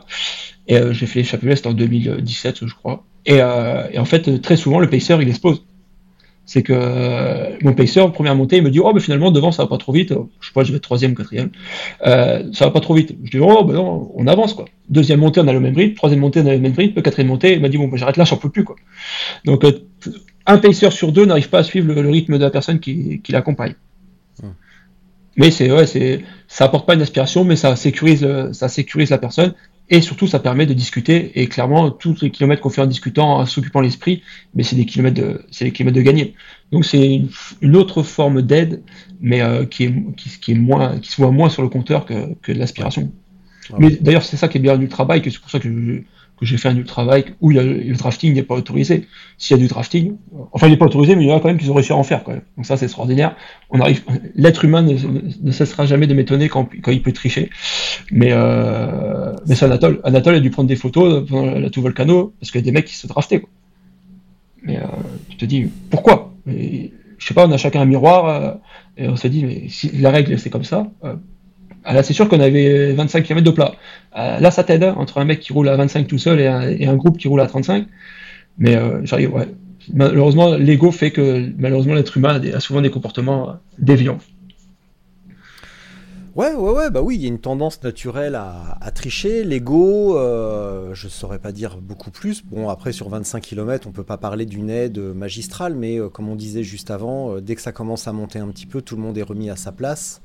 et 0.68 0.78
euh, 0.78 0.94
j'ai 0.94 1.06
fait 1.06 1.20
l'échappée 1.20 1.48
belle, 1.48 1.58
c'était 1.58 1.70
en 1.70 1.74
2017, 1.74 2.66
je 2.66 2.74
crois. 2.74 3.04
Et, 3.26 3.42
euh, 3.42 3.88
et 3.92 4.00
en 4.00 4.06
fait, 4.06 4.42
très 4.42 4.58
souvent, 4.58 4.80
le 4.80 4.90
pacer, 4.90 5.16
il 5.22 5.30
explose. 5.30 5.64
C'est 6.46 6.62
que 6.62 6.74
euh, 6.74 7.58
mon 7.64 7.74
pacer, 7.74 8.06
première 8.14 8.36
montée, 8.36 8.58
il 8.58 8.64
me 8.64 8.70
dit 8.70 8.80
oh, 8.80 8.92
mais 8.94 9.00
finalement 9.00 9.32
devant 9.32 9.52
ça 9.52 9.64
va 9.64 9.68
pas 9.68 9.80
trop 9.80 9.92
vite. 9.92 10.14
Je 10.40 10.48
sais 10.48 10.54
pas, 10.54 10.64
je 10.64 10.72
vais 10.72 10.78
être 10.78 10.84
troisième, 10.84 11.16
quatrième. 11.16 11.50
Euh, 12.06 12.44
ça 12.54 12.66
va 12.66 12.72
pas 12.72 12.82
trop 12.82 12.94
vite. 12.94 13.18
Je 13.24 13.32
dis 13.32 13.40
oh, 13.40 13.64
ben 13.64 13.74
non, 13.74 14.12
on 14.14 14.28
avance 14.28 14.54
quoi. 14.54 14.66
Deuxième 14.88 15.22
montée, 15.22 15.40
on 15.40 15.48
a 15.48 15.54
le 15.54 15.60
même 15.60 15.76
rythme. 15.76 15.96
Troisième 15.96 16.20
montée, 16.20 16.42
on 16.42 16.46
a 16.46 16.54
le 16.54 16.60
même 16.60 16.76
rythme. 16.76 17.02
Quatrième 17.02 17.30
montée, 17.30 17.54
il 17.54 17.62
m'a 17.62 17.70
dit 17.70 17.78
bon, 17.78 17.88
ben, 17.88 17.98
j'arrête 17.98 18.18
là, 18.18 18.26
j'en 18.26 18.38
peux 18.38 18.50
plus 18.50 18.64
quoi. 18.64 18.76
Donc 19.44 19.66
euh, 19.66 19.72
un 20.46 20.60
pacer 20.60 20.92
sur 20.92 21.12
deux 21.12 21.26
n'arrive 21.26 21.50
pas 21.50 21.60
à 21.60 21.64
suivre 21.64 21.92
le, 21.92 22.00
le 22.00 22.10
rythme 22.12 22.38
de 22.38 22.44
la 22.44 22.52
personne 22.52 22.80
qui, 22.80 23.22
qui 23.24 23.32
l'accompagne. 23.32 23.74
Hmm. 24.44 24.50
Mais 25.38 25.50
c'est 25.50 25.72
ouais, 25.72 25.88
c'est 25.88 26.22
ça 26.48 26.66
apporte 26.66 26.86
pas 26.86 26.94
une 26.94 27.02
aspiration, 27.02 27.44
mais 27.44 27.56
ça 27.56 27.76
sécurise 27.76 28.24
euh, 28.24 28.54
ça 28.54 28.70
sécurise 28.70 29.10
la 29.10 29.18
personne 29.18 29.56
et 29.90 30.02
surtout 30.02 30.28
ça 30.28 30.40
permet 30.40 30.66
de 30.66 30.74
discuter 30.74 31.40
et 31.40 31.48
clairement 31.48 31.92
tous 31.92 32.22
les 32.22 32.32
kilomètres 32.32 32.62
qu'on 32.62 32.70
fait 32.70 32.82
en 32.82 32.88
discutant, 32.88 33.38
en 33.40 33.46
s'occupant 33.46 33.82
l'esprit, 33.82 34.24
mais 34.56 34.64
c'est 34.64 34.76
des 34.76 34.86
kilomètres 34.86 35.22
de 35.22 35.46
c'est 35.52 35.66
des 35.66 35.72
kilomètres 35.72 35.98
de 35.98 36.02
gagner. 36.02 36.36
Donc 36.72 36.86
c'est 36.86 37.16
une, 37.16 37.30
une 37.62 37.76
autre 37.76 38.02
forme 38.04 38.42
d'aide, 38.42 38.84
mais 39.22 39.42
euh, 39.42 39.66
qui 39.66 39.84
est 39.86 39.94
qui, 40.18 40.30
qui 40.40 40.52
est 40.54 40.56
moins 40.56 41.00
qui 41.00 41.12
se 41.12 41.18
voit 41.22 41.32
moins 41.32 41.50
sur 41.50 41.62
le 41.62 41.70
compteur 41.70 42.06
que, 42.06 42.34
que 42.42 42.52
de 42.52 42.60
l'aspiration. 42.60 43.12
Mais 43.78 43.92
d'ailleurs 43.98 44.24
c'est 44.24 44.38
ça 44.38 44.48
qui 44.48 44.58
est 44.58 44.62
bien 44.62 44.78
du 44.78 44.90
travail, 44.90 45.22
que 45.22 45.30
c'est 45.30 45.40
pour 45.42 45.50
ça 45.52 45.60
que 45.60 45.70
je- 45.70 46.02
que 46.40 46.46
j'ai 46.46 46.58
fait 46.58 46.68
un 46.68 46.76
ultra 46.76 47.06
bike 47.06 47.34
où 47.42 47.52
il 47.52 47.58
y 47.58 47.60
a- 47.60 47.64
le 47.64 47.96
drafting 47.96 48.34
n'est 48.34 48.44
pas 48.44 48.56
autorisé. 48.56 49.08
S'il 49.38 49.56
y 49.56 49.60
a 49.60 49.64
du 49.64 49.68
drafting, 49.68 50.16
enfin 50.52 50.68
il 50.68 50.72
n'est 50.72 50.78
pas 50.78 50.86
autorisé, 50.86 51.16
mais 51.16 51.24
il 51.24 51.28
y 51.30 51.32
en 51.32 51.38
a 51.38 51.40
quand 51.40 51.48
même 51.48 51.58
qui 51.58 51.70
ont 51.70 51.74
réussi 51.74 51.94
à 51.94 51.96
en 51.96 52.04
faire 52.04 52.24
quand 52.24 52.32
même. 52.32 52.42
Donc 52.58 52.66
ça 52.66 52.76
c'est 52.78 52.86
extraordinaire. 52.86 53.36
On 53.70 53.80
arrive, 53.80 54.04
l'être 54.36 54.66
humain 54.66 54.82
ne, 54.82 55.52
cessera 55.52 55.86
jamais 55.86 56.08
de 56.08 56.14
m'étonner 56.14 56.50
quand, 56.50 56.68
quand 56.84 56.92
il 56.92 57.02
peut 57.02 57.14
tricher. 57.14 57.50
Mais 58.12 58.30
euh, 58.32 59.34
mais 59.48 59.56
c'est 59.56 59.66
Anatole. 59.66 60.02
Anatole 60.04 60.36
a 60.36 60.40
dû 60.40 60.50
prendre 60.50 60.68
des 60.68 60.76
photos 60.76 61.26
pendant 61.28 61.60
la 61.60 61.70
tout 61.70 61.82
volcano 61.82 62.34
parce 62.40 62.52
qu'il 62.52 62.60
y 62.60 62.64
a 62.64 62.66
des 62.66 62.72
mecs 62.72 62.86
qui 62.86 62.96
se 62.96 63.08
draftaient. 63.08 63.40
Quoi. 63.40 63.50
Mais 64.64 64.78
euh, 64.78 64.88
tu 65.30 65.38
te 65.38 65.46
dis 65.46 65.70
pourquoi? 65.90 66.34
Et, 66.50 66.92
Je 67.18 67.28
sais 67.28 67.34
pas, 67.34 67.48
on 67.48 67.52
a 67.52 67.58
chacun 67.58 67.82
un 67.82 67.86
miroir 67.86 68.26
euh, 68.28 68.52
et 68.98 69.08
on 69.08 69.16
s'est 69.16 69.30
dit 69.30 69.44
mais 69.46 69.70
si 69.70 69.90
la 69.98 70.12
règle 70.12 70.38
c'est 70.38 70.50
comme 70.50 70.64
ça. 70.66 70.88
Ah, 71.86 71.94
là, 71.94 72.02
c'est 72.02 72.14
sûr 72.14 72.28
qu'on 72.28 72.40
avait 72.40 72.94
25 72.94 73.24
km 73.24 73.46
de 73.46 73.52
plat. 73.52 73.76
Euh, 74.18 74.40
là, 74.40 74.50
ça 74.50 74.64
t'aide 74.64 74.84
hein, 74.84 74.96
entre 74.98 75.20
un 75.20 75.26
mec 75.26 75.40
qui 75.40 75.54
roule 75.54 75.70
à 75.70 75.76
25 75.76 76.08
tout 76.08 76.18
seul 76.18 76.40
et 76.40 76.48
un, 76.48 76.96
groupe 76.96 77.18
qui 77.18 77.28
roule 77.28 77.42
à 77.42 77.46
35. 77.46 77.86
Mais 78.58 78.76
euh, 78.76 79.02
ouais. 79.02 79.48
Malheureusement, 79.94 80.56
l'ego 80.56 80.90
fait 80.92 81.12
que 81.12 81.52
malheureusement 81.60 81.94
l'être 81.94 82.18
humain 82.18 82.42
a, 82.42 82.60
souvent 82.60 82.82
des 82.82 82.90
comportements 82.90 83.58
déviants. 83.78 84.18
Ouais, 86.36 86.54
ouais, 86.56 86.72
ouais, 86.72 86.90
bah 86.90 87.02
oui, 87.04 87.16
il 87.16 87.22
y 87.22 87.26
a 87.26 87.28
une 87.28 87.40
tendance 87.40 87.82
naturelle 87.84 88.34
à, 88.36 88.92
tricher. 88.96 89.44
L'ego, 89.44 90.18
euh, 90.18 90.94
je 90.94 91.08
saurais 91.08 91.38
pas 91.38 91.52
dire 91.52 91.78
beaucoup 91.78 92.10
plus. 92.10 92.44
Bon, 92.44 92.68
après, 92.68 92.94
sur 92.94 93.10
25 93.10 93.42
km, 93.42 93.88
on 93.88 93.92
peut 93.92 94.04
pas 94.04 94.18
parler 94.18 94.48
d'une 94.48 94.72
aide 94.72 94.98
magistrale, 94.98 95.76
mais 95.76 96.00
euh, 96.00 96.10
comme 96.10 96.28
on 96.28 96.36
disait 96.36 96.64
juste 96.64 96.90
avant, 96.90 97.40
dès 97.40 97.54
que 97.54 97.62
ça 97.62 97.72
commence 97.72 98.08
à 98.08 98.12
monter 98.12 98.40
un 98.40 98.48
petit 98.48 98.66
peu, 98.66 98.82
tout 98.82 98.96
le 98.96 99.04
monde 99.04 99.20
est 99.20 99.24
remis 99.24 99.52
à 99.52 99.56
sa 99.56 99.72
place. 99.72 100.22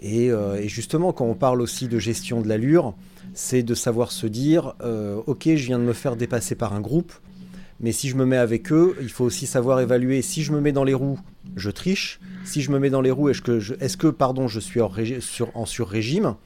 Et, 0.00 0.30
euh, 0.30 0.56
et 0.56 0.68
justement, 0.68 1.12
quand 1.12 1.24
on 1.24 1.34
parle 1.34 1.60
aussi 1.60 1.88
de 1.88 1.98
gestion 1.98 2.40
de 2.40 2.48
l'allure, 2.48 2.94
c'est 3.34 3.62
de 3.62 3.74
savoir 3.74 4.12
se 4.12 4.26
dire, 4.26 4.74
euh, 4.82 5.20
ok, 5.26 5.44
je 5.44 5.66
viens 5.66 5.78
de 5.78 5.84
me 5.84 5.92
faire 5.92 6.16
dépasser 6.16 6.54
par 6.54 6.74
un 6.74 6.80
groupe, 6.80 7.12
mais 7.80 7.92
si 7.92 8.08
je 8.08 8.16
me 8.16 8.24
mets 8.24 8.36
avec 8.36 8.72
eux, 8.72 8.96
il 9.02 9.10
faut 9.10 9.24
aussi 9.24 9.46
savoir 9.46 9.80
évaluer. 9.80 10.22
Si 10.22 10.42
je 10.42 10.52
me 10.52 10.60
mets 10.60 10.72
dans 10.72 10.84
les 10.84 10.94
roues, 10.94 11.18
je 11.56 11.70
triche. 11.70 12.20
Si 12.44 12.62
je 12.62 12.70
me 12.70 12.78
mets 12.78 12.88
dans 12.88 13.02
les 13.02 13.10
roues, 13.10 13.28
est-ce 13.28 13.42
que, 13.42 13.60
je, 13.60 14.08
pardon, 14.08 14.48
je 14.48 14.60
suis 14.60 14.80
sur, 15.20 15.54
en 15.54 15.66
sur-régime? 15.66 16.36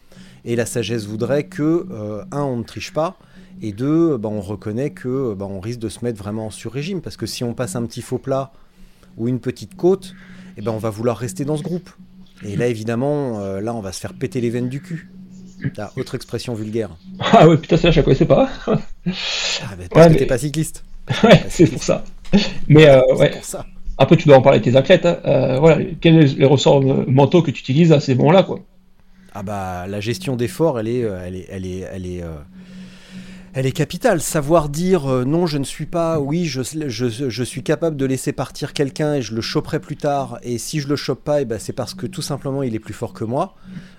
Et 0.45 0.57
la 0.57 0.67
sagesse 0.67 1.07
voudrait 1.07 1.45
que, 1.45 1.87
euh, 1.91 2.25
un, 2.33 2.43
on 2.43 2.57
ne 2.57 2.65
triche 2.65 2.93
pas, 2.93 3.17
et 3.63 3.73
deux, 3.73 4.17
bah, 4.17 4.29
on 4.29 4.41
reconnaît 4.41 4.91
que 4.91 5.35
bah, 5.35 5.47
on 5.49 5.61
risque 5.61 5.81
de 5.81 5.89
se 5.89 6.05
mettre 6.05 6.19
vraiment 6.19 6.47
en 6.47 6.51
sur-régime. 6.51 7.01
Parce 7.01 7.17
que 7.17 7.27
si 7.27 7.45
on 7.45 7.55
passe 7.55 7.77
un 7.77 7.85
petit 7.85 8.03
faux 8.03 8.19
plat 8.19 8.53
ou 9.17 9.29
une 9.29 9.39
petite 9.39 9.77
côte, 9.77 10.15
eh 10.57 10.63
ben, 10.63 10.73
on 10.73 10.79
va 10.79 10.91
vouloir 10.91 11.17
rester 11.17 11.45
dans 11.45 11.57
ce 11.57 11.63
groupe. 11.63 11.91
Et 12.45 12.57
là, 12.57 12.67
évidemment, 12.69 13.41
euh, 13.41 13.61
là, 13.61 13.75
on 13.75 13.81
va 13.81 13.93
se 13.93 14.01
faire 14.01 14.15
péter 14.15 14.41
les 14.41 14.51
veines 14.51 14.69
du 14.69 14.81
cul. 14.81 15.11
Ah, 15.77 15.91
autre 15.97 16.15
expression 16.15 16.55
vulgaire. 16.55 16.91
Ah 17.33 17.47
ouais, 17.49 17.57
putain, 17.59 17.77
ça, 17.77 17.91
je 17.91 17.97
la 17.99 18.03
connaissais 18.03 18.25
pas. 18.25 18.49
Ah, 18.67 18.71
bah, 18.75 18.81
parce 19.07 19.71
Ouais, 19.71 20.07
que 20.07 20.13
mais- 20.13 20.19
t'es 20.19 20.27
pas 20.27 20.39
cycliste. 20.39 20.85
ouais, 21.25 21.45
c'est 21.49 21.67
pour 21.67 21.83
ça. 21.83 22.05
Mais 22.69 22.87
euh, 22.89 23.01
ouais, 23.17 23.31
pour 23.31 23.45
ça. 23.45 23.67
après, 23.99 24.17
tu 24.17 24.27
dois 24.29 24.37
en 24.39 24.43
parler 24.43 24.59
avec 24.61 24.73
tes 24.73 24.77
athlètes. 24.79 25.05
hein. 25.07 25.19
Euh, 25.27 25.59
voilà, 25.59 25.85
quels 26.01 26.29
sont 26.29 26.37
les 26.39 26.47
ressorts 26.47 26.83
mentaux 27.09 27.43
que 27.43 27.51
tu 27.51 27.61
utilises 27.61 27.93
à 27.93 28.01
ces 28.01 28.15
moments-là, 28.15 28.43
quoi? 28.45 28.61
Ah 29.35 29.43
bah 29.45 29.87
la 29.87 30.01
gestion 30.01 30.35
d'efforts, 30.37 30.81
elle 30.81 30.89
est, 30.89 31.05
euh, 31.05 31.23
elle 31.25 31.37
est, 31.37 31.47
elle 31.51 31.67
est, 31.67 31.79
elle 31.93 32.07
est, 32.07 32.23
euh, 32.23 32.31
elle 33.53 33.67
est 33.67 33.73
capitale. 33.73 34.21
Savoir 34.21 34.69
dire 34.69 35.11
euh, 35.11 35.25
non, 35.25 35.47
je 35.47 35.59
ne 35.59 35.65
suis 35.65 35.87
pas, 35.87 36.21
oui, 36.21 36.47
je, 36.47 36.63
je, 36.63 37.45
suis 37.45 37.63
capable 37.63 37.97
de 37.97 38.05
laisser 38.05 38.33
partir 38.33 38.73
quelqu'un 38.73 39.15
et 39.15 39.23
je 39.23 39.35
le 39.35 39.41
choperai 39.41 39.81
plus 39.81 39.97
tard. 39.97 40.39
Et 40.43 40.59
si 40.59 40.81
je 40.81 40.89
le 40.89 40.97
chope 40.97 41.25
pas, 41.25 41.41
eh 41.41 41.45
ben, 41.45 41.59
c'est 41.59 41.73
parce 41.73 41.95
que 41.95 42.07
tout 42.07 42.23
simplement 42.23 42.63
il 42.63 42.75
est 42.75 42.81
plus 42.81 42.95
fort 42.95 43.13
que 43.13 43.25
moi. 43.25 43.57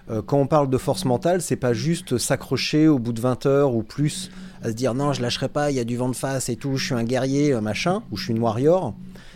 Euh, 0.09 0.21
quand 0.21 0.37
on 0.37 0.47
parle 0.47 0.69
de 0.69 0.77
force 0.77 1.05
mentale, 1.05 1.41
c'est 1.41 1.55
pas 1.55 1.73
juste 1.73 2.17
s'accrocher 2.17 2.87
au 2.87 2.99
bout 2.99 3.13
de 3.13 3.21
20 3.21 3.45
heures 3.45 3.75
ou 3.75 3.83
plus 3.83 4.31
à 4.61 4.69
se 4.69 4.73
dire 4.73 4.93
non, 4.93 5.13
je 5.13 5.21
lâcherai 5.21 5.49
pas, 5.49 5.71
il 5.71 5.77
y 5.77 5.79
a 5.79 5.83
du 5.83 5.97
vent 5.97 6.09
de 6.09 6.15
face 6.15 6.49
et 6.49 6.55
tout, 6.55 6.77
je 6.77 6.85
suis 6.85 6.95
un 6.95 7.03
guerrier, 7.03 7.53
euh, 7.53 7.61
machin, 7.61 8.03
ou 8.11 8.17
je 8.17 8.25
suis 8.25 8.33
une 8.33 8.39
warrior. 8.39 8.93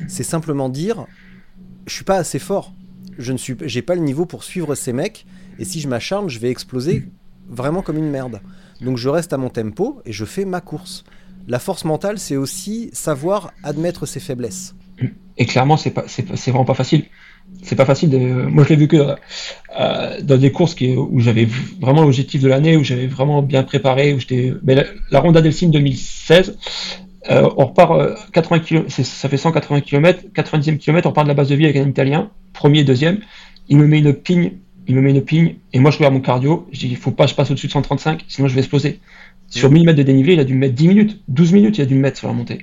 C'est 0.08 0.24
simplement 0.24 0.70
dire 0.70 1.06
je 1.86 1.94
suis 1.94 2.04
pas 2.04 2.18
assez 2.18 2.40
fort. 2.40 2.74
Je 3.18 3.32
ne 3.32 3.38
suis, 3.38 3.56
j'ai 3.62 3.82
pas 3.82 3.96
le 3.96 4.02
niveau 4.02 4.26
pour 4.26 4.44
suivre 4.44 4.76
ces 4.76 4.92
mecs. 4.92 5.26
Et 5.60 5.66
si 5.66 5.80
je 5.80 5.88
m'acharne, 5.88 6.30
je 6.30 6.40
vais 6.40 6.50
exploser 6.50 7.08
vraiment 7.48 7.82
comme 7.82 7.98
une 7.98 8.10
merde. 8.10 8.42
Donc 8.86 8.98
je 8.98 9.10
reste 9.10 9.34
à 9.34 9.38
mon 9.38 9.50
tempo 9.50 10.02
et 10.06 10.14
je 10.14 10.26
fais 10.26 10.46
ma 10.46 10.62
course. 10.62 11.04
La 11.48 11.60
force 11.60 11.86
mentale, 11.86 12.20
c'est 12.20 12.38
aussi 12.38 12.90
savoir 12.94 13.52
admettre 13.64 14.06
ses 14.06 14.20
faiblesses. 14.20 14.76
Et 15.38 15.46
clairement, 15.46 15.76
c'est 15.76 15.92
pas, 15.92 16.06
vraiment 16.48 16.66
pas 16.66 16.76
facile. 16.76 17.06
C'est 17.62 17.76
pas 17.76 17.86
facile. 17.86 18.16
Moi, 18.48 18.64
je 18.64 18.70
l'ai 18.70 18.76
vu 18.76 18.88
que 18.88 19.16
euh, 19.78 20.22
dans 20.22 20.38
des 20.38 20.52
courses 20.52 20.76
où 20.82 21.20
j'avais 21.20 21.48
vraiment 21.82 22.02
l'objectif 22.02 22.42
de 22.42 22.48
l'année, 22.48 22.78
où 22.78 22.84
j'avais 22.84 23.08
vraiment 23.08 23.42
bien 23.42 23.64
préparé, 23.64 24.14
où 24.14 24.20
j'étais. 24.20 24.54
Mais 24.64 24.76
la, 24.76 24.84
la 25.12 25.20
Ronda 25.20 25.42
Delcine 25.42 25.72
2016, 25.72 26.58
euh, 27.30 27.50
on 27.58 27.66
repart 27.66 27.92
euh, 27.92 28.16
80 28.34 28.60
km, 28.60 29.04
ça 29.04 29.30
fait 29.30 29.38
180 29.38 29.82
km, 29.82 30.24
90e 30.34 30.78
km, 30.78 31.10
on 31.10 31.12
part 31.12 31.24
de 31.24 31.30
la 31.30 31.34
base 31.34 31.50
de 31.50 31.56
vie 31.56 31.66
avec 31.66 31.78
un 31.78 31.88
Italien, 31.88 32.30
premier, 32.54 32.84
deuxième. 32.84 33.20
Il 33.68 33.78
me 33.78 33.88
met 33.88 34.00
une 34.00 34.14
pigne 34.14 34.54
il 34.88 34.96
me 34.96 35.02
met 35.02 35.12
une 35.12 35.22
pigne, 35.22 35.56
et 35.74 35.80
moi 35.80 35.92
je 35.92 35.98
regarde 35.98 36.14
mon 36.14 36.22
cardio, 36.22 36.68
je 36.72 36.80
dis, 36.80 36.88
il 36.88 36.98
faut 36.98 37.12
pas 37.12 37.26
que 37.26 37.32
je 37.32 37.36
passe 37.36 37.52
au-dessus 37.52 37.68
de 37.68 37.72
135, 37.72 38.26
sinon 38.28 38.48
je 38.48 38.54
vais 38.54 38.60
exploser. 38.60 39.00
Sur 39.50 39.72
1000 39.72 39.86
mètres 39.86 39.98
de 39.98 40.04
dénivelé, 40.04 40.34
il 40.34 40.40
a 40.40 40.44
dû 40.44 40.54
me 40.54 40.60
mettre 40.60 40.76
10 40.76 40.88
minutes, 40.88 41.22
12 41.28 41.54
minutes, 41.54 41.78
il 41.78 41.82
a 41.82 41.86
dû 41.86 41.96
me 41.96 42.02
mettre 42.02 42.18
sur 42.18 42.28
la 42.28 42.34
montée. 42.34 42.60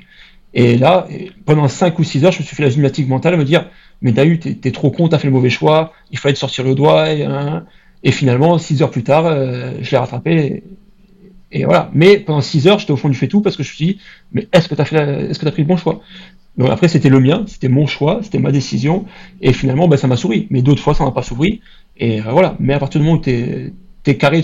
Et 0.55 0.77
là, 0.77 1.09
pendant 1.47 1.69
5 1.69 1.99
ou 1.99 2.05
6 2.05 2.25
heures, 2.25 2.33
je 2.33 2.41
me 2.41 2.45
suis 2.45 2.55
fait 2.55 2.63
la 2.63 2.71
gymnastique 2.71 3.09
mentale 3.09 3.35
à 3.35 3.37
me 3.37 3.45
dire, 3.45 3.69
mais 4.03 4.13
Dahu, 4.13 4.39
t'es 4.39 4.57
es 4.65 4.73
trop 4.73 4.91
con, 4.91 5.09
t'as 5.09 5.19
fait 5.19 5.29
le 5.29 5.33
mauvais 5.33 5.51
choix, 5.51 5.93
il 6.11 6.19
fallait 6.19 6.35
te 6.35 6.39
sortir 6.39 6.65
le 6.65 6.75
doigt, 6.75 7.13
et, 7.13 7.25
hein. 7.25 7.65
et 8.03 8.13
finalement, 8.13 8.59
6 8.59 8.83
heures 8.83 8.91
plus 8.91 9.05
tard, 9.05 9.27
euh, 9.27 9.73
je 9.81 9.91
l'ai 9.91 9.97
rattrapé, 9.97 10.65
et, 11.51 11.65
voilà. 11.65 11.91
Mais 11.95 12.19
pendant 12.19 12.41
6 12.41 12.67
heures, 12.67 12.79
j'étais 12.79 12.93
au 12.93 12.97
fond 12.97 13.09
du 13.09 13.17
fait 13.17 13.29
tout 13.29 13.41
parce 13.41 13.57
que 13.57 13.63
je 13.63 13.71
me 13.71 13.75
suis 13.75 13.87
dit, 13.87 13.99
mais 14.33 14.49
est-ce 14.53 14.69
que 14.69 14.75
t'as 14.75 14.85
fait, 14.85 15.31
est-ce 15.31 15.39
que 15.39 15.45
t'as 15.45 15.53
pris 15.53 15.63
le 15.63 15.69
bon 15.69 15.77
choix? 15.77 16.01
Donc 16.59 16.69
après, 16.71 16.89
c'était 16.89 17.09
le 17.09 17.21
mien, 17.21 17.45
c'était 17.47 17.69
mon 17.69 17.87
choix, 17.87 18.21
c'était 18.23 18.39
ma 18.39 18.53
décision, 18.53 19.07
et 19.41 19.53
finalement, 19.53 19.89
ben, 19.89 19.97
ça 19.97 20.07
m'a 20.07 20.17
souri. 20.17 20.47
Mais 20.51 20.63
d'autres 20.63 20.83
fois, 20.83 20.95
ça 20.95 21.05
m'a 21.05 21.11
pas 21.11 21.23
souri. 21.23 21.61
Et 22.03 22.21
euh, 22.21 22.25
voilà. 22.33 22.57
Mais 22.59 22.75
à 22.75 22.81
partir 22.81 23.01
du 23.01 23.07
moment 23.07 23.19
où 23.19 23.23
tu 23.23 23.31
es, 23.31 24.17
carré, 24.17 24.43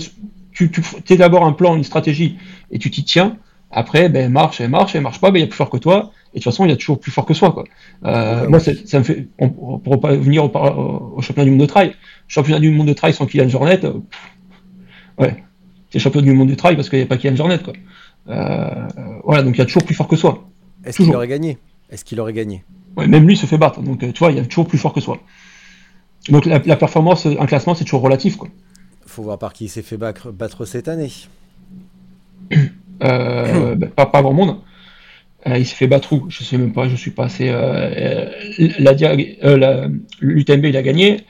tu, 0.53 0.71
tu 0.71 1.13
es 1.13 1.17
d'abord 1.17 1.45
un 1.45 1.51
plan, 1.51 1.75
une 1.75 1.83
stratégie, 1.83 2.37
et 2.71 2.79
tu 2.79 2.89
t'y 2.89 3.03
tiens. 3.03 3.37
Après, 3.69 4.07
ben 4.07 4.31
marche, 4.31 4.61
elle 4.61 4.69
marche, 4.69 4.95
elle 4.95 5.01
marche 5.01 5.19
pas, 5.19 5.29
ben 5.29 5.39
il 5.39 5.41
y 5.41 5.43
a 5.43 5.47
plus 5.47 5.57
fort 5.57 5.69
que 5.69 5.77
toi. 5.77 6.11
Et 6.33 6.39
de 6.39 6.43
toute 6.43 6.45
façon, 6.45 6.63
il 6.65 6.69
y 6.69 6.73
a 6.73 6.77
toujours 6.77 6.99
plus 6.99 7.11
fort 7.11 7.25
que 7.25 7.33
soi, 7.33 7.51
quoi. 7.51 7.65
Euh, 8.05 8.47
moi, 8.47 8.59
ça 8.61 8.71
me 8.99 9.03
fait, 9.03 9.27
on, 9.39 9.49
pour 9.49 9.99
pas 9.99 10.15
venir 10.15 10.45
au, 10.45 11.17
au, 11.17 11.21
championnat 11.21 11.45
du 11.45 11.51
monde 11.51 11.59
de 11.59 11.65
trail, 11.65 11.95
championnat 12.29 12.59
du 12.59 12.71
monde 12.71 12.87
de 12.87 12.93
trail 12.93 13.13
sans 13.13 13.25
Kylian 13.25 13.49
Jornet, 13.49 13.83
euh, 13.83 13.93
ouais, 15.17 15.43
c'est 15.91 15.99
championnat 15.99 16.27
du 16.27 16.33
monde 16.33 16.49
de 16.49 16.55
trail 16.55 16.75
parce 16.77 16.89
qu'il 16.89 16.99
n'y 16.99 17.03
a 17.03 17.07
pas 17.07 17.17
Kylian 17.17 17.35
Jornet, 17.35 17.59
quoi. 17.59 17.73
voilà, 19.25 19.43
donc 19.43 19.55
il 19.55 19.59
y 19.59 19.61
a 19.61 19.65
toujours 19.65 19.83
plus 19.83 19.95
fort 19.95 20.07
que 20.07 20.15
soi. 20.15 20.47
Est-ce 20.85 20.97
qu'il 20.97 21.13
aurait 21.13 21.27
gagné? 21.27 21.57
Est-ce 21.91 22.05
qu'il 22.05 22.21
aurait 22.21 22.33
gagné? 22.33 22.63
Ouais, 22.95 23.07
même 23.07 23.27
lui 23.27 23.35
se 23.35 23.45
fait 23.45 23.57
battre. 23.57 23.81
Donc, 23.81 23.99
tu 23.99 24.19
vois, 24.19 24.31
il 24.31 24.37
y 24.37 24.39
a 24.39 24.45
toujours 24.45 24.67
plus 24.67 24.77
fort 24.77 24.93
que 24.93 25.01
soi. 25.01 25.19
Donc 26.29 26.45
la, 26.45 26.59
performance, 26.59 27.25
un 27.25 27.45
classement, 27.45 27.75
c'est 27.75 27.83
toujours 27.83 28.01
relatif. 28.01 28.37
Quoi. 28.37 28.49
Faut 29.05 29.23
voir 29.23 29.37
par 29.37 29.53
qui 29.53 29.65
il 29.65 29.69
s'est 29.69 29.81
fait 29.81 29.97
battre, 29.97 30.65
cette 30.65 30.87
année. 30.87 31.11
Euh, 33.03 33.75
bah, 33.75 33.87
pas, 33.95 34.05
pas 34.05 34.21
grand 34.21 34.33
monde. 34.33 34.57
Euh, 35.47 35.57
il 35.57 35.65
s'est 35.65 35.75
fait 35.75 35.87
battre 35.87 36.13
où? 36.13 36.25
Je 36.29 36.43
sais 36.43 36.57
même 36.57 36.73
pas, 36.73 36.87
je 36.89 36.95
suis 36.95 37.11
pas 37.11 37.25
assez. 37.25 37.49
Euh, 37.49 38.29
L'UTMB, 40.21 40.65
il 40.65 40.77
a 40.77 40.81
gagné. 40.81 41.21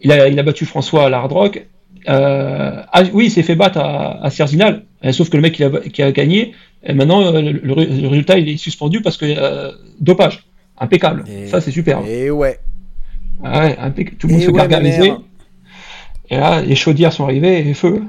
Il 0.00 0.12
a, 0.12 0.28
il 0.28 0.38
a 0.38 0.42
battu 0.42 0.64
François 0.64 1.06
à 1.06 1.08
l'Hard 1.08 1.30
Rock. 1.30 1.66
ah, 2.06 3.02
oui, 3.12 3.26
il 3.26 3.30
s'est 3.30 3.42
fait 3.42 3.56
battre 3.56 3.78
à, 3.78 4.24
à 4.24 4.30
Cerzinal. 4.30 4.84
sauf 5.12 5.28
que 5.28 5.36
le 5.36 5.42
mec 5.42 5.54
qui 5.54 5.64
a, 5.64 5.70
qui 5.70 6.02
a 6.02 6.12
gagné, 6.12 6.54
et 6.84 6.94
maintenant 6.94 7.32
le, 7.32 7.72
résultat 8.08 8.38
il 8.38 8.48
est 8.48 8.56
suspendu 8.56 9.02
parce 9.02 9.16
que 9.16 9.26
dopage. 10.00 10.44
Impeccable. 10.80 11.24
Ça, 11.48 11.60
c'est 11.60 11.72
super. 11.72 12.06
Et 12.06 12.30
ouais. 12.30 12.60
Ah 13.42 13.60
ouais, 13.60 14.04
tout 14.18 14.26
le 14.26 14.34
monde 14.34 14.42
se 14.42 14.50
gargarisait. 14.50 15.12
Et 16.30 16.36
là, 16.36 16.60
les 16.60 16.74
chaudières 16.74 17.12
sont 17.12 17.24
arrivées 17.24 17.68
et 17.68 17.74
feu. 17.74 18.02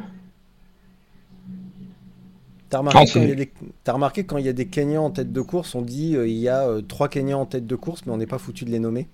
T'as 2.69 2.79
remarqué, 2.79 3.49
ah, 3.87 3.93
remarqué, 3.93 4.25
quand 4.25 4.37
il 4.37 4.45
y 4.45 4.49
a 4.49 4.53
des 4.53 4.67
Kenyans 4.67 5.05
en 5.05 5.09
tête 5.09 5.33
de 5.33 5.41
course, 5.41 5.73
on 5.73 5.81
dit 5.81 6.15
euh, 6.15 6.27
il 6.27 6.37
y 6.37 6.47
a 6.47 6.67
euh, 6.67 6.81
trois 6.81 7.09
Kenyans 7.09 7.41
en 7.41 7.45
tête 7.47 7.65
de 7.65 7.75
course, 7.75 8.03
mais 8.05 8.11
on 8.11 8.17
n'est 8.17 8.27
pas 8.27 8.37
foutu 8.37 8.63
de 8.63 8.69
les 8.69 8.77
nommer. 8.77 9.07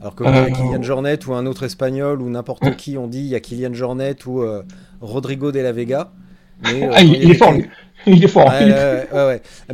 Alors 0.00 0.16
que 0.16 0.24
quand 0.24 0.30
il 0.30 0.34
y 0.34 0.38
a 0.38 0.42
euh, 0.42 0.50
Kylian 0.50 0.82
Jornet 0.82 1.26
ou 1.26 1.34
un 1.34 1.46
autre 1.46 1.62
espagnol 1.62 2.20
ou 2.20 2.28
n'importe 2.28 2.76
qui, 2.76 2.98
on 2.98 3.06
dit 3.06 3.20
il 3.20 3.26
y 3.26 3.36
a 3.36 3.40
Kylian 3.40 3.74
Jornet 3.74 4.26
ou 4.26 4.42
Rodrigo 5.00 5.52
de 5.52 5.60
la 5.60 5.70
Vega. 5.70 6.12
Mais, 6.64 6.88
ah, 6.92 7.00
il, 7.02 7.30
est 7.30 7.34
fort, 7.34 7.52
lui. 7.52 7.68
Il 8.06 8.24
est 8.24 8.28
fort. 8.28 8.52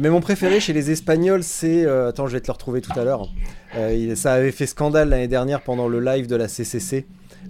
Mais 0.01 0.09
mon 0.11 0.21
préféré 0.21 0.61
chez 0.61 0.73
les 0.73 0.91
Espagnols, 0.91 1.43
c'est. 1.43 1.87
attends, 1.87 2.27
je 2.27 2.33
vais 2.33 2.41
te 2.41 2.49
le 2.49 2.53
retrouver 2.53 2.81
tout 2.81 2.99
à 2.99 3.05
l'heure. 3.05 3.29
Euh, 3.77 4.15
ça 4.15 4.35
avait 4.35 4.53
fait 4.53 4.67
scandale 4.67 5.09
l'année 5.09 5.29
dernière 5.29 5.61
pendant 5.61 5.89
le 5.89 6.01
live 6.01 6.27
de 6.27 6.37
la 6.37 6.49
CCC. 6.49 7.07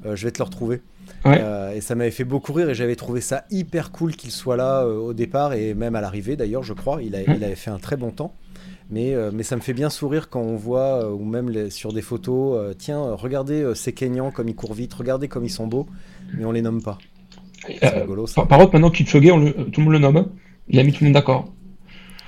Euh, 0.06 0.16
je 0.16 0.24
vais 0.24 0.30
te 0.30 0.38
le 0.38 0.44
retrouver. 0.44 0.80
Euh, 1.26 1.72
et 1.72 1.80
ça 1.80 1.94
m'avait 1.94 2.10
fait 2.10 2.24
beaucoup 2.24 2.52
rire 2.52 2.68
et 2.68 2.74
j'avais 2.74 2.96
trouvé 2.96 3.22
ça 3.22 3.44
hyper 3.50 3.92
cool 3.92 4.14
qu'il 4.14 4.30
soit 4.30 4.56
là 4.56 4.84
au 4.86 5.14
départ 5.14 5.54
et 5.54 5.72
même 5.72 5.94
à 5.94 6.02
l'arrivée 6.02 6.36
d'ailleurs, 6.36 6.62
je 6.62 6.74
crois. 6.74 7.02
Il, 7.02 7.18
il, 7.26 7.44
avait 7.44 7.54
fait 7.54 7.70
un 7.70 7.78
très 7.78 7.96
bon 7.96 8.10
temps. 8.10 8.34
Mais, 8.90 9.14
mais 9.32 9.42
ça 9.42 9.56
me 9.56 9.62
fait 9.62 9.72
bien 9.72 9.88
sourire 9.88 10.28
quand 10.28 10.42
on 10.42 10.56
voit, 10.56 11.10
ou 11.10 11.24
même 11.24 11.70
sur 11.70 11.94
des 11.94 12.02
photos, 12.02 12.76
tiens, 12.76 13.00
regardez 13.14 13.72
ces 13.74 13.94
Kenyans 13.94 14.30
comme 14.30 14.48
ils 14.48 14.54
courent 14.54 14.74
vite, 14.74 14.92
regardez 14.92 15.26
comme 15.26 15.46
ils 15.46 15.50
sont 15.50 15.66
beaux, 15.66 15.86
mais 16.36 16.44
on 16.44 16.52
les 16.52 16.60
nomme 16.60 16.82
pas. 16.82 16.98
Rigolo, 17.80 18.26
ça. 18.26 18.44
Par, 18.44 18.58
contre, 18.58 18.74
maintenant 18.74 18.90
Kipchoge, 18.90 19.30
on 19.30 19.50
tout 19.70 19.80
le 19.80 19.84
monde 19.84 19.92
le 19.94 19.98
nomme. 19.98 20.26
Il 20.68 20.78
a 20.78 20.82
mis 20.82 20.92
tout 20.92 21.04
le 21.04 21.08
monde 21.08 21.14
d'accord. 21.14 21.52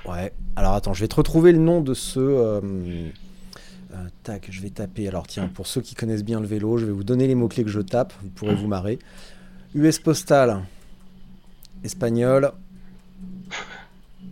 Ouais. 0.05 0.31
Alors 0.55 0.73
attends, 0.73 0.93
je 0.93 1.01
vais 1.01 1.07
te 1.07 1.15
retrouver 1.15 1.51
le 1.51 1.57
nom 1.59 1.81
de 1.81 1.93
ce. 1.93 2.19
Euh, 2.19 3.11
tac, 4.23 4.47
je 4.49 4.61
vais 4.61 4.69
taper. 4.69 5.07
Alors 5.07 5.27
tiens, 5.27 5.47
pour 5.47 5.67
ceux 5.67 5.81
qui 5.81 5.95
connaissent 5.95 6.23
bien 6.23 6.39
le 6.39 6.45
vélo, 6.45 6.77
je 6.77 6.85
vais 6.85 6.91
vous 6.91 7.03
donner 7.03 7.27
les 7.27 7.35
mots-clés 7.35 7.63
que 7.63 7.69
je 7.69 7.81
tape, 7.81 8.13
vous 8.21 8.29
pourrez 8.29 8.55
vous 8.55 8.67
marrer. 8.67 8.99
US 9.75 9.99
Postal, 9.99 10.63
espagnol, 11.83 12.51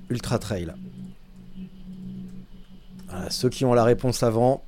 Ultra 0.09 0.39
Trail. 0.39 0.73
Voilà, 3.07 3.29
ceux 3.29 3.49
qui 3.49 3.65
ont 3.65 3.73
la 3.73 3.83
réponse 3.83 4.23
avant. 4.23 4.63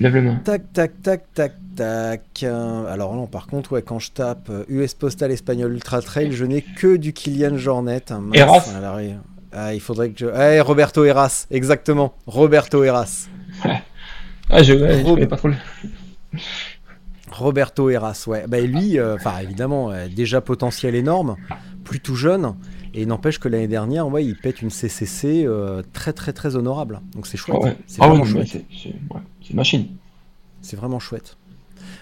Lève 0.00 0.14
le 0.14 0.22
main. 0.22 0.36
Tac, 0.44 0.72
tac, 0.72 1.02
tac, 1.02 1.32
tac, 1.34 1.54
tac. 1.76 2.42
Alors 2.42 3.14
non, 3.14 3.26
par 3.26 3.46
contre, 3.46 3.72
ouais, 3.72 3.82
quand 3.82 3.98
je 3.98 4.10
tape 4.10 4.50
US 4.68 4.94
Postal 4.94 5.30
espagnol 5.30 5.72
Ultra 5.72 6.02
Trail, 6.02 6.32
je 6.32 6.44
n'ai 6.44 6.62
que 6.62 6.96
du 6.96 7.12
Kylian 7.12 7.56
Jornet. 7.56 8.04
Eras. 8.32 8.64
Ah, 9.52 9.72
il 9.72 9.80
faudrait 9.80 10.10
que 10.10 10.18
je... 10.18 10.26
Eh, 10.26 10.60
Roberto 10.60 11.04
Eras, 11.04 11.46
exactement. 11.50 12.14
Roberto 12.26 12.84
Eras. 12.84 13.28
Ah, 14.48 14.62
je, 14.62 15.24
pas 15.24 15.36
trop 15.36 15.48
Roberto 17.32 17.90
Heras, 17.90 18.24
ouais. 18.28 18.44
Bah, 18.46 18.60
lui, 18.60 18.96
euh, 18.96 19.16
enfin 19.16 19.38
évidemment, 19.40 19.90
euh, 19.90 20.06
déjà 20.06 20.40
potentiel 20.40 20.94
énorme, 20.94 21.34
plus 21.82 22.00
jeune, 22.14 22.54
et 22.94 23.06
n'empêche 23.06 23.40
que 23.40 23.48
l'année 23.48 23.66
dernière, 23.66 24.06
ouais, 24.06 24.24
il 24.24 24.36
pète 24.36 24.62
une 24.62 24.70
CCC 24.70 25.44
euh, 25.44 25.82
très 25.92 26.12
très 26.12 26.32
très 26.32 26.54
honorable. 26.54 27.00
Donc 27.16 27.26
c'est 27.26 27.36
chouette. 27.36 27.58
Ah 27.60 27.70
c'est 27.88 27.98
vraiment 27.98 28.24
chouette. 28.24 28.64
C'est 28.70 29.50
une 29.50 29.56
machine. 29.56 29.88
C'est 30.62 30.76
vraiment 30.76 31.00
chouette. 31.00 31.36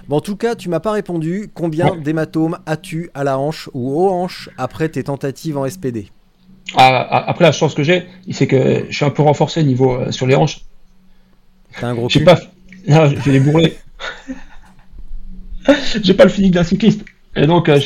Bon, 0.09 0.17
en 0.17 0.21
tout 0.21 0.37
cas, 0.37 0.55
tu 0.55 0.69
m'as 0.69 0.81
pas 0.81 0.93
répondu. 0.93 1.51
Combien 1.55 1.97
d'hématomes 1.97 2.59
as-tu 2.67 3.11
à 3.15 3.25
la 3.25 3.39
hanche 3.39 3.71
ou 3.73 4.01
aux 4.01 4.11
hanches 4.11 4.51
après 4.59 4.89
tes 4.89 5.05
tentatives 5.05 5.57
en 5.57 5.69
SPD 5.69 6.09
ah, 6.77 7.07
ah, 7.11 7.25
Après, 7.29 7.45
la 7.45 7.53
chance 7.53 7.75
que 7.75 7.83
j'ai, 7.83 8.07
c'est 8.31 8.47
que 8.47 8.87
je 8.89 8.95
suis 8.95 9.05
un 9.05 9.11
peu 9.11 9.23
renforcé 9.23 9.63
niveau 9.63 10.11
sur 10.11 10.27
les 10.27 10.35
hanches. 10.35 10.61
T'as 11.81 11.89
un 11.89 11.95
gros 11.95 12.09
J'ai 12.09 12.21
pas. 12.21 12.39
Non, 12.87 13.09
j'ai 13.25 13.33
des 13.33 13.41
bourrelets. 13.41 13.77
j'ai 16.03 16.15
pas 16.15 16.25
le 16.25 16.31
physique 16.31 16.53
d'un 16.53 16.65
cycliste. 16.65 17.05
Et 17.37 17.47
donc, 17.47 17.69
euh, 17.69 17.81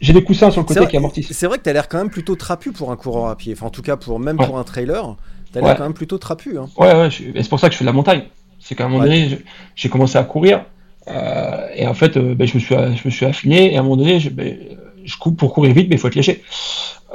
j'ai 0.00 0.12
des 0.12 0.24
coussins 0.24 0.50
sur 0.50 0.62
le 0.62 0.66
côté 0.66 0.86
qui 0.86 0.96
amortissent. 0.96 1.32
C'est 1.32 1.46
vrai 1.46 1.58
que 1.58 1.62
t'as 1.62 1.72
l'air 1.72 1.88
quand 1.88 1.98
même 1.98 2.10
plutôt 2.10 2.36
trapu 2.36 2.72
pour 2.72 2.90
un 2.90 2.96
coureur 2.96 3.26
à 3.26 3.36
pied. 3.36 3.52
Enfin, 3.52 3.66
en 3.66 3.70
tout 3.70 3.82
cas, 3.82 3.96
pour, 3.96 4.18
même 4.18 4.36
pour 4.36 4.58
un 4.58 4.64
trailer, 4.64 5.16
t'as 5.52 5.60
l'air 5.60 5.76
quand 5.76 5.82
même 5.82 5.94
plutôt 5.94 6.18
trapu. 6.18 6.58
Hein. 6.58 6.68
Ouais, 6.76 6.94
ouais, 6.94 7.10
c'est 7.10 7.48
pour 7.48 7.60
ça 7.60 7.68
que 7.68 7.74
je 7.74 7.78
fais 7.78 7.84
de 7.84 7.88
la 7.88 7.92
montagne. 7.92 8.22
C'est 8.60 8.74
qu'à 8.74 8.86
un 8.86 8.88
moment 8.88 9.04
donné, 9.04 9.38
j'ai 9.76 9.88
commencé 9.88 10.16
à 10.16 10.24
courir. 10.24 10.64
Euh, 11.08 11.68
et 11.74 11.86
en 11.86 11.94
fait, 11.94 12.16
euh, 12.16 12.34
ben, 12.34 12.46
je, 12.46 12.54
me 12.54 12.60
suis, 12.60 13.10
suis 13.10 13.26
affiné. 13.26 13.72
Et 13.72 13.76
à 13.76 13.80
un 13.80 13.82
moment 13.82 13.96
donné, 13.96 14.18
ben, 14.30 14.56
je 15.04 15.16
coupe 15.16 15.36
pour 15.36 15.54
courir 15.54 15.74
vite, 15.74 15.88
mais 15.88 15.96
il 15.96 15.98
faut 15.98 16.08
être 16.08 16.14
léger. 16.14 16.42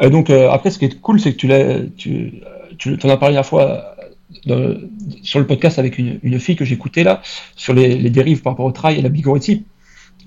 Et 0.01 0.09
donc, 0.09 0.29
après, 0.29 0.71
ce 0.71 0.79
qui 0.79 0.85
est 0.85 0.99
cool, 0.99 1.19
c'est 1.19 1.33
que 1.33 1.37
tu 1.37 1.47
l'as. 1.47 1.79
Tu, 1.97 2.41
en 3.03 3.09
as 3.09 3.17
parlé 3.17 3.35
la 3.35 3.43
fois 3.43 3.95
sur 5.21 5.39
le 5.39 5.45
podcast 5.45 5.77
avec 5.77 5.97
une, 5.99 6.39
fille 6.39 6.55
que 6.55 6.65
j'écoutais 6.65 7.03
là, 7.03 7.21
sur 7.55 7.73
les, 7.73 8.09
dérives 8.09 8.41
par 8.41 8.53
rapport 8.53 8.65
au 8.65 8.71
trail 8.71 8.97
et 8.97 9.01
la 9.01 9.09
bigorexie. 9.09 9.65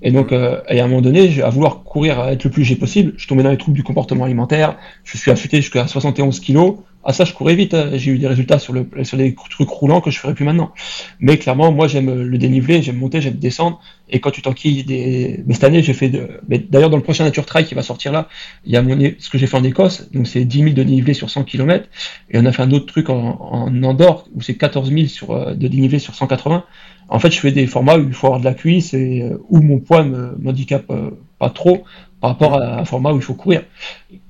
Et 0.02 0.10
donc, 0.10 0.32
euh, 0.32 0.60
à 0.68 0.74
un 0.74 0.88
moment 0.88 1.00
donné, 1.00 1.42
à 1.42 1.48
vouloir 1.48 1.82
courir, 1.82 2.20
à 2.20 2.32
être 2.32 2.44
le 2.44 2.50
plus 2.50 2.62
léger 2.62 2.76
possible, 2.76 3.14
je 3.16 3.26
tombais 3.26 3.42
dans 3.42 3.50
les 3.50 3.56
troubles 3.56 3.76
du 3.76 3.82
comportement 3.82 4.24
alimentaire, 4.24 4.76
je 5.04 5.16
suis 5.16 5.30
affûté 5.30 5.56
jusqu'à 5.58 5.86
71 5.86 6.38
kilos, 6.40 6.76
à 7.07 7.12
ça, 7.12 7.24
je 7.24 7.32
courais 7.32 7.54
vite. 7.54 7.72
Hein. 7.72 7.90
J'ai 7.94 8.11
eu 8.11 8.18
des 8.18 8.26
résultats 8.26 8.59
sur, 8.59 8.72
le, 8.72 8.84
sur 9.04 9.16
les 9.16 9.34
trucs 9.34 9.68
roulants 9.68 10.00
que 10.00 10.11
je 10.11 10.18
ferais 10.18 10.34
plus 10.34 10.44
maintenant. 10.44 10.72
Mais 11.20 11.38
clairement, 11.38 11.70
moi, 11.70 11.86
j'aime 11.86 12.22
le 12.22 12.36
dénivelé, 12.36 12.82
j'aime 12.82 12.96
monter, 12.96 13.20
j'aime 13.20 13.36
descendre. 13.36 13.80
Et 14.11 14.18
quand 14.18 14.32
tu 14.32 14.42
t'enquilles 14.42 14.82
des. 14.82 15.40
Mais 15.46 15.54
cette 15.54 15.62
année, 15.62 15.84
j'ai 15.84 15.94
fait. 15.94 16.09
De... 16.09 16.28
D'ailleurs, 16.48 16.90
dans 16.90 16.96
le 16.96 17.04
prochain 17.04 17.22
Nature 17.22 17.46
Trail 17.46 17.64
qui 17.64 17.76
va 17.76 17.82
sortir 17.82 18.11
là, 18.11 18.28
il 18.64 18.72
y 18.72 18.76
a 18.76 18.82
ce 19.20 19.30
que 19.30 19.38
j'ai 19.38 19.46
fait 19.46 19.57
en 19.57 19.62
Écosse. 19.62 20.11
Donc, 20.11 20.26
c'est 20.26 20.44
10 20.44 20.59
000 20.59 20.70
de 20.70 20.82
dénivelé 20.82 21.14
sur 21.14 21.30
100 21.30 21.44
km. 21.44 21.88
Et 22.30 22.38
on 22.38 22.44
a 22.44 22.50
fait 22.50 22.62
un 22.62 22.72
autre 22.72 22.86
truc 22.86 23.09
en, 23.09 23.38
en 23.40 23.82
Andorre 23.84 24.26
où 24.34 24.42
c'est 24.42 24.57
14 24.57 24.90
000 24.92 25.07
sur, 25.07 25.30
euh, 25.30 25.54
de 25.54 25.68
dénivelé 25.68 26.00
sur 26.00 26.16
180. 26.16 26.64
En 27.09 27.20
fait, 27.20 27.30
je 27.30 27.38
fais 27.38 27.52
des 27.52 27.68
formats 27.68 27.96
où 27.98 28.02
il 28.02 28.14
faut 28.14 28.26
avoir 28.26 28.40
de 28.40 28.44
la 28.44 28.54
cuisse 28.54 28.94
et 28.94 29.22
euh, 29.22 29.40
où 29.48 29.61
mon 29.61 29.78
poids 29.78 30.02
me 30.02 30.36
m'handicape 30.40 30.90
euh, 30.90 31.11
pas 31.38 31.50
trop 31.50 31.84
par 32.20 32.30
rapport 32.30 32.61
à 32.61 32.80
un 32.80 32.84
format 32.84 33.12
où 33.12 33.16
il 33.16 33.22
faut 33.22 33.34
courir. 33.34 33.62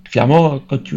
Clairement, 0.04 0.60
quand 0.68 0.82
tu 0.82 0.96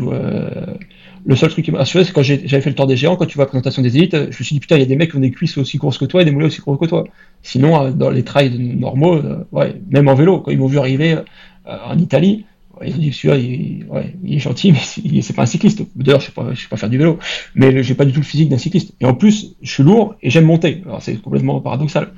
le 1.25 1.35
seul 1.35 1.49
truc 1.49 1.65
qui 1.65 1.71
m'a 1.71 1.79
assuré, 1.79 2.03
c'est 2.03 2.13
quand 2.13 2.23
j'avais 2.23 2.61
fait 2.61 2.69
le 2.69 2.75
tour 2.75 2.87
des 2.87 2.97
géants, 2.97 3.15
quand 3.15 3.25
tu 3.25 3.35
vois 3.35 3.45
la 3.45 3.49
présentation 3.49 3.81
des 3.81 3.97
élites, 3.97 4.15
je 4.15 4.27
me 4.27 4.31
suis 4.31 4.53
dit 4.53 4.59
putain, 4.59 4.75
il 4.75 4.79
y 4.79 4.83
a 4.83 4.87
des 4.87 4.95
mecs 4.95 5.11
qui 5.11 5.17
ont 5.17 5.21
des 5.21 5.31
cuisses 5.31 5.57
aussi 5.57 5.77
courtes 5.77 5.97
que 5.97 6.05
toi 6.05 6.21
et 6.21 6.25
des 6.25 6.31
mollets 6.31 6.47
aussi 6.47 6.61
courts 6.61 6.79
que 6.79 6.85
toi. 6.85 7.03
Sinon, 7.43 7.81
euh, 7.81 7.91
dans 7.91 8.09
les 8.09 8.23
trails 8.23 8.57
normaux, 8.57 9.15
euh, 9.15 9.45
ouais, 9.51 9.75
même 9.89 10.07
en 10.07 10.15
vélo, 10.15 10.39
quand 10.39 10.51
ils 10.51 10.57
m'ont 10.57 10.67
vu 10.67 10.79
arriver 10.79 11.13
euh, 11.13 11.77
en 11.85 11.97
Italie, 11.97 12.45
ils 12.85 12.95
ont 12.95 12.97
dit 12.97 13.11
celui-là, 13.11 13.37
il, 13.37 13.85
ouais, 13.89 14.15
il, 14.23 14.35
est 14.35 14.39
gentil, 14.39 14.71
mais 15.11 15.21
c'est 15.21 15.35
pas 15.35 15.43
un 15.43 15.47
cycliste. 15.47 15.83
D'ailleurs, 15.95 16.21
je 16.21 16.27
sais 16.27 16.33
je 16.53 16.61
sais 16.61 16.67
pas 16.69 16.77
faire 16.77 16.89
du 16.89 16.97
vélo, 16.97 17.19
mais 17.55 17.83
j'ai 17.83 17.95
pas 17.95 18.05
du 18.05 18.13
tout 18.13 18.21
le 18.21 18.25
physique 18.25 18.49
d'un 18.49 18.57
cycliste. 18.57 18.93
Et 19.01 19.05
en 19.05 19.13
plus, 19.13 19.55
je 19.61 19.71
suis 19.71 19.83
lourd 19.83 20.15
et 20.21 20.29
j'aime 20.29 20.45
monter. 20.45 20.81
Alors 20.85 21.01
c'est 21.01 21.15
complètement 21.21 21.59
paradoxal. 21.59 22.09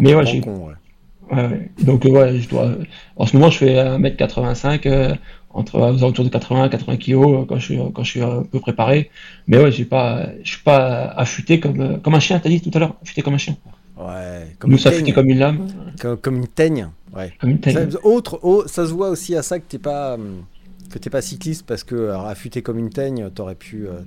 Mais 0.00 0.14
ouais, 0.14 0.26
j'ai. 0.26 0.40
Ouais, 1.30 1.70
Donc, 1.82 2.04
ouais, 2.04 2.40
je 2.40 2.48
dois. 2.48 2.72
En 3.16 3.26
ce 3.26 3.36
moment, 3.36 3.50
je 3.50 3.58
fais 3.58 3.74
1m85, 3.74 5.16
entre 5.54 5.78
aux 5.78 5.98
alentours 5.98 6.24
de 6.24 6.30
80 6.30 6.68
80 6.68 6.96
kg 6.96 7.46
quand 7.46 7.58
je 7.58 7.64
suis 7.64 7.78
quand 7.94 8.04
je 8.04 8.10
suis 8.10 8.22
un 8.22 8.42
peu 8.42 8.60
préparé. 8.60 9.10
Mais 9.46 9.58
ouais 9.58 9.72
j'ai 9.72 9.84
pas 9.84 10.26
je 10.42 10.50
suis 10.50 10.62
pas 10.62 11.06
affûté 11.16 11.60
comme 11.60 12.00
comme 12.00 12.14
un 12.14 12.20
chien 12.20 12.38
t'as 12.38 12.48
dit 12.48 12.60
tout 12.60 12.70
à 12.74 12.78
l'heure 12.78 12.96
affûté 13.02 13.22
comme 13.22 13.34
un 13.34 13.38
chien. 13.38 13.56
Ouais 13.96 14.54
comme 14.58 14.70
nous 14.70 14.88
affûté 14.88 15.12
comme 15.12 15.28
une 15.28 15.38
lame. 15.38 15.68
Comme, 16.22 16.36
une 16.36 16.48
teigne 16.48 16.88
ouais. 17.14 17.32
Comme 17.40 17.50
une 17.50 17.60
teigne. 17.60 17.90
Ça, 17.90 17.98
autre 18.04 18.40
oh, 18.42 18.64
ça 18.66 18.86
se 18.86 18.92
voit 18.92 19.10
aussi 19.10 19.36
à 19.36 19.42
ça 19.42 19.58
que 19.58 19.64
t'es 19.68 19.78
pas 19.78 20.16
que 20.90 20.98
t'es 20.98 21.10
pas 21.10 21.22
cycliste 21.22 21.64
parce 21.66 21.84
que 21.84 22.10
affûté 22.10 22.62
comme 22.62 22.78
une 22.78 22.90
teigne 22.90 23.30
t'aurais 23.30 23.54
pu 23.54 23.86
euh, 23.86 24.00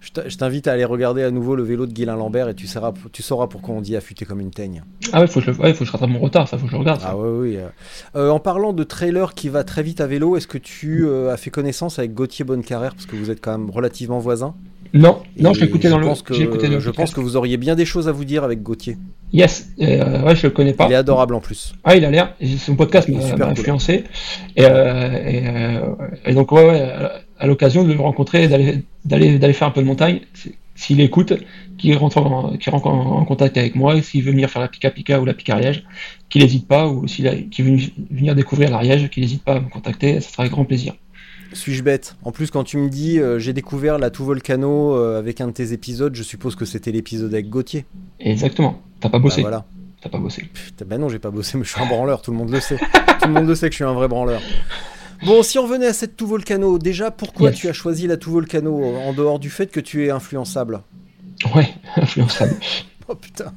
je 0.00 0.36
t'invite 0.36 0.68
à 0.68 0.72
aller 0.72 0.84
regarder 0.84 1.22
à 1.22 1.30
nouveau 1.30 1.56
le 1.56 1.62
vélo 1.62 1.86
de 1.86 1.92
Guilain 1.92 2.16
Lambert 2.16 2.48
et 2.48 2.54
tu 2.54 2.66
sauras, 2.66 2.92
tu 3.12 3.22
sauras 3.22 3.46
pourquoi 3.46 3.74
on 3.74 3.80
dit 3.80 3.96
affûté 3.96 4.24
comme 4.24 4.40
une 4.40 4.50
teigne. 4.50 4.82
Ah 5.12 5.20
ouais, 5.20 5.26
faut 5.26 5.40
que 5.40 5.52
je, 5.52 5.58
ouais, 5.58 5.72
faut 5.72 5.80
que 5.80 5.86
je 5.86 5.92
rattrape 5.92 6.10
mon 6.10 6.20
retard, 6.20 6.48
ça 6.48 6.58
faut 6.58 6.66
que 6.66 6.72
je 6.72 6.76
regarde. 6.76 7.00
Ah 7.04 7.16
ouais, 7.16 7.28
oui. 7.28 7.56
Euh. 7.56 7.68
Euh, 8.14 8.30
en 8.30 8.38
parlant 8.38 8.72
de 8.72 8.84
trailer 8.84 9.34
qui 9.34 9.48
va 9.48 9.64
très 9.64 9.82
vite 9.82 10.00
à 10.00 10.06
vélo, 10.06 10.36
est-ce 10.36 10.46
que 10.46 10.58
tu 10.58 11.06
euh, 11.06 11.32
as 11.32 11.36
fait 11.36 11.50
connaissance 11.50 11.98
avec 11.98 12.14
Gauthier 12.14 12.44
Bonnecarrère? 12.44 12.94
Parce 12.94 13.06
que 13.06 13.16
vous 13.16 13.30
êtes 13.30 13.40
quand 13.40 13.56
même 13.56 13.70
relativement 13.70 14.18
voisins 14.18 14.54
Non, 14.94 15.22
non, 15.38 15.54
je 15.54 15.64
l'ai 15.64 15.88
dans 15.88 15.98
le. 15.98 16.06
Pense 16.06 16.22
que, 16.22 16.34
je 16.34 16.90
pense 16.90 17.12
que 17.12 17.20
vous 17.20 17.36
auriez 17.36 17.56
bien 17.56 17.74
des 17.74 17.84
choses 17.84 18.08
à 18.08 18.12
vous 18.12 18.24
dire 18.24 18.44
avec 18.44 18.62
Gauthier. 18.62 18.98
Yes, 19.32 19.70
ouais, 19.78 20.36
je 20.36 20.46
le 20.46 20.50
connais 20.50 20.72
pas. 20.72 20.86
Il 20.86 20.92
est 20.92 20.96
adorable 20.96 21.34
en 21.34 21.40
plus. 21.40 21.74
Ah, 21.84 21.96
il 21.96 22.04
a 22.04 22.10
l'air. 22.10 22.34
Son 22.58 22.76
podcast 22.76 23.08
m'a 23.08 23.46
influencé. 23.46 24.04
Et, 24.56 24.62
et, 24.62 25.44
et, 26.26 26.34
donc 26.34 26.52
ouais, 26.52 26.64
ouais 26.64 26.88
à 27.38 27.46
l'occasion 27.46 27.84
de 27.84 27.92
le 27.92 28.00
rencontrer, 28.00 28.48
d'aller 28.48 29.52
faire 29.52 29.68
un 29.68 29.70
peu 29.70 29.82
de 29.82 29.86
montagne, 29.86 30.20
s'il 30.74 31.00
écoute, 31.00 31.32
qu'il 31.78 31.96
rentre, 31.96 32.18
en, 32.18 32.52
rentre 32.66 32.86
en, 32.86 33.24
contact 33.24 33.56
avec 33.56 33.74
moi, 33.74 34.00
s'il 34.02 34.22
veut 34.22 34.30
venir 34.30 34.50
faire 34.50 34.62
la 34.62 34.68
Pika 34.68 34.90
Pika 34.90 35.20
ou 35.20 35.24
la 35.24 35.34
Pika 35.34 35.54
Ariège, 35.54 35.84
qu'il 36.28 36.42
n'hésite 36.42 36.68
pas, 36.68 36.86
ou 36.86 37.08
s'il 37.08 37.28
veut 37.28 37.78
venir 38.10 38.34
découvrir 38.34 38.70
l'Ariège, 38.70 39.08
qu'il 39.10 39.22
n'hésite 39.22 39.42
pas 39.42 39.56
à 39.56 39.60
me 39.60 39.68
contacter, 39.68 40.20
ça 40.20 40.30
sera 40.30 40.42
avec 40.42 40.52
grand 40.52 40.64
plaisir. 40.64 40.94
Suis-je 41.52 41.82
bête? 41.82 42.16
En 42.22 42.32
plus, 42.32 42.50
quand 42.50 42.64
tu 42.64 42.76
me 42.76 42.88
dis 42.88 43.18
euh, 43.18 43.38
j'ai 43.38 43.52
découvert 43.52 43.98
la 43.98 44.10
Tout 44.10 44.24
Volcano 44.24 44.94
euh, 44.94 45.18
avec 45.18 45.40
un 45.40 45.46
de 45.46 45.52
tes 45.52 45.72
épisodes, 45.72 46.14
je 46.14 46.22
suppose 46.22 46.56
que 46.56 46.64
c'était 46.64 46.92
l'épisode 46.92 47.32
avec 47.32 47.48
Gauthier. 47.48 47.86
Exactement. 48.20 48.82
T'as 49.00 49.08
pas 49.08 49.18
bossé. 49.18 49.42
Bah, 49.42 49.48
voilà. 49.48 49.64
T'as 50.02 50.10
pas 50.10 50.18
bossé. 50.18 50.42
Putain, 50.52 50.84
ben 50.84 50.98
non, 50.98 51.08
j'ai 51.08 51.18
pas 51.18 51.30
bossé, 51.30 51.56
mais 51.56 51.64
je 51.64 51.70
suis 51.70 51.80
un 51.80 51.86
branleur, 51.86 52.20
tout 52.20 52.32
le 52.32 52.36
monde 52.36 52.50
le 52.50 52.60
sait. 52.60 52.76
tout 53.22 53.28
le 53.28 53.32
monde 53.32 53.46
le 53.46 53.54
sait 53.54 53.68
que 53.68 53.72
je 53.72 53.76
suis 53.76 53.84
un 53.84 53.94
vrai 53.94 54.08
branleur. 54.08 54.42
Bon, 55.24 55.42
si 55.42 55.58
on 55.58 55.66
venait 55.66 55.86
à 55.86 55.92
cette 55.92 56.16
tout 56.16 56.26
volcano, 56.26 56.78
déjà, 56.78 57.10
pourquoi 57.10 57.52
tu 57.52 57.68
as 57.68 57.72
choisi 57.72 58.06
la 58.06 58.16
tout 58.16 58.30
volcano 58.30 58.96
en 58.96 59.12
dehors 59.12 59.38
du 59.38 59.50
fait 59.50 59.68
que 59.68 59.80
tu 59.80 60.06
es 60.06 60.10
influençable? 60.10 60.80
Ouais, 61.54 61.68
influençable. 61.96 62.54
oh 63.08 63.14
putain. 63.14 63.52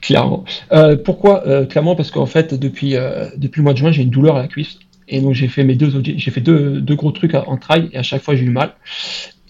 Clairement. 0.00 0.44
Euh, 0.72 0.96
pourquoi 0.96 1.46
euh, 1.46 1.64
Clairement 1.64 1.94
parce 1.94 2.10
qu'en 2.10 2.26
fait, 2.26 2.54
depuis, 2.54 2.96
euh, 2.96 3.28
depuis 3.36 3.60
le 3.60 3.64
mois 3.64 3.72
de 3.72 3.78
juin, 3.78 3.92
j'ai 3.92 4.02
une 4.02 4.10
douleur 4.10 4.36
à 4.36 4.42
la 4.42 4.48
cuisse. 4.48 4.78
Et 5.08 5.20
donc 5.20 5.34
j'ai 5.34 5.48
fait 5.48 5.64
mes 5.64 5.74
deux 5.74 5.90
j'ai 6.02 6.30
fait 6.30 6.40
deux, 6.40 6.80
deux, 6.80 6.94
gros 6.94 7.10
trucs 7.10 7.34
en 7.34 7.56
trail 7.58 7.90
et 7.92 7.98
à 7.98 8.02
chaque 8.02 8.22
fois 8.22 8.34
j'ai 8.34 8.44
eu 8.44 8.50
mal. 8.50 8.72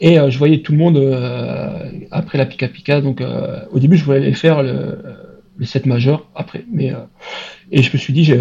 Et 0.00 0.16
je 0.16 0.36
voyais 0.36 0.60
tout 0.60 0.72
le 0.72 0.78
monde 0.78 0.98
après 2.10 2.36
la 2.36 2.46
Pika 2.46 2.66
Pika. 2.66 3.00
Donc 3.00 3.22
au 3.70 3.78
début 3.78 3.96
je 3.96 4.04
voulais 4.04 4.16
aller 4.16 4.32
faire 4.32 4.62
le, 4.62 4.98
le 5.56 5.64
7 5.64 5.86
majeur 5.86 6.26
après. 6.34 6.64
Mais 6.72 6.92
et 7.72 7.82
je 7.82 7.90
me 7.90 7.98
suis 7.98 8.12
dit, 8.12 8.32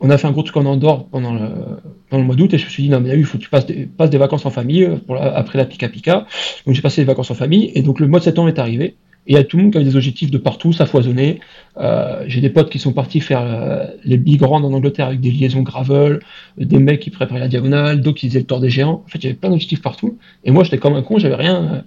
on 0.00 0.08
a 0.08 0.16
fait 0.16 0.26
un 0.26 0.32
gros 0.32 0.42
truc 0.42 0.56
en 0.56 0.64
Andorre 0.64 1.06
pendant 1.08 1.34
le, 1.34 2.22
mois 2.22 2.34
d'août, 2.34 2.52
et 2.54 2.58
je 2.58 2.64
me 2.64 2.70
suis 2.70 2.82
dit, 2.82 2.88
non, 2.88 3.00
mais 3.00 3.10
il 3.16 3.24
faut 3.24 3.36
que 3.36 3.42
tu 3.42 3.50
passes 3.50 3.66
des, 3.66 4.18
vacances 4.18 4.46
en 4.46 4.50
famille 4.50 4.84
euh, 4.84 4.96
après 5.10 5.58
la 5.58 5.66
Pika 5.66 5.88
Pika. 5.88 6.26
Donc 6.66 6.74
j'ai 6.74 6.80
passé 6.80 7.02
des 7.02 7.06
vacances 7.06 7.30
en 7.30 7.34
famille, 7.34 7.70
et 7.74 7.82
donc 7.82 8.00
le 8.00 8.08
mois 8.08 8.20
de 8.20 8.24
septembre 8.24 8.48
est 8.48 8.58
arrivé. 8.58 8.96
Et 9.26 9.32
il 9.32 9.34
y 9.34 9.38
a 9.38 9.44
tout 9.44 9.56
le 9.56 9.64
monde 9.64 9.72
qui 9.72 9.78
avait 9.78 9.86
des 9.86 9.96
objectifs 9.96 10.30
de 10.30 10.38
partout, 10.38 10.72
ça 10.72 10.86
foisonnait. 10.86 11.40
Euh, 11.78 12.24
j'ai 12.26 12.40
des 12.42 12.50
potes 12.50 12.70
qui 12.70 12.78
sont 12.78 12.92
partis 12.92 13.20
faire 13.20 13.42
euh, 13.42 13.86
les 14.04 14.18
big 14.18 14.42
rounds 14.42 14.66
en 14.66 14.72
Angleterre 14.72 15.06
avec 15.06 15.20
des 15.20 15.30
liaisons 15.30 15.62
gravel, 15.62 16.20
des 16.58 16.78
mecs 16.78 17.00
qui 17.00 17.10
préparaient 17.10 17.40
la 17.40 17.48
diagonale, 17.48 18.00
d'autres 18.00 18.18
qui 18.18 18.28
faisaient 18.28 18.40
le 18.40 18.46
tour 18.46 18.60
des 18.60 18.68
géants. 18.68 19.02
En 19.04 19.08
fait, 19.08 19.18
il 19.18 19.24
y 19.24 19.26
avait 19.28 19.36
plein 19.36 19.48
d'objectifs 19.48 19.80
partout. 19.80 20.18
Et 20.44 20.50
moi, 20.50 20.64
j'étais 20.64 20.78
comme 20.78 20.94
un 20.94 21.02
con, 21.02 21.18
j'avais 21.18 21.36
rien. 21.36 21.84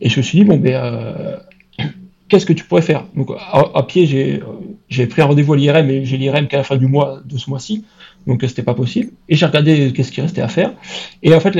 et 0.00 0.08
je 0.08 0.16
me 0.18 0.22
suis 0.22 0.38
dit, 0.38 0.44
bon, 0.44 0.58
ben, 0.58 1.40
qu'est-ce 2.28 2.46
que 2.46 2.52
tu 2.52 2.64
pourrais 2.64 2.82
faire? 2.82 3.04
Donc 3.16 3.30
à, 3.36 3.82
pied, 3.82 4.06
j'ai 4.06 4.40
j'ai 4.88 5.06
pris 5.06 5.22
un 5.22 5.26
rendez-vous 5.26 5.54
à 5.54 5.56
l'IRM, 5.56 5.86
mais 5.86 6.04
j'ai 6.04 6.16
l'IRM 6.16 6.46
qu'à 6.48 6.58
la 6.58 6.64
fin 6.64 6.76
du 6.76 6.86
mois 6.86 7.20
de 7.24 7.38
ce 7.38 7.50
mois-ci, 7.50 7.84
donc 8.26 8.42
c'était 8.42 8.62
pas 8.62 8.74
possible. 8.74 9.10
Et 9.28 9.36
j'ai 9.36 9.46
regardé 9.46 9.92
qu'est-ce 9.92 10.12
qui 10.12 10.20
restait 10.20 10.42
à 10.42 10.48
faire. 10.48 10.72
Et 11.22 11.34
en 11.34 11.40
fait, 11.40 11.56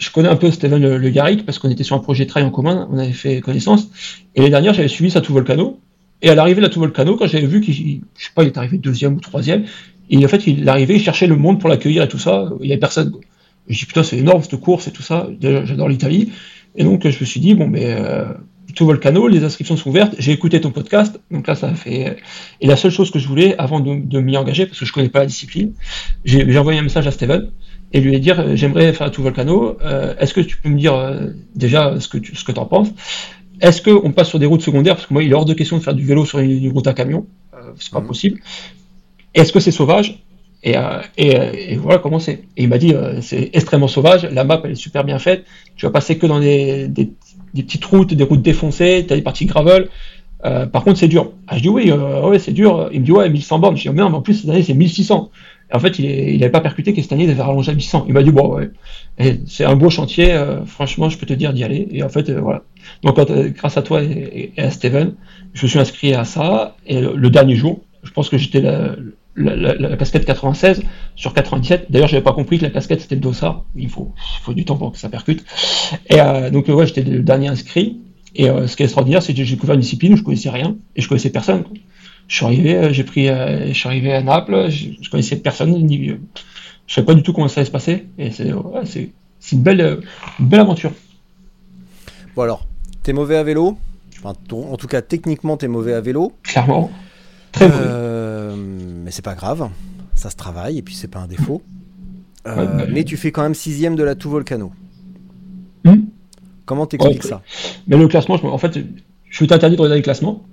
je 0.00 0.10
connais 0.10 0.28
un 0.28 0.36
peu 0.36 0.50
Steven 0.50 0.80
Le, 0.80 0.96
le 0.98 1.42
parce 1.44 1.58
qu'on 1.58 1.70
était 1.70 1.84
sur 1.84 1.94
un 1.94 2.00
projet 2.00 2.24
de 2.24 2.30
travail 2.30 2.48
en 2.48 2.50
commun, 2.50 2.88
on 2.90 2.98
avait 2.98 3.12
fait 3.12 3.40
connaissance. 3.40 3.88
Et 4.34 4.40
l'année 4.40 4.50
dernière, 4.50 4.74
j'avais 4.74 4.88
suivi 4.88 5.10
sa 5.10 5.20
tout 5.20 5.32
volcano. 5.32 5.78
Et 6.22 6.28
à 6.28 6.34
l'arrivée 6.34 6.56
de 6.56 6.66
la 6.66 6.68
tout 6.68 6.80
volcano, 6.80 7.16
quand 7.16 7.26
j'avais 7.26 7.46
vu 7.46 7.60
qu'il, 7.60 8.00
est 8.38 8.58
arrivé 8.58 8.78
deuxième 8.78 9.14
ou 9.14 9.20
troisième, 9.20 9.64
et 10.10 10.24
en 10.24 10.28
fait, 10.28 10.46
il 10.46 10.68
arrivait, 10.68 10.96
il 10.96 11.00
cherchait 11.00 11.26
le 11.26 11.36
monde 11.36 11.60
pour 11.60 11.68
l'accueillir 11.68 12.02
et 12.02 12.08
tout 12.08 12.18
ça. 12.18 12.50
Il 12.60 12.66
y 12.66 12.72
avait 12.72 12.80
personne. 12.80 13.12
Je 13.68 13.78
dis 13.78 13.86
putain, 13.86 14.02
c'est 14.02 14.18
énorme 14.18 14.42
cette 14.42 14.58
course 14.58 14.88
et 14.88 14.90
tout 14.90 15.02
ça. 15.02 15.28
J'adore 15.40 15.88
l'Italie. 15.88 16.32
Et 16.76 16.84
donc, 16.84 17.08
je 17.08 17.20
me 17.20 17.24
suis 17.24 17.40
dit 17.40 17.54
bon, 17.54 17.68
mais 17.68 17.84
euh, 17.86 18.24
tout 18.74 18.86
Volcano, 18.86 19.28
les 19.28 19.44
inscriptions 19.44 19.76
sont 19.76 19.90
ouvertes. 19.90 20.14
J'ai 20.18 20.32
écouté 20.32 20.60
ton 20.60 20.70
podcast, 20.70 21.20
donc 21.30 21.46
là 21.46 21.54
ça 21.54 21.74
fait. 21.74 22.16
Et 22.60 22.66
la 22.66 22.76
seule 22.76 22.90
chose 22.90 23.10
que 23.10 23.18
je 23.18 23.28
voulais 23.28 23.56
avant 23.58 23.80
de, 23.80 24.20
m'y 24.20 24.36
engager, 24.36 24.66
parce 24.66 24.78
que 24.78 24.86
je 24.86 24.92
connais 24.92 25.08
pas 25.08 25.20
la 25.20 25.26
discipline, 25.26 25.72
j'ai 26.24 26.58
envoyé 26.58 26.78
un 26.78 26.82
message 26.82 27.06
à 27.06 27.10
Steven 27.10 27.50
et 27.92 28.00
lui 28.00 28.14
ai 28.14 28.18
dit 28.18 28.30
euh, 28.30 28.56
j'aimerais 28.56 28.92
faire 28.92 29.10
tout 29.10 29.22
Volcano. 29.22 29.76
Euh, 29.82 30.14
est-ce 30.18 30.34
que 30.34 30.40
tu 30.40 30.56
peux 30.56 30.68
me 30.68 30.78
dire 30.78 30.94
euh, 30.94 31.28
déjà 31.54 31.98
ce 31.98 32.08
que 32.08 32.18
tu 32.18 32.36
ce 32.36 32.44
que 32.44 32.52
en 32.52 32.66
penses? 32.66 32.90
Est-ce 33.60 33.82
qu'on 33.82 34.12
passe 34.12 34.28
sur 34.28 34.38
des 34.38 34.46
routes 34.46 34.62
secondaires? 34.62 34.96
Parce 34.96 35.06
que 35.06 35.12
moi 35.12 35.22
il 35.22 35.30
est 35.30 35.34
hors 35.34 35.44
de 35.44 35.54
question 35.54 35.76
de 35.76 35.82
faire 35.82 35.94
du 35.94 36.04
vélo 36.04 36.24
sur 36.24 36.38
une, 36.38 36.70
route 36.72 36.86
à 36.86 36.94
camion, 36.94 37.26
c'est 37.78 37.92
pas 37.92 38.00
mhm. 38.00 38.06
possible. 38.06 38.40
Est-ce 39.34 39.52
que 39.52 39.60
c'est 39.60 39.70
sauvage? 39.70 40.22
Et, 40.62 40.74
et, 41.16 41.76
voilà 41.76 41.98
comment 41.98 42.18
c'est. 42.18 42.44
Et 42.56 42.64
il 42.64 42.68
m'a 42.68 42.78
dit 42.78 42.94
c'est 43.22 43.50
extrêmement 43.52 43.88
sauvage. 43.88 44.24
La 44.24 44.44
map 44.44 44.60
elle 44.64 44.72
est 44.72 44.74
super 44.74 45.04
bien 45.04 45.18
faite. 45.18 45.44
Tu 45.76 45.86
vas 45.86 45.92
passer 45.92 46.16
que 46.18 46.26
dans 46.26 46.40
des, 46.40 46.88
des 46.88 47.10
des 47.54 47.62
petites 47.62 47.84
routes, 47.84 48.14
des 48.14 48.24
routes 48.24 48.42
défoncées, 48.42 49.04
tu 49.06 49.12
as 49.12 49.16
des 49.16 49.22
parties 49.22 49.46
gravel. 49.46 49.88
Euh, 50.44 50.66
par 50.66 50.84
contre, 50.84 50.98
c'est 50.98 51.08
dur. 51.08 51.32
Ah, 51.48 51.56
je 51.56 51.62
dis 51.62 51.68
oui, 51.68 51.90
euh, 51.90 52.38
c'est 52.38 52.52
dur. 52.52 52.88
Il 52.92 53.00
me 53.00 53.04
dit 53.04 53.12
ouais, 53.12 53.28
1100 53.28 53.58
bornes. 53.58 53.76
Je 53.76 53.82
dis 53.82 53.88
oh, 53.88 53.92
mais 53.92 54.02
en 54.02 54.22
plus, 54.22 54.34
cette 54.34 54.50
année, 54.50 54.62
c'est 54.62 54.74
1600. 54.74 55.30
Et 55.70 55.76
en 55.76 55.78
fait, 55.78 55.98
il 55.98 56.38
n'avait 56.38 56.50
pas 56.50 56.60
percuté 56.60 56.92
que 56.92 57.02
cette 57.02 57.12
année, 57.12 57.24
il 57.24 57.30
avait 57.30 57.42
rallongé 57.42 57.70
à 57.70 57.74
1100. 57.74 58.06
Il 58.08 58.14
m'a 58.14 58.22
dit 58.22 58.30
bon, 58.30 58.56
ouais, 58.56 58.70
c'est 59.46 59.64
un 59.64 59.76
beau 59.76 59.90
chantier. 59.90 60.32
Euh, 60.32 60.64
franchement, 60.64 61.08
je 61.10 61.18
peux 61.18 61.26
te 61.26 61.34
dire 61.34 61.52
d'y 61.52 61.62
aller. 61.62 61.88
Et 61.92 62.02
en 62.02 62.08
fait, 62.08 62.30
voilà. 62.30 62.62
Donc, 63.02 63.20
grâce 63.54 63.76
à 63.76 63.82
toi 63.82 64.02
et, 64.02 64.52
à 64.56 64.70
Steven, 64.70 65.14
je 65.52 65.64
me 65.64 65.68
suis 65.68 65.78
inscrit 65.78 66.14
à 66.14 66.24
ça. 66.24 66.76
Et 66.86 67.00
le, 67.00 67.30
dernier 67.30 67.56
jour, 67.56 67.80
je 68.02 68.10
pense 68.10 68.28
que 68.28 68.38
j'étais 68.38 68.62
la, 69.40 69.74
la, 69.74 69.96
casquette 69.96 70.24
96 70.24 70.82
sur 71.16 71.34
97. 71.34 71.86
D'ailleurs, 71.90 72.08
j'avais 72.08 72.22
pas 72.22 72.32
compris 72.32 72.58
que 72.58 72.64
la 72.64 72.70
casquette 72.70 73.00
c'était 73.00 73.14
le 73.14 73.20
dossard. 73.20 73.64
Il 73.76 73.88
faut, 73.88 74.12
il 74.16 74.42
faut 74.42 74.52
du 74.52 74.64
temps 74.64 74.76
pour 74.76 74.92
que 74.92 74.98
ça 74.98 75.08
percute. 75.08 75.44
Et 76.08 76.20
euh, 76.20 76.50
donc, 76.50 76.68
ouais, 76.68 76.86
j'étais 76.86 77.02
le 77.02 77.22
dernier 77.22 77.48
inscrit. 77.48 78.00
Et 78.36 78.48
euh, 78.48 78.66
ce 78.66 78.76
qui 78.76 78.82
est 78.82 78.86
extraordinaire, 78.86 79.22
c'est 79.22 79.34
que 79.34 79.42
j'ai 79.42 79.54
découvert 79.54 79.74
une 79.74 79.80
discipline 79.80 80.14
où 80.14 80.16
je 80.16 80.22
connaissais 80.22 80.50
rien 80.50 80.76
et 80.94 81.02
je 81.02 81.08
connaissais 81.08 81.30
personne. 81.30 81.64
Je 82.28 82.36
suis 82.36 82.44
arrivé, 82.44 82.76
euh, 82.76 82.92
j'ai 82.92 83.02
pris, 83.02 83.26
je 83.26 83.72
suis 83.72 83.88
arrivé 83.88 84.12
à 84.12 84.22
Naples, 84.22 84.68
je, 84.70 85.10
connaissais 85.10 85.36
personne, 85.36 85.72
ni, 85.72 86.08
je 86.86 86.94
savais 86.94 87.06
pas 87.06 87.14
du 87.14 87.22
tout 87.22 87.32
comment 87.32 87.48
ça 87.48 87.60
allait 87.60 87.66
se 87.66 87.72
passer. 87.72 88.06
Et 88.18 88.30
c'est, 88.30 88.52
ouais, 88.52 88.82
c'est, 88.84 89.10
une 89.52 89.62
belle, 89.62 90.00
une 90.38 90.46
belle 90.46 90.60
aventure. 90.60 90.92
Bon 92.36 92.42
alors, 92.42 92.66
t'es 93.02 93.12
mauvais 93.12 93.36
à 93.36 93.42
vélo. 93.42 93.76
Enfin, 94.22 94.34
en 94.52 94.76
tout 94.76 94.86
cas, 94.86 95.02
techniquement, 95.02 95.56
t'es 95.56 95.66
mauvais 95.66 95.94
à 95.94 96.00
vélo. 96.00 96.32
Clairement. 96.42 96.90
Très 97.52 97.68
euh, 97.68 98.19
mais 99.10 99.14
c'est 99.14 99.24
pas 99.24 99.34
grave, 99.34 99.68
ça 100.14 100.30
se 100.30 100.36
travaille 100.36 100.78
et 100.78 100.82
puis 100.82 100.94
c'est 100.94 101.08
pas 101.08 101.18
un 101.18 101.26
défaut. 101.26 101.62
Euh, 102.46 102.64
bah, 102.64 102.84
mais 102.88 103.02
tu 103.02 103.16
fais 103.16 103.32
quand 103.32 103.42
même 103.42 103.56
sixième 103.56 103.96
de 103.96 104.04
la 104.04 104.14
tout 104.14 104.30
volcano. 104.30 104.70
Hmm. 105.84 106.02
Comment 106.64 106.86
t'expliques 106.86 107.24
ça 107.24 107.42
Mais 107.88 107.96
le 107.96 108.06
classement, 108.06 108.36
en 108.40 108.58
fait, 108.58 108.78
je 109.28 109.34
suis 109.34 109.52
interdit 109.52 109.74
de 109.74 109.80
regarder 109.80 109.98
le 109.98 110.04
classement 110.04 110.44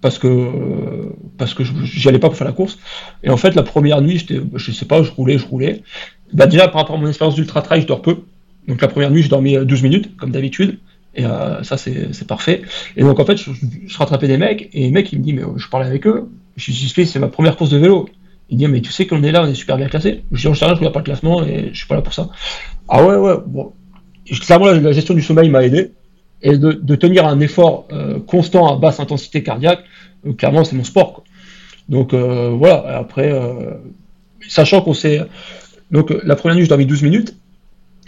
parce 0.00 0.20
que 0.20 1.12
parce 1.38 1.54
que 1.54 1.64
j'y 1.64 2.08
allais 2.08 2.20
pas 2.20 2.28
pour 2.28 2.36
faire 2.36 2.46
la 2.46 2.52
course. 2.52 2.78
Et 3.24 3.30
en 3.30 3.36
fait, 3.36 3.56
la 3.56 3.64
première 3.64 4.00
nuit, 4.00 4.18
j'étais, 4.18 4.40
je 4.54 4.70
sais 4.70 4.86
pas, 4.86 5.02
je 5.02 5.10
roulais, 5.10 5.36
je 5.36 5.48
roulais. 5.48 5.82
Bah 6.32 6.46
déjà 6.46 6.68
par 6.68 6.82
rapport 6.82 6.94
à 6.94 7.00
mon 7.00 7.08
expérience 7.08 7.34
d'ultra 7.34 7.62
trail, 7.62 7.80
je 7.80 7.88
dors 7.88 8.00
peu. 8.00 8.18
Donc 8.68 8.80
la 8.80 8.86
première 8.86 9.10
nuit, 9.10 9.22
je 9.22 9.28
dormais 9.28 9.64
12 9.64 9.82
minutes 9.82 10.16
comme 10.16 10.30
d'habitude. 10.30 10.78
Et 11.16 11.24
euh, 11.24 11.62
ça, 11.62 11.76
c'est 11.76 12.26
parfait. 12.26 12.62
Et 12.96 13.02
donc, 13.02 13.20
en 13.20 13.24
fait, 13.24 13.36
je, 13.36 13.50
je, 13.86 13.98
rattrapais 13.98 14.26
des 14.26 14.36
mecs, 14.36 14.68
et 14.72 14.80
les 14.80 14.90
mecs, 14.90 15.12
ils 15.12 15.18
me 15.18 15.24
disent, 15.24 15.34
mais 15.34 15.42
je 15.56 15.68
parlais 15.68 15.86
avec 15.86 16.06
eux, 16.06 16.28
je 16.56 16.72
suis 16.72 17.06
c'est 17.06 17.18
ma 17.18 17.28
première 17.28 17.56
course 17.56 17.70
de 17.70 17.78
vélo. 17.78 18.08
Il 18.50 18.58
dit, 18.58 18.68
mais 18.68 18.80
tu 18.80 18.92
sais 18.92 19.06
qu'on 19.06 19.22
est 19.22 19.32
là, 19.32 19.42
on 19.42 19.46
est 19.46 19.54
super 19.54 19.76
bien 19.76 19.88
classé. 19.88 20.22
Je 20.32 20.36
dis, 20.36 20.56
sais 20.56 20.64
rien, 20.64 20.74
je 20.74 20.78
regarde 20.78 20.94
pas 20.94 21.00
le 21.00 21.04
classement 21.04 21.42
et 21.44 21.70
je 21.72 21.78
suis 21.78 21.86
pas 21.86 21.94
là 21.94 22.02
pour 22.02 22.14
ça. 22.14 22.28
Ah 22.88 23.04
ouais, 23.04 23.16
ouais, 23.16 23.34
bon. 23.46 23.72
Clairement, 24.26 24.66
la, 24.66 24.92
gestion 24.92 25.14
du 25.14 25.22
sommeil 25.22 25.48
m'a 25.48 25.64
aidé. 25.64 25.92
Et 26.42 26.58
de, 26.58 26.94
tenir 26.94 27.26
un 27.26 27.40
effort 27.40 27.86
euh, 27.90 28.20
constant 28.20 28.70
à 28.70 28.76
basse 28.76 29.00
intensité 29.00 29.42
cardiaque, 29.42 29.82
euh, 30.26 30.34
clairement, 30.34 30.62
c'est 30.62 30.76
mon 30.76 30.84
sport. 30.84 31.24
Donc 31.88 32.12
euh, 32.12 32.50
voilà, 32.50 32.98
après, 32.98 33.32
sachant 34.46 34.82
qu'on 34.82 34.94
s'est. 34.94 35.20
Donc 35.90 36.14
la 36.22 36.36
première 36.36 36.56
nuit, 36.56 36.64
je 36.64 36.68
dormis 36.68 36.86
12 36.86 37.02
minutes. 37.02 37.34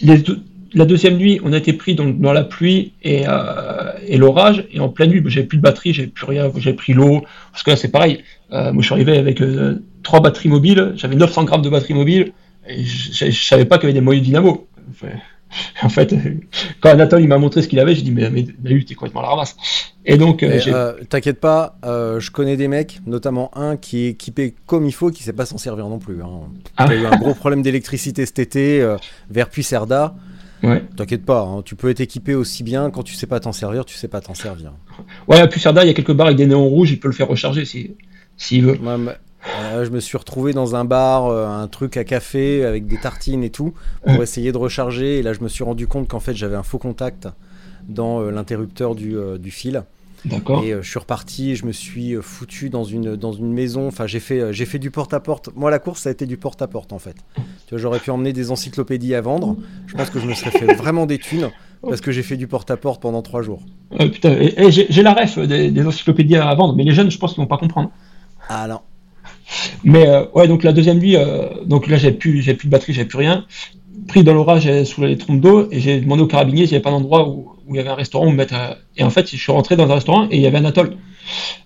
Les 0.02 0.18
deux, 0.18 0.42
la 0.74 0.84
deuxième 0.84 1.16
nuit, 1.16 1.40
on 1.44 1.52
a 1.52 1.58
été 1.58 1.72
pris 1.72 1.94
dans, 1.94 2.06
dans 2.06 2.32
la 2.32 2.44
pluie 2.44 2.92
et, 3.02 3.24
euh, 3.26 3.92
et 4.06 4.16
l'orage. 4.16 4.64
Et 4.72 4.80
en 4.80 4.88
pleine 4.88 5.10
nuit, 5.10 5.22
j'avais 5.26 5.46
plus 5.46 5.58
de 5.58 5.62
batterie, 5.62 5.92
j'avais 5.92 6.08
plus 6.08 6.26
rien, 6.26 6.50
j'avais 6.56 6.76
pris 6.76 6.92
l'eau. 6.92 7.24
Parce 7.52 7.62
que 7.62 7.70
là, 7.70 7.76
c'est 7.76 7.90
pareil. 7.90 8.22
Euh, 8.52 8.72
moi, 8.72 8.82
je 8.82 8.86
suis 8.86 8.94
arrivé 8.94 9.18
avec 9.18 9.40
euh, 9.40 9.82
trois 10.02 10.20
batteries 10.20 10.48
mobiles. 10.48 10.92
J'avais 10.96 11.16
900 11.16 11.44
grammes 11.44 11.62
de 11.62 11.68
batterie 11.68 11.94
mobile. 11.94 12.32
Et 12.68 12.84
je, 12.84 13.30
je, 13.30 13.44
savais 13.44 13.64
pas 13.64 13.78
qu'il 13.78 13.88
y 13.88 13.90
avait 13.90 13.98
des 13.98 14.04
moyens 14.04 14.26
dynamo. 14.26 14.66
Enfin, 14.90 15.08
en 15.82 15.88
fait, 15.88 16.14
quand 16.80 16.90
Anatole 16.90 17.22
il 17.22 17.28
m'a 17.28 17.38
montré 17.38 17.62
ce 17.62 17.68
qu'il 17.68 17.78
avait, 17.78 17.94
j'ai 17.94 18.02
dit 18.02 18.10
mais, 18.10 18.28
mais 18.30 18.44
David, 18.58 18.86
t'es 18.86 18.94
complètement 18.94 19.22
la 19.22 19.28
ramasse. 19.28 19.56
Et 20.04 20.16
donc, 20.16 20.44
t'inquiète 21.08 21.40
pas, 21.40 21.78
je 21.84 22.30
connais 22.30 22.56
des 22.56 22.68
mecs, 22.68 23.00
notamment 23.06 23.50
un 23.56 23.76
qui 23.76 24.04
est 24.04 24.08
équipé 24.10 24.54
comme 24.66 24.86
il 24.86 24.92
faut, 24.92 25.10
qui 25.10 25.24
sait 25.24 25.32
pas 25.32 25.46
s'en 25.46 25.58
servir 25.58 25.88
non 25.88 25.98
plus. 25.98 26.22
Hein. 26.22 26.42
Ah. 26.76 26.86
Il 26.88 26.92
a 26.92 26.96
eu 26.96 27.06
un 27.06 27.16
gros 27.16 27.34
problème 27.34 27.62
d'électricité 27.62 28.24
cet 28.24 28.38
été 28.38 28.96
vers 29.28 29.48
Puisserda. 29.48 30.14
Ouais. 30.62 30.84
T'inquiète 30.96 31.24
pas, 31.24 31.42
hein, 31.42 31.62
tu 31.62 31.76
peux 31.76 31.90
être 31.90 32.00
équipé 32.00 32.34
aussi 32.34 32.62
bien 32.62 32.90
quand 32.90 33.02
tu 33.02 33.14
sais 33.14 33.26
pas 33.26 33.40
t'en 33.40 33.52
servir, 33.52 33.84
tu 33.84 33.94
sais 33.94 34.08
pas 34.08 34.20
t'en 34.20 34.34
servir. 34.34 34.72
Ouais, 35.28 35.38
à 35.38 35.46
Puisserda, 35.46 35.84
il 35.84 35.88
y 35.88 35.90
a 35.90 35.94
quelques 35.94 36.14
barres 36.14 36.28
avec 36.28 36.38
des 36.38 36.46
néons 36.46 36.66
rouges, 36.66 36.90
il 36.90 36.98
peut 36.98 37.08
le 37.08 37.14
faire 37.14 37.28
recharger 37.28 37.64
s'il 37.64 37.94
si, 38.36 38.60
veut. 38.60 38.78
Euh, 39.72 39.84
je 39.84 39.90
me 39.90 40.00
suis 40.00 40.16
retrouvé 40.16 40.52
dans 40.52 40.74
un 40.74 40.84
bar, 40.84 41.26
euh, 41.26 41.46
un 41.46 41.68
truc 41.68 41.96
à 41.96 42.04
café 42.04 42.64
avec 42.64 42.86
des 42.86 42.96
tartines 42.96 43.44
et 43.44 43.50
tout, 43.50 43.74
pour 44.04 44.22
essayer 44.22 44.50
de 44.50 44.58
recharger. 44.58 45.18
Et 45.18 45.22
là, 45.22 45.32
je 45.32 45.40
me 45.40 45.48
suis 45.48 45.62
rendu 45.62 45.86
compte 45.86 46.08
qu'en 46.08 46.20
fait, 46.20 46.34
j'avais 46.34 46.56
un 46.56 46.62
faux 46.62 46.78
contact 46.78 47.28
dans 47.88 48.20
euh, 48.20 48.30
l'interrupteur 48.30 48.94
du, 48.94 49.16
du, 49.38 49.50
fil. 49.50 49.84
D'accord. 50.26 50.62
Et 50.64 50.72
je 50.80 50.88
suis 50.88 50.98
reparti, 50.98 51.56
je 51.56 51.64
me 51.64 51.72
suis 51.72 52.14
foutu 52.20 52.68
dans 52.68 52.84
une, 52.84 53.16
dans 53.16 53.32
une 53.32 53.52
maison. 53.52 53.86
Enfin, 53.88 54.06
j'ai 54.06 54.20
fait, 54.20 54.52
j'ai 54.52 54.66
fait 54.66 54.78
du 54.78 54.90
porte-à-porte. 54.90 55.50
Moi, 55.54 55.70
la 55.70 55.78
course, 55.78 56.02
ça 56.02 56.08
a 56.08 56.12
été 56.12 56.26
du 56.26 56.36
porte-à-porte 56.36 56.92
en 56.92 56.98
fait. 56.98 57.16
Tu 57.34 57.42
vois, 57.70 57.78
j'aurais 57.78 58.00
pu 58.00 58.10
emmener 58.10 58.32
des 58.32 58.50
encyclopédies 58.50 59.14
à 59.14 59.20
vendre. 59.20 59.56
Je 59.86 59.94
pense 59.94 60.10
que 60.10 60.20
je 60.20 60.26
me 60.26 60.34
serais 60.34 60.50
fait 60.50 60.74
vraiment 60.76 61.06
des 61.06 61.18
thunes 61.18 61.50
parce 61.82 62.00
que 62.00 62.12
j'ai 62.12 62.22
fait 62.22 62.36
du 62.36 62.46
porte-à-porte 62.46 63.00
pendant 63.00 63.22
trois 63.22 63.42
jours. 63.42 63.62
putain, 63.98 64.32
et, 64.32 64.70
j'ai 64.70 65.02
la 65.02 65.14
ref 65.14 65.38
des, 65.38 65.70
des, 65.70 65.86
encyclopédies 65.86 66.36
à 66.36 66.54
vendre, 66.54 66.74
mais 66.74 66.84
les 66.84 66.92
jeunes, 66.92 67.10
je 67.10 67.18
pense 67.18 67.34
qu'ils 67.34 67.42
vont 67.42 67.48
pas 67.48 67.58
comprendre. 67.58 67.90
Ah 68.48 68.66
non. 68.68 68.80
Mais 69.84 70.06
euh, 70.08 70.24
ouais, 70.34 70.48
donc 70.48 70.62
la 70.62 70.72
deuxième 70.72 70.98
nuit, 70.98 71.16
euh, 71.16 71.48
donc 71.64 71.86
là 71.86 71.96
j'avais 71.96 72.14
plus, 72.14 72.42
plus 72.42 72.66
de 72.66 72.70
batterie, 72.70 72.92
j'avais 72.92 73.08
plus 73.08 73.18
rien. 73.18 73.44
Pris 74.08 74.24
dans 74.24 74.34
l'orage 74.34 74.84
sous 74.84 75.02
les 75.02 75.16
trompes 75.16 75.40
d'eau 75.40 75.68
et 75.70 75.80
j'ai 75.80 76.00
demandé 76.00 76.22
au 76.22 76.26
carabinier 76.26 76.66
s'il 76.66 76.72
n'y 76.72 76.76
avait 76.76 76.82
pas 76.82 76.90
d'endroit 76.90 77.28
où, 77.28 77.52
où, 77.66 77.74
il 77.74 77.78
y 77.78 77.80
avait 77.80 77.90
un 77.90 77.94
restaurant 77.94 78.26
où 78.26 78.30
me. 78.30 78.46
Et 78.96 79.02
en 79.02 79.10
fait, 79.10 79.30
je 79.30 79.36
suis 79.36 79.52
rentré 79.52 79.76
dans 79.76 79.90
un 79.90 79.94
restaurant 79.94 80.28
et 80.30 80.36
il 80.36 80.40
y 80.42 80.46
avait 80.46 80.58
un 80.58 80.64
atoll. 80.64 80.96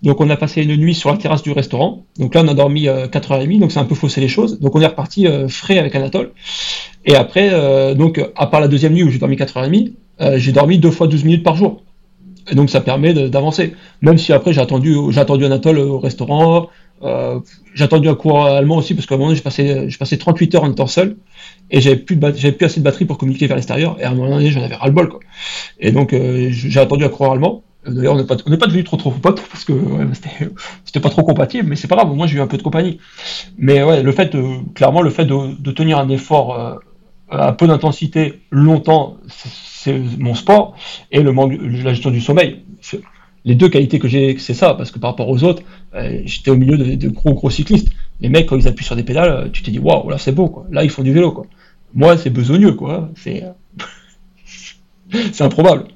Donc 0.03 0.21
on 0.21 0.31
a 0.31 0.37
passé 0.37 0.63
une 0.63 0.77
nuit 0.77 0.95
sur 0.95 1.11
la 1.11 1.17
terrasse 1.17 1.43
du 1.43 1.53
restaurant. 1.53 2.07
Donc 2.19 2.35
là 2.35 2.43
on 2.45 2.49
a 2.49 2.55
dormi 2.55 2.89
euh, 2.89 3.07
4h30, 3.07 3.61
donc 3.61 3.73
c'est 3.73 3.79
un 3.79 3.85
peu 3.85 3.95
faussé 3.95 4.21
les 4.21 4.29
choses. 4.29 4.59
Donc 4.61 4.75
on 4.75 4.81
est 4.81 4.87
reparti 4.87 5.27
euh, 5.27 5.49
frais 5.49 5.79
avec 5.79 5.95
un 5.95 6.03
atoll. 6.03 6.33
Et 7.05 7.15
après, 7.15 7.51
euh, 7.53 7.95
donc 7.95 8.21
à 8.37 8.47
part 8.47 8.61
la 8.61 8.69
deuxième 8.69 8.95
nuit 8.95 9.03
où 9.03 9.11
j'ai 9.11 9.19
dormi 9.19 9.37
4h30, 9.37 9.93
j'ai 10.37 10.53
dormi 10.53 10.79
deux 10.79 10.91
fois 10.91 11.07
12 11.07 11.25
minutes 11.25 11.43
par 11.43 11.57
jour. 11.57 11.83
Et 12.51 12.55
donc 12.55 12.71
ça 12.71 12.81
permet 12.81 13.15
d'avancer. 13.15 13.75
Même 14.03 14.19
si 14.19 14.33
après 14.33 14.53
j'ai 14.53 14.61
attendu, 14.61 14.97
attendu 15.17 15.45
un 15.45 15.53
atoll 15.53 15.79
au 15.79 15.99
restaurant, 15.99 16.69
euh, 17.03 17.41
j'ai 17.75 17.85
attendu 17.85 18.09
un 18.09 18.15
cours 18.15 18.45
allemand 18.45 18.77
aussi 18.77 18.95
parce 18.95 19.07
qu'à 19.07 19.15
un 19.15 19.19
moment 19.19 19.29
donné, 19.29 19.37
j'ai 19.37 19.43
passé, 19.43 19.89
j'ai 19.89 19.97
passé 19.99 20.19
38 20.19 20.55
heures 20.57 20.65
en 20.65 20.73
étant 20.73 20.87
seul 20.87 21.17
et 21.71 21.81
j'avais 21.81 21.97
plus, 21.97 22.19
assez 22.23 22.81
de 22.81 22.85
batterie 22.85 23.07
pour 23.07 23.17
communiquer 23.17 23.47
vers 23.47 23.57
l'extérieur 23.57 23.97
et 24.01 24.05
à 24.05 24.11
un 24.11 24.15
moment 24.15 24.31
donné, 24.31 24.51
j'en 24.51 24.63
avais 24.63 24.75
ras 24.75 24.87
le 24.87 24.93
bol 24.93 25.09
quoi. 25.09 25.21
Et 25.79 25.93
donc 25.93 26.13
euh, 26.13 26.49
j'ai 26.51 26.81
attendu 26.81 27.05
un 27.05 27.09
cours 27.09 27.33
allemand. 27.33 27.63
D'ailleurs, 27.87 28.13
on 28.13 28.19
n'est 28.19 28.59
pas, 28.59 28.67
devenu 28.67 28.85
trop 28.85 28.99
trop 28.99 29.11
potes 29.11 29.43
parce 29.51 29.65
que 29.65 29.73
c'était, 30.85 31.01
pas 31.01 31.09
trop 31.09 31.23
compatible, 31.23 31.67
mais 31.67 31.77
c'est 31.77 31.89
pas 31.89 31.97
grave. 31.97 32.15
Moi, 32.15 32.27
j'ai 32.27 32.37
eu 32.37 32.41
un 32.43 32.47
peu 32.47 32.59
de 32.59 32.63
compagnie. 32.63 32.99
Mais 33.57 33.83
ouais, 33.83 34.03
le 34.03 34.13
fait, 34.13 34.37
clairement, 34.75 35.01
le 35.01 35.09
fait 35.09 35.25
de 35.25 35.73
tenir 35.73 35.99
un 35.99 36.11
effort 36.11 36.83
euh, 37.33 37.39
à 37.39 37.53
peu 37.53 37.67
d'intensité 37.67 38.41
longtemps, 38.51 39.17
c'est 39.29 39.99
mon 40.19 40.35
sport 40.35 40.77
et 41.11 41.23
le 41.23 41.33
manque, 41.33 41.55
la 41.61 41.93
gestion 41.93 42.11
du 42.11 42.21
sommeil 42.21 42.63
les 43.45 43.55
deux 43.55 43.69
qualités 43.69 43.99
que 43.99 44.09
j'ai, 44.09 44.39
c'est 44.39 44.55
ça, 44.55 44.75
parce 44.75 44.91
que 44.91 44.99
par 44.99 45.11
rapport 45.11 45.29
aux 45.29 45.45
autres, 45.45 45.63
euh, 45.95 46.21
j'étais 46.25 46.51
au 46.51 46.57
milieu 46.57 46.77
de, 46.77 47.09
gros 47.09 47.35
gros 47.35 47.51
cyclistes. 47.51 47.91
Les 48.21 48.29
mecs, 48.29 48.47
quand 48.47 48.57
ils 48.57 48.69
appuient 48.69 48.85
sur 48.85 48.97
des 48.97 49.03
pédales, 49.03 49.31
euh, 49.31 49.49
tu 49.51 49.63
te 49.63 49.71
dis 49.71 49.79
waouh, 49.79 50.11
là 50.11 50.19
c'est 50.19 50.33
beau, 50.33 50.49
quoi. 50.49 50.67
Là 50.71 50.85
ils 50.85 50.91
font 50.91 51.03
du 51.03 51.13
vélo, 51.13 51.33
quoi. 51.33 51.47
Moi, 51.95 52.17
c'est 52.19 52.31
besogneux, 52.31 52.75
quoi. 52.75 53.09
C'est 53.17 53.45
c'est 55.33 55.43
improbable. 55.43 55.87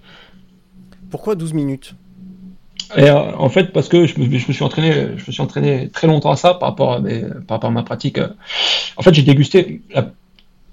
Pourquoi 1.10 1.34
12 1.34 1.52
minutes? 1.52 1.94
Et, 2.96 3.08
euh, 3.08 3.36
en 3.36 3.48
fait, 3.48 3.72
parce 3.72 3.88
que 3.88 4.06
je 4.06 4.18
me, 4.18 4.24
je 4.38 4.48
me, 4.48 4.52
suis 4.52 4.64
entraîné, 4.64 4.92
je 5.16 5.24
me 5.26 5.32
suis 5.32 5.42
entraîné 5.42 5.88
très 5.90 6.06
longtemps 6.06 6.30
à 6.30 6.36
ça 6.36 6.54
par 6.54 6.70
rapport 6.70 6.94
à, 6.94 7.00
mes, 7.00 7.20
par 7.20 7.56
rapport 7.56 7.70
à 7.70 7.72
ma 7.72 7.82
pratique. 7.82 8.18
En 8.96 9.02
fait, 9.02 9.14
j'ai 9.14 9.22
dégusté 9.22 9.82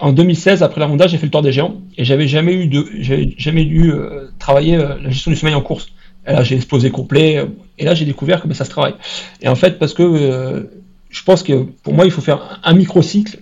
en 0.01 0.11
2016 0.11 0.63
après 0.63 0.81
la 0.81 1.07
j'ai 1.07 1.17
fait 1.17 1.25
le 1.25 1.31
Tour 1.31 1.41
des 1.41 1.51
Géants 1.51 1.75
et 1.97 2.03
j'avais 2.03 2.27
jamais 2.27 2.53
eu 2.53 2.67
de, 2.67 2.85
j'avais 2.99 3.33
jamais 3.37 3.65
dû 3.65 3.93
travailler 4.39 4.77
la 4.77 5.09
gestion 5.09 5.31
du 5.31 5.37
sommeil 5.37 5.55
en 5.55 5.61
course. 5.61 5.91
Et 6.27 6.33
là, 6.33 6.43
j'ai 6.43 6.55
exposé 6.55 6.91
complet. 6.91 7.45
Et 7.77 7.85
là, 7.85 7.93
j'ai 7.93 8.05
découvert 8.05 8.41
que 8.41 8.53
ça 8.53 8.65
se 8.65 8.69
travaille. 8.69 8.95
Et 9.41 9.47
en 9.47 9.55
fait, 9.55 9.79
parce 9.79 9.93
que 9.93 10.03
euh, 10.03 10.63
je 11.09 11.23
pense 11.23 11.43
que 11.43 11.63
pour 11.83 11.93
moi, 11.93 12.05
il 12.05 12.11
faut 12.11 12.21
faire 12.21 12.59
un 12.63 12.73
microcycle. 12.73 13.39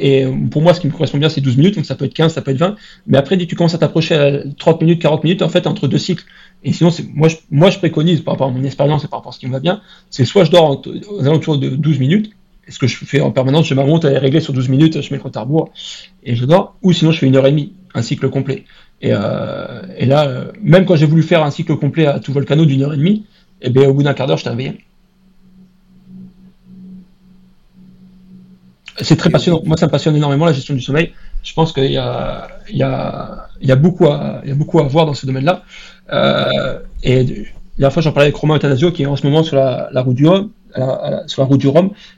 Et 0.00 0.26
pour 0.50 0.60
moi, 0.62 0.74
ce 0.74 0.80
qui 0.80 0.88
me 0.88 0.92
correspond 0.92 1.18
bien, 1.18 1.28
c'est 1.28 1.40
12 1.40 1.56
minutes. 1.56 1.76
Donc 1.76 1.86
ça 1.86 1.94
peut 1.94 2.04
être 2.04 2.14
15, 2.14 2.32
ça 2.32 2.42
peut 2.42 2.50
être 2.50 2.58
20. 2.58 2.76
Mais 3.06 3.18
après, 3.18 3.36
tu 3.38 3.54
commences 3.54 3.74
à 3.74 3.78
t'approcher 3.78 4.14
à 4.14 4.42
30 4.58 4.80
minutes, 4.82 5.02
40 5.02 5.24
minutes, 5.24 5.42
en 5.42 5.48
fait, 5.48 5.66
entre 5.66 5.86
deux 5.86 5.98
cycles. 5.98 6.24
Et 6.64 6.72
sinon, 6.72 6.90
moi, 7.50 7.70
je 7.70 7.78
préconise, 7.78 8.20
par 8.20 8.34
rapport 8.34 8.48
à 8.48 8.50
mon 8.50 8.64
expérience 8.64 9.04
et 9.04 9.08
par 9.08 9.20
rapport 9.20 9.30
à 9.30 9.32
ce 9.32 9.38
qui 9.38 9.46
me 9.46 9.52
va 9.52 9.60
bien, 9.60 9.80
c'est 10.10 10.24
soit 10.24 10.44
je 10.44 10.50
dors 10.50 10.82
aux 11.10 11.20
alentours 11.20 11.58
de 11.58 11.70
12 11.70 11.98
minutes. 12.00 12.32
Ce 12.68 12.78
que 12.78 12.86
je 12.86 12.96
fais 12.96 13.20
en 13.20 13.30
permanence, 13.30 13.66
je 13.66 13.74
m'amonte 13.74 14.04
à 14.04 14.10
régler 14.18 14.40
sur 14.40 14.52
12 14.52 14.68
minutes, 14.68 15.00
je 15.00 15.10
mets 15.10 15.16
le 15.16 15.22
compte 15.22 15.36
à 15.36 15.40
rebours 15.40 15.70
et 16.22 16.36
je 16.36 16.44
dors. 16.44 16.76
Ou 16.82 16.92
sinon, 16.92 17.12
je 17.12 17.18
fais 17.18 17.26
une 17.26 17.36
heure 17.36 17.46
et 17.46 17.50
demie, 17.50 17.72
un 17.94 18.02
cycle 18.02 18.28
complet. 18.28 18.64
Et, 19.00 19.12
euh, 19.12 19.82
là, 20.00 20.26
euh, 20.26 20.52
même 20.62 20.84
quand 20.84 20.96
j'ai 20.96 21.06
voulu 21.06 21.22
faire 21.22 21.42
un 21.42 21.50
cycle 21.50 21.76
complet 21.76 22.06
à 22.06 22.20
tout 22.20 22.32
volcano 22.32 22.64
d'une 22.64 22.82
heure 22.82 22.94
et 22.94 22.96
demie, 22.96 23.26
et 23.60 23.66
eh 23.66 23.70
bien, 23.70 23.88
au 23.88 23.94
bout 23.94 24.02
d'un 24.02 24.14
quart 24.14 24.26
d'heure, 24.26 24.38
je 24.38 24.48
réveillé. 24.48 24.84
C'est 29.00 29.16
très 29.16 29.30
passionnant. 29.30 29.62
Moi, 29.64 29.76
ça 29.76 29.86
me 29.86 29.90
passionne 29.90 30.16
énormément 30.16 30.44
la 30.44 30.52
gestion 30.52 30.74
du 30.74 30.80
sommeil. 30.80 31.12
Je 31.42 31.54
pense 31.54 31.72
qu'il 31.72 31.90
y 31.90 31.96
a, 31.96 32.48
beaucoup 33.76 34.06
à, 34.06 34.42
voir 34.88 35.06
dans 35.06 35.14
ce 35.14 35.26
domaine-là. 35.26 35.62
Euh, 36.12 36.78
dernière 37.78 37.92
fois, 37.92 38.02
j'en 38.02 38.12
parlais 38.12 38.26
avec 38.26 38.36
Romain 38.36 38.56
Etanasio, 38.56 38.90
qui 38.90 39.02
est 39.02 39.06
en 39.06 39.16
ce 39.16 39.26
moment 39.26 39.42
sur 39.42 39.56
la, 39.56 39.88
route 40.02 40.16
du 40.16 40.26
Rhum, 40.26 40.50
sur 41.26 41.42
la 41.42 41.46
route 41.46 41.60
du. 41.60 41.68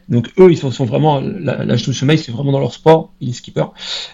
Donc 0.09 0.31
eux, 0.39 0.51
ils 0.51 0.57
sont, 0.57 0.85
vraiment 0.85 1.21
gestion 1.69 1.93
du 1.93 1.99
sommeil, 1.99 2.19
c'est 2.19 2.33
vraiment 2.33 2.53
dans 2.53 2.61
leur 2.61 2.73
sport. 2.73 3.13
Il 3.21 3.29
est 3.29 3.33
skipper 3.33 3.65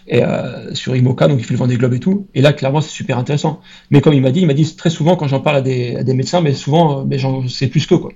et 0.09 0.23
euh, 0.23 0.75
sur 0.75 0.97
Imoca, 0.97 1.29
donc 1.29 1.39
il 1.39 1.45
fait 1.45 1.55
le 1.55 1.59
vent 1.59 1.67
des 1.67 1.77
globes 1.77 1.95
et 1.95 2.01
tout. 2.01 2.27
Et 2.35 2.43
là, 2.43 2.53
clairement, 2.53 2.81
c'est 2.81 2.91
super 2.91 3.19
intéressant. 3.19 3.61
Mais 3.91 4.01
comme 4.01 4.15
il 4.15 4.23
m'a 4.23 4.31
dit, 4.31 4.41
il 4.41 4.47
m'a 4.47 4.55
dit 4.55 4.77
très 4.77 4.91
souvent 4.91 5.17
quand 5.17 5.29
j'en 5.29 5.41
parle 5.41 5.57
à 5.57 5.63
des, 5.63 6.03
médecins, 6.15 6.41
mais 6.41 6.53
souvent, 6.53 7.01
euh, 7.01 7.05
mais 7.07 7.19
j'en 7.19 7.47
sais 7.49 7.69
plus 7.69 7.87
que 7.87 7.95
quoi. 7.95 8.13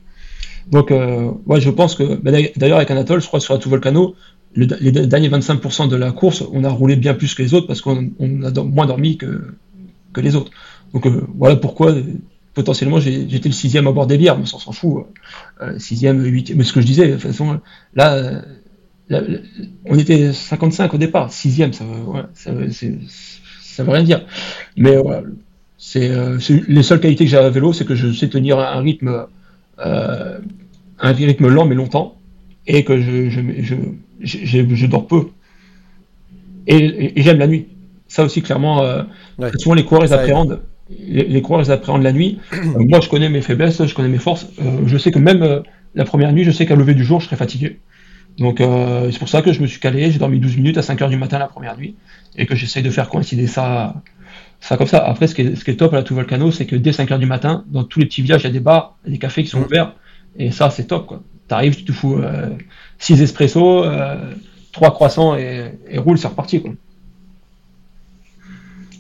Donc, 0.71 0.91
euh, 0.91 1.31
ouais, 1.47 1.61
je 1.61 1.71
pense 1.71 1.95
que 1.95 2.17
bah, 2.17 2.31
d'ailleurs 2.57 2.77
avec 2.77 2.91
Anatole, 2.91 3.21
je 3.21 3.27
crois 3.27 3.41
sur 3.41 3.55
la 3.55 3.61
tout 3.61 3.71
volcano, 3.71 4.15
le, 4.55 4.67
les 4.81 4.93
derniers 4.93 5.29
25% 5.29 5.89
de 5.89 5.97
la 5.97 6.11
course, 6.13 6.45
on 6.53 6.65
a 6.65 6.69
roulé 6.69 6.97
bien 6.97 7.15
plus 7.15 7.35
que 7.35 7.43
les 7.43 7.55
autres 7.55 7.67
parce 7.67 7.81
qu'on 7.81 8.11
a 8.19 8.63
moins 8.63 8.87
dormi 8.87 9.17
que, 9.17 9.55
les 10.17 10.35
autres. 10.35 10.51
Donc 10.93 11.07
voilà 11.39 11.55
pourquoi 11.55 11.95
potentiellement 12.63 13.01
j'étais 13.01 13.49
le 13.49 13.55
sixième 13.55 13.87
à 13.87 13.93
bord 13.93 14.07
des 14.07 14.19
bières, 14.19 14.37
mais 14.37 14.43
on 14.43 14.59
s'en 14.59 14.73
fout. 14.73 15.07
Euh, 15.61 15.79
sixième, 15.79 16.23
huitième, 16.23 16.59
mais 16.59 16.65
ce 16.65 16.73
que 16.73 16.81
je 16.81 16.87
disais, 16.87 17.09
de 17.09 17.13
toute 17.13 17.23
façon, 17.23 17.61
là, 17.95 18.43
on 19.87 19.99
était 19.99 20.33
55 20.33 20.95
au 20.95 20.99
départ, 20.99 21.33
sixième, 21.33 21.73
ça, 21.73 21.85
ouais, 21.85 22.23
ça, 22.35 22.53
ça 23.63 23.85
veut 23.85 23.91
rien 23.91 24.05
dire. 24.05 24.25
Mais 24.77 24.97
voilà, 24.97 25.23
c'est 25.79 26.11
euh, 26.11 26.39
les 26.69 26.83
seules 26.83 27.01
qualités 27.01 27.25
que 27.25 27.31
j'ai 27.31 27.39
à 27.39 27.49
vélo, 27.49 27.73
c'est 27.73 27.87
que 27.87 27.95
je 27.95 28.13
sais 28.13 28.29
tenir 28.29 28.59
un 28.59 28.81
rythme, 28.81 29.27
euh, 29.79 30.39
un 30.99 31.13
rythme 31.13 31.49
lent 31.49 31.65
mais 31.65 31.75
longtemps, 31.75 32.17
et 32.67 32.85
que 32.85 33.01
je, 33.01 33.31
je, 33.31 33.41
je, 33.63 33.75
je, 34.21 34.75
je 34.75 34.87
dors 34.87 35.07
peu. 35.07 35.29
Et, 36.67 37.19
et, 37.19 37.23
j'aime 37.23 37.39
la 37.39 37.47
nuit. 37.47 37.69
Ça 38.07 38.25
aussi, 38.25 38.43
clairement, 38.43 38.83
euh, 38.83 39.03
souvent 39.59 39.75
les 39.75 39.85
coureurs 39.85 40.05
ils 40.05 40.13
appréhendent 40.13 40.61
les, 40.91 41.25
les 41.25 41.43
coureurs 41.43 41.63
ils 41.63 41.71
appréhendent 41.71 42.03
la 42.03 42.13
nuit. 42.13 42.39
Euh, 42.61 42.85
moi, 42.89 43.01
je 43.01 43.09
connais 43.09 43.29
mes 43.29 43.41
faiblesses, 43.41 43.85
je 43.85 43.95
connais 43.95 44.09
mes 44.09 44.19
forces. 44.19 44.47
Euh, 44.61 44.83
je 44.87 44.97
sais 44.99 45.11
que 45.11 45.19
même 45.19 45.43
euh, 45.43 45.61
la 45.95 46.05
première 46.05 46.33
nuit, 46.33 46.45
je 46.45 46.51
sais 46.51 46.67
qu'à 46.67 46.77
lever 46.77 46.95
du 46.95 47.05
jour, 47.05 47.21
je 47.21 47.27
serai 47.27 47.37
fatigué. 47.37 47.81
Donc, 48.39 48.59
c'est 48.59 49.19
pour 49.19 49.29
ça 49.29 49.43
que 49.43 49.53
je 49.53 49.61
me 49.61 49.67
suis 49.67 49.81
calé. 49.81 50.11
J'ai 50.11 50.19
dormi 50.19 50.39
12 50.39 50.57
minutes 50.57 50.79
à 50.79 50.83
5 50.83 51.03
heures 51.03 51.09
du 51.09 51.17
matin 51.17 51.39
la 51.39 51.49
première 51.49 51.77
nuit 51.77 51.97
et 52.37 52.47
que 52.47 52.55
j'essaye 52.55 52.83
de 52.83 52.91
faire 52.91 53.09
coïncider 53.09 53.47
ça, 53.47 54.03
ça 54.61 54.77
comme 54.77 54.87
ça. 54.87 55.05
Après, 55.05 55.27
ce 55.27 55.35
qui 55.35 55.43
est, 55.43 55.57
ce 55.57 55.65
qui 55.65 55.73
est 55.73 55.77
top 55.77 55.93
à 55.93 55.97
la 55.97 56.03
Tout 56.05 56.15
Volcano, 56.15 56.51
c'est 56.51 56.65
que 56.65 56.77
dès 56.77 56.93
5 56.93 57.11
heures 57.11 57.19
du 57.19 57.27
matin, 57.27 57.65
dans 57.69 57.83
tous 57.83 57.99
les 57.99 58.07
petits 58.07 58.23
villages, 58.23 58.43
il 58.43 58.47
y 58.47 58.51
a 58.51 58.53
des 58.53 58.61
bars, 58.61 58.97
des 59.07 59.19
cafés 59.19 59.43
qui 59.43 59.51
sont 59.51 59.63
ouverts. 59.63 59.95
Et 60.39 60.53
ça, 60.53 60.71
c'est 60.71 60.85
top, 60.85 61.07
quoi. 61.07 61.23
T'arrives, 61.49 61.77
tu 61.77 61.85
te 61.85 61.93
fous 61.93 62.19
6 62.99 63.21
espressos, 63.21 63.85
3 64.73 64.93
croissants 64.93 65.37
et, 65.37 65.73
et 65.89 65.99
roule, 65.99 66.17
c'est 66.17 66.29
reparti, 66.29 66.63
quoi. 66.63 66.73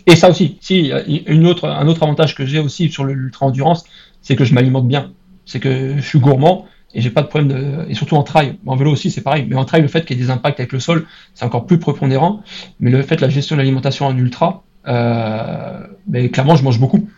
Et 0.06 0.16
ça 0.16 0.30
aussi, 0.30 0.58
si, 0.60 0.92
une 1.26 1.46
autre, 1.46 1.68
un 1.68 1.86
autre 1.86 2.02
avantage 2.02 2.34
que 2.34 2.46
j'ai 2.46 2.58
aussi 2.58 2.90
sur 2.90 3.04
l'ultra 3.04 3.46
endurance, 3.46 3.84
c'est 4.22 4.36
que 4.36 4.44
je 4.44 4.54
m'alimente 4.54 4.88
bien. 4.88 5.12
C'est 5.44 5.60
que 5.60 5.96
je 5.96 6.02
suis 6.02 6.18
gourmand 6.18 6.66
et 6.94 7.00
j'ai 7.00 7.10
pas 7.10 7.22
de 7.22 7.28
problème 7.28 7.48
de. 7.48 7.90
Et 7.90 7.94
surtout 7.94 8.16
en 8.16 8.22
trail. 8.22 8.58
En 8.66 8.76
vélo 8.76 8.90
aussi, 8.90 9.10
c'est 9.10 9.20
pareil. 9.20 9.46
Mais 9.48 9.56
en 9.56 9.64
trail, 9.64 9.82
le 9.82 9.88
fait 9.88 10.04
qu'il 10.04 10.16
y 10.16 10.20
ait 10.20 10.24
des 10.24 10.30
impacts 10.30 10.58
avec 10.58 10.72
le 10.72 10.80
sol, 10.80 11.06
c'est 11.34 11.44
encore 11.44 11.66
plus 11.66 11.78
prépondérant. 11.78 12.42
Mais 12.80 12.90
le 12.90 13.02
fait 13.02 13.16
de 13.16 13.20
la 13.20 13.28
gestion 13.28 13.56
de 13.56 13.60
l'alimentation 13.60 14.06
en 14.06 14.16
ultra, 14.16 14.64
euh, 14.88 15.86
ben, 16.06 16.28
clairement, 16.30 16.56
je 16.56 16.64
mange 16.64 16.80
beaucoup. 16.80 17.08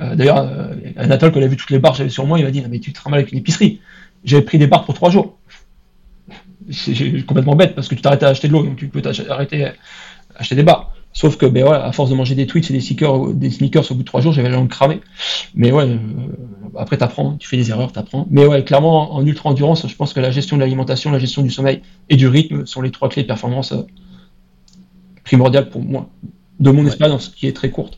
Euh, 0.00 0.14
D'ailleurs, 0.14 0.38
euh, 0.38 0.74
Anatole, 0.96 1.32
quand 1.32 1.40
il 1.40 1.44
a 1.44 1.48
vu 1.48 1.56
toutes 1.56 1.70
les 1.70 1.78
barres 1.78 1.92
que 1.92 1.98
j'avais 1.98 2.10
sur 2.10 2.26
moi, 2.26 2.38
il 2.38 2.44
m'a 2.44 2.50
dit 2.50 2.62
Mais 2.68 2.80
tu 2.80 2.92
te 2.92 3.08
mal 3.08 3.20
avec 3.20 3.32
une 3.32 3.38
épicerie. 3.38 3.80
J'avais 4.24 4.42
pris 4.42 4.58
des 4.58 4.66
barres 4.66 4.84
pour 4.84 4.94
trois 4.94 5.10
jours. 5.10 5.38
C'est 6.70 7.24
complètement 7.26 7.56
bête 7.56 7.74
parce 7.74 7.88
que 7.88 7.94
tu 7.94 8.00
t'arrêtes 8.00 8.22
à 8.22 8.28
acheter 8.28 8.48
de 8.48 8.54
l'eau, 8.54 8.62
donc 8.62 8.76
tu 8.76 8.88
peux 8.88 9.02
t'arrêter 9.02 9.66
à 9.66 9.74
acheter 10.36 10.54
des 10.54 10.62
barres. 10.62 10.93
Sauf 11.14 11.36
que, 11.36 11.46
ben 11.46 11.64
à 11.68 11.92
force 11.92 12.10
de 12.10 12.16
manger 12.16 12.34
des 12.34 12.48
tweets 12.48 12.70
et 12.70 12.72
des 12.72 12.80
sneakers, 12.80 13.34
des 13.34 13.50
sneakers 13.50 13.90
au 13.92 13.94
bout 13.94 14.02
de 14.02 14.06
trois 14.06 14.20
jours, 14.20 14.32
j'avais 14.32 14.48
la 14.48 14.56
langue 14.56 14.68
cramée. 14.68 15.00
Mais 15.54 15.70
ouais, 15.70 15.84
euh, 15.84 15.98
après 16.76 16.96
t'apprends, 16.96 17.36
tu 17.36 17.46
fais 17.48 17.56
des 17.56 17.70
erreurs, 17.70 17.92
t'apprends. 17.92 18.26
Mais 18.30 18.44
ouais, 18.44 18.64
clairement, 18.64 19.14
en 19.14 19.24
ultra 19.24 19.50
endurance, 19.50 19.86
je 19.86 19.94
pense 19.94 20.12
que 20.12 20.18
la 20.18 20.32
gestion 20.32 20.56
de 20.56 20.60
l'alimentation, 20.60 21.12
la 21.12 21.20
gestion 21.20 21.42
du 21.42 21.50
sommeil 21.50 21.82
et 22.08 22.16
du 22.16 22.26
rythme 22.26 22.66
sont 22.66 22.82
les 22.82 22.90
trois 22.90 23.08
clés 23.08 23.22
de 23.22 23.28
performance 23.28 23.70
euh, 23.70 23.82
primordiales 25.22 25.70
pour 25.70 25.82
moi, 25.82 26.10
de 26.58 26.70
mon 26.72 26.84
expérience, 26.84 27.28
qui 27.28 27.46
est 27.46 27.52
très 27.52 27.70
courte. 27.70 27.96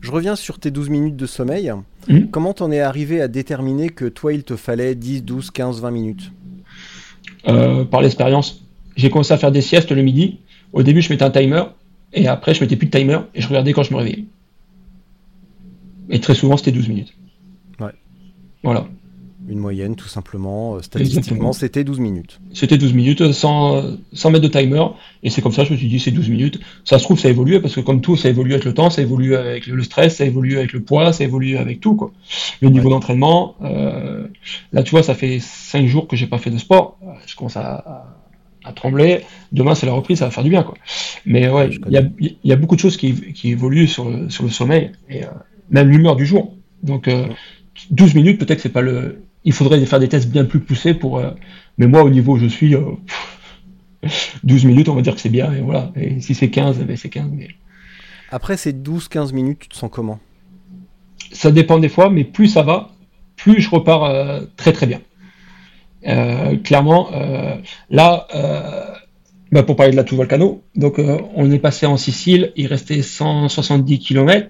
Je 0.00 0.10
reviens 0.10 0.36
sur 0.36 0.58
tes 0.58 0.70
12 0.70 0.88
minutes 0.88 1.16
de 1.16 1.26
sommeil. 1.26 1.70
Mmh. 2.08 2.28
Comment 2.30 2.54
t'en 2.54 2.70
es 2.70 2.80
arrivé 2.80 3.20
à 3.20 3.28
déterminer 3.28 3.90
que 3.90 4.06
toi, 4.06 4.32
il 4.32 4.44
te 4.44 4.56
fallait 4.56 4.94
10, 4.94 5.22
12, 5.24 5.50
15, 5.50 5.82
20 5.82 5.90
minutes? 5.90 6.32
Euh, 7.46 7.84
Par 7.84 8.00
l'expérience. 8.00 8.62
J'ai 8.96 9.10
commencé 9.10 9.34
à 9.34 9.36
faire 9.36 9.52
des 9.52 9.60
siestes 9.60 9.92
le 9.92 10.00
midi. 10.00 10.38
Au 10.72 10.82
début, 10.82 11.02
je 11.02 11.12
mettais 11.12 11.24
un 11.24 11.30
timer 11.30 11.64
et 12.12 12.26
après, 12.26 12.54
je 12.54 12.60
mettais 12.60 12.76
plus 12.76 12.86
de 12.86 12.96
timer 12.96 13.18
et 13.34 13.40
je 13.40 13.48
regardais 13.48 13.72
quand 13.72 13.82
je 13.82 13.92
me 13.92 13.98
réveillais. 13.98 14.24
Et 16.08 16.20
très 16.20 16.34
souvent, 16.34 16.56
c'était 16.56 16.72
12 16.72 16.88
minutes. 16.88 17.14
Ouais. 17.78 17.92
Voilà. 18.64 18.86
Une 19.48 19.58
moyenne, 19.58 19.96
tout 19.96 20.08
simplement. 20.08 20.74
Euh, 20.74 20.82
statistiquement, 20.82 21.52
c'était 21.52 21.84
12 21.84 22.00
minutes. 22.00 22.40
C'était 22.52 22.78
12 22.78 22.94
minutes 22.94 23.32
sans, 23.32 23.96
sans 24.12 24.30
mettre 24.30 24.42
de 24.42 24.48
timer. 24.48 24.84
Et 25.22 25.30
c'est 25.30 25.40
comme 25.40 25.52
ça, 25.52 25.64
je 25.64 25.72
me 25.72 25.78
suis 25.78 25.88
dit, 25.88 26.00
c'est 26.00 26.10
12 26.10 26.28
minutes. 26.28 26.60
Ça 26.84 26.98
se 26.98 27.04
trouve, 27.04 27.18
ça 27.18 27.28
évolue 27.28 27.60
parce 27.60 27.74
que 27.74 27.80
comme 27.80 28.00
tout, 28.00 28.16
ça 28.16 28.28
évolue 28.28 28.52
avec 28.52 28.64
le 28.64 28.74
temps, 28.74 28.90
ça 28.90 29.02
évolue 29.02 29.36
avec 29.36 29.66
le 29.66 29.82
stress, 29.82 30.16
ça 30.16 30.24
évolue 30.24 30.58
avec 30.58 30.72
le 30.72 30.82
poids, 30.82 31.12
ça 31.12 31.24
évolue 31.24 31.56
avec 31.56 31.80
tout. 31.80 31.94
Quoi. 31.94 32.12
Le 32.60 32.68
niveau 32.70 32.90
d'entraînement, 32.90 33.54
euh, 33.62 34.26
là, 34.72 34.82
tu 34.82 34.90
vois, 34.90 35.02
ça 35.02 35.14
fait 35.14 35.38
5 35.40 35.86
jours 35.86 36.08
que 36.08 36.16
j'ai 36.16 36.26
pas 36.26 36.38
fait 36.38 36.50
de 36.50 36.58
sport. 36.58 36.98
Je 37.26 37.36
commence 37.36 37.56
à 37.56 37.84
à 38.29 38.29
trembler. 38.74 39.22
Demain, 39.52 39.74
c'est 39.74 39.86
la 39.86 39.92
reprise, 39.92 40.18
ça 40.18 40.26
va 40.26 40.30
faire 40.30 40.44
du 40.44 40.50
bien. 40.50 40.62
Quoi. 40.62 40.74
Mais 41.26 41.48
ouais, 41.48 41.70
il 41.88 42.36
y 42.44 42.52
a, 42.52 42.56
beaucoup 42.56 42.76
de 42.76 42.80
choses 42.80 42.96
qui, 42.96 43.34
évoluent 43.44 43.88
sur 43.88 44.08
le, 44.08 44.30
sur 44.30 44.44
le 44.44 44.50
sommeil 44.50 44.92
et 45.08 45.24
euh, 45.24 45.28
même 45.70 45.88
l'humeur 45.88 46.16
du 46.16 46.26
jour. 46.26 46.54
Donc, 46.82 47.08
12 47.90 48.10
euh, 48.10 48.14
minutes, 48.14 48.38
peut-être 48.38 48.60
c'est 48.60 48.68
pas 48.68 48.82
le. 48.82 49.22
Il 49.44 49.52
faudrait 49.52 49.84
faire 49.86 50.00
des 50.00 50.08
tests 50.08 50.28
bien 50.28 50.44
plus 50.44 50.60
poussés 50.60 50.94
pour. 50.94 51.18
Euh, 51.18 51.30
mais 51.78 51.86
moi, 51.86 52.02
au 52.02 52.10
niveau 52.10 52.34
où 52.34 52.38
je 52.38 52.46
suis, 52.46 52.74
12 54.44 54.64
minutes, 54.64 54.88
on 54.88 54.94
va 54.94 55.02
dire 55.02 55.14
que 55.14 55.20
c'est 55.20 55.30
bien. 55.30 55.52
Et 55.52 55.60
voilà. 55.60 55.92
Et 55.96 56.20
si 56.20 56.34
c'est 56.34 56.50
15, 56.50 56.78
ben 56.80 56.96
c'est 56.96 57.08
15. 57.08 57.30
Mais... 57.32 57.48
Après 58.30 58.56
ces 58.56 58.72
12-15 58.72 59.32
minutes, 59.34 59.60
tu 59.60 59.68
te 59.68 59.76
sens 59.76 59.90
comment? 59.90 60.18
Ça 61.32 61.50
dépend 61.50 61.78
des 61.78 61.88
fois, 61.88 62.10
mais 62.10 62.24
plus 62.24 62.48
ça 62.48 62.62
va, 62.62 62.90
plus 63.36 63.60
je 63.60 63.70
repars 63.70 64.42
très 64.56 64.72
très 64.72 64.86
bien. 64.86 65.00
Euh, 66.06 66.56
clairement, 66.56 67.10
euh, 67.12 67.56
là, 67.90 68.26
euh, 68.34 68.84
bah 69.52 69.62
pour 69.62 69.76
parler 69.76 69.92
de 69.92 69.96
la 69.96 70.04
Tour 70.04 70.18
Volcano, 70.18 70.62
donc 70.76 71.00
on 71.34 71.50
est 71.50 71.58
passé 71.58 71.84
en 71.84 71.96
Sicile, 71.96 72.52
il 72.56 72.66
restait 72.68 73.02
170 73.02 73.98
km. 73.98 74.48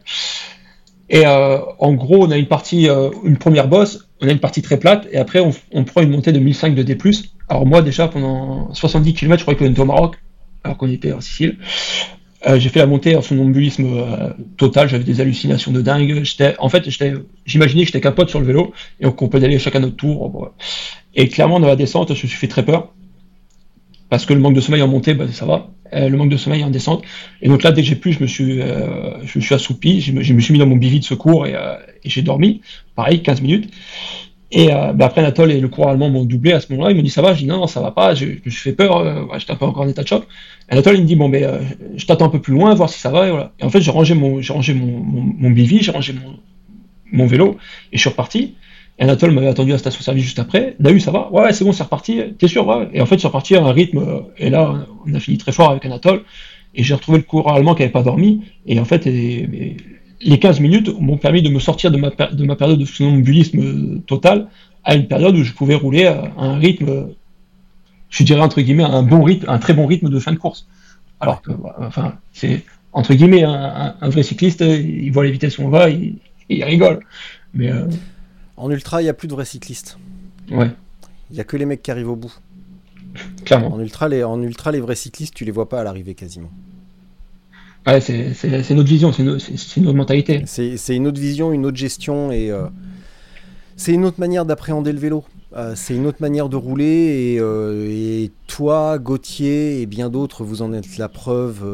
Et 1.08 1.26
en 1.26 1.92
gros, 1.94 2.26
on 2.26 2.30
a 2.30 2.36
une 2.36 2.46
partie, 2.46 2.86
une 3.24 3.38
première 3.38 3.66
bosse, 3.66 4.06
on 4.20 4.28
a 4.28 4.30
une 4.30 4.38
partie 4.38 4.60
très 4.60 4.78
plate, 4.78 5.08
et 5.10 5.16
après 5.16 5.40
on, 5.40 5.84
prend 5.84 6.02
une 6.02 6.10
montée 6.10 6.32
de 6.32 6.38
1005 6.38 6.74
de 6.74 6.82
D+. 6.82 6.98
Alors 7.48 7.64
moi 7.64 7.80
déjà 7.80 8.08
pendant 8.08 8.72
70 8.74 9.14
km, 9.14 9.38
je 9.38 9.44
croyais 9.44 9.58
qu'on 9.58 9.72
était 9.72 9.80
au 9.80 9.86
Maroc, 9.86 10.16
alors 10.64 10.76
qu'on 10.76 10.90
était 10.90 11.12
en 11.12 11.22
Sicile. 11.22 11.56
j'ai 12.46 12.68
fait 12.68 12.80
la 12.80 12.86
montée 12.86 13.16
en 13.16 13.22
somnambulisme 13.22 14.04
total, 14.58 14.90
j'avais 14.90 15.04
des 15.04 15.22
hallucinations 15.22 15.72
de 15.72 15.80
dingue. 15.80 16.24
J'étais, 16.24 16.54
en 16.58 16.68
fait, 16.68 16.84
j'imaginais 17.46 17.82
que 17.84 17.86
j'étais 17.86 18.02
capote 18.02 18.28
sur 18.28 18.38
le 18.38 18.44
vélo 18.44 18.74
et 19.00 19.10
qu'on 19.10 19.28
peut 19.28 19.38
aller 19.42 19.58
chacun 19.58 19.80
notre 19.80 19.96
tour. 19.96 20.52
Et 21.14 21.28
clairement, 21.28 21.60
dans 21.60 21.66
la 21.66 21.76
descente, 21.76 22.08
je 22.08 22.22
me 22.22 22.28
suis 22.28 22.38
fait 22.38 22.48
très 22.48 22.64
peur. 22.64 22.92
Parce 24.08 24.26
que 24.26 24.34
le 24.34 24.40
manque 24.40 24.54
de 24.54 24.60
sommeil 24.60 24.82
en 24.82 24.88
montée, 24.88 25.14
bah, 25.14 25.26
ça 25.30 25.46
va. 25.46 25.70
Euh, 25.92 26.08
le 26.08 26.16
manque 26.16 26.30
de 26.30 26.36
sommeil 26.36 26.62
en 26.64 26.70
descente. 26.70 27.02
Et 27.42 27.48
donc 27.48 27.62
là, 27.62 27.72
dès 27.72 27.82
que 27.82 27.88
j'ai 27.88 27.96
pu, 27.96 28.12
je 28.12 28.20
me 28.20 28.26
suis, 28.26 28.60
euh, 28.60 29.24
je 29.24 29.38
me 29.38 29.42
suis 29.42 29.54
assoupi. 29.54 30.00
Je 30.00 30.12
me, 30.12 30.18
me, 30.18 30.40
suis 30.40 30.52
mis 30.52 30.58
dans 30.58 30.66
mon 30.66 30.76
bivy 30.76 31.00
de 31.00 31.04
secours 31.04 31.46
et, 31.46 31.54
euh, 31.54 31.74
j'ai 32.04 32.22
dormi. 32.22 32.60
Pareil, 32.94 33.22
15 33.22 33.40
minutes. 33.40 33.72
Et 34.52 34.66
bah, 34.66 35.06
après, 35.06 35.20
Anatole 35.20 35.52
et 35.52 35.60
le 35.60 35.68
coureur 35.68 35.90
allemand 35.90 36.10
m'ont 36.10 36.24
doublé 36.24 36.52
à 36.52 36.58
ce 36.58 36.72
moment-là. 36.72 36.90
Ils 36.90 36.96
m'ont 36.96 37.04
dit 37.04 37.10
ça 37.10 37.22
va? 37.22 37.34
Je 37.34 37.38
dis 37.38 37.46
non, 37.46 37.58
non, 37.58 37.66
ça 37.68 37.80
va 37.80 37.92
pas. 37.92 38.14
Je, 38.14 38.26
je 38.26 38.32
me 38.44 38.50
suis 38.50 38.62
fait 38.62 38.72
peur. 38.72 39.28
Ouais, 39.30 39.38
J'étais 39.38 39.52
un 39.52 39.56
peu 39.56 39.64
encore 39.64 39.84
en 39.84 39.88
état 39.88 40.02
de 40.02 40.08
choc. 40.08 40.26
Anatole, 40.68 40.96
il 40.96 41.02
me 41.02 41.06
dit 41.06 41.14
bon, 41.14 41.28
ben, 41.28 41.44
euh, 41.44 41.60
je 41.96 42.04
t'attends 42.06 42.26
un 42.26 42.30
peu 42.30 42.40
plus 42.40 42.52
loin, 42.52 42.74
voir 42.74 42.90
si 42.90 42.98
ça 42.98 43.10
va. 43.10 43.28
Et, 43.28 43.30
voilà. 43.30 43.52
et 43.60 43.64
en 43.64 43.70
fait, 43.70 43.80
j'ai 43.80 43.92
rangé 43.92 44.14
mon, 44.14 44.40
j'ai 44.40 44.52
rangé 44.52 44.74
mon, 44.74 44.86
mon, 44.86 45.22
mon 45.38 45.50
bivy, 45.50 45.82
j'ai 45.82 45.92
rangé 45.92 46.12
mon, 46.12 46.38
mon 47.12 47.26
vélo 47.26 47.58
et 47.92 47.96
je 47.96 48.00
suis 48.00 48.10
reparti. 48.10 48.56
Anatole 49.00 49.30
m'avait 49.30 49.48
attendu 49.48 49.70
à 49.70 49.74
la 49.74 49.78
station-service 49.78 50.22
juste 50.22 50.38
après. 50.38 50.76
Dahu, 50.78 51.00
ça 51.00 51.10
va 51.10 51.32
Ouais, 51.32 51.52
c'est 51.54 51.64
bon, 51.64 51.72
c'est 51.72 51.82
reparti. 51.82 52.20
T'es 52.38 52.48
sûr. 52.48 52.88
Et 52.92 53.00
en 53.00 53.06
fait, 53.06 53.18
c'est 53.18 53.26
reparti 53.26 53.56
à 53.56 53.64
un 53.64 53.72
rythme. 53.72 53.98
Euh, 53.98 54.20
et 54.36 54.50
là, 54.50 54.86
on 55.06 55.14
a 55.14 55.20
fini 55.20 55.38
très 55.38 55.52
fort 55.52 55.70
avec 55.70 55.86
Anatole. 55.86 56.22
Et 56.74 56.82
j'ai 56.82 56.94
retrouvé 56.94 57.18
le 57.18 57.24
coureur 57.24 57.54
allemand 57.54 57.74
qui 57.74 57.80
n'avait 57.80 57.92
pas 57.92 58.02
dormi. 58.02 58.42
Et 58.66 58.78
en 58.78 58.84
fait, 58.84 59.06
les 59.06 60.38
15 60.38 60.60
minutes 60.60 60.94
m'ont 61.00 61.16
permis 61.16 61.40
de 61.40 61.48
me 61.48 61.58
sortir 61.58 61.90
de 61.90 61.96
ma, 61.96 62.10
de 62.10 62.44
ma 62.44 62.56
période 62.56 62.78
de 62.78 62.84
somnambulisme 62.84 64.00
total 64.02 64.48
à 64.84 64.94
une 64.94 65.06
période 65.06 65.34
où 65.34 65.42
je 65.42 65.52
pouvais 65.52 65.74
rouler 65.74 66.06
à 66.06 66.30
un 66.36 66.58
rythme, 66.58 67.08
je 68.10 68.22
dirais 68.22 68.40
entre 68.40 68.60
guillemets, 68.60 68.84
un 68.84 69.02
bon 69.02 69.22
rythme, 69.22 69.46
un 69.48 69.58
très 69.58 69.72
bon 69.72 69.86
rythme 69.86 70.10
de 70.10 70.18
fin 70.18 70.32
de 70.32 70.38
course. 70.38 70.66
Alors 71.20 71.40
que, 71.42 71.52
enfin, 71.78 72.14
c'est 72.32 72.64
entre 72.92 73.14
guillemets, 73.14 73.44
un, 73.44 74.08
vrai 74.08 74.22
cycliste, 74.22 74.60
il 74.60 75.10
voit 75.10 75.24
les 75.24 75.30
vitesses 75.30 75.58
où 75.58 75.62
on 75.62 75.70
va, 75.70 75.88
il, 75.88 76.18
rigole. 76.50 77.00
Mais. 77.54 77.70
Euh, 77.70 77.86
en 78.60 78.70
ultra, 78.70 79.00
il 79.00 79.04
n'y 79.04 79.10
a 79.10 79.14
plus 79.14 79.26
de 79.26 79.32
vrais 79.32 79.46
cyclistes. 79.46 79.98
Ouais. 80.50 80.70
Il 81.30 81.34
n'y 81.34 81.40
a 81.40 81.44
que 81.44 81.56
les 81.56 81.64
mecs 81.64 81.82
qui 81.82 81.90
arrivent 81.90 82.10
au 82.10 82.16
bout. 82.16 82.34
Clairement. 83.44 83.72
En 83.72 83.80
ultra, 83.80 84.08
les, 84.08 84.22
en 84.22 84.40
ultra, 84.42 84.70
les 84.70 84.80
vrais 84.80 84.94
cyclistes, 84.94 85.34
tu 85.34 85.44
les 85.44 85.50
vois 85.50 85.68
pas 85.68 85.80
à 85.80 85.84
l'arrivée 85.84 86.14
quasiment. 86.14 86.50
Ouais, 87.86 88.00
c'est 88.00 88.70
notre 88.74 88.88
vision, 88.88 89.12
c'est 89.12 89.22
notre 89.22 89.96
mentalité. 89.96 90.42
C'est 90.46 90.94
une 90.94 91.06
autre 91.06 91.20
vision, 91.20 91.52
une 91.52 91.64
autre 91.64 91.78
gestion 91.78 92.30
et 92.30 92.50
euh, 92.50 92.66
c'est 93.76 93.92
une 93.92 94.04
autre 94.04 94.20
manière 94.20 94.44
d'appréhender 94.44 94.92
le 94.92 94.98
vélo. 94.98 95.24
Euh, 95.56 95.72
c'est 95.74 95.96
une 95.96 96.06
autre 96.06 96.18
manière 96.20 96.50
de 96.50 96.56
rouler 96.56 96.84
et, 97.34 97.40
euh, 97.40 97.88
et 97.88 98.30
toi, 98.46 98.98
Gauthier 98.98 99.80
et 99.80 99.86
bien 99.86 100.10
d'autres, 100.10 100.44
vous 100.44 100.60
en 100.60 100.74
êtes 100.74 100.98
la 100.98 101.08
preuve 101.08 101.64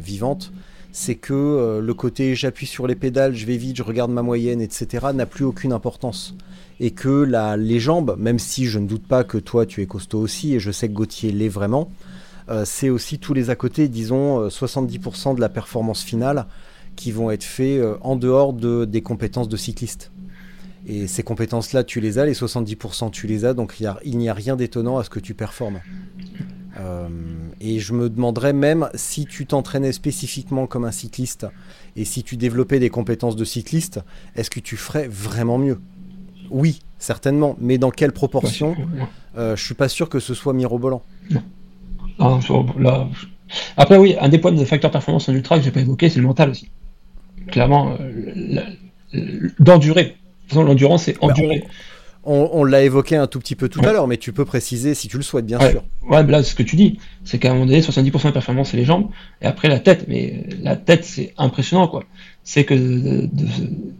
vivante 0.00 0.52
c'est 0.94 1.16
que 1.16 1.34
euh, 1.34 1.80
le 1.80 1.92
côté 1.92 2.36
j'appuie 2.36 2.66
sur 2.66 2.86
les 2.86 2.94
pédales, 2.94 3.34
je 3.34 3.46
vais 3.46 3.56
vite, 3.56 3.76
je 3.76 3.82
regarde 3.82 4.12
ma 4.12 4.22
moyenne, 4.22 4.60
etc., 4.60 5.06
n'a 5.12 5.26
plus 5.26 5.44
aucune 5.44 5.72
importance. 5.72 6.36
Et 6.78 6.92
que 6.92 7.08
la, 7.08 7.56
les 7.56 7.80
jambes, 7.80 8.14
même 8.16 8.38
si 8.38 8.66
je 8.66 8.78
ne 8.78 8.86
doute 8.86 9.04
pas 9.04 9.24
que 9.24 9.36
toi 9.36 9.66
tu 9.66 9.82
es 9.82 9.86
costaud 9.86 10.20
aussi, 10.20 10.54
et 10.54 10.60
je 10.60 10.70
sais 10.70 10.86
que 10.88 10.92
Gauthier 10.92 11.32
l'est 11.32 11.48
vraiment, 11.48 11.90
euh, 12.48 12.64
c'est 12.64 12.90
aussi 12.90 13.18
tous 13.18 13.34
les 13.34 13.50
à 13.50 13.56
côté, 13.56 13.88
disons 13.88 14.46
70% 14.46 15.32
euh, 15.32 15.34
de 15.34 15.40
la 15.40 15.48
performance 15.48 16.04
finale 16.04 16.46
qui 16.94 17.10
vont 17.10 17.32
être 17.32 17.42
faits 17.42 17.82
en 18.02 18.14
dehors 18.14 18.52
de, 18.52 18.84
des 18.84 19.02
compétences 19.02 19.48
de 19.48 19.56
cycliste. 19.56 20.12
Et 20.86 21.08
ces 21.08 21.24
compétences-là, 21.24 21.82
tu 21.82 21.98
les 21.98 22.20
as, 22.20 22.26
les 22.26 22.34
70% 22.34 23.10
tu 23.10 23.26
les 23.26 23.44
as, 23.44 23.52
donc 23.52 23.80
il 23.80 24.16
n'y 24.16 24.28
a, 24.28 24.30
a, 24.30 24.34
rien 24.34 24.54
d'étonnant 24.54 24.98
à 24.98 25.02
ce 25.02 25.10
que 25.10 25.18
tu 25.18 25.34
performes. 25.34 25.80
Euh, 26.76 27.08
et 27.60 27.78
je 27.78 27.92
me 27.92 28.08
demanderais 28.10 28.52
même 28.52 28.88
si 28.94 29.26
tu 29.26 29.46
t'entraînais 29.46 29.92
spécifiquement 29.92 30.66
comme 30.66 30.84
un 30.84 30.90
cycliste 30.90 31.46
et 31.94 32.04
si 32.04 32.24
tu 32.24 32.36
développais 32.36 32.80
des 32.80 32.90
compétences 32.90 33.36
de 33.36 33.44
cycliste, 33.44 34.00
est-ce 34.34 34.50
que 34.50 34.60
tu 34.60 34.76
ferais 34.76 35.06
vraiment 35.06 35.58
mieux? 35.58 35.80
Oui, 36.50 36.80
certainement, 36.98 37.56
mais 37.60 37.78
dans 37.78 37.90
quelle 37.90 38.12
proportion? 38.12 38.76
Euh, 39.38 39.56
Je 39.56 39.64
suis 39.64 39.74
pas 39.74 39.88
sûr 39.88 40.08
que 40.08 40.18
ce 40.18 40.34
soit 40.34 40.52
mirobolant. 40.52 41.02
Après, 43.76 43.98
oui, 43.98 44.16
un 44.20 44.28
des 44.28 44.38
points 44.38 44.52
des 44.52 44.66
facteurs 44.66 44.90
performance 44.90 45.28
en 45.28 45.32
ultra 45.32 45.58
que 45.58 45.64
j'ai 45.64 45.70
pas 45.70 45.80
évoqué, 45.80 46.08
c'est 46.08 46.20
le 46.20 46.26
mental 46.26 46.50
aussi. 46.50 46.70
Clairement, 47.48 47.96
euh, 48.00 48.60
d'endurer. 49.58 50.04
De 50.04 50.08
toute 50.10 50.48
façon, 50.48 50.64
l'endurance, 50.64 51.04
c'est 51.04 51.18
bah, 51.20 51.28
On, 52.26 52.64
l'a 52.64 52.82
évoqué 52.82 53.16
un 53.16 53.26
tout 53.26 53.38
petit 53.38 53.54
peu 53.54 53.68
tout 53.68 53.80
à 53.80 53.92
l'heure, 53.92 54.06
mais 54.06 54.16
tu 54.16 54.32
peux 54.32 54.44
préciser 54.44 54.94
si 54.94 55.08
tu 55.08 55.16
le 55.18 55.22
souhaites, 55.22 55.44
bien 55.44 55.58
sûr. 55.60 55.84
Ouais, 56.08 56.22
là, 56.26 56.42
ce 56.42 56.54
que 56.54 56.62
tu 56.62 56.76
dis, 56.76 56.98
c'est 57.24 57.38
qu'à 57.38 57.50
un 57.50 57.54
moment 57.54 57.66
donné, 57.66 57.80
70% 57.80 58.26
de 58.26 58.30
performance, 58.30 58.70
c'est 58.70 58.76
les 58.76 58.84
jambes, 58.84 59.08
et 59.42 59.46
après 59.46 59.68
la 59.68 59.78
tête. 59.78 60.06
Mais 60.08 60.44
la 60.62 60.76
tête, 60.76 61.04
c'est 61.04 61.34
impressionnant, 61.36 61.86
quoi. 61.86 62.04
C'est 62.42 62.64
que 62.64 63.28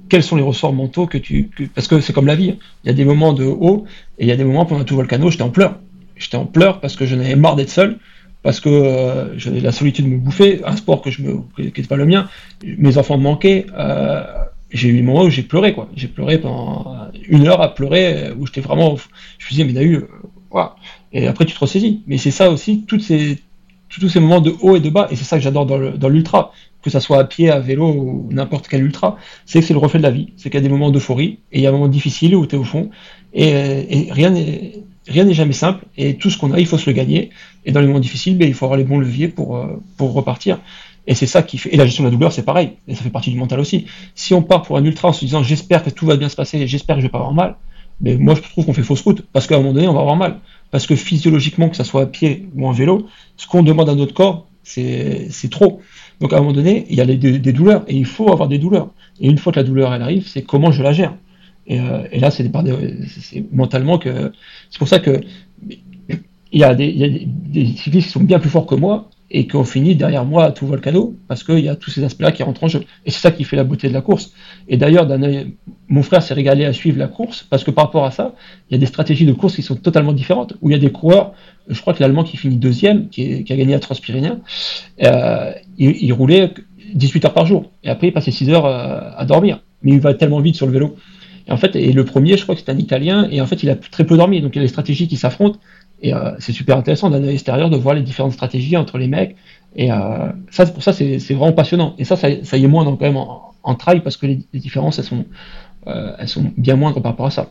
quels 0.09 0.23
sont 0.23 0.37
les 0.37 0.43
ressorts 0.43 0.73
mentaux 0.73 1.07
que 1.07 1.19
tu. 1.19 1.51
parce 1.75 1.87
que 1.87 2.01
c'est 2.01 2.13
comme 2.13 2.27
la 2.27 2.35
vie. 2.35 2.51
Hein. 2.51 2.57
Il 2.85 2.89
y 2.89 2.91
a 2.91 2.95
des 2.95 3.05
moments 3.05 3.33
de 3.33 3.45
haut, 3.45 3.85
et 4.19 4.25
il 4.25 4.29
y 4.29 4.33
a 4.33 4.37
des 4.37 4.45
moments 4.45 4.65
pendant 4.65 4.85
tout 4.85 4.97
volcano, 4.97 5.31
j'étais 5.31 5.43
en 5.43 5.51
pleurs. 5.51 5.79
J'étais 6.17 6.37
en 6.37 6.47
pleurs 6.47 6.81
parce 6.81 6.97
que 6.97 7.07
j'en 7.07 7.19
avais 7.19 7.37
marre 7.37 7.57
d'être 7.57 7.71
seul, 7.71 7.99
parce 8.43 8.61
que 8.61 8.69
euh, 8.69 9.39
j'avais 9.39 9.61
la 9.61 9.73
solitude 9.73 10.05
de 10.05 10.11
me 10.11 10.19
bouffer, 10.19 10.63
un 10.65 10.77
sport 10.77 11.03
que 11.03 11.11
je 11.11 11.23
me, 11.23 11.39
qui 11.57 11.63
n'était 11.63 11.83
pas 11.83 11.97
le 11.97 12.07
mien, 12.07 12.29
mes 12.65 12.97
enfants 12.99 13.19
me 13.19 13.23
manquaient. 13.23 13.67
Euh, 13.77 14.23
j'ai 14.75 14.89
eu 14.89 14.97
des 14.97 15.03
moments 15.03 15.23
où 15.23 15.31
j'ai 15.31 15.43
pleuré, 15.43 15.73
quoi. 15.73 15.89
J'ai 15.97 16.09
pleuré 16.09 16.39
pendant 16.39 17.09
une 17.29 17.47
heure 17.47 17.63
à 17.63 17.75
pleurer, 17.75 18.33
où 18.37 18.47
j'étais 18.47 18.61
vraiment, 18.61 18.97
je 19.39 19.47
me 19.47 19.51
disais, 19.51 19.65
mais 19.65 19.73
n'a 19.73 19.85
eu, 19.85 20.03
voilà. 20.51 20.75
Et 21.13 21.29
après, 21.29 21.47
tu 21.47 21.55
te 21.55 21.61
ressaisis. 21.61 22.03
Mais 22.07 22.19
c'est 22.19 22.33
ça 22.33 22.51
aussi, 22.51 22.85
tous 22.87 22.99
ces 23.01 23.39
moments 24.17 24.41
de 24.41 24.53
haut 24.61 24.77
et 24.77 24.81
de 24.81 24.91
bas, 24.91 25.07
et 25.11 25.17
c'est 25.17 25.25
ça 25.25 25.37
que 25.37 25.43
j'adore 25.43 25.65
dans 25.65 26.09
l'ultra, 26.09 26.53
que 26.83 26.91
ça 26.91 27.01
soit 27.01 27.19
à 27.19 27.25
pied, 27.25 27.51
à 27.51 27.61
vélo 27.61 27.87
ou 27.87 28.29
n'importe 28.31 28.69
quel 28.69 28.83
ultra, 28.83 29.17
c'est 29.47 29.61
que 29.61 29.67
c'est 29.67 29.73
le 29.73 29.79
reflet 29.79 29.99
de 29.99 30.03
la 30.03 30.11
vie. 30.11 30.33
C'est 30.37 30.51
qu'il 30.51 30.59
y 30.59 30.63
a 30.63 30.67
des 30.67 30.69
moments 30.69 30.91
d'euphorie, 30.91 31.39
et 31.53 31.59
il 31.59 31.63
y 31.63 31.67
a 31.67 31.71
des 31.71 31.77
moments 31.77 31.89
difficiles 31.89 32.35
où 32.35 32.45
tu 32.47 32.57
es 32.57 32.59
au 32.59 32.65
fond, 32.65 32.91
et, 33.33 34.09
rien 34.11 34.31
n'est 34.31 35.35
jamais 35.35 35.53
simple, 35.53 35.87
et 35.97 36.17
tout 36.17 36.31
ce 36.31 36.37
qu'on 36.37 36.53
a, 36.53 36.59
il 36.59 36.67
faut 36.67 36.79
se 36.79 36.91
le 36.91 36.95
gagner. 36.95 37.31
Et 37.65 37.73
dans 37.73 37.81
les 37.81 37.87
moments 37.87 38.01
difficiles, 38.01 38.37
ben, 38.37 38.49
il 38.49 38.55
faut 38.55 38.65
avoir 38.65 38.77
les 38.77 38.85
bons 38.85 38.99
leviers 38.99 39.33
euh, 39.39 39.77
pour 39.97 40.13
repartir. 40.13 40.59
Et 41.07 41.15
c'est 41.15 41.27
ça 41.27 41.43
qui 41.43 41.59
fait. 41.59 41.73
Et 41.75 41.77
la 41.77 41.85
gestion 41.85 42.05
de 42.05 42.09
la 42.09 42.15
douleur, 42.15 42.33
c'est 42.33 42.45
pareil. 42.45 42.73
Et 42.89 42.95
ça 42.95 43.03
fait 43.03 43.11
partie 43.11 43.31
du 43.31 43.37
mental 43.37 43.61
aussi. 43.61 43.87
Si 44.15 44.33
on 44.35 44.43
part 44.43 44.63
pour 44.63 44.77
un 44.77 44.85
ultra 44.85 45.09
en 45.09 45.13
se 45.13 45.25
disant 45.25 45.43
j'espère 45.43 45.85
que 45.85 45.91
tout 45.91 46.07
va 46.07 46.17
bien 46.17 46.29
se 46.29 46.37
passer, 46.37 46.67
j'espère 46.67 46.97
que 46.97 47.03
je 47.03 47.07
vais 47.07 47.11
pas 47.11 47.19
avoir 47.19 47.35
mal, 47.35 47.57
mais 48.01 48.15
ben, 48.17 48.23
moi 48.23 48.35
je 48.35 48.41
trouve 48.41 48.65
qu'on 48.65 48.73
fait 48.73 48.83
fausse 48.83 49.03
route. 49.03 49.23
Parce 49.33 49.47
qu'à 49.47 49.57
un 49.57 49.59
moment 49.59 49.75
donné, 49.75 49.89
on 49.89 49.93
va 49.93 50.01
avoir 50.01 50.17
mal. 50.17 50.39
Parce 50.71 50.87
que 50.87 50.97
physiologiquement, 50.97 51.69
que 51.69 51.77
ça 51.77 51.85
soit 51.85 52.03
à 52.03 52.07
pied 52.07 52.49
ou 52.57 52.67
en 52.67 52.73
vélo, 52.73 53.07
ce 53.37 53.47
qu'on 53.47 53.63
demande 53.63 53.89
à 53.89 53.95
notre 53.95 54.15
corps, 54.15 54.49
c'est 54.63 55.51
trop. 55.51 55.81
Donc 56.21 56.33
à 56.33 56.37
un 56.37 56.41
moment 56.41 56.53
donné, 56.53 56.87
il 56.89 56.97
y 56.97 57.01
a 57.01 57.07
des, 57.07 57.17
douleurs. 57.53 57.85
Et 57.87 57.97
il 57.97 58.07
faut 58.07 58.33
avoir 58.33 58.49
des 58.49 58.59
douleurs. 58.59 58.89
Et 59.21 59.29
une 59.29 59.39
fois 59.39 59.53
que 59.53 59.61
la 59.61 59.65
douleur 59.65 59.93
elle 59.93 60.03
arrive, 60.03 60.27
c'est 60.27 60.43
comment 60.43 60.73
je 60.73 60.83
la 60.83 60.93
gère. 60.93 61.15
Et, 61.67 61.81
euh, 61.81 62.07
et 62.13 62.19
là, 62.19 62.31
c'est 62.31 62.51
mentalement 63.53 63.99
que. 63.99 64.33
C'est 64.71 64.79
pour 64.79 64.89
ça 64.89 64.99
que 64.99 65.21
il 66.55 66.61
y 66.61 66.65
a, 66.65 66.75
des, 66.75 66.87
il 66.87 66.97
y 66.97 67.05
a 67.05 67.09
des, 67.09 67.67
cyclistes 67.77 68.07
qui 68.07 68.13
sont 68.13 68.23
bien 68.23 68.39
plus 68.39 68.49
forts 68.49 68.67
que 68.67 68.77
moi 68.77 69.11
et 69.35 69.49
qui 69.49 69.57
ont 69.57 69.65
fini 69.65 69.97
derrière 69.97 70.25
moi 70.25 70.45
à 70.45 70.53
tout 70.53 70.65
volcano 70.65 71.17
parce 71.27 71.43
qu'il 71.43 71.59
y 71.59 71.69
a 71.69 71.75
tous 71.75 71.91
ces 71.91 72.05
aspects-là 72.05 72.31
qui 72.31 72.45
rentrent 72.45 72.63
en 72.63 72.69
jeu. 72.69 72.85
Et 73.05 73.11
c'est 73.11 73.19
ça 73.19 73.33
qui 73.33 73.43
fait 73.43 73.57
la 73.57 73.65
beauté 73.65 73.89
de 73.89 73.93
la 73.93 74.01
course. 74.01 74.33
Et 74.69 74.77
d'ailleurs, 74.77 75.09
mon 75.89 76.05
frère 76.05 76.23
s'est 76.23 76.35
régalé 76.35 76.65
à 76.65 76.73
suivre 76.73 77.01
la 77.01 77.09
course 77.09 77.45
parce 77.51 77.65
que 77.65 77.73
par 77.73 77.87
rapport 77.87 78.05
à 78.05 78.13
ça, 78.13 78.37
il 78.71 78.75
y 78.75 78.77
a 78.77 78.79
des 78.79 78.87
stratégies 78.87 79.27
de 79.27 79.33
course 79.33 79.57
qui 79.57 79.63
sont 79.63 79.75
totalement 79.75 80.13
différentes. 80.13 80.55
Où 80.63 80.71
il 80.71 80.73
y 80.73 80.77
a 80.77 80.79
des 80.79 80.93
coureurs, 80.93 81.33
je 81.69 81.81
crois 81.81 81.95
que 81.95 82.01
l'Allemand 82.01 82.23
qui 82.23 82.37
finit 82.37 82.59
deuxième, 82.59 83.09
qui, 83.09 83.45
a 83.51 83.57
gagné 83.57 83.75
à 83.75 83.81
Transpyrénien, 83.81 84.39
euh, 85.03 85.53
il, 85.79 85.97
il, 86.01 86.13
roulait 86.13 86.55
18 86.95 87.25
heures 87.25 87.35
par 87.35 87.47
jour. 87.47 87.73
Et 87.83 87.91
après, 87.91 88.07
il 88.07 88.13
passait 88.13 88.31
6 88.31 88.51
heures 88.51 88.67
euh, 88.67 89.01
à 89.17 89.25
dormir. 89.25 89.63
Mais 89.83 89.91
il 89.91 90.01
va 90.01 90.15
tellement 90.15 90.39
vite 90.39 90.55
sur 90.55 90.67
le 90.67 90.73
vélo. 90.73 90.95
Et 91.49 91.53
en 91.53 91.57
fait, 91.57 91.77
et 91.77 91.93
le 91.93 92.05
premier, 92.05 92.37
je 92.37 92.43
crois 92.45 92.55
que 92.55 92.61
c'est 92.65 92.71
un 92.71 92.79
Italien, 92.79 93.29
et 93.31 93.41
en 93.41 93.47
fait, 93.47 93.63
il 93.63 93.69
a 93.69 93.75
très 93.75 94.05
peu 94.05 94.17
dormi, 94.17 94.41
donc 94.41 94.55
il 94.55 94.59
y 94.59 94.61
a 94.61 94.65
des 94.65 94.69
stratégies 94.69 95.09
qui 95.09 95.17
s'affrontent, 95.17 95.59
et 96.03 96.15
euh, 96.15 96.33
c'est 96.39 96.53
super 96.53 96.77
intéressant 96.77 97.11
d'un 97.11 97.23
œil 97.23 97.35
extérieur 97.35 97.71
de 97.71 97.77
voir 97.77 97.95
les 97.95 98.03
différentes 98.03 98.33
stratégies 98.33 98.77
entre 98.77 98.99
les 98.99 99.09
mecs, 99.09 99.37
et 99.77 99.91
euh, 99.91 100.31
ça, 100.51 100.67
pour 100.67 100.83
ça, 100.83 100.93
c'est 100.93 101.19
vraiment 101.35 101.53
passionnant. 101.53 101.95
Et 101.99 102.05
ça, 102.05 102.17
ça, 102.17 102.29
y 102.29 102.65
est 102.65 102.69
moins 102.69 102.85
quand 102.85 103.01
même 103.01 103.17
en, 103.17 103.55
en 103.63 103.75
trail, 103.75 104.01
parce 104.01 104.17
que 104.17 104.27
les, 104.27 104.41
différences, 104.53 104.99
elles 104.99 105.05
sont, 105.05 105.25
euh, 105.87 106.15
elles 106.19 106.29
sont 106.29 106.53
bien 106.57 106.77
moindres 106.77 107.03
par 107.03 107.13
rapport 107.13 107.27
à 107.27 107.31
ça. 107.31 107.51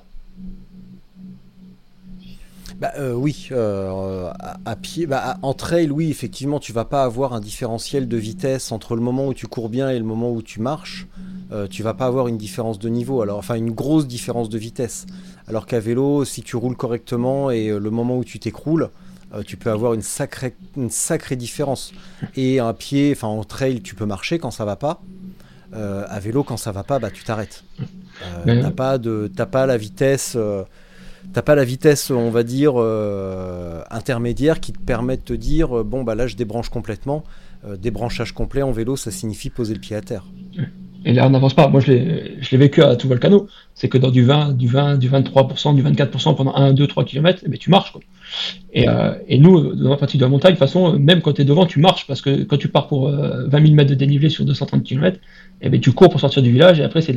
Bah, 2.83 2.91
euh, 2.97 3.13
oui, 3.13 3.47
euh, 3.53 4.29
à, 4.41 4.57
à, 4.65 4.75
pied, 4.75 5.07
bah, 5.07 5.37
en 5.41 5.53
trail, 5.53 5.89
oui, 5.89 6.11
effectivement, 6.11 6.59
tu 6.59 6.73
vas 6.73 6.83
pas 6.83 7.05
avoir 7.05 7.31
un 7.31 7.39
différentiel 7.39 8.09
de 8.09 8.17
vitesse 8.17 8.73
entre 8.73 8.97
le 8.97 9.01
moment 9.01 9.27
où 9.27 9.33
tu 9.33 9.47
cours 9.47 9.69
bien 9.69 9.89
et 9.89 9.97
le 9.97 10.03
moment 10.03 10.33
où 10.33 10.41
tu 10.41 10.59
marches. 10.59 11.07
Euh, 11.53 11.65
tu 11.65 11.81
vas 11.81 11.93
pas 11.93 12.07
avoir 12.07 12.27
une 12.27 12.37
différence 12.37 12.79
de 12.79 12.89
niveau, 12.89 13.21
alors 13.21 13.37
enfin 13.37 13.55
une 13.55 13.71
grosse 13.71 14.05
différence 14.05 14.49
de 14.49 14.57
vitesse. 14.57 15.05
Alors 15.47 15.65
qu'à 15.65 15.79
vélo, 15.79 16.25
si 16.25 16.41
tu 16.41 16.57
roules 16.57 16.75
correctement 16.75 17.51
et 17.51 17.69
euh, 17.69 17.79
le 17.79 17.89
moment 17.89 18.17
où 18.17 18.25
tu 18.25 18.37
t'écroules, 18.37 18.89
euh, 19.33 19.43
tu 19.43 19.55
peux 19.55 19.71
avoir 19.71 19.93
une 19.93 20.01
sacrée, 20.01 20.53
une 20.75 20.89
sacrée 20.89 21.37
différence. 21.37 21.93
Et 22.35 22.59
à 22.59 22.73
pied, 22.73 23.13
enfin 23.15 23.29
en 23.29 23.45
trail, 23.45 23.81
tu 23.81 23.95
peux 23.95 24.05
marcher 24.05 24.39
quand 24.39 24.51
ça 24.51 24.65
va 24.65 24.75
pas. 24.75 25.01
à 25.71 26.19
vélo, 26.19 26.43
quand 26.43 26.57
ça 26.57 26.73
va 26.73 26.83
pas, 26.83 26.99
bah 26.99 27.11
tu 27.11 27.23
t'arrêtes. 27.23 27.63
t'as 28.45 28.71
pas 28.71 28.97
de, 28.97 29.31
t'as 29.33 29.45
pas 29.45 29.65
la 29.67 29.77
vitesse. 29.77 30.37
T'as 31.31 31.41
pas 31.41 31.55
la 31.55 31.63
vitesse, 31.63 32.11
on 32.11 32.29
va 32.29 32.43
dire, 32.43 32.75
intermédiaire 33.89 34.59
qui 34.59 34.73
te 34.73 34.79
permet 34.79 35.17
de 35.17 35.21
te 35.21 35.33
dire 35.33 35.83
bon, 35.83 36.03
bah 36.03 36.15
là 36.15 36.27
je 36.27 36.35
débranche 36.35 36.69
complètement. 36.69 37.23
débranchage 37.79 38.33
complet 38.33 38.61
en 38.61 38.71
vélo, 38.71 38.95
ça 38.95 39.09
signifie 39.09 39.49
poser 39.49 39.73
le 39.73 39.79
pied 39.79 39.95
à 39.95 40.01
terre 40.01 40.25
et 41.05 41.13
là 41.13 41.27
on 41.27 41.29
n'avance 41.29 41.53
pas. 41.53 41.67
Moi 41.67 41.81
je 41.81 41.91
l'ai 41.91 42.57
vécu 42.57 42.81
à 42.81 42.95
tout 42.95 43.07
volcano, 43.07 43.47
c'est 43.73 43.89
que 43.89 43.97
dans 43.97 44.11
du 44.11 44.23
20, 44.23 44.53
du 44.57 44.67
20, 44.67 44.97
du 44.97 45.09
23%, 45.09 45.75
du 45.75 45.83
24% 45.83 46.35
pendant 46.35 46.55
1, 46.55 46.73
2, 46.73 46.87
3 46.87 47.03
km, 47.03 47.43
ben, 47.47 47.57
tu 47.57 47.69
marches. 47.69 47.91
Quoi. 47.91 48.01
Et, 48.73 48.87
euh, 48.87 49.13
et, 49.27 49.37
nous, 49.37 49.75
dans 49.75 49.91
la 49.91 49.97
partie 49.97 50.17
de 50.17 50.23
la 50.23 50.29
montagne, 50.29 50.53
de 50.53 50.57
toute 50.57 50.67
façon, 50.67 50.97
même 50.97 51.21
quand 51.21 51.33
tu 51.33 51.41
es 51.41 51.45
devant, 51.45 51.65
tu 51.65 51.79
marches, 51.79 52.07
parce 52.07 52.21
que 52.21 52.43
quand 52.43 52.57
tu 52.57 52.69
pars 52.69 52.87
pour 52.87 53.09
20 53.09 53.49
000 53.51 53.73
mètres 53.73 53.89
de 53.89 53.95
dénivelé 53.95 54.29
sur 54.29 54.45
230 54.45 54.83
km, 54.83 55.19
eh 55.61 55.69
ben, 55.69 55.79
tu 55.79 55.91
cours 55.91 56.09
pour 56.09 56.19
sortir 56.19 56.41
du 56.41 56.51
village, 56.51 56.79
et 56.79 56.83
après 56.83 57.01
c'est 57.01 57.13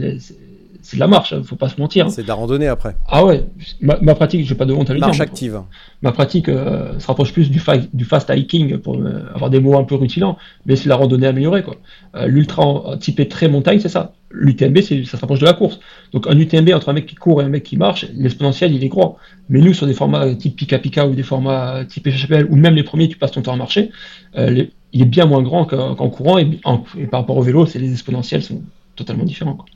c'est 0.87 0.99
de 0.99 1.01
la 1.01 1.09
marche, 1.09 1.35
faut 1.43 1.57
pas 1.57 1.69
se 1.69 1.81
mentir. 1.81 2.09
C'est 2.13 2.23
de 2.23 2.29
la 2.29 2.35
randonnée 2.35 2.69
après. 2.69 2.95
Ah 3.09 3.25
ouais, 3.25 3.45
ma, 3.81 3.99
ma 4.01 4.15
pratique, 4.15 4.47
j'ai 4.47 4.55
pas 4.55 4.67
de 4.67 4.73
honte 4.73 4.89
à 4.89 4.95
le 4.95 5.01
Marche 5.01 5.21
active. 5.21 5.61
Ma 6.01 6.13
pratique 6.13 6.49
euh, 6.49 6.97
se 7.01 7.07
rapproche 7.09 7.33
plus 7.33 7.51
du, 7.51 7.61
du 7.93 8.05
fast 8.05 8.31
hiking 8.33 8.79
pour 8.79 8.95
euh, 8.95 9.25
avoir 9.35 9.51
des 9.51 9.59
mots 9.59 9.77
un 9.77 9.83
peu 9.83 9.97
rutilants, 9.97 10.39
mais 10.65 10.77
c'est 10.77 10.89
la 10.89 10.95
randonnée 10.95 11.27
améliorée 11.27 11.65
quoi. 11.65 11.75
Euh, 12.15 12.29
L'ultra 12.29 12.97
typé 13.01 13.27
très 13.27 13.49
montagne, 13.49 13.81
c'est 13.81 13.89
ça. 13.89 14.13
L'UTMB, 14.31 14.79
ça 14.81 15.17
se 15.17 15.17
rapproche 15.17 15.41
de 15.41 15.45
la 15.45 15.55
course. 15.55 15.81
Donc 16.13 16.29
un 16.29 16.39
UTMB 16.39 16.71
entre 16.73 16.91
un 16.91 16.93
mec 16.93 17.07
qui 17.07 17.17
court 17.17 17.43
et 17.43 17.45
un 17.45 17.49
mec 17.49 17.65
qui 17.65 17.77
marche, 17.77 18.07
l'exponentiel 18.15 18.73
il 18.73 18.85
est 18.85 18.89
gros. 18.89 19.17
Mais 19.49 19.61
nous 19.61 19.75
sur 19.75 19.89
des 19.89 19.95
formats 19.95 20.37
type 20.37 20.55
Pika 20.55 20.79
Pika 20.79 21.09
ou 21.09 21.17
des 21.17 21.25
formats 21.25 21.85
type 21.85 22.07
HPL 22.07 22.47
ou 22.49 22.55
même 22.55 22.77
les 22.77 22.85
premiers, 22.85 23.09
tu 23.09 23.17
passes 23.17 23.33
ton 23.33 23.43
temps 23.43 23.55
à 23.55 23.57
marcher, 23.57 23.91
il 24.37 25.03
est 25.03 25.05
bien 25.05 25.27
moins 25.27 25.43
grand 25.43 25.65
qu'en 25.65 26.11
courant 26.11 26.39
et, 26.39 26.49
et, 26.97 27.07
par 27.07 27.21
rapport 27.23 27.39
au 27.39 27.43
vélo, 27.43 27.67
c'est 27.67 27.81
les 27.81 27.91
exponentiels 27.91 28.45
sont 28.45 28.63
totalement 28.95 29.25
différents. 29.25 29.55
Quoi. 29.55 29.67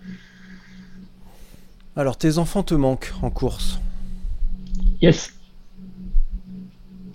Alors, 1.97 2.17
tes 2.17 2.39
enfants 2.39 2.63
te 2.63 2.75
manquent 2.75 3.13
en 3.23 3.31
course. 3.31 3.81
Yes. 5.03 5.33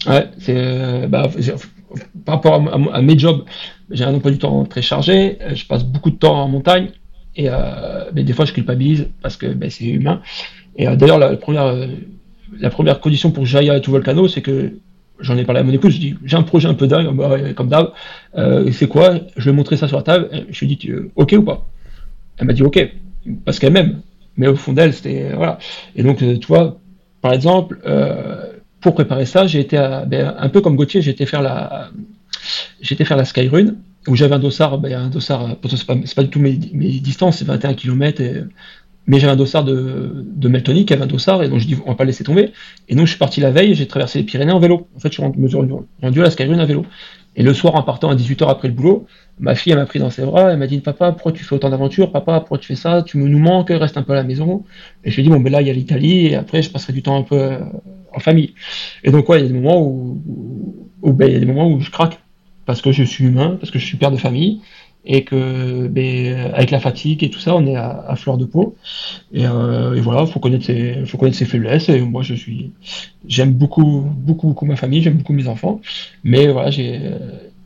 Ouais, 0.08 0.30
c'est. 0.40 0.56
Euh, 0.56 1.08
bah, 1.08 1.30
par 2.26 2.36
rapport 2.36 2.56
à, 2.94 3.02
mes 3.02 3.18
jobs, 3.18 3.46
j'ai 3.90 4.04
un 4.04 4.14
emploi 4.14 4.32
du 4.32 4.38
temps 4.38 4.66
très 4.66 4.82
chargé, 4.82 5.38
euh, 5.42 5.56
je 5.56 5.66
passe 5.66 5.86
beaucoup 5.86 6.12
de 6.12 6.18
temps 6.18 6.36
en 6.36 6.50
montagne, 6.50 6.90
et 7.36 7.46
euh, 7.50 8.12
des 8.12 8.34
fois 8.34 8.44
je 8.44 8.52
culpabilise 8.52 9.08
parce 9.22 9.38
que 9.38 9.48
ben, 9.48 9.70
c'est 9.70 9.86
humain. 9.86 10.22
Et 10.76 10.88
d'ailleurs, 10.98 11.20
la 11.20 11.38
première, 11.38 11.74
la 12.60 12.70
première 12.70 13.00
condition 13.00 13.32
pour 13.32 13.44
que 13.44 13.50
j'aille 13.50 13.70
à 13.70 13.80
tout 13.80 13.92
volcano, 13.92 14.28
c'est 14.28 14.42
que 14.42 14.74
j'en 15.22 15.38
ai 15.38 15.46
parlé 15.46 15.62
à 15.62 15.64
mon 15.64 15.72
épouse, 15.72 15.94
je 15.94 16.00
dis 16.00 16.16
j'ai 16.26 16.36
un 16.36 16.44
projet 16.44 16.68
un 16.68 16.74
peu 16.74 16.88
dingue, 16.88 17.16
bah, 17.16 17.54
comme 17.54 17.70
d'hab, 17.70 17.94
c'est 18.74 18.88
quoi? 18.88 19.16
Je 19.38 19.50
vais 19.50 19.56
montrer 19.56 19.78
ça 19.78 19.88
sur 19.88 19.98
la 19.98 20.04
table, 20.04 20.30
je 20.50 20.66
lui 20.66 20.74
ai 20.74 20.76
dit 20.76 20.92
ok 21.16 21.36
ou 21.38 21.44
pas? 21.44 21.66
Elle 22.38 22.48
m'a 22.48 22.54
dit 22.54 22.64
ok, 22.64 22.92
parce 23.46 23.58
qu'elle 23.58 23.72
m'aime 23.72 24.02
mais 24.38 24.48
au 24.48 24.56
fond 24.56 24.74
d'elle, 24.74 24.94
c'était 24.94 25.32
voilà. 25.34 25.60
Et 25.96 26.04
donc, 26.04 26.22
euh, 26.22 26.38
tu 26.38 26.48
vois, 26.48 26.80
par 27.22 27.34
exemple, 27.34 27.80
euh, 27.86 28.52
pour 28.82 28.94
préparer 28.94 29.26
ça, 29.26 29.48
j'ai 29.48 29.60
été 29.60 29.78
ben, 30.08 30.36
un 30.38 30.50
peu 30.50 30.62
comme 30.62 30.76
Gauthier, 30.76 31.02
j'ai 31.02 31.12
été 31.12 31.26
faire 31.26 31.42
la, 31.42 31.90
j'étais 32.82 33.06
faire 33.06 33.18
la 33.18 33.26
Skyrun 33.26 33.76
où 34.08 34.16
j'avais 34.16 34.36
un 34.36 34.40
dossard, 34.40 34.78
ben, 34.78 34.94
un 34.94 35.10
dossard, 35.10 35.56
c'est 35.68 35.86
pas, 35.86 35.96
pas, 35.96 36.24
du 36.24 36.30
tout 36.30 36.40
mes, 36.40 36.54
distances, 36.54 37.38
c'est 37.40 37.46
21 37.46 37.74
km, 37.74 38.22
mais 39.08 39.20
j'avais 39.20 39.34
un 39.34 39.38
dossard 39.38 39.64
de, 39.64 40.26
de 40.26 40.48
Meltonic, 40.48 40.92
avait 40.92 41.04
un 41.04 41.08
dossard, 41.08 41.44
et 41.44 41.50
donc 41.50 41.60
je 41.60 41.68
dis 41.68 41.76
on 41.86 41.90
va 41.90 41.96
pas 41.96 42.06
laisser 42.06 42.24
tomber. 42.24 42.52
Et 42.90 42.96
donc 42.96 43.06
je 43.06 43.12
suis 43.12 43.20
parti 43.20 43.40
la 43.40 43.52
veille, 43.52 43.76
j'ai 43.76 43.88
traversé 43.88 44.20
les 44.20 44.26
Pyrénées 44.26 44.52
en 44.52 44.60
vélo. 44.60 44.88
En 44.96 45.00
fait, 45.00 45.10
je 45.10 45.14
suis 45.14 45.24
rendu, 45.24 45.76
rendu 46.02 46.20
à 46.20 46.24
la 46.24 46.32
Skyrun 46.32 46.60
à 46.60 46.66
vélo. 46.66 46.86
Et 47.36 47.44
le 47.44 47.54
soir, 47.54 47.76
en 47.76 47.84
partant 47.84 48.10
à 48.10 48.16
18h 48.16 48.50
après 48.50 48.68
le 48.70 48.74
boulot, 48.74 49.08
ma 49.40 49.56
fille, 49.56 49.74
elle 49.74 49.80
m'a 49.80 49.86
pris 49.86 50.00
dans 50.00 50.10
ses 50.10 50.24
bras, 50.24 50.52
elle 50.52 50.58
m'a 50.58 50.68
dit 50.68 50.80
Papa, 50.80 51.12
pourquoi 51.12 51.34
tu 51.34 51.44
fais 51.44 51.56
autant 51.56 51.70
d'aventures 51.70 52.12
Papa, 52.12 52.40
pourquoi 52.40 52.58
tu 52.58 52.68
fais 52.68 52.76
ça 52.76 53.04
Tu 53.04 53.18
nous 53.18 53.40
manques, 53.40 53.70
reste 53.70 53.98
un 53.98 54.04
peu 54.04 54.14
à 54.14 54.16
la 54.16 54.24
maison. 54.24 54.64
Et 55.04 55.12
je 55.12 55.16
lui 55.16 55.22
ai 55.22 55.24
dit 55.26 55.30
Bon, 55.30 55.40
ben 55.40 55.52
là, 55.52 55.62
il 55.62 55.68
y 55.68 55.70
a 55.70 55.74
l'Italie, 55.74 56.28
et 56.28 56.36
après, 56.36 56.62
je 56.62 56.70
passerai 56.70 56.94
du 56.94 57.02
temps 57.02 57.18
un 57.18 57.24
peu 57.24 57.36
euh, 57.36 57.60
en 58.14 58.20
famille. 58.20 58.54
Et 59.04 59.12
donc, 59.12 59.28
ouais, 59.28 59.40
il 59.40 59.44
y 59.44 59.46
a 59.46 59.50
des 59.50 59.60
moments 59.60 59.82
où, 59.82 60.22
ben, 61.04 61.28
il 61.28 61.34
y 61.34 61.38
a 61.38 61.40
des 61.40 61.46
moments 61.46 61.70
où 61.70 61.82
je 61.82 61.92
craque, 61.92 62.20
parce 62.66 62.82
que 62.82 62.92
je 62.92 63.04
suis 63.04 63.26
humain, 63.26 63.58
parce 63.60 63.72
que 63.72 63.80
je 63.80 63.86
suis 63.86 63.98
père 63.98 64.12
de 64.12 64.18
famille, 64.18 64.62
et 65.06 65.24
que 65.24 65.88
ben, 65.88 66.52
avec 66.54 66.72
la 66.72 66.80
fatigue 66.80 67.24
et 67.24 67.30
tout 67.30 67.40
ça, 67.40 67.56
on 67.56 67.66
est 67.68 67.76
à, 67.76 68.16
fleur 68.16 68.38
de 68.38 68.46
peau. 68.46 68.76
Et, 69.34 69.46
euh, 69.46 69.96
et 69.96 70.02
voilà, 70.02 70.26
faut 70.26 70.40
connaître 70.40 70.66
ses, 70.66 71.06
faut 71.06 71.18
connaître 71.18 71.38
ses 71.38 71.46
faiblesses. 71.46 71.90
Et 71.90 72.02
moi, 72.02 72.24
je 72.24 72.34
suis, 72.34 72.72
j'aime 73.28 73.54
beaucoup, 73.54 74.02
beaucoup, 74.02 74.48
beaucoup 74.48 74.66
ma 74.66 74.76
famille, 74.76 75.02
j'aime 75.02 75.18
beaucoup 75.18 75.34
mes 75.34 75.48
enfants, 75.48 75.82
mais 76.24 76.48
voilà, 76.48 76.72
j'ai 76.72 77.00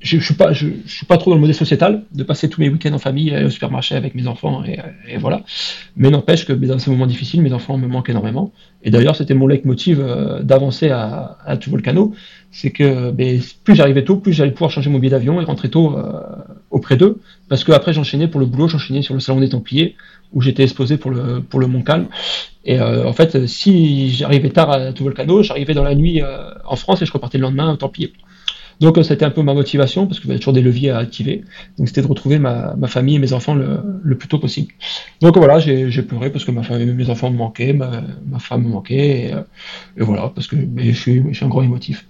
je, 0.02 0.18
je 0.18 0.24
suis 0.24 0.34
pas, 0.34 0.54
je, 0.54 0.68
suis 0.86 1.06
pas 1.06 1.18
trop 1.18 1.32
dans 1.32 1.36
le 1.36 1.42
modèle 1.42 1.56
sociétal 1.56 2.04
de 2.14 2.24
passer 2.24 2.50
tous 2.50 2.62
mes 2.62 2.70
week-ends 2.70 2.94
en 2.94 3.00
famille 3.00 3.36
au 3.36 3.50
supermarché 3.50 3.96
avec 3.96 4.16
mes 4.16 4.28
enfants 4.28 4.64
et, 4.64 5.18
voilà. 5.18 5.42
Mais 5.98 6.10
n'empêche 6.10 6.46
que 6.46 6.54
dans 6.54 6.80
ces 6.80 6.90
moments 6.90 7.08
difficiles, 7.08 7.42
mes 7.42 7.54
enfants 7.54 7.78
me 7.78 7.88
manquent 7.88 8.10
énormément. 8.10 8.54
Et 8.84 8.92
d'ailleurs, 8.92 9.16
c'était 9.16 9.34
mon 9.34 9.48
leitmotiv 9.48 10.00
euh, 10.00 10.42
d'avancer 10.42 10.90
à, 10.90 11.38
à 11.46 11.56
volcano, 11.68 12.14
c'est 12.52 12.72
que 12.72 13.12
ben, 13.12 13.42
plus 13.64 13.76
j'arrivais 13.76 14.06
tôt, 14.06 14.16
plus 14.16 14.32
j'allais 14.32 14.52
pouvoir 14.52 14.72
changer 14.72 14.90
mon 14.90 15.00
billet 15.00 15.12
d'avion 15.12 15.42
et 15.42 15.44
rentrer 15.44 15.70
tôt 15.70 15.98
euh, 15.98 16.22
auprès 16.72 16.96
d'eux, 16.96 17.20
parce 17.50 17.64
que 17.66 17.74
après 17.74 17.92
j'enchaînais 17.92 18.28
pour 18.28 18.40
le 18.40 18.46
boulot, 18.46 18.70
j'enchaînais 18.70 19.02
sur 19.02 19.14
le 19.14 19.20
salon 19.20 19.42
des 19.42 19.50
Templiers 19.50 19.96
où 20.32 20.42
j'étais 20.42 20.64
exposé 20.64 20.98
pour 20.98 21.12
le 21.12 21.42
pour 21.42 21.60
le. 21.60 21.68
Et 22.66 22.80
euh, 22.80 23.06
en 23.06 23.14
fait, 23.14 23.48
si 23.48 24.12
j'arrivais 24.12 24.50
tard 24.50 24.72
à 24.72 24.94
tout 24.94 25.04
volcano, 25.04 25.44
j'arrivais 25.44 25.74
dans 25.74 25.84
la 25.84 25.96
nuit 25.96 26.22
en 26.66 26.76
France 26.76 27.02
et 27.02 27.06
je 27.06 27.12
repartais 27.12 27.38
le 27.38 27.44
lendemain 27.44 27.74
aux 27.74 27.78
Templiers. 27.78 28.14
Donc 28.80 28.98
euh, 28.98 29.04
c'était 29.04 29.26
un 29.26 29.32
peu 29.32 29.42
ma 29.42 29.54
motivation 29.54 30.08
parce 30.08 30.20
qu'il 30.20 30.30
y 30.30 30.32
avait 30.32 30.40
toujours 30.40 30.54
des 30.54 30.62
leviers 30.62 30.92
à 30.92 30.98
activer. 30.98 31.44
Donc 31.78 31.88
c'était 31.88 32.02
de 32.02 32.08
retrouver 32.08 32.40
ma, 32.40 32.76
famille 32.88 33.16
et 33.16 33.20
mes 33.20 33.34
enfants 33.34 33.56
le, 33.56 34.18
plus 34.18 34.28
tôt 34.28 34.40
possible. 34.40 34.74
Donc 35.22 35.38
voilà, 35.38 35.60
j'ai 35.60 36.02
pleuré 36.04 36.32
parce 36.32 36.46
que 36.46 36.52
ma 36.52 36.64
famille, 36.64 36.88
mes 36.94 37.10
enfants 37.10 37.30
me 37.30 37.38
manquaient, 37.38 37.74
ma, 37.74 38.40
femme 38.40 38.64
me 38.64 38.70
manquait, 38.70 39.34
et, 39.98 40.04
voilà, 40.04 40.32
parce 40.34 40.48
que 40.48 40.56
je, 40.56 40.92
suis, 40.92 41.24
je 41.30 41.34
suis 41.34 41.46
un 41.46 41.50
gros 41.50 41.64
émotif. 41.64 42.06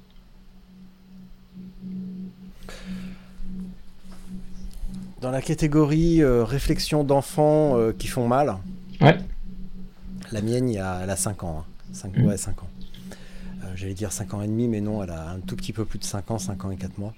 Dans 5.22 5.32
la 5.32 5.42
catégorie 5.42 6.22
euh, 6.22 6.46
réflexion 6.46 7.04
d'enfants 7.04 7.78
euh, 7.78 7.92
qui 7.98 8.08
font 8.08 8.26
mal, 8.26 8.56
ouais. 9.02 9.18
la 10.32 10.42
mienne, 10.42 10.70
il 10.70 10.80
a, 10.80 11.02
elle 11.04 11.10
a 11.10 11.18
5 11.18 11.44
ans. 11.44 11.66
5, 11.92 12.08
hein. 12.08 12.22
mmh. 12.22 12.26
Ouais, 12.26 12.38
5 12.38 12.64
ans. 12.64 12.70
Euh, 13.70 13.76
j'allais 13.76 13.94
dire 13.94 14.12
5 14.12 14.34
ans 14.34 14.42
et 14.42 14.48
demi, 14.48 14.68
mais 14.68 14.82
non, 14.82 15.04
elle 15.04 15.12
a 15.12 15.30
un 15.30 15.40
tout 15.40 15.56
petit 15.56 15.74
peu 15.74 15.86
plus 15.86 16.00
de 16.00 16.04
5 16.04 16.32
ans, 16.32 16.40
5 16.40 16.66
ans 16.66 16.72
et 16.72 16.78
4 16.78 16.98
mois. 16.98 17.14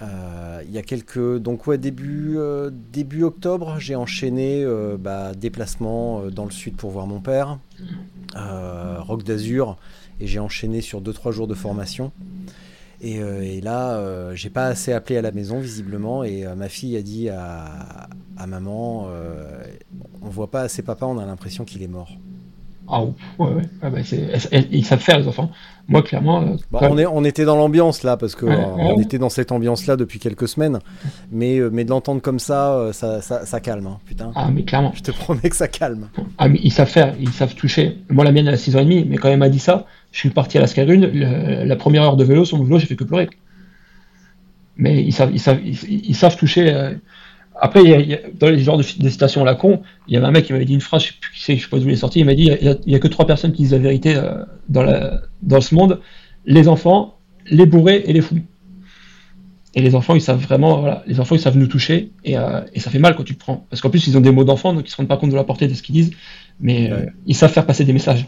Il 0.00 0.70
y 0.70 0.78
a 0.78 0.82
quelques. 0.82 1.38
Donc, 1.38 1.66
ouais, 1.66 1.78
début, 1.78 2.36
début 2.92 3.22
octobre, 3.22 3.76
j'ai 3.78 3.94
enchaîné 3.94 4.66
bah, 4.98 5.32
déplacement 5.34 6.26
dans 6.26 6.44
le 6.44 6.50
sud 6.50 6.76
pour 6.76 6.90
voir 6.90 7.06
mon 7.06 7.20
père, 7.20 7.58
Rock 8.34 9.22
d'Azur, 9.22 9.78
et 10.20 10.26
j'ai 10.26 10.38
enchaîné 10.38 10.82
sur 10.82 11.00
2-3 11.00 11.32
jours 11.32 11.46
de 11.46 11.54
formation. 11.54 12.12
Euh, 13.04 13.42
et, 13.42 13.60
là, 13.60 13.96
euh, 13.96 14.34
j'ai 14.34 14.50
pas 14.50 14.66
assez 14.66 14.92
appelé 14.92 15.18
à 15.18 15.22
la 15.22 15.32
maison 15.32 15.60
visiblement, 15.60 16.24
et 16.24 16.46
euh, 16.46 16.54
ma 16.54 16.68
fille 16.68 16.96
a 16.96 17.02
dit 17.02 17.28
à, 17.28 18.08
maman, 18.46 19.08
on 20.22 20.28
voit 20.28 20.50
pas 20.50 20.62
assez 20.62 20.82
papa, 20.82 21.06
on 21.06 21.18
a 21.18 21.26
l'impression 21.26 21.64
qu'il 21.64 21.82
est 21.82 21.88
mort. 21.88 22.12
Ah 22.88 23.02
ouais, 23.02 23.12
ouais. 23.38 23.62
Ah 23.82 23.90
bah, 23.90 23.98
ils 24.70 24.84
savent 24.84 25.00
faire 25.00 25.18
les 25.18 25.28
enfants. 25.28 25.50
Moi, 25.88 26.02
clairement. 26.02 26.56
Bah, 26.70 26.80
on, 26.82 26.98
est, 26.98 27.06
on 27.06 27.24
était 27.24 27.44
dans 27.44 27.56
l'ambiance 27.56 28.02
là, 28.02 28.16
parce 28.16 28.34
qu'on 28.34 28.48
on 28.48 29.00
était 29.00 29.18
dans 29.18 29.28
cette 29.28 29.52
ambiance-là 29.52 29.96
depuis 29.96 30.18
quelques 30.18 30.48
semaines. 30.48 30.80
Mais, 31.30 31.60
mais 31.72 31.84
de 31.84 31.90
l'entendre 31.90 32.20
comme 32.20 32.38
ça, 32.38 32.90
ça, 32.92 33.20
ça, 33.20 33.60
calme, 33.60 33.86
hein, 33.86 33.98
putain. 34.04 34.32
Ah, 34.34 34.48
mais 34.52 34.64
clairement. 34.64 34.92
Je 34.94 35.02
te 35.02 35.10
promets 35.12 35.48
que 35.48 35.56
ça 35.56 35.68
calme. 35.68 36.08
Ah, 36.38 36.48
mais 36.48 36.58
ils 36.62 36.72
savent 36.72 36.88
faire, 36.88 37.14
ils 37.20 37.30
savent 37.30 37.54
toucher. 37.54 37.98
Moi, 38.10 38.24
la 38.24 38.32
mienne, 38.32 38.48
elle 38.48 38.54
a 38.54 38.58
6 38.58 38.76
ans 38.76 38.80
et 38.80 38.84
demi, 38.84 39.06
mais 39.08 39.16
quand 39.16 39.28
elle 39.28 39.38
m'a 39.38 39.48
dit 39.48 39.60
ça, 39.60 39.86
je 40.12 40.18
suis 40.18 40.30
parti 40.30 40.58
à 40.58 40.60
la 40.60 40.66
Skyrune, 40.66 41.06
la 41.06 41.76
première 41.76 42.02
heure 42.02 42.16
de 42.16 42.24
vélo, 42.24 42.44
sur 42.44 42.58
mon 42.58 42.64
vélo, 42.64 42.78
j'ai 42.78 42.86
fait 42.86 42.96
que 42.96 43.04
pleurer. 43.04 43.28
Mais 44.76 45.02
ils 45.02 45.12
savent, 45.12 45.30
ils 45.32 45.40
savent, 45.40 45.60
ils, 45.64 46.14
savent 46.14 46.36
toucher. 46.36 46.96
Euh. 47.56 47.60
Après, 47.60 47.82
dans 48.38 48.48
les 48.48 48.58
genres 48.58 48.78
de, 48.78 48.82
citations 48.82 49.42
à 49.42 49.44
la 49.44 49.54
con, 49.54 49.82
il 50.08 50.14
y 50.14 50.16
avait 50.16 50.26
un 50.26 50.30
mec 50.30 50.44
qui 50.46 50.52
m'avait 50.52 50.64
dit 50.64 50.74
une 50.74 50.80
phrase, 50.80 51.04
je 51.04 51.40
sais 51.40 51.56
je 51.56 51.62
sais 51.62 51.68
pas 51.68 51.78
d'où 51.78 51.88
il 51.88 51.92
est 51.92 51.96
sorti, 51.96 52.20
il 52.20 52.26
m'a 52.26 52.34
dit 52.34 52.50
il 52.60 52.78
n'y 52.86 52.94
a, 52.94 52.98
que 52.98 53.08
trois 53.08 53.26
personnes 53.26 53.52
qui 53.52 53.62
disent 53.62 53.72
la 53.72 53.78
vérité 53.78 54.16
euh, 54.16 54.44
dans, 54.68 54.82
la, 54.82 55.22
dans 55.42 55.60
ce 55.60 55.74
monde 55.74 56.00
les 56.44 56.68
enfants, 56.68 57.18
les 57.46 57.66
bourrés 57.66 58.02
et 58.06 58.12
les 58.12 58.20
fous. 58.20 58.38
Et 59.74 59.82
les 59.82 59.94
enfants, 59.94 60.14
ils 60.14 60.22
savent 60.22 60.40
vraiment, 60.40 60.80
voilà, 60.80 61.02
les 61.06 61.20
enfants, 61.20 61.34
ils 61.34 61.40
savent 61.40 61.58
nous 61.58 61.66
toucher 61.66 62.12
et, 62.24 62.38
euh, 62.38 62.62
et 62.72 62.80
ça 62.80 62.90
fait 62.90 62.98
mal 62.98 63.14
quand 63.14 63.24
tu 63.24 63.34
le 63.34 63.38
prends. 63.38 63.66
Parce 63.68 63.82
qu'en 63.82 63.90
plus, 63.90 64.06
ils 64.06 64.16
ont 64.16 64.22
des 64.22 64.30
mots 64.30 64.44
d'enfants, 64.44 64.72
donc 64.72 64.88
ils 64.88 64.90
se 64.90 64.96
rendent 64.96 65.08
pas 65.08 65.18
compte 65.18 65.28
de 65.28 65.36
la 65.36 65.44
portée 65.44 65.68
de 65.68 65.74
ce 65.74 65.82
qu'ils 65.82 65.94
disent, 65.94 66.12
mais 66.60 66.90
ils 67.26 67.34
savent 67.34 67.52
faire 67.52 67.66
passer 67.66 67.84
des 67.84 67.92
messages. 67.92 68.26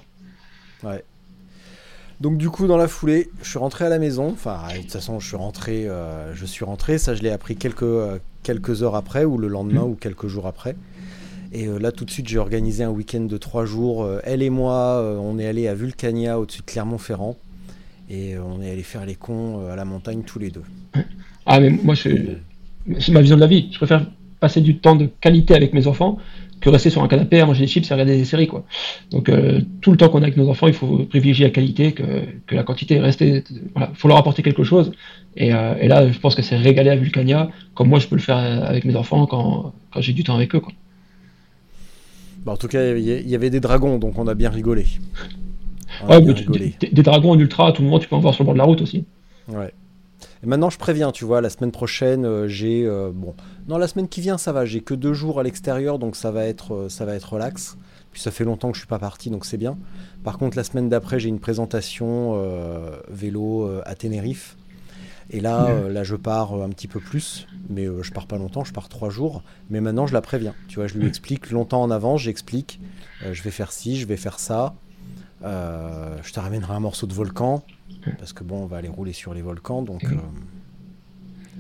Ouais. 0.82 1.02
Donc 2.20 2.36
du 2.36 2.50
coup 2.50 2.66
dans 2.66 2.76
la 2.76 2.88
foulée, 2.88 3.30
je 3.42 3.48
suis 3.48 3.58
rentré 3.58 3.84
à 3.84 3.88
la 3.88 3.98
maison. 3.98 4.30
Enfin 4.32 4.58
de 4.74 4.82
toute 4.82 4.92
façon 4.92 5.20
je 5.20 5.28
suis 5.28 5.36
rentré, 5.36 5.88
euh, 5.88 6.34
je 6.34 6.46
suis 6.46 6.64
rentré. 6.64 6.98
Ça 6.98 7.14
je 7.14 7.22
l'ai 7.22 7.30
appris 7.30 7.56
quelques 7.56 7.82
euh, 7.82 8.18
quelques 8.42 8.82
heures 8.82 8.94
après 8.94 9.24
ou 9.24 9.38
le 9.38 9.48
lendemain 9.48 9.82
mmh. 9.82 9.90
ou 9.90 9.94
quelques 9.94 10.26
jours 10.26 10.46
après. 10.46 10.76
Et 11.52 11.66
euh, 11.66 11.78
là 11.78 11.92
tout 11.92 12.04
de 12.04 12.10
suite 12.10 12.28
j'ai 12.28 12.38
organisé 12.38 12.84
un 12.84 12.90
week-end 12.90 13.20
de 13.20 13.36
trois 13.36 13.64
jours. 13.64 14.08
elle 14.24 14.42
et 14.42 14.50
moi, 14.50 15.02
on 15.20 15.38
est 15.38 15.46
allé 15.46 15.68
à 15.68 15.74
Vulcania 15.74 16.38
au-dessus 16.38 16.60
de 16.60 16.66
Clermont-Ferrand 16.66 17.36
et 18.10 18.38
on 18.38 18.62
est 18.62 18.70
allé 18.70 18.82
faire 18.82 19.04
les 19.04 19.14
cons 19.14 19.68
à 19.68 19.76
la 19.76 19.84
montagne 19.84 20.22
tous 20.22 20.38
les 20.38 20.50
deux. 20.50 20.64
Ah 21.46 21.60
mais 21.60 21.70
moi 21.70 21.94
c'est 21.96 22.38
ma 23.10 23.20
vision 23.20 23.36
de 23.36 23.40
la 23.40 23.46
vie. 23.46 23.68
Je 23.72 23.78
préfère 23.78 24.06
passer 24.40 24.60
du 24.60 24.78
temps 24.78 24.96
de 24.96 25.06
qualité 25.20 25.54
avec 25.54 25.72
mes 25.72 25.86
enfants 25.86 26.18
que 26.60 26.68
rester 26.70 26.90
sur 26.90 27.02
un 27.02 27.08
canapé 27.08 27.40
à 27.40 27.46
manger 27.46 27.60
des 27.60 27.66
chips 27.66 27.88
et 27.90 27.94
regarder 27.94 28.16
des 28.16 28.24
séries 28.24 28.46
quoi. 28.46 28.64
Donc 29.10 29.28
euh, 29.28 29.60
tout 29.80 29.90
le 29.90 29.96
temps 29.96 30.08
qu'on 30.08 30.18
a 30.18 30.22
avec 30.22 30.36
nos 30.36 30.48
enfants, 30.48 30.66
il 30.66 30.74
faut 30.74 30.98
privilégier 31.04 31.46
la 31.46 31.50
qualité 31.50 31.92
que, 31.92 32.02
que 32.46 32.54
la 32.54 32.62
quantité. 32.62 32.98
Rester, 32.98 33.44
voilà, 33.74 33.90
faut 33.94 34.08
leur 34.08 34.16
apporter 34.16 34.42
quelque 34.42 34.64
chose. 34.64 34.92
Et, 35.36 35.54
euh, 35.54 35.74
et 35.80 35.88
là, 35.88 36.10
je 36.10 36.18
pense 36.18 36.34
que 36.34 36.42
c'est 36.42 36.56
régalé 36.56 36.90
à 36.90 36.96
Vulcania, 36.96 37.50
comme 37.74 37.88
moi 37.88 37.98
je 37.98 38.08
peux 38.08 38.16
le 38.16 38.22
faire 38.22 38.36
avec 38.36 38.84
mes 38.84 38.96
enfants 38.96 39.26
quand, 39.26 39.72
quand 39.92 40.00
j'ai 40.00 40.12
du 40.12 40.24
temps 40.24 40.34
avec 40.34 40.54
eux 40.54 40.60
quoi. 40.60 40.72
Bah, 42.44 42.52
en 42.52 42.56
tout 42.56 42.68
cas, 42.68 42.94
il 42.94 43.28
y 43.28 43.34
avait 43.34 43.50
des 43.50 43.60
dragons, 43.60 43.98
donc 43.98 44.18
on 44.18 44.26
a 44.26 44.34
bien 44.34 44.50
rigolé. 44.50 44.86
ouais, 46.08 46.20
Des, 46.80 47.02
dragons 47.02 47.32
en 47.32 47.38
ultra, 47.38 47.68
à 47.68 47.72
tout 47.72 47.82
moment 47.82 47.98
tu 47.98 48.08
peux 48.08 48.16
en 48.16 48.20
voir 48.20 48.34
sur 48.34 48.44
le 48.44 48.46
bord 48.46 48.54
de 48.54 48.58
la 48.58 48.64
route 48.64 48.80
aussi. 48.80 49.04
Ouais. 49.48 49.72
Et 50.42 50.46
maintenant, 50.46 50.70
je 50.70 50.78
préviens, 50.78 51.12
tu 51.12 51.24
vois, 51.24 51.40
la 51.40 51.50
semaine 51.50 51.72
prochaine, 51.72 52.24
euh, 52.24 52.48
j'ai 52.48 52.88
bon, 53.14 53.34
non, 53.68 53.76
la 53.76 53.86
semaine 53.86 54.08
qui 54.08 54.22
vient, 54.22 54.38
ça 54.38 54.50
va. 54.50 54.64
J'ai 54.64 54.80
que 54.80 54.94
deux 54.94 55.12
jours 55.12 55.40
à 55.40 55.42
l'extérieur, 55.42 55.98
donc 55.98 56.16
ça 56.16 56.30
va 56.30 56.46
être, 56.46 56.74
euh, 56.74 56.88
ça 56.88 57.04
va 57.04 57.14
être 57.14 57.34
relax. 57.34 57.76
Puis 58.12 58.22
ça 58.22 58.30
fait 58.30 58.44
longtemps 58.44 58.70
que 58.70 58.76
je 58.76 58.80
suis 58.80 58.88
pas 58.88 58.98
parti, 58.98 59.28
donc 59.28 59.44
c'est 59.44 59.58
bien. 59.58 59.76
Par 60.24 60.38
contre, 60.38 60.56
la 60.56 60.64
semaine 60.64 60.88
d'après, 60.88 61.20
j'ai 61.20 61.28
une 61.28 61.38
présentation 61.38 62.32
euh, 62.36 62.98
vélo 63.10 63.64
euh, 63.64 63.82
à 63.84 63.94
Tenerife. 63.94 64.56
Et 65.30 65.40
là, 65.40 65.68
là, 65.90 66.04
je 66.04 66.16
pars 66.16 66.54
un 66.54 66.70
petit 66.70 66.88
peu 66.88 67.00
plus, 67.00 67.46
mais 67.68 67.84
je 67.84 68.10
pars 68.12 68.26
pas 68.26 68.38
longtemps, 68.38 68.64
je 68.64 68.72
pars 68.72 68.88
trois 68.88 69.10
jours. 69.10 69.42
Mais 69.68 69.82
maintenant, 69.82 70.06
je 70.06 70.14
la 70.14 70.22
préviens. 70.22 70.54
Tu 70.68 70.76
vois, 70.76 70.86
je 70.86 70.96
lui 70.96 71.06
explique 71.06 71.50
longtemps 71.50 71.82
en 71.82 71.90
avance, 71.90 72.22
j'explique. 72.22 72.80
je 73.30 73.42
vais 73.42 73.50
faire 73.50 73.70
ci, 73.70 73.98
je 73.98 74.06
vais 74.06 74.16
faire 74.16 74.38
ça. 74.38 74.74
Je 75.42 76.32
te 76.32 76.40
ramènerai 76.40 76.74
un 76.74 76.80
morceau 76.80 77.06
de 77.06 77.14
volcan, 77.14 77.62
parce 78.18 78.32
que 78.32 78.44
bon, 78.44 78.62
on 78.62 78.66
va 78.66 78.78
aller 78.78 78.88
rouler 78.88 79.12
sur 79.12 79.34
les 79.34 79.42
volcans, 79.42 79.82
donc. 79.82 80.04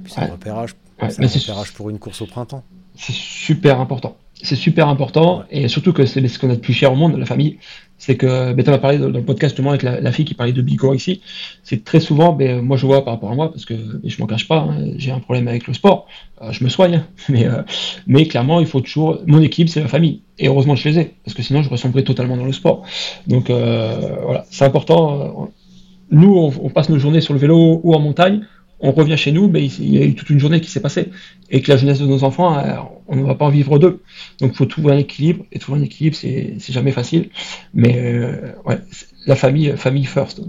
puis 0.02 0.12
c'est 0.12 0.20
un 0.20 0.26
repérage 0.26 0.74
un 1.00 1.06
repérage 1.06 1.72
pour 1.74 1.90
une 1.90 1.98
course 1.98 2.22
au 2.22 2.26
printemps. 2.26 2.64
C'est 2.96 3.12
super 3.12 3.80
important. 3.80 4.16
C'est 4.42 4.56
super 4.56 4.88
important, 4.88 5.44
et 5.50 5.68
surtout 5.68 5.92
que 5.92 6.06
c'est 6.06 6.26
ce 6.26 6.38
qu'on 6.38 6.50
a 6.50 6.54
de 6.54 6.60
plus 6.60 6.72
cher 6.72 6.92
au 6.92 6.96
monde, 6.96 7.16
la 7.16 7.26
famille. 7.26 7.58
C'est 7.98 8.16
que, 8.16 8.52
ben, 8.52 8.64
tu 8.64 8.70
as 8.70 8.78
parlé 8.78 8.98
dans 8.98 9.08
le 9.08 9.22
podcast 9.22 9.54
justement 9.54 9.70
avec 9.70 9.82
la, 9.82 10.12
fille 10.12 10.24
qui 10.24 10.34
parlait 10.34 10.52
de 10.52 10.62
Bigo 10.62 10.94
ici. 10.94 11.20
C'est 11.64 11.84
très 11.84 11.98
souvent, 11.98 12.32
ben, 12.32 12.62
moi 12.62 12.76
je 12.76 12.86
vois 12.86 13.04
par 13.04 13.14
rapport 13.14 13.30
à 13.30 13.34
moi, 13.34 13.50
parce 13.50 13.64
que 13.64 13.74
ben, 13.74 14.08
je 14.08 14.20
m'en 14.20 14.26
cache 14.26 14.46
pas, 14.46 14.60
hein, 14.60 14.92
j'ai 14.96 15.10
un 15.10 15.18
problème 15.18 15.48
avec 15.48 15.66
le 15.66 15.74
sport, 15.74 16.06
euh, 16.40 16.52
je 16.52 16.62
me 16.62 16.68
soigne, 16.68 16.94
hein. 16.96 17.06
mais, 17.28 17.46
euh, 17.46 17.62
mais 18.06 18.26
clairement, 18.26 18.60
il 18.60 18.66
faut 18.66 18.80
toujours. 18.80 19.18
Mon 19.26 19.42
équipe, 19.42 19.68
c'est 19.68 19.80
la 19.80 19.88
famille. 19.88 20.22
Et 20.38 20.46
heureusement 20.46 20.76
je 20.76 20.88
les 20.88 20.98
ai, 21.00 21.14
parce 21.24 21.34
que 21.34 21.42
sinon, 21.42 21.62
j'aurais 21.62 21.76
sombré 21.76 22.04
totalement 22.04 22.36
dans 22.36 22.46
le 22.46 22.52
sport. 22.52 22.84
Donc 23.26 23.50
euh, 23.50 24.16
voilà, 24.22 24.44
c'est 24.50 24.64
important. 24.64 25.50
Nous, 26.10 26.34
on 26.62 26.70
passe 26.70 26.88
nos 26.88 26.98
journées 26.98 27.20
sur 27.20 27.34
le 27.34 27.40
vélo 27.40 27.80
ou 27.82 27.94
en 27.94 28.00
montagne 28.00 28.46
on 28.80 28.92
revient 28.92 29.16
chez 29.16 29.32
nous, 29.32 29.48
mais 29.48 29.66
il 29.66 29.94
y 29.94 29.98
a 29.98 30.04
eu 30.04 30.14
toute 30.14 30.30
une 30.30 30.38
journée 30.38 30.60
qui 30.60 30.70
s'est 30.70 30.80
passée. 30.80 31.10
Et 31.50 31.62
que 31.62 31.70
la 31.70 31.76
jeunesse 31.76 31.98
de 31.98 32.06
nos 32.06 32.22
enfants, 32.24 32.58
euh, 32.58 32.76
on 33.08 33.16
ne 33.16 33.24
va 33.24 33.34
pas 33.34 33.46
en 33.46 33.50
vivre 33.50 33.78
d'eux. 33.78 34.02
Donc 34.40 34.52
il 34.52 34.56
faut 34.56 34.66
trouver 34.66 34.92
un 34.92 34.98
équilibre. 34.98 35.44
Et 35.52 35.58
trouver 35.58 35.80
un 35.80 35.82
équilibre, 35.82 36.16
c'est 36.16 36.58
jamais 36.68 36.92
facile. 36.92 37.30
Mais 37.74 37.98
euh, 37.98 38.52
ouais, 38.64 38.78
la 39.26 39.34
famille, 39.34 39.74
famille 39.76 40.04
first. 40.04 40.42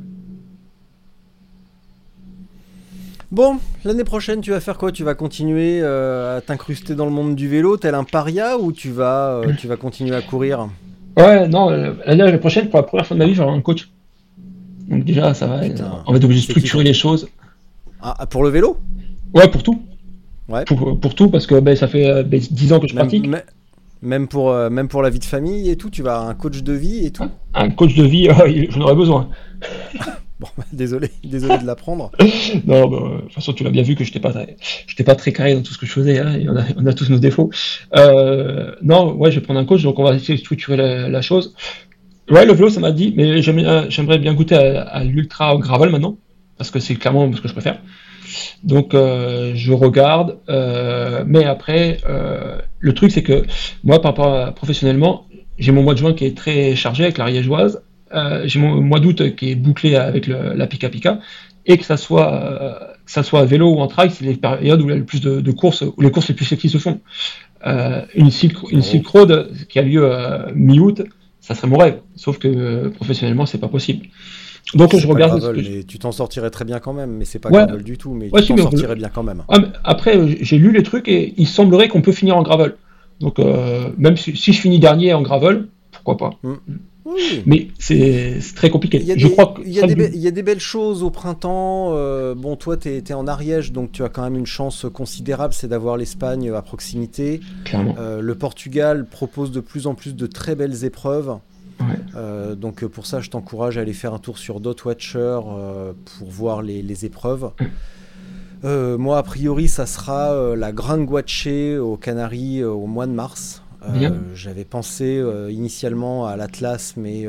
Bon, 3.31 3.57
l'année 3.83 4.03
prochaine, 4.03 4.41
tu 4.41 4.51
vas 4.51 4.59
faire 4.59 4.77
quoi? 4.77 4.91
Tu 4.91 5.03
vas 5.03 5.13
continuer 5.13 5.79
euh, 5.81 6.37
à 6.37 6.41
t'incruster 6.41 6.95
dans 6.95 7.05
le 7.05 7.11
monde 7.11 7.35
du 7.35 7.47
vélo, 7.47 7.77
tel 7.77 7.93
un 7.93 8.03
paria, 8.03 8.57
ou 8.57 8.71
tu 8.71 8.89
vas, 8.89 9.41
tu 9.57 9.67
vas 9.67 9.77
continuer 9.77 10.15
à 10.15 10.21
courir? 10.21 10.69
Ouais, 11.15 11.47
non, 11.47 11.69
l'année 11.69 12.37
prochaine, 12.37 12.69
pour 12.69 12.77
la 12.77 12.83
première 12.83 13.05
fois 13.05 13.15
de 13.15 13.19
ma 13.19 13.27
vie, 13.27 13.35
j'aurai 13.35 13.55
un 13.55 13.61
coach. 13.61 13.89
Donc 14.87 15.03
déjà, 15.03 15.33
ça 15.35 15.45
va. 15.45 15.61
on 16.07 16.11
va 16.11 16.17
être 16.17 16.23
obligé 16.23 16.47
de 16.47 16.51
structurer 16.51 16.83
les 16.83 16.93
choses. 16.93 17.27
Ah, 18.01 18.25
pour 18.27 18.43
le 18.43 18.49
vélo? 18.49 18.77
Ouais, 19.33 19.47
pour 19.49 19.63
tout. 19.63 19.81
Ouais. 20.47 20.65
Pour, 20.65 21.15
tout, 21.15 21.29
parce 21.29 21.45
que 21.45 21.59
ben, 21.59 21.75
ça 21.75 21.87
fait 21.87 22.23
10 22.23 22.71
euh, 22.71 22.75
ans 22.75 22.79
que 22.79 22.87
je 22.87 22.95
pratique. 22.95 23.29
Même 24.01 24.27
pour, 24.27 24.51
euh, 24.51 24.69
même 24.69 24.87
pour 24.87 25.01
la 25.01 25.09
vie 25.09 25.19
de 25.19 25.25
famille 25.25 25.69
et 25.69 25.75
tout, 25.75 25.89
tu 25.89 26.01
vas 26.01 26.21
un 26.21 26.33
coach 26.33 26.63
de 26.63 26.73
vie 26.73 27.05
et 27.05 27.11
tout? 27.11 27.29
Un 27.53 27.69
coach 27.69 27.95
de 27.95 28.03
vie, 28.03 28.29
j'en 28.69 28.81
aurais 28.81 28.95
besoin. 28.95 29.29
bon, 30.39 30.47
bah, 30.57 30.63
désolé, 30.71 31.09
désolé 31.23 31.57
de 31.57 31.65
l'apprendre. 31.65 32.09
non, 32.65 32.87
bah, 32.87 32.97
de 33.17 33.21
toute 33.23 33.33
façon, 33.33 33.53
tu 33.53 33.63
l'as 33.63 33.69
bien 33.69 33.83
vu 33.83 33.95
que 33.95 34.05
je 34.05 34.09
n'étais 34.09 34.21
pas, 34.21 34.31
très, 34.31 35.03
pas 35.03 35.15
très 35.15 35.33
carré 35.33 35.53
dans 35.53 35.61
tout 35.61 35.73
ce 35.73 35.77
que 35.77 35.85
je 35.85 35.91
faisais, 35.91 36.17
hein, 36.17 36.39
on, 36.47 36.55
a, 36.55 36.63
on, 36.77 36.85
a, 36.85 36.93
tous 36.93 37.09
nos 37.09 37.19
défauts. 37.19 37.51
Euh, 37.95 38.73
non, 38.81 39.13
ouais, 39.15 39.31
je 39.31 39.39
vais 39.39 39.45
prendre 39.45 39.59
un 39.59 39.65
coach, 39.65 39.83
donc 39.83 39.99
on 39.99 40.03
va 40.03 40.15
essayer 40.15 40.35
de 40.35 40.39
structurer 40.39 40.77
la, 40.77 41.21
chose. 41.21 41.53
Ouais, 42.31 42.45
le 42.45 42.53
vélo, 42.53 42.69
ça 42.69 42.79
m'a 42.79 42.91
dit, 42.91 43.13
mais 43.17 43.41
j'aimerais 43.41 44.17
bien 44.17 44.33
goûter 44.33 44.55
à, 44.55 44.83
à 44.83 45.03
l'ultra 45.03 45.55
gravel 45.57 45.89
maintenant 45.89 46.17
parce 46.59 46.69
que 46.69 46.79
c'est 46.79 46.95
clairement 46.95 47.31
ce 47.33 47.41
que 47.41 47.47
je 47.47 47.53
préfère. 47.53 47.79
Donc 48.63 48.93
euh, 48.93 49.53
je 49.55 49.71
regarde, 49.71 50.37
euh, 50.49 51.23
mais 51.25 51.45
après 51.45 51.97
euh, 52.07 52.59
le 52.77 52.93
truc 52.93 53.11
c'est 53.11 53.23
que 53.23 53.43
moi 53.83 54.01
par 54.01 54.11
rapport 54.11 54.35
à, 54.35 54.51
professionnellement, 54.51 55.25
j'ai 55.57 55.71
mon 55.71 55.81
mois 55.81 55.93
de 55.93 55.99
juin 55.99 56.13
qui 56.13 56.25
est 56.25 56.37
très 56.37 56.75
chargé 56.75 57.05
avec 57.05 57.17
la 57.17 57.25
riégeoise, 57.25 57.81
j'ai 58.43 58.59
mon 58.59 58.81
mois 58.81 58.99
d'août 58.99 59.35
qui 59.35 59.51
est 59.51 59.55
bouclé 59.55 59.95
avec 59.95 60.27
la 60.27 60.67
Pika 60.67 60.89
Pika, 60.89 61.19
et 61.65 61.77
que 61.77 61.85
ça 61.85 61.95
soit 61.95 62.97
que 63.05 63.11
ça 63.11 63.23
soit 63.23 63.39
à 63.39 63.45
vélo 63.45 63.69
ou 63.69 63.79
en 63.79 63.87
trail, 63.87 64.11
c'est 64.11 64.25
les 64.25 64.35
périodes 64.35 64.81
où 64.81 64.85
il 64.85 64.89
y 64.89 64.93
a 64.93 64.97
le 64.97 65.05
plus 65.05 65.21
de, 65.21 65.51
courses, 65.51 65.83
où 65.83 66.01
les 66.01 66.11
courses 66.11 66.27
les 66.27 66.35
plus 66.35 66.45
sexy 66.45 66.69
se 66.69 66.77
font. 66.77 66.99
une 67.65 68.31
Silk, 68.31 68.57
une 68.71 68.81
Silk 68.81 69.07
Road 69.07 69.51
qui 69.69 69.79
a 69.79 69.81
lieu 69.83 70.09
mi-août, 70.55 71.03
ça 71.39 71.55
serait 71.55 71.67
mon 71.67 71.77
rêve, 71.77 71.99
sauf 72.15 72.37
que 72.37 72.89
professionnellement 72.89 73.45
c'est 73.45 73.59
pas 73.59 73.69
possible. 73.69 74.07
Donc 74.75 74.95
je 74.95 75.07
regarde. 75.07 75.39
gravel, 75.39 75.57
ce 75.57 75.61
que 75.61 75.67
je- 75.71 75.77
mais 75.77 75.83
tu 75.83 75.99
t'en 75.99 76.11
sortirais 76.11 76.49
très 76.49 76.65
bien 76.65 76.79
quand 76.79 76.93
même, 76.93 77.11
mais 77.17 77.25
c'est 77.25 77.39
pas 77.39 77.49
Ouais. 77.49 77.65
gravel 77.65 77.83
du 77.83 77.97
tout, 77.97 78.13
mais 78.13 78.29
Ouais, 78.31 78.41
tu 78.41 78.47
si, 78.47 78.55
t'en 78.55 78.63
sortirais 78.63 78.95
bien 78.95 79.09
quand 79.09 79.23
même. 79.23 79.43
Ah, 79.49 79.57
après, 79.83 80.15
euh, 80.17 80.27
j'ai 80.41 80.57
lu 80.57 80.71
les 80.71 80.83
trucs 80.83 81.07
et 81.07 81.33
il 81.37 81.47
semblerait 81.47 81.87
qu'on 81.87 82.01
peut 82.01 82.11
finir 82.11 82.37
en 82.37 82.43
gravel. 82.43 82.75
Donc 83.19 83.39
euh, 83.39 83.89
même 83.97 84.15
si, 84.17 84.35
si 84.37 84.53
je 84.53 84.61
finis 84.61 84.79
dernier 84.79 85.13
en 85.13 85.21
gravel, 85.21 85.67
pourquoi 85.91 86.17
pas. 86.17 86.29
Oui. 87.05 87.41
Mais 87.47 87.67
c'est 87.79 88.37
très 88.55 88.69
compliqué. 88.69 88.99
Il 89.01 89.07
y, 89.07 89.11
a 89.11 89.17
je 89.17 89.25
des, 89.27 89.31
crois 89.33 89.47
que 89.47 89.61
il, 89.65 89.71
y 89.73 89.81
a 89.81 89.87
des 89.87 89.95
be- 89.95 90.11
il 90.13 90.19
y 90.19 90.27
a 90.27 90.31
des 90.31 90.43
belles 90.43 90.59
choses 90.59 91.01
au 91.01 91.09
printemps. 91.09 91.91
euh, 91.95 92.35
bon, 92.35 92.55
toi, 92.55 92.77
tu 92.77 92.89
es, 92.89 93.13
en 93.13 93.25
Ariège, 93.25 93.71
donc 93.71 93.91
tu 93.91 94.03
as 94.03 94.09
quand 94.09 94.21
même 94.21 94.35
une 94.35 94.45
chance 94.45 94.85
considérable, 94.93 95.53
c'est 95.55 95.67
d'avoir 95.67 95.97
l'Espagne 95.97 96.51
à 96.51 96.61
proximité. 96.61 97.39
clairement. 97.65 97.95
Euh, 97.99 98.21
le 98.21 98.35
Portugal 98.35 99.07
propose 99.09 99.51
de 99.51 99.59
plus 99.59 99.87
en 99.87 99.95
plus 99.95 100.13
de 100.15 100.27
très 100.27 100.53
belles 100.55 100.85
épreuves. 100.85 101.37
Ouais. 101.79 101.95
Euh, 102.15 102.55
donc 102.55 102.83
euh, 102.83 102.89
pour 102.89 103.05
ça, 103.05 103.21
je 103.21 103.29
t'encourage 103.29 103.77
à 103.77 103.81
aller 103.81 103.93
faire 103.93 104.13
un 104.13 104.19
tour 104.19 104.37
sur 104.37 104.59
Dot 104.59 104.83
Watcher 104.83 105.39
euh, 105.45 105.93
pour 106.17 106.29
voir 106.29 106.61
les, 106.61 106.81
les 106.81 107.05
épreuves. 107.05 107.51
Euh, 108.65 108.97
moi, 108.97 109.17
a 109.17 109.23
priori, 109.23 109.67
ça 109.69 109.85
sera 109.85 110.33
euh, 110.33 110.55
la 110.55 110.71
Grande 110.73 111.05
Guache 111.05 111.47
aux 111.47 111.95
Canaries 111.95 112.61
euh, 112.61 112.71
au 112.71 112.87
mois 112.87 113.07
de 113.07 113.13
mars. 113.13 113.63
J'avais 114.33 114.65
pensé 114.65 115.23
initialement 115.49 116.27
à 116.27 116.35
l'Atlas, 116.35 116.95
mais 116.97 117.25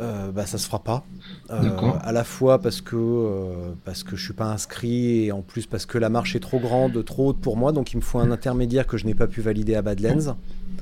euh, 0.00 0.30
bah, 0.32 0.46
ça 0.46 0.58
se 0.58 0.66
fera 0.66 0.82
pas. 0.82 1.04
Euh, 1.50 1.70
à 2.02 2.12
la 2.12 2.24
fois 2.24 2.60
parce 2.60 2.80
que 2.80 2.96
euh, 2.96 3.72
parce 3.84 4.02
que 4.04 4.16
je 4.16 4.24
suis 4.24 4.32
pas 4.34 4.46
inscrit 4.46 5.24
et 5.26 5.32
en 5.32 5.42
plus 5.42 5.66
parce 5.66 5.86
que 5.86 5.98
la 5.98 6.08
marche 6.08 6.36
est 6.36 6.40
trop 6.40 6.58
grande, 6.58 7.04
trop 7.04 7.28
haute 7.28 7.40
pour 7.40 7.56
moi, 7.56 7.72
donc 7.72 7.92
il 7.92 7.96
me 7.96 8.02
faut 8.02 8.18
un 8.18 8.30
intermédiaire 8.30 8.86
que 8.86 8.96
je 8.96 9.06
n'ai 9.06 9.14
pas 9.14 9.26
pu 9.26 9.40
valider 9.40 9.74
à 9.74 9.82
Badlands. 9.82 10.36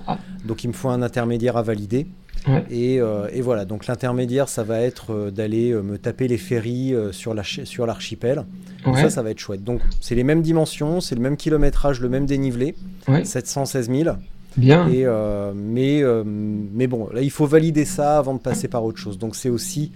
Ah. 0.06 0.18
Donc 0.44 0.64
il 0.64 0.68
me 0.68 0.72
faut 0.72 0.88
un 0.88 1.02
intermédiaire 1.02 1.56
à 1.56 1.62
valider. 1.62 2.06
Ouais. 2.46 2.62
Et, 2.70 3.00
euh, 3.00 3.26
et 3.32 3.40
voilà, 3.40 3.64
donc 3.64 3.86
l'intermédiaire, 3.86 4.50
ça 4.50 4.64
va 4.64 4.80
être 4.80 5.14
euh, 5.14 5.30
d'aller 5.30 5.70
euh, 5.70 5.80
me 5.82 5.96
taper 5.96 6.28
les 6.28 6.36
ferries 6.36 6.92
euh, 6.94 7.10
sur 7.10 7.32
la 7.32 7.42
ch- 7.42 7.64
sur 7.64 7.86
l'archipel. 7.86 8.44
Ouais. 8.84 9.00
Ça, 9.00 9.08
ça 9.08 9.22
va 9.22 9.30
être 9.30 9.38
chouette. 9.38 9.64
Donc 9.64 9.80
c'est 10.02 10.14
les 10.14 10.24
mêmes 10.24 10.42
dimensions, 10.42 11.00
c'est 11.00 11.14
le 11.14 11.22
même 11.22 11.38
kilométrage, 11.38 12.00
le 12.02 12.10
même 12.10 12.26
dénivelé, 12.26 12.74
Ouais. 13.08 13.24
716 13.24 13.88
000. 13.90 14.16
Bien. 14.56 14.88
Et, 14.88 15.04
euh, 15.04 15.52
mais, 15.54 16.02
euh, 16.02 16.22
mais 16.26 16.86
bon, 16.86 17.08
là, 17.12 17.20
il 17.22 17.30
faut 17.30 17.46
valider 17.46 17.84
ça 17.84 18.18
avant 18.18 18.34
de 18.34 18.38
passer 18.38 18.68
par 18.68 18.84
autre 18.84 18.98
chose. 18.98 19.18
Donc 19.18 19.34
c'est 19.36 19.48
aussi, 19.50 19.90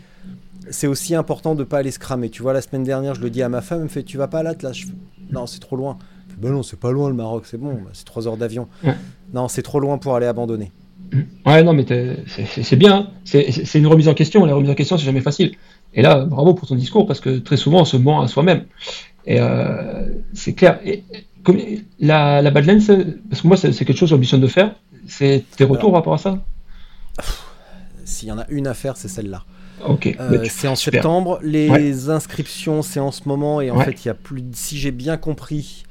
c'est 0.70 0.86
aussi 0.86 1.14
important 1.14 1.54
de 1.54 1.64
pas 1.64 1.78
aller 1.78 1.90
se 1.90 1.98
cramer. 1.98 2.28
Tu 2.30 2.42
vois, 2.42 2.52
la 2.52 2.60
semaine 2.62 2.82
dernière, 2.84 3.14
je 3.14 3.20
le 3.20 3.30
dis 3.30 3.42
à 3.42 3.48
ma 3.48 3.60
femme, 3.60 3.78
elle 3.78 3.84
me 3.84 3.88
fait, 3.88 4.02
tu 4.02 4.16
vas 4.18 4.28
pas 4.28 4.40
à 4.40 4.42
l'Atlas 4.42 4.76
Je 4.76 4.86
fais, 4.86 4.92
Non, 5.32 5.46
c'est 5.46 5.60
trop 5.60 5.76
loin. 5.76 5.96
Je 6.28 6.34
fais, 6.34 6.40
Ben 6.40 6.50
non, 6.50 6.62
c'est 6.62 6.78
pas 6.78 6.90
loin 6.90 7.08
le 7.08 7.14
Maroc, 7.14 7.44
c'est 7.46 7.58
bon, 7.58 7.74
bah, 7.74 7.90
c'est 7.92 8.04
3 8.04 8.26
heures 8.26 8.36
d'avion. 8.36 8.66
Ouais. 8.84 8.94
Non, 9.32 9.48
c'est 9.48 9.62
trop 9.62 9.80
loin 9.80 9.98
pour 9.98 10.14
aller 10.16 10.26
abandonner. 10.26 10.72
Ouais, 11.46 11.62
non, 11.62 11.72
mais 11.72 11.86
c'est- 11.86 12.76
bien. 12.76 12.94
hein. 12.96 13.08
C'est 13.24 13.78
une 13.78 13.86
remise 13.86 14.08
en 14.08 14.14
question. 14.14 14.44
La 14.44 14.54
remise 14.54 14.70
en 14.70 14.74
question, 14.74 14.98
c'est 14.98 15.04
jamais 15.06 15.20
facile. 15.22 15.52
Et 15.94 16.02
là, 16.02 16.24
bravo 16.26 16.52
pour 16.52 16.68
ton 16.68 16.74
discours, 16.74 17.06
parce 17.06 17.20
que 17.20 17.38
très 17.38 17.56
souvent, 17.56 17.80
on 17.80 17.84
se 17.86 17.96
ment 17.96 18.20
à 18.20 18.28
soi-même. 18.28 18.64
Et 19.26 19.40
euh, 19.40 20.06
c'est 20.34 20.52
clair. 20.52 20.80
Et 20.84 21.04
comme, 21.44 21.58
la, 21.98 22.42
la 22.42 22.50
Badlands, 22.50 22.80
parce 23.30 23.42
que 23.42 23.46
moi, 23.46 23.56
c'est 23.56 23.72
quelque 23.72 23.92
chose 23.96 24.08
que 24.10 24.14
j'ambitionne 24.14 24.40
de 24.40 24.46
faire. 24.46 24.74
C'est 25.06 25.44
tes 25.56 25.64
retours 25.64 25.90
par 25.90 26.00
rapport 26.00 26.14
à 26.14 26.18
ça? 26.18 26.38
S'il 28.04 28.28
y 28.28 28.32
en 28.32 28.38
a 28.38 28.46
une 28.48 28.66
à 28.66 28.74
faire, 28.74 28.96
c'est 28.96 29.08
celle-là. 29.08 29.44
Ok. 29.86 30.06
Euh, 30.18 30.38
Bah, 30.38 30.44
c'est 30.48 30.68
en 30.68 30.74
septembre. 30.76 31.38
Les 31.42 31.68
Ouais. 31.70 32.10
inscriptions, 32.10 32.82
c'est 32.82 33.00
en 33.00 33.12
ce 33.12 33.22
moment. 33.26 33.60
Et 33.60 33.70
en 33.70 33.76
Ouais. 33.78 33.84
fait, 33.84 34.04
il 34.04 34.08
y 34.08 34.10
a 34.10 34.14
plus. 34.14 34.42
Si 34.52 34.78
j'ai 34.78 34.90
bien 34.90 35.16
compris, 35.16 35.84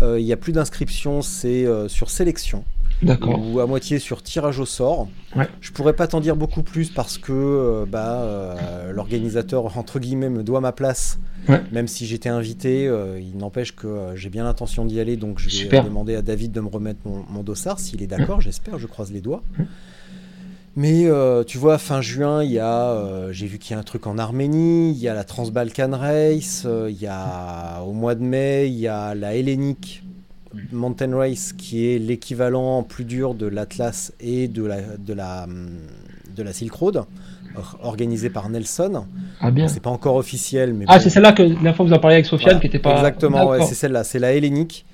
euh, 0.00 0.18
il 0.18 0.26
y 0.26 0.32
a 0.32 0.36
plus 0.36 0.52
d'inscriptions. 0.52 1.20
C'est 1.22 1.66
euh, 1.66 1.88
sur 1.88 2.10
sélection 2.10 2.64
D'accord. 3.02 3.40
ou 3.40 3.60
à 3.60 3.66
moitié 3.66 3.98
sur 3.98 4.22
tirage 4.22 4.58
au 4.58 4.66
sort. 4.66 5.08
Ouais. 5.36 5.48
Je 5.60 5.72
pourrais 5.72 5.94
pas 5.94 6.06
t'en 6.06 6.20
dire 6.20 6.36
beaucoup 6.36 6.62
plus 6.62 6.90
parce 6.90 7.18
que 7.18 7.32
euh, 7.32 7.86
bah, 7.86 8.22
euh, 8.22 8.92
l'organisateur 8.92 9.76
entre 9.76 9.98
guillemets 9.98 10.30
me 10.30 10.42
doit 10.42 10.60
ma 10.60 10.72
place. 10.72 11.18
Ouais. 11.48 11.62
Même 11.72 11.88
si 11.88 12.06
j'étais 12.06 12.30
invité, 12.30 12.86
euh, 12.86 13.20
il 13.20 13.36
n'empêche 13.36 13.74
que 13.76 14.12
j'ai 14.14 14.30
bien 14.30 14.44
l'intention 14.44 14.84
d'y 14.86 15.00
aller, 15.00 15.16
donc 15.16 15.38
je 15.38 15.46
vais 15.46 15.50
Super. 15.50 15.84
demander 15.84 16.14
à 16.14 16.22
David 16.22 16.52
de 16.52 16.60
me 16.60 16.68
remettre 16.68 17.00
mon, 17.04 17.24
mon 17.28 17.42
dossard 17.42 17.78
s'il 17.78 18.02
est 18.02 18.06
d'accord. 18.06 18.40
J'espère, 18.40 18.78
je 18.78 18.86
croise 18.86 19.12
les 19.12 19.20
doigts. 19.20 19.42
Mais 20.76 21.06
euh, 21.06 21.44
tu 21.44 21.56
vois, 21.56 21.78
fin 21.78 22.00
juin, 22.00 22.42
il 22.42 22.50
y 22.50 22.58
a, 22.58 22.90
euh, 22.90 23.32
j'ai 23.32 23.46
vu 23.46 23.58
qu'il 23.58 23.74
y 23.74 23.76
a 23.76 23.80
un 23.80 23.84
truc 23.84 24.08
en 24.08 24.18
Arménie, 24.18 24.90
il 24.90 24.98
y 24.98 25.08
a 25.08 25.14
la 25.14 25.22
Transbalkan 25.22 25.90
Race, 25.92 26.64
euh, 26.66 26.90
il 26.90 27.00
y 27.00 27.06
a 27.06 27.80
au 27.86 27.92
mois 27.92 28.16
de 28.16 28.22
mai, 28.22 28.66
il 28.66 28.74
y 28.74 28.88
a 28.88 29.14
la 29.14 29.36
Hellenic 29.36 30.02
Mountain 30.72 31.16
Race 31.16 31.52
qui 31.52 31.86
est 31.88 31.98
l'équivalent 31.98 32.82
plus 32.82 33.04
dur 33.04 33.34
de 33.34 33.46
l'Atlas 33.46 34.12
et 34.20 34.48
de 34.48 34.64
la, 34.64 34.80
de 34.98 35.12
la, 35.14 35.46
de 36.36 36.42
la 36.42 36.52
Silk 36.52 36.72
Road, 36.74 37.02
or- 37.56 37.78
organisée 37.82 38.30
par 38.30 38.48
Nelson. 38.48 39.04
Ah, 39.40 39.50
bien. 39.50 39.68
C'est 39.68 39.80
pas 39.82 39.90
encore 39.90 40.16
officiel, 40.16 40.74
mais 40.74 40.84
Ah, 40.88 40.96
bon, 40.98 41.02
c'est 41.02 41.10
celle-là 41.10 41.32
que 41.32 41.42
la 41.42 41.48
dernière 41.50 41.76
fois 41.76 41.86
vous 41.86 41.92
en 41.92 41.98
parliez 41.98 42.16
avec 42.16 42.26
Sofiane 42.26 42.46
voilà. 42.54 42.60
qui 42.60 42.66
était 42.68 42.78
pas. 42.78 42.96
Exactement, 42.96 43.48
ouais, 43.48 43.62
c'est 43.64 43.74
celle-là, 43.74 44.04
c'est 44.04 44.18
la 44.18 44.32
Hellenic, 44.34 44.84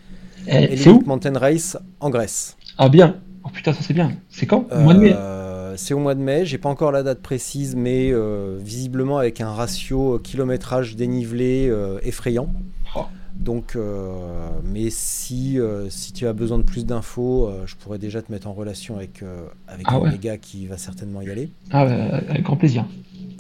Eh, 0.47 0.77
C'est 0.77 0.89
où? 0.91 1.03
Mountain 1.07 1.39
Race 1.39 1.77
en 2.01 2.11
Grèce. 2.11 2.57
Ah, 2.79 2.89
bien. 2.89 3.17
Oh 3.45 3.49
putain, 3.53 3.73
ça 3.73 3.81
c'est 3.83 3.95
bien. 3.95 4.13
C'est 4.29 4.47
quand? 4.47 4.67
Au 4.71 4.79
mois 4.81 4.95
de 4.95 5.01
mai 5.01 5.15
Euh, 5.17 5.75
c'est 5.77 5.95
au 5.95 5.99
mois 5.99 6.15
de 6.15 6.21
mai, 6.21 6.45
j'ai 6.45 6.59
pas 6.59 6.69
encore 6.69 6.93
la 6.93 7.03
date 7.03 7.21
précise, 7.21 7.75
mais 7.77 8.11
euh, 8.13 8.59
visiblement 8.61 9.17
avec 9.19 9.41
un 9.41 9.51
ratio 9.51 10.17
euh, 10.17 10.19
kilométrage 10.19 10.97
dénivelé 10.97 11.69
euh, 11.71 11.99
effrayant. 12.03 12.53
Oh. 12.97 13.05
Donc, 13.41 13.75
euh, 13.75 14.51
mais 14.65 14.91
si, 14.91 15.59
euh, 15.59 15.89
si 15.89 16.13
tu 16.13 16.27
as 16.27 16.35
besoin 16.35 16.59
de 16.59 16.63
plus 16.63 16.85
d'infos, 16.85 17.49
euh, 17.49 17.63
je 17.67 17.75
pourrais 17.75 17.99
déjà 17.99 18.21
te 18.21 18.31
mettre 18.31 18.47
en 18.47 18.53
relation 18.53 18.97
avec, 18.97 19.25
avec 19.67 19.87
Ah 19.89 19.99
ouais. 19.99 20.17
gars 20.19 20.37
qui 20.37 20.67
va 20.67 20.77
certainement 20.77 21.23
y 21.23 21.31
aller. 21.31 21.49
Ah, 21.71 21.87
ouais, 21.87 21.93
avec 22.29 22.43
grand 22.43 22.57
plaisir. 22.57 22.85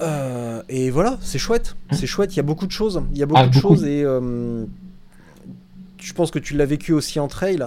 Euh, 0.00 0.62
et 0.70 0.88
voilà, 0.90 1.18
c'est 1.20 1.38
chouette, 1.38 1.76
c'est 1.92 2.06
chouette. 2.06 2.32
Il 2.34 2.38
y 2.38 2.40
a 2.40 2.44
beaucoup 2.44 2.66
de 2.66 2.72
choses, 2.72 3.02
il 3.12 3.18
y 3.18 3.22
a 3.22 3.26
beaucoup 3.26 3.40
Ah, 3.42 3.46
de 3.48 3.52
beaucoup. 3.52 3.74
choses 3.74 3.84
et 3.84 4.02
euh, 4.02 4.64
je 5.98 6.12
pense 6.14 6.30
que 6.30 6.38
tu 6.38 6.56
l'as 6.56 6.64
vécu 6.64 6.92
aussi 6.94 7.20
en 7.20 7.28
trail. 7.28 7.66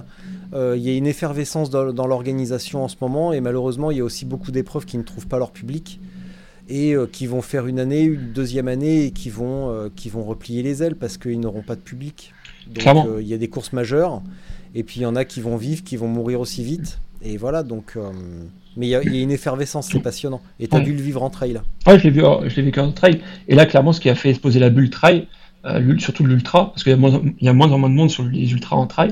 Euh, 0.54 0.76
Il 0.76 0.82
y 0.84 0.90
a 0.90 0.96
une 0.98 1.06
effervescence 1.06 1.70
dans, 1.70 1.94
dans 1.94 2.08
l'organisation 2.08 2.84
en 2.84 2.88
ce 2.88 2.96
moment 3.00 3.32
et 3.34 3.42
malheureusement 3.42 3.92
il 3.92 3.98
y 3.98 4.02
a 4.02 4.04
aussi 4.04 4.26
beaucoup 4.26 4.52
d'épreuves 4.52 4.86
qui 4.86 4.98
ne 4.98 5.04
trouvent 5.04 5.28
pas 5.28 5.38
leur 5.38 5.52
public 5.52 6.00
et 6.76 6.94
euh, 6.94 7.06
qui 7.12 7.28
vont 7.28 7.42
faire 7.42 7.68
une 7.68 7.80
année, 7.80 8.02
une 8.04 8.32
deuxième 8.34 8.68
année 8.68 9.06
et 9.06 9.12
qui 9.12 9.30
vont, 9.30 9.70
euh, 9.70 9.90
qui 9.96 10.10
vont 10.10 10.24
replier 10.24 10.64
les 10.64 10.82
ailes 10.82 10.96
parce 10.96 11.18
qu'ils 11.18 11.40
n'auront 11.40 11.62
pas 11.62 11.76
de 11.76 11.82
public. 11.82 12.34
Donc 12.68 12.84
euh, 13.06 13.22
il 13.22 13.28
y 13.28 13.34
a 13.34 13.38
des 13.38 13.48
courses 13.50 13.74
majeures 13.74 14.22
et 14.76 14.84
puis 14.84 15.02
il 15.02 15.04
y 15.04 15.06
en 15.06 15.16
a 15.16 15.26
qui 15.26 15.40
vont 15.42 15.58
vivre, 15.58 15.84
qui 15.84 15.98
vont 15.98 16.08
mourir 16.08 16.40
aussi 16.40 16.64
vite 16.64 17.00
et 17.22 17.38
voilà 17.38 17.64
donc. 17.64 17.96
mais 18.76 18.88
il 18.88 18.90
y, 18.90 18.96
a- 18.96 19.04
il 19.04 19.16
y 19.16 19.20
a 19.20 19.22
une 19.22 19.32
effervescence, 19.32 19.90
c'est 19.92 20.00
passionnant. 20.00 20.42
Et 20.60 20.68
tu 20.68 20.76
as 20.76 20.80
Ouais. 20.80 20.86
dû 20.86 20.94
le 20.94 21.02
vivre 21.02 21.22
en 21.22 21.30
trail. 21.30 21.62
Ouais, 21.86 22.00
je 22.00 22.04
l'ai 22.06 22.10
vu, 22.10 22.22
je 22.22 22.56
l'ai 22.56 22.62
vécu 22.64 22.80
en 22.80 22.92
trail. 22.92 23.22
Et 23.48 23.54
là, 23.56 23.66
clairement, 23.68 23.94
ce 23.94 24.00
qui 24.02 24.10
a 24.10 24.16
fait 24.16 24.32
exploser 24.32 24.60
la 24.60 24.70
bulle 24.72 24.90
trail, 24.90 25.28
surtout 26.00 26.26
l'ultra, 26.26 26.72
parce 26.72 26.84
qu'il 26.84 26.90
y 26.92 26.96
a 26.96 26.98
moins, 26.98 27.22
il 27.40 27.46
y 27.46 27.50
a 27.50 27.54
moins 27.54 27.72
en 27.72 27.78
moins 27.78 27.90
de 27.90 27.96
monde 27.96 28.10
sur 28.10 28.24
les 28.26 28.52
ultras 28.52 28.76
en 28.76 28.88
trail, 28.88 29.12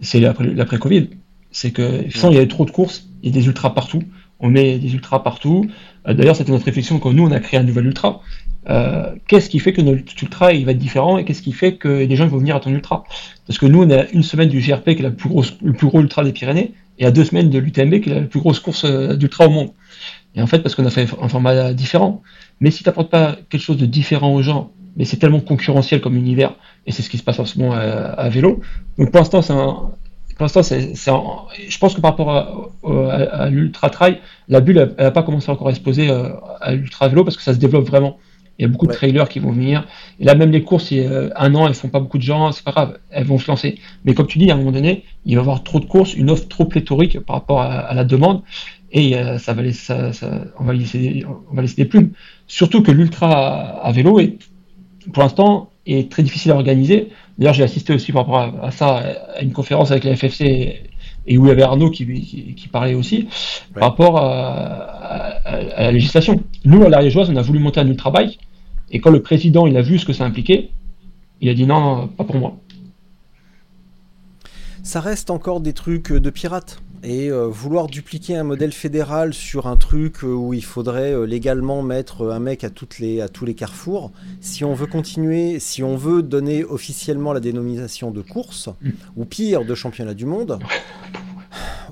c'est 0.00 0.20
l'après, 0.20 0.46
l'après-Covid. 0.46 1.08
C'est 1.50 1.72
que, 1.72 2.08
façon, 2.10 2.30
il 2.30 2.34
y 2.34 2.36
avait 2.38 2.46
trop 2.46 2.64
de 2.64 2.70
courses, 2.70 3.08
il 3.22 3.30
y 3.30 3.32
a 3.36 3.40
des 3.40 3.46
ultras 3.46 3.70
partout. 3.70 4.02
On 4.38 4.48
met 4.48 4.78
des 4.78 4.94
ultras 4.94 5.18
partout. 5.18 5.66
Euh, 6.06 6.14
d'ailleurs, 6.14 6.36
c'était 6.36 6.52
notre 6.52 6.64
réflexion 6.64 6.98
quand 6.98 7.12
nous, 7.12 7.26
on 7.26 7.32
a 7.32 7.40
créé 7.40 7.58
un 7.58 7.62
nouvel 7.62 7.86
ultra. 7.86 8.20
Euh, 8.68 9.14
qu'est-ce 9.26 9.48
qui 9.48 9.58
fait 9.58 9.72
que 9.72 9.80
notre 9.80 10.12
ultra 10.22 10.52
il 10.52 10.66
va 10.66 10.72
être 10.72 10.78
différent 10.78 11.16
et 11.16 11.24
qu'est-ce 11.24 11.40
qui 11.40 11.52
fait 11.52 11.76
que 11.76 12.04
des 12.04 12.16
gens 12.16 12.26
vont 12.26 12.38
venir 12.38 12.56
à 12.56 12.60
ton 12.60 12.70
ultra? 12.70 13.04
Parce 13.46 13.58
que 13.58 13.66
nous, 13.66 13.82
on 13.82 13.90
à 13.90 14.06
une 14.12 14.22
semaine 14.22 14.48
du 14.48 14.60
GRP, 14.60 14.94
qui 14.94 15.00
est 15.00 15.02
la 15.02 15.10
plus 15.10 15.28
grosse, 15.28 15.56
le 15.62 15.72
plus 15.72 15.86
gros 15.86 16.00
ultra 16.00 16.24
des 16.24 16.32
Pyrénées, 16.32 16.72
et 16.98 17.06
à 17.06 17.10
deux 17.10 17.24
semaines 17.24 17.50
de 17.50 17.58
l'UTMB, 17.58 18.00
qui 18.00 18.10
est 18.10 18.14
la 18.14 18.20
plus 18.22 18.40
grosse 18.40 18.60
course 18.60 18.84
euh, 18.84 19.16
d'ultra 19.16 19.46
au 19.46 19.50
monde. 19.50 19.70
Et 20.34 20.42
en 20.42 20.46
fait, 20.46 20.60
parce 20.60 20.74
qu'on 20.74 20.86
a 20.86 20.90
fait 20.90 21.08
un 21.20 21.28
format 21.28 21.72
différent. 21.72 22.22
Mais 22.60 22.70
si 22.70 22.82
tu 22.82 22.88
n'apportes 22.88 23.10
pas 23.10 23.36
quelque 23.48 23.62
chose 23.62 23.78
de 23.78 23.86
différent 23.86 24.34
aux 24.34 24.42
gens, 24.42 24.70
mais 24.96 25.04
c'est 25.04 25.16
tellement 25.16 25.40
concurrentiel 25.40 26.00
comme 26.00 26.16
univers, 26.16 26.54
et 26.86 26.92
c'est 26.92 27.02
ce 27.02 27.10
qui 27.10 27.18
se 27.18 27.22
passe 27.22 27.38
en 27.38 27.46
ce 27.46 27.58
moment 27.58 27.74
à 27.74 28.28
vélo. 28.28 28.60
Donc 28.98 29.10
pour 29.10 29.20
l'instant, 29.20 29.42
c'est 29.42 29.52
un. 29.52 29.90
Pour 30.40 30.44
l'instant, 30.46 30.62
je 30.62 31.78
pense 31.78 31.94
que 31.94 32.00
par 32.00 32.12
rapport 32.12 32.30
à, 32.30 32.48
à, 32.88 33.42
à 33.42 33.50
l'ultra 33.50 33.90
trail, 33.90 34.20
la 34.48 34.60
bulle, 34.62 34.94
elle 34.96 35.04
n'a 35.04 35.10
pas 35.10 35.22
commencé 35.22 35.50
encore 35.50 35.68
à 35.68 35.70
exploser 35.70 36.08
euh, 36.08 36.30
à 36.62 36.72
l'ultra 36.72 37.08
vélo 37.08 37.24
parce 37.24 37.36
que 37.36 37.42
ça 37.42 37.52
se 37.52 37.58
développe 37.58 37.86
vraiment. 37.86 38.16
Il 38.58 38.62
y 38.62 38.64
a 38.64 38.68
beaucoup 38.68 38.86
de 38.86 38.92
trailers 38.92 39.28
qui 39.28 39.38
vont 39.38 39.52
venir. 39.52 39.86
Et 40.18 40.24
là, 40.24 40.34
même 40.34 40.50
les 40.50 40.62
courses, 40.62 40.90
il 40.92 40.98
y 41.02 41.06
a 41.06 41.30
un 41.36 41.54
an, 41.54 41.66
elles 41.66 41.74
font 41.74 41.88
pas 41.90 42.00
beaucoup 42.00 42.16
de 42.16 42.22
gens, 42.22 42.52
c'est 42.52 42.64
pas 42.64 42.70
grave, 42.70 42.98
elles 43.10 43.26
vont 43.26 43.38
se 43.38 43.48
lancer. 43.50 43.78
Mais 44.06 44.14
comme 44.14 44.26
tu 44.26 44.38
dis, 44.38 44.50
à 44.50 44.54
un 44.54 44.56
moment 44.56 44.72
donné, 44.72 45.04
il 45.26 45.34
va 45.36 45.40
y 45.40 45.44
avoir 45.44 45.62
trop 45.62 45.78
de 45.78 45.84
courses, 45.84 46.14
une 46.14 46.30
offre 46.30 46.48
trop 46.48 46.64
pléthorique 46.64 47.20
par 47.20 47.36
rapport 47.36 47.60
à, 47.60 47.66
à 47.80 47.92
la 47.94 48.04
demande, 48.04 48.40
et 48.92 49.16
euh, 49.18 49.36
ça 49.38 49.52
va 49.52 49.60
laisser, 49.62 49.84
ça, 49.84 50.12
ça- 50.14 50.44
on 50.58 50.64
va 50.64 50.72
laisser, 50.72 51.24
on 51.50 51.54
va 51.54 51.60
laisser 51.62 51.76
des 51.76 51.84
plumes. 51.84 52.12
Surtout 52.46 52.82
que 52.82 52.90
l'ultra 52.90 53.30
à, 53.82 53.86
à 53.86 53.92
vélo 53.92 54.18
est, 54.20 54.38
pour 55.12 55.22
l'instant, 55.22 55.70
est 55.86 56.10
très 56.10 56.22
difficile 56.22 56.52
à 56.52 56.56
organiser. 56.56 57.08
D'ailleurs, 57.40 57.54
j'ai 57.54 57.62
assisté 57.64 57.92
aussi 57.94 58.12
par 58.12 58.26
rapport 58.26 58.62
à, 58.62 58.66
à 58.66 58.70
ça 58.70 58.98
à 59.34 59.42
une 59.42 59.52
conférence 59.52 59.90
avec 59.90 60.04
la 60.04 60.14
FFC 60.14 60.44
et, 60.44 60.82
et 61.26 61.38
où 61.38 61.46
il 61.46 61.48
y 61.48 61.52
avait 61.52 61.62
Arnaud 61.62 61.90
qui, 61.90 62.06
qui, 62.22 62.54
qui 62.54 62.68
parlait 62.68 62.94
aussi 62.94 63.28
Ouais. 63.74 63.80
par 63.80 63.90
rapport 63.90 64.18
à, 64.18 64.28
à- 64.28 65.56
à 65.76 65.82
la 65.84 65.92
législation. 65.92 66.42
Nous, 66.64 66.82
à 66.84 66.88
l'Ariégeoise, 66.90 67.30
on 67.30 67.36
a 67.36 67.42
voulu 67.42 67.58
monter 67.58 67.80
un 67.80 67.88
ultra 67.88 68.10
bike 68.10 68.38
et 68.92 69.00
quand 69.00 69.10
le 69.10 69.22
président 69.22 69.66
il 69.66 69.76
a 69.76 69.82
vu 69.82 69.98
ce 69.98 70.04
que 70.04 70.12
ça 70.12 70.24
impliquait, 70.24 70.70
il 71.40 71.48
a 71.48 71.54
dit 71.54 71.66
non, 71.66 72.08
pas 72.08 72.24
pour 72.24 72.36
moi. 72.36 72.56
Ça 74.82 75.00
reste 75.00 75.30
encore 75.30 75.60
des 75.60 75.72
trucs 75.72 76.12
de 76.12 76.30
pirates. 76.30 76.80
Et 77.02 77.30
euh, 77.30 77.46
vouloir 77.46 77.86
dupliquer 77.86 78.36
un 78.36 78.44
modèle 78.44 78.72
fédéral 78.72 79.32
sur 79.32 79.66
un 79.66 79.76
truc 79.76 80.22
euh, 80.22 80.26
où 80.26 80.52
il 80.52 80.64
faudrait 80.64 81.14
euh, 81.14 81.24
légalement 81.24 81.82
mettre 81.82 82.30
un 82.30 82.40
mec 82.40 82.62
à, 82.62 82.68
toutes 82.68 82.98
les, 82.98 83.22
à 83.22 83.28
tous 83.28 83.46
les 83.46 83.54
carrefours, 83.54 84.12
si 84.40 84.64
on 84.64 84.74
veut 84.74 84.86
continuer, 84.86 85.60
si 85.60 85.82
on 85.82 85.96
veut 85.96 86.22
donner 86.22 86.62
officiellement 86.64 87.32
la 87.32 87.40
dénomination 87.40 88.10
de 88.10 88.20
course, 88.20 88.68
Mm. 88.82 88.90
ou 89.16 89.24
pire, 89.24 89.64
de 89.64 89.74
championnat 89.74 90.14
du 90.14 90.26
monde, 90.26 90.58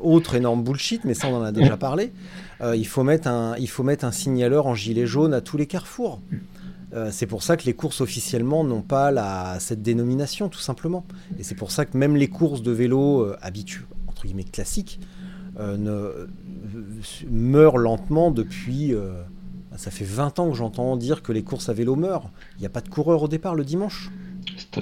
autre 0.03 0.35
énorme 0.35 0.63
bullshit, 0.63 1.05
mais 1.05 1.15
ça 1.15 1.29
on 1.29 1.37
en 1.37 1.43
a 1.43 1.53
déjà 1.53 1.77
parlé, 1.77 2.13
euh, 2.61 2.77
il, 2.77 2.87
faut 2.87 3.03
mettre 3.03 3.29
un, 3.29 3.57
il 3.59 3.69
faut 3.69 3.83
mettre 3.83 4.05
un 4.05 4.13
signaleur 4.13 4.67
en 4.67 4.75
gilet 4.75 5.07
jaune 5.07 5.35
à 5.35 5.41
tous 5.41 5.57
les 5.57 5.67
carrefours. 5.67 6.21
Euh, 6.95 7.11
c'est 7.13 7.27
pour 7.27 7.43
ça 7.43 7.57
que 7.59 7.65
les 7.65 7.75
courses 7.75 8.01
officiellement 8.01 8.65
n'ont 8.65 8.81
pas 8.81 9.11
la, 9.11 9.59
cette 9.61 9.83
dénomination, 9.83 10.49
tout 10.49 10.59
simplement. 10.59 11.05
Et 11.39 11.43
c'est 11.43 11.55
pour 11.55 11.71
ça 11.71 11.85
que 11.85 11.97
même 11.99 12.17
les 12.17 12.29
courses 12.29 12.63
de 12.63 12.73
vélo 12.73 13.21
euh, 13.21 13.37
habituelles, 13.43 13.85
classiques, 14.53 15.01
euh, 15.59 15.77
euh, 15.87 16.27
meurent 17.31 17.79
lentement 17.79 18.31
depuis. 18.31 18.95
euh, 18.95 19.23
ça 19.77 19.91
fait 19.91 20.05
20 20.05 20.39
ans 20.41 20.51
que 20.51 20.57
j'entends 20.57 20.97
dire 20.97 21.23
que 21.23 21.31
les 21.31 21.43
courses 21.43 21.69
à 21.69 21.73
vélo 21.73 21.95
meurent. 21.95 22.31
Il 22.57 22.61
n'y 22.61 22.67
a 22.67 22.71
pas 22.71 22.81
de 22.81 22.89
coureur 22.89 23.23
au 23.23 23.29
départ 23.29 23.55
le 23.55 23.65
dimanche. 23.65 24.11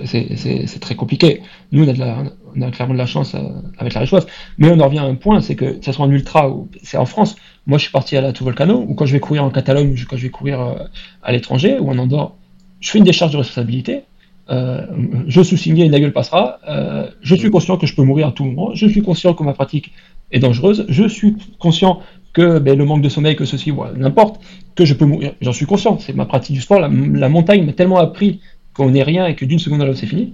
C'est- 0.05 0.79
très 0.81 0.95
compliqué. 0.95 1.43
Nous, 1.73 1.85
on 1.85 1.89
a, 1.89 2.67
de 2.67 2.71
clairement 2.71 2.95
de 2.95 2.99
la 2.99 3.07
chance 3.07 3.35
avec 3.79 3.93
la 3.95 4.01
réchoise. 4.01 4.27
Mais 4.59 4.71
on 4.71 4.81
en 4.81 4.85
revient 4.87 5.01
à 5.01 5.05
un 5.05 5.15
point, 5.17 5.41
c'est 5.41 5.55
que 5.57 5.83
ça 5.83 5.93
soit 5.93 6.05
en 6.07 6.11
ultra 6.11 6.49
ou 6.51 6.69
c'est 6.83 6.97
en 6.97 7.05
France. 7.05 7.37
Moi, 7.67 7.79
je 7.79 7.83
suis 7.83 7.93
parti 7.93 8.17
à 8.17 8.21
la 8.21 8.33
Tout 8.33 8.45
Volcano, 8.45 8.85
ou 8.89 8.95
quand 8.95 9.05
je 9.07 9.13
vais 9.13 9.21
courir 9.21 9.45
en 9.45 9.51
Catalogne, 9.51 9.93
ou 9.93 9.97
quand 10.09 10.17
je 10.17 10.23
vais 10.23 10.31
courir 10.31 10.77
à 11.23 11.33
l'étranger, 11.33 11.79
ou 11.79 11.91
en 11.91 11.99
Andorre, 11.99 12.37
je 12.81 12.91
fais 12.91 12.99
une 12.99 13.05
décharge 13.05 13.33
de 13.33 13.39
responsabilité. 13.39 14.05
Euh, 14.49 14.87
je 15.27 15.43
sous-signais, 15.43 15.87
une 15.87 15.93
gueule 15.99 16.13
passera. 16.13 16.59
Euh, 16.69 17.09
je 17.21 17.35
suis 17.35 17.51
conscient 17.51 17.77
que 17.77 17.87
je 17.87 17.95
peux 17.95 18.03
mourir 18.05 18.29
à 18.29 18.33
tout 18.33 18.45
moment. 18.45 18.75
Je 18.75 18.87
suis 18.87 19.03
conscient 19.03 19.35
que 19.35 19.43
ma 19.43 19.53
pratique 19.53 19.93
est 20.31 20.39
dangereuse. 20.39 20.87
Je 20.89 21.07
suis 21.09 21.35
conscient 21.59 22.01
que 22.33 22.59
ben, 22.59 22.77
le 22.79 22.85
manque 22.85 23.03
de 23.03 23.09
sommeil, 23.09 23.35
que 23.35 23.45
ceci, 23.45 23.71
voilà, 23.71 23.93
n'importe, 23.97 24.41
que 24.75 24.85
je 24.85 24.95
peux 24.95 25.07
mourir. 25.07 25.33
J'en 25.41 25.53
suis 25.53 25.67
conscient. 25.67 25.99
C'est 25.99 26.15
ma 26.15 26.27
pratique 26.27 26.55
du 26.55 26.61
sport. 26.61 26.81
La, 26.81 26.89
la 26.89 27.29
montagne 27.29 27.65
m'a 27.65 27.73
tellement 27.73 27.99
appris 27.99 28.41
qu'on 28.75 28.91
n'est 28.91 29.03
rien 29.03 29.27
et 29.27 29.35
que 29.35 29.45
d'une 29.45 29.59
seconde 29.59 29.83
à 29.83 29.87
l'autre 29.87 29.99
c'est 29.99 30.07
fini. 30.07 30.33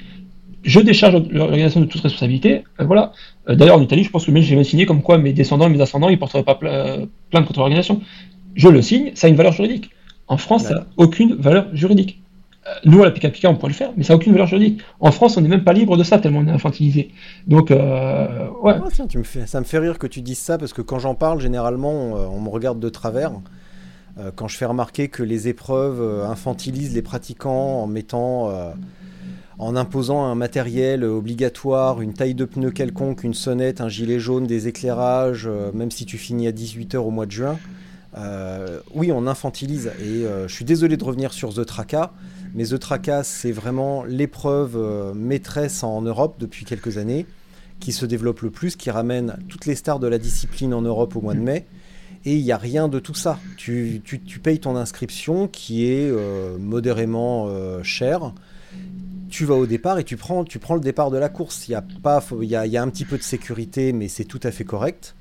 Je 0.65 0.79
décharge 0.81 1.23
l'organisation 1.31 1.81
de 1.81 1.87
toute 1.87 2.01
responsabilité. 2.03 2.65
Euh, 2.81 2.85
voilà. 2.85 3.13
D'ailleurs, 3.49 3.79
en 3.79 3.83
Italie, 3.83 4.05
je 4.05 4.11
pense 4.11 4.27
que 4.27 4.31
même 4.31 4.43
j'ai 4.43 4.55
même 4.55 4.65
signé 4.65 4.85
comme 4.87 5.03
quoi 5.03 5.19
mes 5.19 5.33
descendants 5.33 5.67
et 5.69 5.71
mes 5.71 5.81
ascendants 5.81 6.09
ils 6.09 6.19
porteraient 6.19 6.45
pas 6.45 6.55
pla- 6.55 6.99
plainte 7.31 7.47
contre 7.47 7.61
l'organisation. 7.61 8.01
Je 8.55 8.69
le 8.69 8.83
signe, 8.83 9.13
ça 9.15 9.27
a 9.27 9.31
une 9.31 9.37
valeur 9.37 9.53
juridique. 9.53 9.91
En 10.29 10.37
France, 10.37 10.65
ça 10.65 10.75
n'a 10.75 10.87
aucune 10.99 11.35
valeur 11.35 11.67
juridique. 11.73 12.21
Nous, 12.85 13.03
à 13.03 13.07
la 13.07 13.11
Pika 13.11 13.51
on 13.51 13.57
pourrait 13.57 13.73
le 13.73 13.77
faire, 13.77 13.93
mais 13.97 14.05
ça 14.05 14.13
n'a 14.13 14.19
aucune 14.19 14.33
valeur 14.33 14.47
juridique. 14.47 14.83
En 15.01 15.11
France, 15.11 15.37
on 15.37 15.41
n'est 15.41 15.49
même 15.49 15.65
pas 15.65 15.73
libre 15.73 15.97
de 15.97 16.05
ça, 16.05 16.19
tellement 16.19 16.41
on 16.41 16.47
est 16.47 16.53
infantilisé. 16.53 17.11
Donc, 17.49 17.71
euh, 17.71 18.49
ouais. 18.63 18.75
Ah, 18.77 19.47
ça 19.47 19.61
me 19.61 19.65
fait 19.65 19.79
rire 19.79 19.99
que 19.99 20.07
tu 20.07 20.21
dises 20.21 20.39
ça 20.39 20.59
parce 20.59 20.73
que 20.73 20.83
quand 20.83 21.01
j'en 21.01 21.17
parle, 21.17 21.41
généralement, 21.41 21.93
on, 21.93 22.37
euh, 22.37 22.41
me 22.41 22.49
regarde 22.49 22.79
de 22.79 22.89
travers. 22.89 23.33
Euh, 24.19 24.31
quand 24.35 24.47
je 24.47 24.57
fais 24.57 24.65
remarquer 24.65 25.09
que 25.09 25.25
les 25.25 25.49
épreuves 25.49 26.25
infantilisent 26.25 26.95
les 26.95 27.03
pratiquants 27.03 27.83
en 27.83 27.87
mettant, 27.89 28.53
en 29.59 29.77
imposant 29.77 30.25
un 30.25 30.37
matériel 30.37 31.03
obligatoire, 31.03 32.01
une 32.01 32.15
taille 32.15 32.35
de 32.35 32.45
pneu 32.45 32.71
quelconque, 32.71 33.25
une 33.25 33.35
sonnette, 33.35 33.81
un 33.81 33.89
gilet 33.89 34.21
jaune, 34.21 34.47
des 34.47 34.69
éclairages, 34.69 35.49
même 35.75 35.91
si 35.91 36.07
tu 36.07 36.17
finis 36.17 36.47
à 36.47 36.53
18h 36.53 36.99
au 36.99 37.11
mois 37.11 37.27
de 37.27 37.33
juin. 37.33 37.59
oui, 38.95 39.11
on 39.11 39.27
infantilise. 39.27 39.91
Et 40.01 40.27
je 40.47 40.53
suis 40.53 40.65
désolé 40.65 40.97
de 40.97 41.05
revenir 41.05 41.33
sur 41.33 41.55
The 41.55 41.65
Traca, 41.65 42.13
mais 42.55 42.65
The 42.65 42.79
Traca, 42.79 43.23
c'est 43.25 43.53
vraiment 43.53 44.05
l'épreuve 44.05 44.77
euh, 44.77 45.15
maîtresse 45.15 45.83
en 45.83 46.03
Europe 46.03 46.37
depuis 46.39 46.65
quelques 46.65 46.99
années 46.99 47.27
qui 47.81 47.93
se 47.93 48.07
développe 48.07 48.41
le 48.43 48.51
plus, 48.51 48.77
qui 48.77 48.91
ramène 48.91 49.37
toutes 49.49 49.67
les 49.67 49.75
stars 49.75 49.99
de 49.99 50.07
la 50.07 50.19
discipline 50.19 50.73
en 50.75 50.83
Europe 50.83 51.17
au 51.17 51.21
mois 51.21 51.35
de 51.35 51.41
mai. 51.41 51.67
Et 52.25 52.37
il 52.37 52.45
n'y 52.45 52.53
a 52.53 52.57
rien 52.57 52.87
de 52.87 53.01
tout 53.01 53.15
ça. 53.15 53.41
Tu, 53.57 54.01
tu- 54.05 54.21
tu 54.21 54.39
payes 54.39 54.61
ton 54.61 54.77
inscription 54.77 55.49
qui 55.49 55.87
est 55.87 56.09
euh, 56.09 56.57
modérément 56.59 57.47
euh, 57.49 57.83
chère. 57.83 58.33
Tu 59.29 59.45
vas 59.45 59.55
au 59.55 59.67
départ 59.67 59.99
et 59.99 60.05
tu 60.05 60.17
prends, 60.17 60.45
tu 60.45 60.59
prends 60.61 60.75
le 60.75 60.81
départ 60.81 61.11
de 61.11 61.17
la 61.19 61.29
course. 61.29 61.67
Il 61.67 61.73
y, 61.73 61.75
a 61.75 61.83
pas, 62.03 62.21
faut- 62.21 62.43
il 62.43 62.49
y, 62.51 62.55
a, 62.55 62.67
il 62.67 62.73
y 62.73 62.77
a 62.77 62.83
un 62.83 62.89
petit 62.91 63.05
peu 63.05 63.19
de 63.19 63.23
sécurité, 63.25 63.93
mais 63.93 64.07
c'est 64.07 64.25
tout 64.25 64.41
à 64.45 64.53
fait 64.53 64.65
correct. 64.65 65.17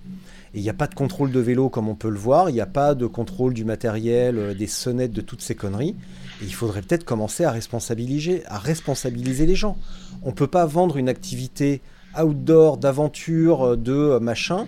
Et 0.54 0.60
il 0.60 0.62
n'y 0.62 0.70
a 0.70 0.74
pas 0.74 0.86
de 0.88 0.94
contrôle 0.94 1.32
de 1.32 1.40
vélo 1.40 1.70
comme 1.70 1.88
on 1.88 1.96
peut 1.96 2.10
le 2.10 2.20
voir. 2.20 2.50
Il 2.50 2.54
n'y 2.54 2.62
a 2.62 2.66
pas 2.68 2.94
de 2.94 3.08
contrôle 3.08 3.54
du 3.56 3.64
matériel, 3.66 4.38
euh, 4.38 4.54
des 4.54 4.68
sonnettes, 4.68 5.14
de 5.14 5.22
toutes 5.22 5.42
ces 5.42 5.56
conneries. 5.56 5.96
Et 6.42 6.46
il 6.46 6.54
faudrait 6.54 6.82
peut-être 6.82 7.04
commencer 7.06 7.44
à 7.44 7.52
responsabiliser, 7.52 8.44
à 8.48 8.58
responsabiliser 8.58 9.46
les 9.46 9.56
gens. 9.56 9.78
On 10.24 10.32
peut 10.32 10.48
pas 10.48 10.66
vendre 10.66 10.98
une 10.98 11.10
activité 11.10 11.82
outdoor, 12.22 12.78
d'aventure, 12.78 13.64
euh, 13.64 13.78
de 13.78 13.94
euh, 13.94 14.20
machin, 14.20 14.68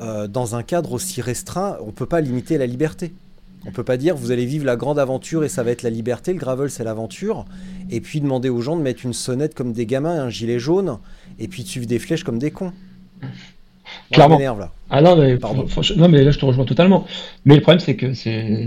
euh, 0.00 0.26
dans 0.26 0.56
un 0.56 0.62
cadre 0.62 0.92
aussi 0.92 1.20
restreint. 1.20 1.76
On 1.86 1.92
peut 1.92 2.06
pas 2.06 2.20
limiter 2.20 2.58
la 2.58 2.66
liberté. 2.66 3.12
On 3.64 3.70
peut 3.70 3.84
pas 3.84 3.96
dire 3.96 4.16
vous 4.16 4.32
allez 4.32 4.46
vivre 4.46 4.64
la 4.64 4.74
grande 4.74 4.98
aventure 4.98 5.44
et 5.44 5.48
ça 5.48 5.62
va 5.62 5.70
être 5.70 5.82
la 5.82 5.90
liberté, 5.90 6.32
le 6.32 6.38
gravel 6.40 6.68
c'est 6.68 6.82
l'aventure, 6.82 7.44
et 7.90 8.00
puis 8.00 8.20
demander 8.20 8.48
aux 8.48 8.60
gens 8.60 8.74
de 8.76 8.82
mettre 8.82 9.06
une 9.06 9.12
sonnette 9.12 9.54
comme 9.54 9.72
des 9.72 9.86
gamins, 9.86 10.20
un 10.20 10.30
gilet 10.30 10.58
jaune, 10.58 10.98
et 11.38 11.46
puis 11.46 11.62
de 11.62 11.68
suivre 11.68 11.86
des 11.86 12.00
flèches 12.00 12.24
comme 12.24 12.40
des 12.40 12.50
cons. 12.50 12.72
Clairement. 14.10 14.36
m'énerve, 14.36 14.58
là. 14.58 14.72
Ah 14.90 15.00
non, 15.00 15.16
mais, 15.16 15.36
Pardon. 15.36 15.66
franch- 15.66 15.94
non, 15.96 16.08
mais 16.08 16.24
là, 16.24 16.32
je 16.32 16.38
te 16.38 16.44
rejoins 16.44 16.64
totalement. 16.64 17.06
Mais 17.44 17.54
le 17.54 17.60
problème, 17.60 17.78
c'est 17.78 17.94
que 17.94 18.14
c'est 18.14 18.66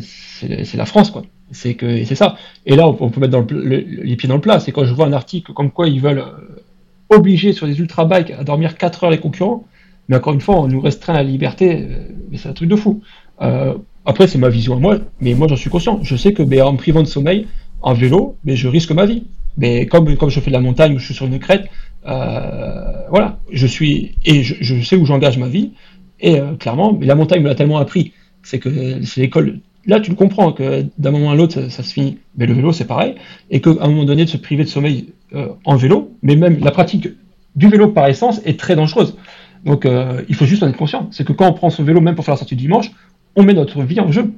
la 0.75 0.85
France, 0.85 1.11
quoi. 1.11 1.23
C'est 1.51 1.75
que 1.75 2.03
c'est 2.05 2.15
ça. 2.15 2.37
Et 2.65 2.75
là, 2.75 2.87
on, 2.87 3.09
peut 3.09 3.19
mettre 3.19 3.39
les 3.53 4.15
pieds 4.15 4.27
dans 4.27 4.35
le 4.35 4.41
plat. 4.41 4.59
C'est 4.59 4.71
quand 4.71 4.85
je 4.85 4.93
vois 4.93 5.05
un 5.05 5.13
article 5.13 5.53
comme 5.53 5.71
quoi 5.71 5.87
ils 5.87 6.01
veulent 6.01 6.19
euh, 6.19 7.15
obliger 7.15 7.53
sur 7.53 7.67
des 7.67 7.79
ultra 7.79 8.05
bikes 8.05 8.31
à 8.31 8.43
dormir 8.43 8.77
4 8.77 9.03
heures 9.03 9.11
les 9.11 9.19
concurrents. 9.19 9.65
Mais 10.09 10.15
encore 10.15 10.33
une 10.33 10.41
fois, 10.41 10.59
on 10.59 10.67
nous 10.67 10.81
restreint 10.81 11.13
la 11.13 11.23
liberté. 11.23 11.87
euh, 11.89 12.07
mais 12.31 12.37
c'est 12.37 12.49
un 12.49 12.53
truc 12.53 12.69
de 12.69 12.75
fou. 12.75 13.01
Euh, 13.41 13.75
après, 14.05 14.27
c'est 14.27 14.37
ma 14.37 14.49
vision 14.49 14.75
à 14.75 14.79
moi. 14.79 14.97
Mais 15.21 15.33
moi, 15.33 15.47
j'en 15.47 15.55
suis 15.55 15.69
conscient. 15.69 15.99
Je 16.03 16.15
sais 16.15 16.33
que 16.33 16.41
ben, 16.41 16.63
en 16.63 16.73
me 16.73 16.77
privant 16.77 17.01
de 17.01 17.07
sommeil, 17.07 17.47
en 17.81 17.93
vélo, 17.93 18.37
ben, 18.43 18.55
je 18.55 18.67
risque 18.67 18.91
ma 18.91 19.05
vie. 19.05 19.25
Mais 19.57 19.85
comme, 19.85 20.17
comme 20.17 20.29
je 20.29 20.39
fais 20.39 20.49
de 20.49 20.55
la 20.55 20.61
montagne 20.61 20.95
ou 20.95 20.99
je 20.99 21.05
suis 21.05 21.13
sur 21.13 21.27
une 21.27 21.39
crête, 21.39 21.67
voilà, 22.03 23.39
je 23.51 23.67
suis 23.67 24.15
et 24.25 24.43
je, 24.43 24.81
sais 24.83 24.97
où 24.97 25.05
j'engage 25.05 25.37
ma 25.37 25.47
vie. 25.47 25.71
Et 26.19 26.39
clairement, 26.59 26.91
mais 26.91 27.05
la 27.05 27.15
montagne 27.15 27.41
me 27.41 27.47
l'a 27.47 27.55
tellement 27.55 27.77
appris, 27.77 28.11
c'est 28.43 28.59
que 28.59 29.01
c'est 29.03 29.21
l'école. 29.21 29.59
Là, 29.87 29.99
tu 29.99 30.09
le 30.09 30.15
comprends 30.15 30.51
que 30.51 30.85
d'un 30.97 31.11
moment 31.11 31.31
à 31.31 31.35
l'autre, 31.35 31.69
ça, 31.69 31.83
se 31.83 31.93
finit. 31.93 32.17
Mais 32.37 32.45
le 32.45 32.53
vélo, 32.53 32.71
c'est 32.71 32.85
pareil, 32.85 33.15
et 33.51 33.61
qu'à 33.61 33.71
un 33.81 33.87
moment 33.87 34.03
donné, 34.03 34.25
de 34.25 34.29
se 34.29 34.37
priver 34.37 34.63
de 34.63 34.69
sommeil 34.69 35.13
euh, 35.33 35.49
en 35.63 35.75
vélo, 35.75 36.11
mais 36.23 36.35
même 36.35 36.59
la 36.59 36.71
pratique 36.71 37.09
du 37.55 37.69
vélo 37.69 37.89
par 37.89 38.07
essence 38.07 38.41
est 38.45 38.59
très 38.59 38.75
dangereuse. 38.75 39.15
Donc, 39.63 39.85
euh, 39.85 40.23
il 40.27 40.35
faut 40.35 40.45
juste 40.45 40.63
en 40.63 40.67
être 40.67 40.77
conscient. 40.77 41.07
C'est 41.11 41.25
que 41.25 41.33
quand 41.33 41.47
on 41.47 41.53
prend 41.53 41.69
son 41.69 41.83
vélo, 41.83 42.01
même 42.01 42.15
pour 42.15 42.25
faire 42.25 42.33
la 42.33 42.39
sortie 42.39 42.55
du 42.55 42.63
dimanche, 42.63 42.91
on 43.35 43.43
met 43.43 43.53
notre 43.53 43.81
vie 43.83 43.99
en 43.99 44.11
jeu. 44.11 44.33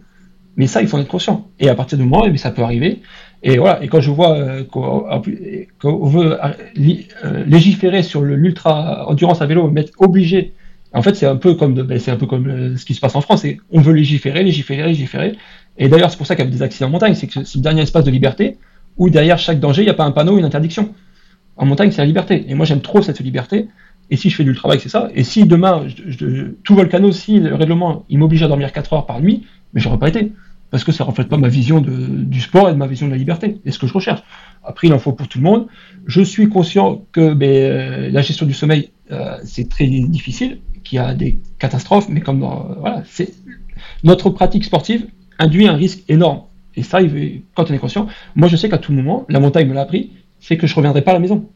Mais 0.58 0.68
ça, 0.68 0.82
il 0.82 0.88
faut 0.88 0.98
en 0.98 1.02
être 1.02 1.08
conscient. 1.08 1.48
Et 1.60 1.70
à 1.70 1.76
partir 1.76 1.98
de 1.98 2.04
moi, 2.04 2.24
eh 2.26 2.30
bien, 2.30 2.38
ça 2.38 2.52
peut 2.52 2.64
arriver. 2.64 3.02
Et 3.44 3.58
voilà. 3.58 3.84
Et 3.84 3.88
quand 3.88 4.02
je 4.02 4.10
vois 4.10 4.36
euh, 4.36 4.64
qu'on 4.64 6.06
veut 6.08 6.38
légiférer 6.76 8.04
sur 8.04 8.22
l'ultra 8.22 9.08
endurance 9.08 9.42
à 9.42 9.46
vélo, 9.46 9.70
mettre 9.70 9.94
obligé. 10.00 10.54
En 10.98 11.02
fait, 11.04 11.16
c'est 11.16 11.26
un 11.28 11.36
peu 11.36 11.54
comme 11.56 11.76
ben, 11.76 11.98
euh, 12.00 12.78
ce 12.78 12.86
qui 12.86 12.94
se 12.94 13.00
passe 13.00 13.16
en 13.16 13.22
France. 13.22 13.46
On 13.72 13.82
veut 13.82 13.94
légiférer, 13.94 14.44
légiférer, 14.44 14.84
légiférer. 14.88 15.36
Et 15.78 15.90
d'ailleurs, 15.90 16.10
c'est 16.12 16.18
pour 16.18 16.26
ça 16.28 16.36
qu'il 16.36 16.46
y 16.46 16.48
a 16.48 16.52
des 16.52 16.62
accidents 16.64 16.88
en 16.88 16.92
montagne. 16.92 17.14
C'est 17.14 17.28
que 17.28 17.44
c'est 17.44 17.58
le 17.58 17.62
dernier 17.64 17.82
espace 17.82 18.04
de 18.04 18.12
liberté 18.12 18.58
où 18.98 19.10
derrière 19.10 19.38
chaque 19.38 19.60
danger, 19.60 19.84
il 19.84 19.86
n'y 19.86 19.92
a 19.92 19.94
pas 19.94 20.06
un 20.06 20.12
panneau, 20.12 20.38
une 20.38 20.46
interdiction. 20.46 20.94
En 21.56 21.66
montagne, 21.66 21.92
c'est 21.92 22.02
la 22.02 22.06
liberté. 22.06 22.46
Et 22.48 22.56
moi, 22.56 22.66
j'aime 22.66 22.82
trop 22.82 23.02
cette 23.02 23.20
liberté. 23.20 23.68
Et 24.10 24.16
si 24.18 24.30
je 24.30 24.36
fais 24.36 24.44
du 24.44 24.56
travail, 24.56 24.80
c'est 24.80 24.90
ça. 24.90 25.10
Et 25.14 25.24
si 25.24 25.46
demain, 25.46 25.86
je, 25.88 26.12
je- 26.12 26.46
tout 26.64 26.76
volcano, 26.76 27.12
si 27.12 27.40
le 27.40 27.54
règlement, 27.56 28.06
il 28.10 28.20
m'oblige 28.20 28.44
à 28.44 28.48
dormir 28.48 28.72
4 28.72 28.94
heures 28.94 29.06
par 29.06 29.22
nuit, 29.22 29.46
mais 29.74 29.82
j'aurais 29.82 30.00
pas 30.00 30.10
été. 30.10 30.32
Parce 30.70 30.84
que 30.84 30.92
ça 30.92 31.04
reflète 31.06 31.30
pas 31.30 31.38
ma 31.38 31.48
vision 31.48 31.80
du 31.80 32.42
sport 32.42 32.68
et 32.70 32.74
de 32.74 32.78
ma 32.78 32.88
vision 32.88 33.06
de 33.08 33.12
la 33.12 33.18
liberté. 33.18 33.62
Et 33.66 33.72
ce 33.72 33.80
que 33.80 33.88
je 33.88 33.94
recherche. 33.94 34.22
Après, 34.64 34.88
il 34.88 34.94
en 34.94 35.00
faut 35.00 35.14
pour 35.14 35.28
tout 35.28 35.38
le 35.38 35.44
monde. 35.46 35.68
Je 36.08 36.22
suis 36.22 36.50
conscient 36.50 37.06
que 37.14 37.34
ben, 37.34 37.50
euh, 37.50 38.10
la 38.12 38.22
gestion 38.22 38.46
du 38.46 38.54
sommeil, 38.54 38.90
euh, 39.12 39.38
c'est 39.46 39.70
très 39.70 39.88
difficile, 39.88 40.60
qu'il 40.88 40.98
y 40.98 41.00
a 41.00 41.14
des 41.14 41.40
catastrophes, 41.60 42.10
mais 42.10 42.22
comme 42.22 42.40
dans, 42.40 42.68
voilà, 42.80 43.04
c'est 43.06 43.34
notre 44.04 44.30
pratique 44.30 44.66
sportive 44.66 45.08
induit 45.40 45.68
un 45.68 45.74
risque 45.74 46.04
énorme. 46.10 46.42
Et 46.76 46.84
ça, 46.84 47.00
quand 47.56 47.70
on 47.70 47.74
est 47.74 47.80
conscient, 47.80 48.08
moi 48.36 48.48
je 48.48 48.56
sais 48.56 48.70
qu'à 48.70 48.78
tout 48.78 48.94
moment, 48.94 49.26
la 49.30 49.40
montagne 49.40 49.68
me 49.68 49.74
l'a 49.74 49.82
appris, 49.82 50.12
c'est 50.40 50.58
que 50.58 50.68
je 50.68 50.76
reviendrai 50.76 51.02
pas 51.04 51.12
à 51.12 51.14
la 51.16 51.20
maison. 51.20 51.50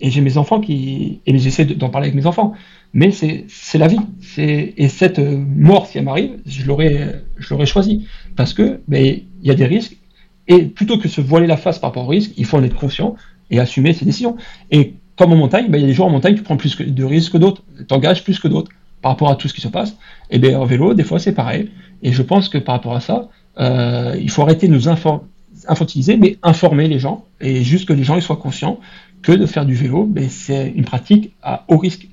Et 0.00 0.10
j'ai 0.10 0.20
mes 0.22 0.38
enfants 0.38 0.60
qui, 0.60 1.20
et 1.26 1.36
j'essaie 1.38 1.64
de- 1.66 1.74
d'en 1.74 1.90
parler 1.90 2.08
avec 2.08 2.14
mes 2.16 2.26
enfants. 2.26 2.54
Mais 2.94 3.10
c'est 3.10 3.46
la 3.78 3.88
vie. 3.88 3.98
C'est 4.20 4.74
et 4.76 4.88
cette 4.88 5.18
euh, 5.18 5.36
mort, 5.36 5.86
si 5.86 5.98
elle 5.98 6.04
m'arrive, 6.04 6.32
je 6.46 6.66
l'aurais 6.66 7.22
je 7.38 7.50
l'aurais 7.50 7.66
choisi 7.66 8.06
parce 8.36 8.52
que 8.54 8.80
ben 8.88 9.02
il 9.04 9.46
y 9.46 9.50
a 9.50 9.54
des 9.54 9.66
risques. 9.66 9.96
Et 10.48 10.62
plutôt 10.64 10.98
que 10.98 11.08
se 11.08 11.20
voiler 11.20 11.46
la 11.46 11.56
face 11.56 11.78
par 11.78 11.90
rapport 11.90 12.04
aux 12.04 12.08
risques, 12.08 12.32
il 12.36 12.44
faut 12.44 12.56
en 12.56 12.62
être 12.64 12.74
conscient 12.76 13.14
et 13.50 13.60
assumer 13.60 13.92
ses 13.92 14.04
décisions. 14.04 14.36
Comme 15.22 15.34
en 15.34 15.36
montagne, 15.36 15.68
ben, 15.68 15.78
il 15.78 15.82
y 15.82 15.84
a 15.84 15.86
des 15.86 15.94
jours 15.94 16.06
en 16.06 16.10
montagne, 16.10 16.34
tu 16.34 16.42
prends 16.42 16.56
plus 16.56 16.76
de 16.76 17.04
risques 17.04 17.34
que 17.34 17.38
d'autres, 17.38 17.62
t'engages 17.86 18.24
plus 18.24 18.40
que 18.40 18.48
d'autres 18.48 18.72
par 19.02 19.12
rapport 19.12 19.30
à 19.30 19.36
tout 19.36 19.46
ce 19.46 19.54
qui 19.54 19.60
se 19.60 19.68
passe. 19.68 19.96
Et 20.30 20.40
bien 20.40 20.58
en 20.58 20.64
vélo, 20.64 20.94
des 20.94 21.04
fois 21.04 21.20
c'est 21.20 21.32
pareil. 21.32 21.70
Et 22.02 22.12
je 22.12 22.22
pense 22.22 22.48
que 22.48 22.58
par 22.58 22.74
rapport 22.74 22.96
à 22.96 23.00
ça, 23.00 23.28
euh, 23.60 24.16
il 24.20 24.30
faut 24.30 24.42
arrêter 24.42 24.66
de 24.66 24.72
nous 24.72 24.88
infantiliser, 25.68 26.16
mais 26.16 26.38
informer 26.42 26.88
les 26.88 26.98
gens 26.98 27.24
et 27.40 27.62
juste 27.62 27.86
que 27.86 27.92
les 27.92 28.02
gens 28.02 28.16
ils 28.16 28.22
soient 28.22 28.36
conscients 28.36 28.80
que 29.22 29.30
de 29.30 29.46
faire 29.46 29.64
du 29.64 29.74
vélo, 29.74 30.06
ben, 30.06 30.28
c'est 30.28 30.72
une 30.74 30.84
pratique 30.84 31.32
à 31.40 31.64
haut 31.68 31.78
risque, 31.78 32.08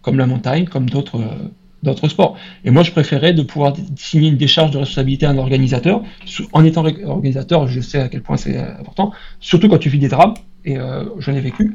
comme 0.00 0.16
la 0.16 0.26
montagne, 0.26 0.64
comme 0.64 0.88
d'autres 0.88 1.20
euh, 1.20 2.08
sports. 2.08 2.38
Et 2.64 2.70
moi, 2.70 2.82
je 2.82 2.92
préférais 2.92 3.34
de 3.34 3.42
pouvoir 3.42 3.74
signer 3.96 4.30
une 4.30 4.38
décharge 4.38 4.70
de 4.70 4.78
responsabilité 4.78 5.26
à 5.26 5.30
un 5.30 5.36
organisateur. 5.36 6.02
En 6.54 6.64
étant 6.64 6.82
organisateur, 7.04 7.68
je 7.68 7.82
sais 7.82 7.98
à 7.98 8.08
quel 8.08 8.22
point 8.22 8.38
c'est 8.38 8.56
important, 8.56 9.12
surtout 9.38 9.68
quand 9.68 9.76
tu 9.76 9.90
vis 9.90 9.98
des 9.98 10.08
drames, 10.08 10.32
et 10.64 10.78
euh, 10.78 11.04
j'en 11.18 11.34
ai 11.34 11.40
vécu. 11.40 11.74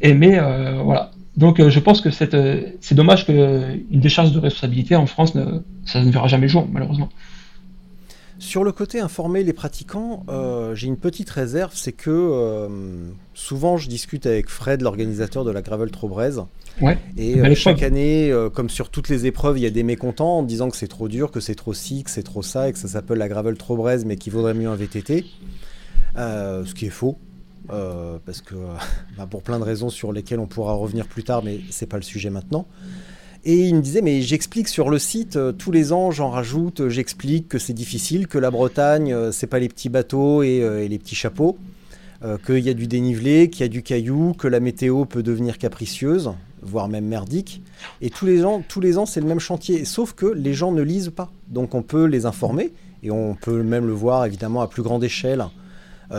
Et 0.00 0.14
mais 0.14 0.38
euh, 0.38 0.82
voilà. 0.82 1.10
Donc 1.36 1.66
je 1.68 1.80
pense 1.80 2.00
que 2.00 2.10
c'est 2.10 2.94
dommage 2.94 3.26
qu'une 3.26 3.84
décharge 3.90 4.32
de 4.32 4.38
responsabilité 4.38 4.94
en 4.94 5.06
France, 5.06 5.34
ne, 5.34 5.62
ça 5.84 6.02
ne 6.04 6.10
verra 6.10 6.28
jamais 6.28 6.46
jour, 6.46 6.68
malheureusement. 6.70 7.10
Sur 8.38 8.64
le 8.64 8.72
côté 8.72 9.00
informer 9.00 9.44
les 9.44 9.52
pratiquants, 9.52 10.24
euh, 10.28 10.74
j'ai 10.74 10.88
une 10.88 10.96
petite 10.96 11.30
réserve, 11.30 11.72
c'est 11.74 11.92
que 11.92 12.10
euh, 12.10 12.68
souvent 13.32 13.76
je 13.76 13.88
discute 13.88 14.26
avec 14.26 14.50
Fred, 14.50 14.82
l'organisateur 14.82 15.44
de 15.44 15.50
la 15.50 15.62
Gravel 15.62 15.90
Trobrez. 15.90 16.32
Ouais, 16.80 16.98
et 17.16 17.40
euh, 17.40 17.54
chaque 17.54 17.82
année, 17.82 18.34
comme 18.52 18.68
sur 18.68 18.90
toutes 18.90 19.08
les 19.08 19.26
épreuves, 19.26 19.58
il 19.58 19.62
y 19.62 19.66
a 19.66 19.70
des 19.70 19.84
mécontents 19.84 20.38
en 20.38 20.42
disant 20.42 20.68
que 20.68 20.76
c'est 20.76 20.88
trop 20.88 21.08
dur, 21.08 21.30
que 21.30 21.38
c'est 21.38 21.54
trop 21.54 21.72
ci, 21.72 22.02
que 22.02 22.10
c'est 22.10 22.24
trop 22.24 22.42
ça, 22.42 22.68
et 22.68 22.72
que 22.72 22.78
ça 22.78 22.88
s'appelle 22.88 23.18
la 23.18 23.28
Gravel 23.28 23.56
Trobrez, 23.56 23.98
mais 24.04 24.16
qu'il 24.16 24.32
vaudrait 24.32 24.54
mieux 24.54 24.68
un 24.68 24.76
VTT. 24.76 25.24
ce 26.16 26.74
qui 26.74 26.86
est 26.86 26.90
faux. 26.90 27.16
Parce 27.68 28.40
que 28.40 28.54
bah, 29.16 29.26
pour 29.28 29.42
plein 29.42 29.58
de 29.58 29.64
raisons 29.64 29.90
sur 29.90 30.12
lesquelles 30.12 30.40
on 30.40 30.46
pourra 30.46 30.74
revenir 30.74 31.06
plus 31.06 31.24
tard, 31.24 31.42
mais 31.44 31.60
c'est 31.70 31.86
pas 31.86 31.96
le 31.96 32.02
sujet 32.02 32.30
maintenant. 32.30 32.66
Et 33.46 33.68
il 33.68 33.74
me 33.74 33.82
disait, 33.82 34.00
mais 34.00 34.22
j'explique 34.22 34.68
sur 34.68 34.88
le 34.88 34.98
site, 34.98 35.36
euh, 35.36 35.52
tous 35.52 35.70
les 35.70 35.92
ans 35.92 36.10
j'en 36.10 36.30
rajoute, 36.30 36.80
euh, 36.80 36.88
j'explique 36.88 37.46
que 37.46 37.58
c'est 37.58 37.74
difficile, 37.74 38.26
que 38.26 38.38
la 38.38 38.50
Bretagne, 38.50 39.12
euh, 39.12 39.32
c'est 39.32 39.46
pas 39.46 39.58
les 39.58 39.68
petits 39.68 39.90
bateaux 39.90 40.42
et, 40.42 40.88
les 40.88 40.98
petits 40.98 41.14
chapeaux, 41.14 41.56
qu'il 42.46 42.60
y 42.60 42.70
a 42.70 42.74
du 42.74 42.86
dénivelé, 42.86 43.50
qu'il 43.50 43.60
y 43.60 43.64
a 43.64 43.68
du 43.68 43.82
caillou, 43.82 44.32
que 44.32 44.48
la 44.48 44.58
météo 44.58 45.04
peut 45.04 45.22
devenir 45.22 45.58
capricieuse, 45.58 46.32
voire 46.62 46.88
même 46.88 47.04
merdique. 47.04 47.62
Et 48.00 48.08
tous 48.08 48.24
les 48.24 48.46
ans, 48.46 48.62
tous 48.66 48.80
les 48.80 48.96
ans 48.96 49.04
c'est 49.04 49.20
le 49.20 49.26
même 49.26 49.40
chantier, 49.40 49.84
sauf 49.84 50.14
que 50.14 50.24
les 50.24 50.54
gens 50.54 50.72
ne 50.72 50.80
lisent 50.80 51.12
pas. 51.14 51.30
Donc 51.48 51.74
on 51.74 51.82
peut 51.82 52.06
les 52.06 52.24
informer, 52.24 52.72
et 53.02 53.10
on 53.10 53.34
peut 53.34 53.62
même 53.62 53.86
le 53.86 53.92
voir 53.92 54.24
évidemment 54.24 54.62
à 54.62 54.68
plus 54.68 54.82
grande 54.82 55.04
échelle 55.04 55.44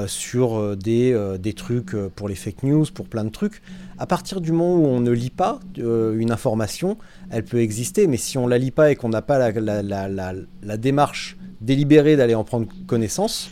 sur 0.07 0.75
des, 0.75 1.37
des 1.39 1.53
trucs 1.53 1.95
pour 2.15 2.27
les 2.27 2.35
fake 2.35 2.63
news, 2.63 2.85
pour 2.93 3.07
plein 3.07 3.23
de 3.23 3.29
trucs. 3.29 3.61
À 3.97 4.05
partir 4.05 4.41
du 4.41 4.51
moment 4.51 4.75
où 4.75 4.85
on 4.87 4.99
ne 4.99 5.11
lit 5.11 5.29
pas 5.29 5.59
une 5.77 6.31
information, 6.31 6.97
elle 7.29 7.43
peut 7.43 7.59
exister, 7.59 8.07
mais 8.07 8.17
si 8.17 8.37
on 8.37 8.47
la 8.47 8.57
lit 8.57 8.71
pas 8.71 8.91
et 8.91 8.95
qu'on 8.95 9.09
n'a 9.09 9.21
pas 9.21 9.51
la, 9.51 10.77
démarche 10.77 11.37
délibérée 11.61 12.15
d'aller 12.15 12.35
en 12.35 12.43
prendre 12.43 12.67
connaissance, 12.87 13.49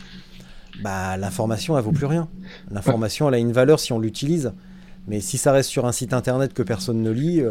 bah, 0.82 1.16
l'information, 1.16 1.78
elle 1.78 1.84
vaut 1.84 1.92
plus 1.92 2.06
rien. 2.06 2.28
L'information, 2.70 3.28
elle 3.28 3.34
a 3.34 3.38
une 3.38 3.52
valeur 3.52 3.80
si 3.80 3.92
on 3.92 3.98
l'utilise. 3.98 4.52
Mais 5.06 5.20
si 5.20 5.38
ça 5.38 5.52
reste 5.52 5.70
sur 5.70 5.86
un 5.86 5.92
site 5.92 6.12
internet 6.12 6.54
que 6.54 6.62
personne 6.62 7.02
ne 7.02 7.10
lit. 7.10 7.42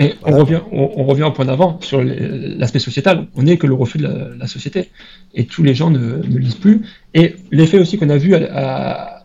Euh, 0.00 0.12
on, 0.24 0.38
revient, 0.38 0.60
on, 0.70 1.04
revient 1.04 1.24
au 1.24 1.32
point 1.32 1.44
d'avant 1.44 1.78
sur 1.80 2.02
l'aspect 2.02 2.78
sociétal. 2.78 3.26
On 3.34 3.42
n'est 3.42 3.56
que 3.56 3.66
le 3.66 3.74
refus 3.74 3.98
de 3.98 4.36
la, 4.38 4.46
société. 4.46 4.90
Et 5.34 5.46
tous 5.46 5.62
les 5.62 5.74
gens 5.74 5.90
ne, 5.90 6.22
lisent 6.22 6.54
plus. 6.54 6.82
Et 7.14 7.36
l'effet 7.50 7.78
aussi 7.78 7.98
qu'on 7.98 8.08
a 8.10 8.16
vu 8.16 8.34
à, 8.34 9.24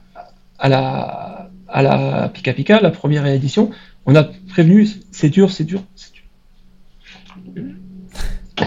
à, 0.57 0.69
la, 0.69 1.49
à 1.67 1.81
la 1.83 2.29
Pika 2.33 2.53
Pika, 2.53 2.81
la 2.81 2.89
première 2.89 3.25
édition, 3.27 3.69
on 4.05 4.15
a 4.15 4.23
prévenu, 4.23 4.87
c'est 5.11 5.29
dur, 5.29 5.51
c'est 5.51 5.63
dur, 5.63 5.83
c'est 5.95 6.13
dur. 6.13 6.23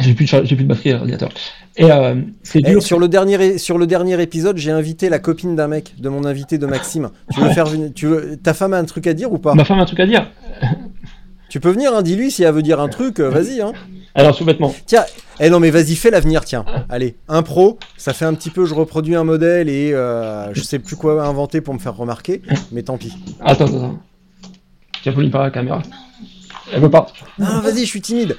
J'ai 0.00 0.14
plus, 0.14 0.30
de, 0.30 0.40
plus 0.40 0.56
de 0.56 0.64
batterie 0.64 0.90
à 0.90 0.94
l'ordinateur. 0.94 1.30
Et 1.76 1.90
euh, 1.90 2.14
c'est 2.42 2.60
eh, 2.60 2.70
dur. 2.70 2.82
sur, 2.82 2.98
le 2.98 3.08
dernier, 3.08 3.58
sur 3.58 3.78
le 3.78 3.86
dernier 3.86 4.20
épisode, 4.20 4.56
j'ai 4.56 4.70
invité 4.70 5.08
la 5.08 5.18
copine 5.18 5.56
d'un 5.56 5.68
mec, 5.68 5.94
de 5.98 6.08
mon 6.08 6.24
invité 6.24 6.58
de 6.58 6.66
Maxime. 6.66 7.10
Tu 7.32 7.40
veux 7.40 7.50
faire, 7.54 7.66
tu 7.94 8.06
veux, 8.06 8.36
ta 8.36 8.54
femme 8.54 8.72
a 8.72 8.78
un 8.78 8.84
truc 8.84 9.06
à 9.06 9.14
dire 9.14 9.32
ou 9.32 9.38
pas? 9.38 9.54
Ma 9.54 9.64
femme 9.64 9.78
a 9.78 9.82
un 9.82 9.86
truc 9.86 10.00
à 10.00 10.06
dire. 10.06 10.30
Tu 11.56 11.60
peux 11.60 11.70
venir, 11.70 11.94
hein, 11.94 12.02
dis-lui 12.02 12.30
si 12.30 12.42
elle 12.42 12.52
veut 12.52 12.60
dire 12.60 12.80
un 12.80 12.88
truc, 12.90 13.18
euh, 13.18 13.30
vas-y. 13.30 13.62
Hein. 13.62 13.72
Alors, 14.14 14.34
sous-vêtements. 14.34 14.74
Tiens, 14.84 15.06
eh 15.40 15.48
non, 15.48 15.58
mais 15.58 15.70
vas-y, 15.70 15.96
fais 15.96 16.10
l'avenir, 16.10 16.44
tiens. 16.44 16.66
Allez, 16.90 17.16
impro, 17.28 17.78
ça 17.96 18.12
fait 18.12 18.26
un 18.26 18.34
petit 18.34 18.50
peu, 18.50 18.66
je 18.66 18.74
reproduis 18.74 19.14
un 19.14 19.24
modèle 19.24 19.70
et 19.70 19.94
euh, 19.94 20.52
je 20.52 20.60
sais 20.60 20.78
plus 20.78 20.96
quoi 20.96 21.24
inventer 21.24 21.62
pour 21.62 21.72
me 21.72 21.78
faire 21.78 21.96
remarquer, 21.96 22.42
mais 22.72 22.82
tant 22.82 22.98
pis. 22.98 23.16
Attends, 23.40 23.64
attends. 23.64 23.98
Tiens, 25.02 25.14
Pauline 25.14 25.30
par 25.30 25.44
la 25.44 25.50
caméra. 25.50 25.80
Elle 26.74 26.82
veut 26.82 26.90
pas. 26.90 27.06
Non, 27.38 27.60
vas-y, 27.60 27.86
je 27.86 27.86
suis 27.86 28.02
timide. 28.02 28.36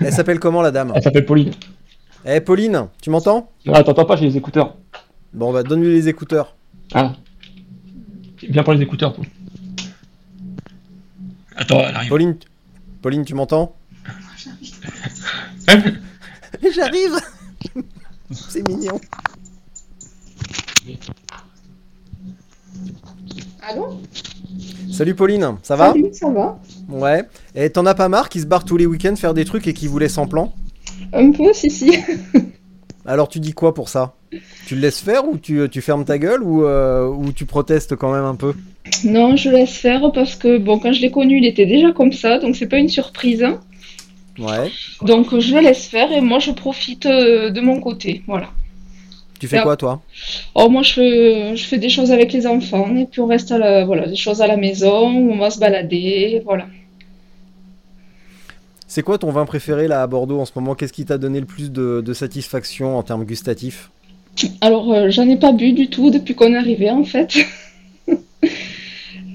Elle 0.00 0.12
s'appelle 0.12 0.38
comment 0.38 0.62
la 0.62 0.70
dame? 0.70 0.92
Elle 0.94 1.02
s'appelle 1.02 1.26
Pauline. 1.26 1.50
Eh 2.24 2.40
Pauline, 2.40 2.86
tu 3.00 3.10
m'entends? 3.10 3.50
Ah, 3.66 3.82
t'entends 3.82 4.04
pas, 4.04 4.14
j'ai 4.14 4.26
les 4.26 4.36
écouteurs. 4.36 4.76
Bon, 5.32 5.52
bah 5.52 5.64
donne-lui 5.64 5.92
les 5.92 6.08
écouteurs. 6.08 6.54
Ah. 6.94 7.14
Viens 8.48 8.62
pour 8.62 8.74
les 8.74 8.82
écouteurs, 8.82 9.12
toi. 9.12 9.24
Attends, 11.56 11.80
elle 11.80 11.94
arrive. 11.94 12.08
Pauline, 12.08 12.36
Pauline, 13.00 13.24
tu 13.24 13.34
m'entends 13.34 13.76
J'arrive 16.74 17.18
C'est 18.30 18.66
mignon. 18.68 19.00
Allô? 23.62 24.00
Salut 24.92 25.14
Pauline, 25.14 25.56
ça 25.62 25.76
va? 25.76 25.92
Salut, 25.92 26.12
ça 26.12 26.30
va. 26.30 26.60
Ouais. 26.88 27.24
Et 27.54 27.70
t'en 27.70 27.86
as 27.86 27.94
pas 27.94 28.08
marre 28.08 28.28
qui 28.28 28.40
se 28.40 28.46
barre 28.46 28.64
tous 28.64 28.76
les 28.76 28.86
week-ends 28.86 29.16
faire 29.16 29.34
des 29.34 29.44
trucs 29.44 29.66
et 29.66 29.74
qui 29.74 29.86
vous 29.86 29.98
laisse 29.98 30.18
en 30.18 30.26
plan? 30.26 30.52
Un 31.12 31.30
peu, 31.32 31.52
si, 31.52 31.70
si. 31.70 31.96
Alors 33.06 33.28
tu 33.28 33.40
dis 33.40 33.52
quoi 33.52 33.74
pour 33.74 33.88
ça? 33.88 34.14
Tu 34.66 34.74
le 34.76 34.80
laisses 34.80 35.00
faire 35.00 35.26
ou 35.26 35.36
tu, 35.36 35.68
fermes 35.80 36.04
ta 36.04 36.18
gueule 36.18 36.42
ou, 36.42 36.64
euh, 36.64 37.06
ou 37.08 37.32
tu 37.32 37.46
protestes 37.46 37.96
quand 37.96 38.12
même 38.12 38.24
un 38.24 38.34
peu? 38.34 38.54
Non, 39.04 39.36
je 39.36 39.48
laisse 39.50 39.76
faire 39.76 40.10
parce 40.12 40.34
que 40.34 40.58
bon, 40.58 40.78
quand 40.78 40.92
je 40.92 41.00
l'ai 41.00 41.10
connu, 41.10 41.38
il 41.38 41.46
était 41.46 41.66
déjà 41.66 41.92
comme 41.92 42.12
ça, 42.12 42.38
donc 42.38 42.56
c'est 42.56 42.66
pas 42.66 42.78
une 42.78 42.88
surprise. 42.88 43.42
Hein. 43.42 43.60
Ouais. 44.38 44.70
Donc 45.02 45.38
je 45.38 45.54
le 45.54 45.60
laisse 45.60 45.86
faire 45.86 46.10
et 46.12 46.20
moi 46.20 46.38
je 46.38 46.50
profite 46.52 47.06
euh, 47.06 47.50
de 47.50 47.60
mon 47.60 47.80
côté, 47.80 48.22
voilà. 48.26 48.48
Tu 49.38 49.48
fais 49.48 49.60
quoi 49.60 49.76
toi? 49.76 50.00
Oh 50.54 50.68
moi 50.68 50.82
je 50.82 50.92
fais, 50.92 51.56
je 51.56 51.64
fais 51.64 51.78
des 51.78 51.88
choses 51.88 52.12
avec 52.12 52.32
les 52.32 52.46
enfants 52.46 52.94
et 52.96 53.06
puis 53.06 53.20
on 53.20 53.26
reste 53.26 53.50
à 53.50 53.58
la, 53.58 53.84
voilà, 53.84 54.06
des 54.06 54.16
choses 54.16 54.40
à 54.40 54.46
la 54.46 54.56
maison, 54.56 55.08
on 55.08 55.36
va 55.36 55.50
se 55.50 55.58
balader, 55.58 56.42
voilà. 56.44 56.66
C'est 58.86 59.02
quoi 59.02 59.18
ton 59.18 59.30
vin 59.30 59.44
préféré 59.44 59.88
là 59.88 60.02
à 60.02 60.06
Bordeaux 60.06 60.40
en 60.40 60.44
ce 60.44 60.52
moment? 60.54 60.74
Qu'est-ce 60.74 60.92
qui 60.92 61.04
t'a 61.04 61.18
donné 61.18 61.40
le 61.40 61.46
plus 61.46 61.72
de, 61.72 62.12
satisfaction 62.12 62.98
en 62.98 63.02
termes 63.02 63.24
gustatifs? 63.24 63.90
Alors 64.60 64.92
euh, 64.92 65.10
j'en 65.10 65.28
ai 65.28 65.36
pas 65.36 65.52
bu 65.52 65.72
du 65.72 65.88
tout 65.88 66.10
depuis 66.10 66.34
qu'on 66.34 66.54
est 66.54 66.56
arrivé 66.56 66.90
en 66.90 67.04
fait. 67.04 67.36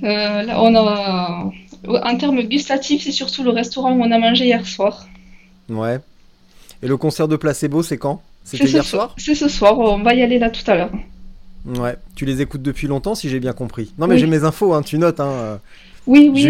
Euh, 0.03 0.43
là, 0.43 0.61
on 0.61 0.75
a, 0.75 1.51
en 1.87 2.17
termes 2.17 2.41
gustatifs, 2.43 3.03
c'est 3.03 3.11
surtout 3.11 3.43
le 3.43 3.51
restaurant 3.51 3.93
où 3.93 4.01
on 4.01 4.11
a 4.11 4.19
mangé 4.19 4.45
hier 4.45 4.65
soir. 4.65 5.07
Ouais. 5.69 5.99
Et 6.81 6.87
le 6.87 6.97
concert 6.97 7.27
de 7.27 7.35
Placebo, 7.35 7.83
c'est 7.83 7.97
quand? 7.97 8.21
C'était 8.43 8.65
hier 8.65 8.85
soir? 8.85 9.15
C'est 9.17 9.35
ce 9.35 9.49
soir, 9.49 9.77
on 9.77 10.01
va 10.03 10.13
y 10.13 10.21
aller 10.21 10.39
là 10.39 10.49
tout 10.49 10.69
à 10.69 10.75
l'heure. 10.75 10.91
Ouais, 11.65 11.97
tu 12.15 12.25
les 12.25 12.41
écoutes 12.41 12.61
depuis 12.61 12.87
longtemps 12.87 13.13
si 13.13 13.27
j'ai 13.27 13.41
bien 13.41 13.51
compris. 13.51 13.93
Non 13.97 14.07
mais 14.07 14.17
j'ai 14.17 14.27
mes 14.27 14.45
infos, 14.45 14.73
hein, 14.73 14.81
tu 14.81 14.97
notes. 14.97 15.19
Hein. 15.19 15.59
Oui, 16.05 16.31
oui. 16.33 16.41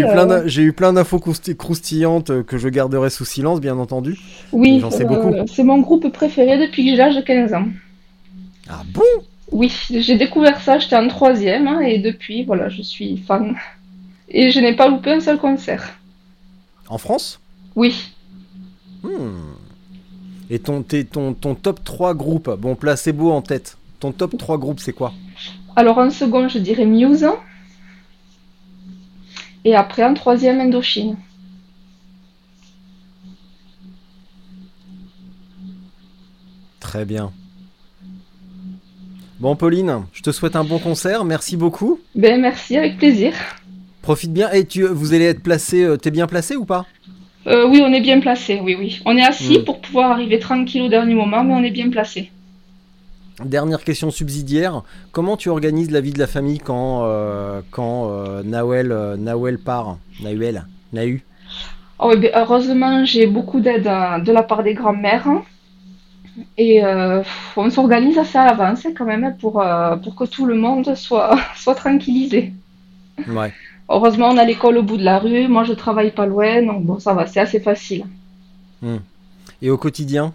J'ai 0.46 0.62
eu, 0.62 0.72
plein 0.72 0.92
d'infos 0.92 1.18
croustillantes 1.18 2.44
que 2.44 2.56
je 2.56 2.68
garderai 2.68 3.10
sous 3.10 3.24
silence, 3.24 3.60
bien 3.60 3.76
entendu. 3.76 4.16
Oui, 4.52 4.78
j'en 4.80 4.92
sais 4.92 5.04
beaucoup. 5.04 5.32
Euh, 5.32 5.44
c'est 5.52 5.64
mon 5.64 5.80
groupe 5.80 6.12
préféré 6.12 6.58
depuis 6.58 6.94
l'âge 6.94 7.16
de 7.16 7.20
15 7.22 7.54
ans. 7.54 7.66
Ah 8.68 8.82
bon? 8.94 9.02
Oui, 9.50 9.72
j'ai 9.90 10.16
découvert 10.16 10.60
ça, 10.60 10.78
j'étais 10.78 10.96
en 10.96 11.08
troisième, 11.08 11.66
hein, 11.66 11.80
et 11.80 11.98
depuis, 11.98 12.44
voilà, 12.44 12.68
je 12.68 12.82
suis 12.82 13.16
fan. 13.16 13.56
Et 14.28 14.50
je 14.50 14.60
n'ai 14.60 14.76
pas 14.76 14.88
loupé 14.88 15.12
un 15.12 15.20
seul 15.20 15.38
concert. 15.38 15.98
En 16.88 16.98
France? 16.98 17.40
Oui. 17.74 18.12
Hmm. 19.02 19.54
Et 20.50 20.58
ton, 20.58 20.82
ton, 20.82 21.34
ton 21.34 21.54
top 21.54 21.82
3 21.82 22.14
groupe, 22.14 22.50
bon, 22.58 22.74
placebo 22.74 23.30
en 23.30 23.42
tête. 23.42 23.78
Ton 24.00 24.12
top 24.12 24.36
3 24.36 24.58
groupe, 24.58 24.80
c'est 24.80 24.92
quoi? 24.92 25.12
Alors, 25.76 25.98
en 25.98 26.10
second, 26.10 26.48
je 26.48 26.58
dirais 26.58 26.86
Muse. 26.86 27.26
Et 29.64 29.74
après, 29.74 30.04
en 30.04 30.14
troisième, 30.14 30.60
Indochine. 30.60 31.16
Très 36.80 37.04
bien. 37.04 37.32
Bon, 39.40 39.54
Pauline, 39.54 40.02
je 40.12 40.20
te 40.20 40.32
souhaite 40.32 40.56
un 40.56 40.64
bon 40.64 40.80
concert. 40.80 41.24
Merci 41.24 41.56
beaucoup. 41.56 42.00
Ben, 42.16 42.40
merci, 42.40 42.76
avec 42.76 42.98
plaisir. 42.98 43.32
Profite 44.02 44.32
bien. 44.32 44.50
Et 44.50 44.64
tu, 44.64 44.82
vous 44.82 45.14
allez 45.14 45.26
être 45.26 45.44
placé. 45.44 45.84
Euh, 45.84 45.96
t'es 45.96 46.10
bien 46.10 46.26
placé 46.26 46.56
ou 46.56 46.64
pas? 46.64 46.86
Euh, 47.46 47.68
Oui, 47.68 47.80
on 47.80 47.92
est 47.92 48.00
bien 48.00 48.18
placé. 48.18 48.58
Oui, 48.60 48.74
oui. 48.76 49.00
On 49.04 49.16
est 49.16 49.22
assis 49.22 49.60
hmm. 49.60 49.64
pour 49.64 49.80
pouvoir 49.80 50.10
arriver 50.10 50.40
tranquille 50.40 50.82
au 50.82 50.88
dernier 50.88 51.14
moment, 51.14 51.44
mais 51.44 51.54
on 51.54 51.62
est 51.62 51.70
bien 51.70 51.88
placé. 51.88 52.32
Dernière 53.44 53.84
question 53.84 54.10
subsidiaire. 54.10 54.82
Comment 55.12 55.36
tu 55.36 55.50
organises 55.50 55.92
la 55.92 56.00
vie 56.00 56.12
de 56.12 56.18
la 56.18 56.26
famille 56.26 56.58
quand, 56.58 57.04
euh, 57.04 57.60
quand 57.70 58.10
Nawel, 58.42 59.58
part? 59.64 59.98
Nahuel 60.20 60.64
Nahu? 60.92 61.22
Oh, 62.00 62.12
ben, 62.16 62.32
Heureusement, 62.34 63.04
j'ai 63.04 63.28
beaucoup 63.28 63.60
d'aide 63.60 63.84
de 63.84 64.32
la 64.32 64.42
part 64.42 64.64
des 64.64 64.74
grands-mères. 64.74 65.28
Et 66.56 66.82
on 67.56 67.70
s'organise 67.70 68.18
assez 68.18 68.38
à 68.38 68.46
l'avance 68.46 68.86
quand 68.96 69.04
même 69.04 69.36
pour, 69.40 69.64
pour 70.02 70.14
que 70.14 70.24
tout 70.24 70.46
le 70.46 70.54
monde 70.54 70.94
soit, 70.94 71.38
soit 71.56 71.74
tranquillisé. 71.74 72.52
Ouais. 73.28 73.52
Heureusement, 73.88 74.28
on 74.28 74.36
a 74.36 74.44
l'école 74.44 74.78
au 74.78 74.82
bout 74.82 74.96
de 74.96 75.04
la 75.04 75.18
rue. 75.18 75.48
Moi, 75.48 75.64
je 75.64 75.72
travaille 75.72 76.12
pas 76.12 76.26
loin, 76.26 76.62
donc 76.62 76.84
bon, 76.84 76.98
ça 76.98 77.14
va, 77.14 77.26
c'est 77.26 77.40
assez 77.40 77.60
facile. 77.60 78.04
Et 79.62 79.70
au 79.70 79.76
quotidien 79.76 80.32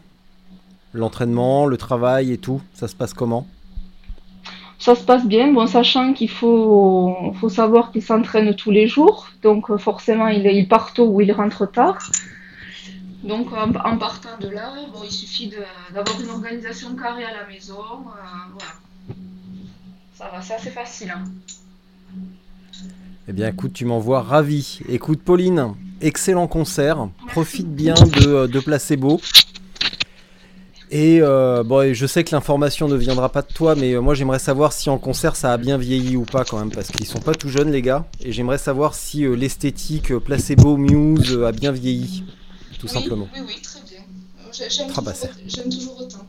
L'entraînement, 0.93 1.65
le 1.65 1.75
travail 1.77 2.31
et 2.31 2.38
tout, 2.38 2.61
ça 2.73 2.88
se 2.88 2.95
passe 2.95 3.15
comment? 3.15 3.47
Ça 4.77 4.93
se 4.93 5.03
passe 5.03 5.25
bien, 5.25 5.51
bon, 5.51 5.65
sachant 5.65 6.13
qu'il 6.13 6.30
faut, 6.30 7.34
faut 7.39 7.49
savoir 7.49 7.91
qu'il 7.91 8.03
s'entraîne 8.03 8.53
tous 8.55 8.69
les 8.69 8.88
jours, 8.88 9.27
donc 9.41 9.71
euh, 9.71 9.77
forcément, 9.77 10.27
il, 10.27 10.45
il 10.45 10.67
part 10.67 10.93
tôt 10.93 11.07
ou 11.07 11.21
il 11.21 11.31
rentre 11.31 11.65
tard. 11.65 11.97
Donc, 13.23 13.53
en, 13.53 13.69
en 13.73 13.97
partant 13.97 14.37
de 14.39 14.49
là, 14.49 14.73
bon, 14.91 14.99
il 15.03 15.11
suffit 15.11 15.51
d'avoir 15.93 16.19
une 16.21 16.29
organisation 16.29 16.95
carrée 16.95 17.23
à 17.25 17.33
la 17.33 17.47
maison. 17.47 17.75
euh, 17.79 18.51
voilà. 18.51 18.73
Ça 20.15 20.29
va, 20.31 20.41
c'est 20.41 20.55
assez 20.55 20.69
facile. 20.71 21.11
hein. 21.15 21.23
Eh 23.27 23.31
bien, 23.33 23.47
écoute, 23.47 23.71
tu 23.73 23.85
m'envoies 23.85 24.21
ravi. 24.21 24.79
Écoute, 24.89 25.21
Pauline, 25.23 25.73
excellent 26.01 26.47
concert. 26.47 27.07
Profite 27.27 27.73
bien 27.73 27.93
de, 27.93 28.47
de 28.47 28.59
Placebo. 28.59 29.21
Et 30.91 31.19
euh, 31.21 31.63
bon, 31.63 31.91
je 31.93 32.05
sais 32.05 32.23
que 32.23 32.35
l'information 32.35 32.87
ne 32.87 32.95
viendra 32.95 33.29
pas 33.29 33.41
de 33.41 33.47
toi, 33.51 33.73
mais 33.73 33.93
euh, 33.93 34.01
moi 34.01 34.13
j'aimerais 34.13 34.37
savoir 34.37 34.73
si 34.73 34.91
en 34.91 34.99
concert 34.99 35.35
ça 35.35 35.51
a 35.51 35.57
bien 35.57 35.75
vieilli 35.77 36.15
ou 36.17 36.21
pas 36.23 36.43
quand 36.45 36.59
même, 36.59 36.69
parce 36.69 36.89
qu'ils 36.91 37.07
sont 37.07 37.19
pas 37.19 37.33
tout 37.33 37.49
jeunes 37.49 37.71
les 37.71 37.81
gars. 37.81 38.05
Et 38.19 38.31
j'aimerais 38.31 38.59
savoir 38.59 38.93
si 38.93 39.25
euh, 39.25 39.33
l'esthétique 39.35 40.11
euh, 40.11 40.19
Placebo 40.19 40.77
Muse 40.77 41.31
euh, 41.35 41.47
a 41.47 41.51
bien 41.51 41.71
vieilli, 41.71 42.25
tout 42.84 42.89
simplement. 42.89 43.30
Oui, 43.34 43.41
oui, 43.47 43.61
très 43.61 43.80
bien. 43.89 44.01
J'aime 44.69 44.91
Ah 44.95 45.01
bah, 45.01 45.14
toujours, 45.14 45.64
toujours 45.64 46.01
autant. 46.01 46.27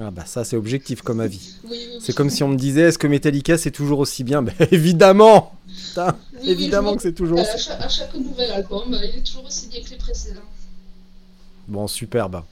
Ah 0.00 0.10
bah 0.10 0.24
ça 0.26 0.44
c'est 0.44 0.56
objectif 0.56 1.02
comme 1.02 1.20
avis. 1.20 1.54
Oui, 1.64 1.70
oui, 1.92 1.98
C'est 2.00 2.12
comme 2.12 2.28
si 2.28 2.42
on 2.42 2.48
me 2.48 2.56
disait 2.56 2.82
est-ce 2.82 2.98
que 2.98 3.06
Metallica 3.06 3.56
c'est 3.56 3.70
toujours 3.70 4.00
aussi 4.00 4.24
bien? 4.24 4.42
Ben 4.42 4.54
évidemment 4.72 5.52
Putain, 5.68 6.16
Évidemment 6.42 6.96
que 6.96 7.02
c'est 7.02 7.12
toujours 7.12 7.38
aussi 7.38 7.58
chaque, 7.58 7.80
à 7.80 7.88
chaque 7.88 8.14
nouvel 8.14 8.50
album, 8.50 8.82
il 8.88 9.18
est 9.18 9.22
toujours 9.22 9.44
aussi 9.46 9.68
bien 9.68 9.80
que 9.80 9.90
les 9.90 9.96
précédents. 9.96 10.40
Bon, 11.68 11.86
superbe. 11.86 12.42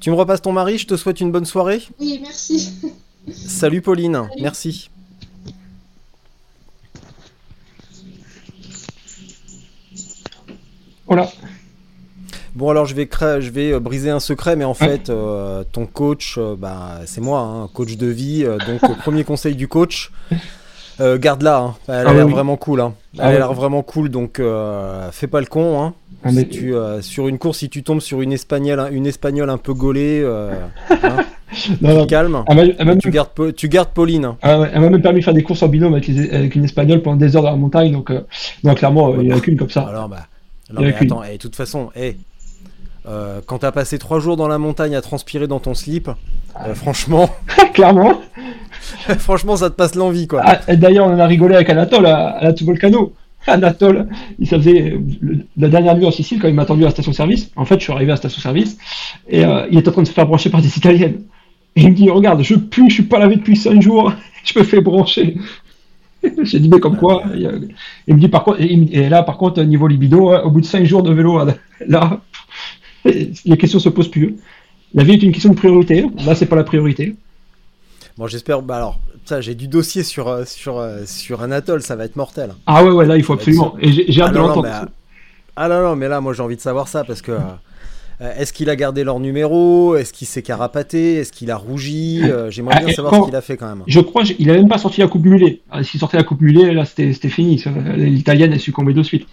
Tu 0.00 0.10
me 0.10 0.16
repasses 0.16 0.42
ton 0.42 0.52
mari, 0.52 0.78
je 0.78 0.86
te 0.86 0.96
souhaite 0.96 1.20
une 1.20 1.30
bonne 1.30 1.44
soirée. 1.44 1.82
Oui, 2.00 2.18
merci. 2.22 2.72
Salut 3.32 3.82
Pauline, 3.82 4.28
merci. 4.40 4.90
Voilà. 11.06 11.30
Bon 12.58 12.70
alors 12.70 12.86
je 12.86 12.94
vais, 12.96 13.08
je 13.40 13.50
vais 13.50 13.72
euh, 13.72 13.78
briser 13.78 14.10
un 14.10 14.18
secret, 14.18 14.56
mais 14.56 14.64
en 14.64 14.74
fait 14.74 15.10
euh, 15.10 15.62
ton 15.70 15.86
coach, 15.86 16.34
euh, 16.38 16.56
bah, 16.58 17.00
c'est 17.06 17.20
moi, 17.20 17.38
hein, 17.40 17.68
coach 17.72 17.96
de 17.96 18.08
vie. 18.08 18.44
donc 18.66 18.98
premier 18.98 19.22
conseil 19.22 19.54
du 19.54 19.68
coach, 19.68 20.10
euh, 21.00 21.18
garde-la. 21.18 21.58
hein. 21.58 21.74
Elle 21.86 21.94
a 21.94 22.04
Ah 22.08 22.12
l'air 22.14 22.26
oui. 22.26 22.32
vraiment 22.32 22.56
cool. 22.56 22.80
hein. 22.80 22.94
Elle 23.14 23.20
Ah 23.20 23.26
a 23.26 23.30
oui. 23.30 23.36
l'air 23.36 23.52
vraiment 23.52 23.82
cool, 23.82 24.08
donc 24.08 24.40
euh, 24.40 25.08
fais 25.12 25.28
pas 25.28 25.38
le 25.38 25.46
con. 25.46 25.80
Hein. 25.80 25.94
Ah, 26.24 26.30
mais- 26.32 26.40
Si 26.40 26.48
tu, 26.48 26.74
euh, 26.74 27.00
sur 27.00 27.28
une 27.28 27.38
course, 27.38 27.58
si 27.58 27.68
tu 27.68 27.84
tombes 27.84 28.00
sur 28.00 28.22
une 28.22 28.32
espagnole, 28.32 28.88
une 28.92 29.06
espagnole 29.06 29.50
un 29.50 29.58
peu 29.58 29.72
gaulée, 29.72 30.20
Non, 31.80 32.06
tu 32.06 32.14
non. 32.14 32.44
Elle 32.48 32.76
elle 32.76 32.98
gardes, 33.12 33.54
tu 33.56 33.68
gardes 33.68 33.90
Pauline. 33.90 34.26
ouais, 34.26 34.70
elle 34.74 34.80
m'a 34.80 34.90
même 34.90 35.00
permis 35.00 35.20
de 35.20 35.24
faire 35.24 35.32
des 35.32 35.44
courses 35.44 35.62
en 35.62 35.68
binôme 35.68 35.94
avec, 35.94 36.08
les- 36.08 36.28
avec 36.30 36.56
une 36.56 36.64
espagnole 36.64 37.02
pendant 37.02 37.16
des 37.16 37.36
heures 37.36 37.42
dans 37.44 37.50
la 37.52 37.56
montagne, 37.56 37.92
donc, 37.92 38.10
euh, 38.10 38.20
donc 38.64 38.78
clairement, 38.78 39.14
il 39.14 39.28
n'y 39.28 39.32
en 39.32 39.36
a 39.36 39.40
qu'une 39.40 39.56
comme 39.56 39.70
ça. 39.70 39.82
Alors 39.82 40.08
bah, 40.08 40.26
a 40.76 40.80
mais 40.80 40.92
attends, 40.94 41.22
et 41.22 41.34
de 41.34 41.36
toute 41.38 41.54
façon, 41.56 41.90
eh, 41.96 42.16
euh, 43.08 43.40
quand 43.46 43.58
t'as 43.58 43.72
passé 43.72 43.98
trois 43.98 44.20
jours 44.20 44.36
dans 44.36 44.48
la 44.48 44.58
montagne 44.58 44.94
à 44.94 45.00
transpirer 45.00 45.46
dans 45.46 45.60
ton 45.60 45.74
slip, 45.74 46.08
euh, 46.66 46.74
franchement, 46.74 47.30
clairement. 47.74 48.20
franchement, 49.18 49.56
ça 49.56 49.70
te 49.70 49.74
passe 49.74 49.94
l'envie 49.94 50.26
quoi. 50.26 50.42
Ah, 50.44 50.60
et 50.68 50.76
D'ailleurs, 50.76 51.06
on 51.06 51.14
en 51.14 51.18
a 51.18 51.26
rigolé 51.26 51.54
avec 51.54 51.70
Anatole 51.70 52.06
à, 52.06 52.28
à 52.30 52.44
la 52.44 52.54
volcano. 52.62 53.12
Anatole, 53.46 54.08
il 54.38 54.46
ça 54.46 54.56
faisait 54.58 54.98
le- 55.20 55.38
la 55.56 55.68
dernière 55.68 55.96
nuit 55.96 56.04
en 56.04 56.10
Sicile 56.10 56.38
quand 56.40 56.48
il 56.48 56.54
m'a 56.54 56.62
attendu 56.62 56.82
à 56.82 56.86
la 56.86 56.90
station-service. 56.90 57.50
En 57.56 57.64
fait, 57.64 57.76
je 57.78 57.84
suis 57.84 57.92
arrivé 57.92 58.10
à 58.10 58.14
la 58.14 58.18
station-service 58.18 58.76
et 59.28 59.44
euh, 59.44 59.66
il 59.70 59.78
était 59.78 59.88
en 59.88 59.92
train 59.92 60.02
de 60.02 60.08
se 60.08 60.12
faire 60.12 60.26
brancher 60.26 60.50
par 60.50 60.60
des 60.60 60.76
Italiennes. 60.76 61.22
Et 61.76 61.82
il 61.82 61.90
me 61.90 61.94
dit 61.94 62.10
Regarde, 62.10 62.42
je 62.42 62.56
pue, 62.56 62.88
je 62.90 62.94
suis 62.94 63.02
pas 63.04 63.18
lavé 63.18 63.36
depuis 63.36 63.56
5 63.56 63.80
jours, 63.80 64.12
je 64.44 64.58
me 64.58 64.64
fais 64.64 64.80
brancher. 64.80 65.36
J'ai 66.42 66.58
dit 66.58 66.68
Mais 66.68 66.80
comme 66.80 66.96
quoi 66.96 67.22
Il 68.06 68.14
me 68.16 68.20
dit 68.20 68.28
par 68.28 68.42
contre, 68.44 68.60
et, 68.60 69.08
là, 69.08 69.22
par 69.22 69.36
contre, 69.38 69.62
niveau 69.62 69.86
libido, 69.86 70.30
hein, 70.30 70.42
au 70.44 70.50
bout 70.50 70.60
de 70.60 70.66
5 70.66 70.84
jours 70.84 71.02
de 71.02 71.12
vélo, 71.12 71.40
là, 71.86 72.20
les 73.04 73.56
questions 73.56 73.78
se 73.78 73.88
posent 73.88 74.10
plus. 74.10 74.36
La 74.94 75.04
vie 75.04 75.12
est 75.12 75.22
une 75.22 75.32
question 75.32 75.50
de 75.50 75.56
priorité. 75.56 76.06
Là, 76.24 76.34
c'est 76.34 76.46
pas 76.46 76.56
la 76.56 76.64
priorité. 76.64 77.14
Bon, 78.16 78.26
j'espère. 78.26 78.62
Bah 78.62 78.76
alors, 78.76 78.98
ça, 79.24 79.40
j'ai 79.40 79.54
du 79.54 79.68
dossier 79.68 80.02
sur 80.02 80.28
euh, 80.28 80.44
sur 80.44 80.78
euh, 80.78 81.02
sur 81.06 81.42
Anatole, 81.42 81.82
ça 81.82 81.94
va 81.96 82.04
être 82.04 82.16
mortel. 82.16 82.54
Ah 82.66 82.84
ouais, 82.84 82.90
ouais, 82.90 83.06
là, 83.06 83.16
il 83.16 83.22
faut 83.22 83.34
absolument. 83.34 83.76
Et 83.80 83.92
j'ai 83.92 84.20
hâte 84.22 84.28
Ah 84.30 84.34
de 84.34 84.38
non, 84.38 84.48
l'entendre. 84.48 84.68
euh, 84.68 84.86
ah 85.56 85.68
non, 85.68 85.82
non, 85.82 85.96
mais 85.96 86.08
là, 86.08 86.20
moi, 86.20 86.32
j'ai 86.32 86.42
envie 86.42 86.56
de 86.56 86.60
savoir 86.60 86.88
ça 86.88 87.04
parce 87.04 87.22
que. 87.22 87.32
euh, 87.32 87.38
Est-ce 88.36 88.52
qu'il 88.52 88.68
a 88.70 88.74
gardé 88.74 89.04
leur 89.04 89.20
numéro? 89.20 89.94
Est-ce 89.94 90.12
qu'il 90.12 90.26
s'est 90.26 90.42
carapaté? 90.42 91.16
Est-ce 91.18 91.30
qu'il 91.30 91.52
a 91.52 91.56
rougi? 91.56 92.20
Euh, 92.24 92.50
J'aimerais 92.50 92.76
Ah, 92.78 92.84
bien 92.84 92.94
savoir 92.94 93.12
quand- 93.12 93.20
ce 93.22 93.26
qu'il 93.28 93.36
a 93.36 93.40
fait 93.40 93.56
quand 93.56 93.68
même. 93.68 93.84
Je 93.86 94.00
crois 94.00 94.24
qu'il 94.24 94.50
a 94.50 94.54
même 94.54 94.68
pas 94.68 94.78
sorti 94.78 95.00
la 95.00 95.06
coupe 95.06 95.24
mulet. 95.24 95.60
Ah, 95.70 95.84
S'il 95.84 96.00
sortait 96.00 96.16
la 96.16 96.24
coupe 96.24 96.40
mulet, 96.40 96.72
là 96.74 96.84
c'était 96.84 97.12
fini. 97.28 97.62
L'italienne 97.96 98.52
est 98.52 98.58
succombée 98.58 98.92
de 98.94 99.04
suite. 99.04 99.26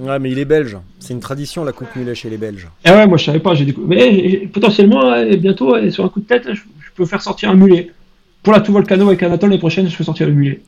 Ouais, 0.00 0.18
mais 0.18 0.30
il 0.30 0.38
est 0.38 0.44
belge. 0.44 0.78
C'est 0.98 1.12
une 1.12 1.20
tradition 1.20 1.62
la 1.64 1.72
coupe 1.72 1.94
mulet 1.94 2.14
chez 2.14 2.30
les 2.30 2.38
Belges. 2.38 2.68
Et 2.84 2.90
ouais, 2.90 3.06
moi 3.06 3.18
je 3.18 3.24
savais 3.24 3.38
pas. 3.40 3.54
J'ai 3.54 3.66
décou- 3.66 3.84
Mais 3.86 3.98
eh, 4.08 4.46
potentiellement, 4.46 5.14
eh, 5.14 5.36
bientôt, 5.36 5.76
eh, 5.76 5.90
sur 5.90 6.04
un 6.04 6.08
coup 6.08 6.20
de 6.20 6.24
tête, 6.26 6.44
je, 6.48 6.54
je 6.80 6.90
peux 6.94 7.04
faire 7.04 7.20
sortir 7.20 7.50
un 7.50 7.54
mulet. 7.54 7.90
Pour 8.42 8.52
la 8.54 8.60
tout 8.60 8.72
volcano 8.72 9.06
avec 9.08 9.22
Anatole, 9.22 9.50
les 9.50 9.58
prochaines, 9.58 9.88
je 9.90 9.96
peux 9.96 10.04
sortir 10.04 10.26
le 10.26 10.32
mulet. 10.32 10.62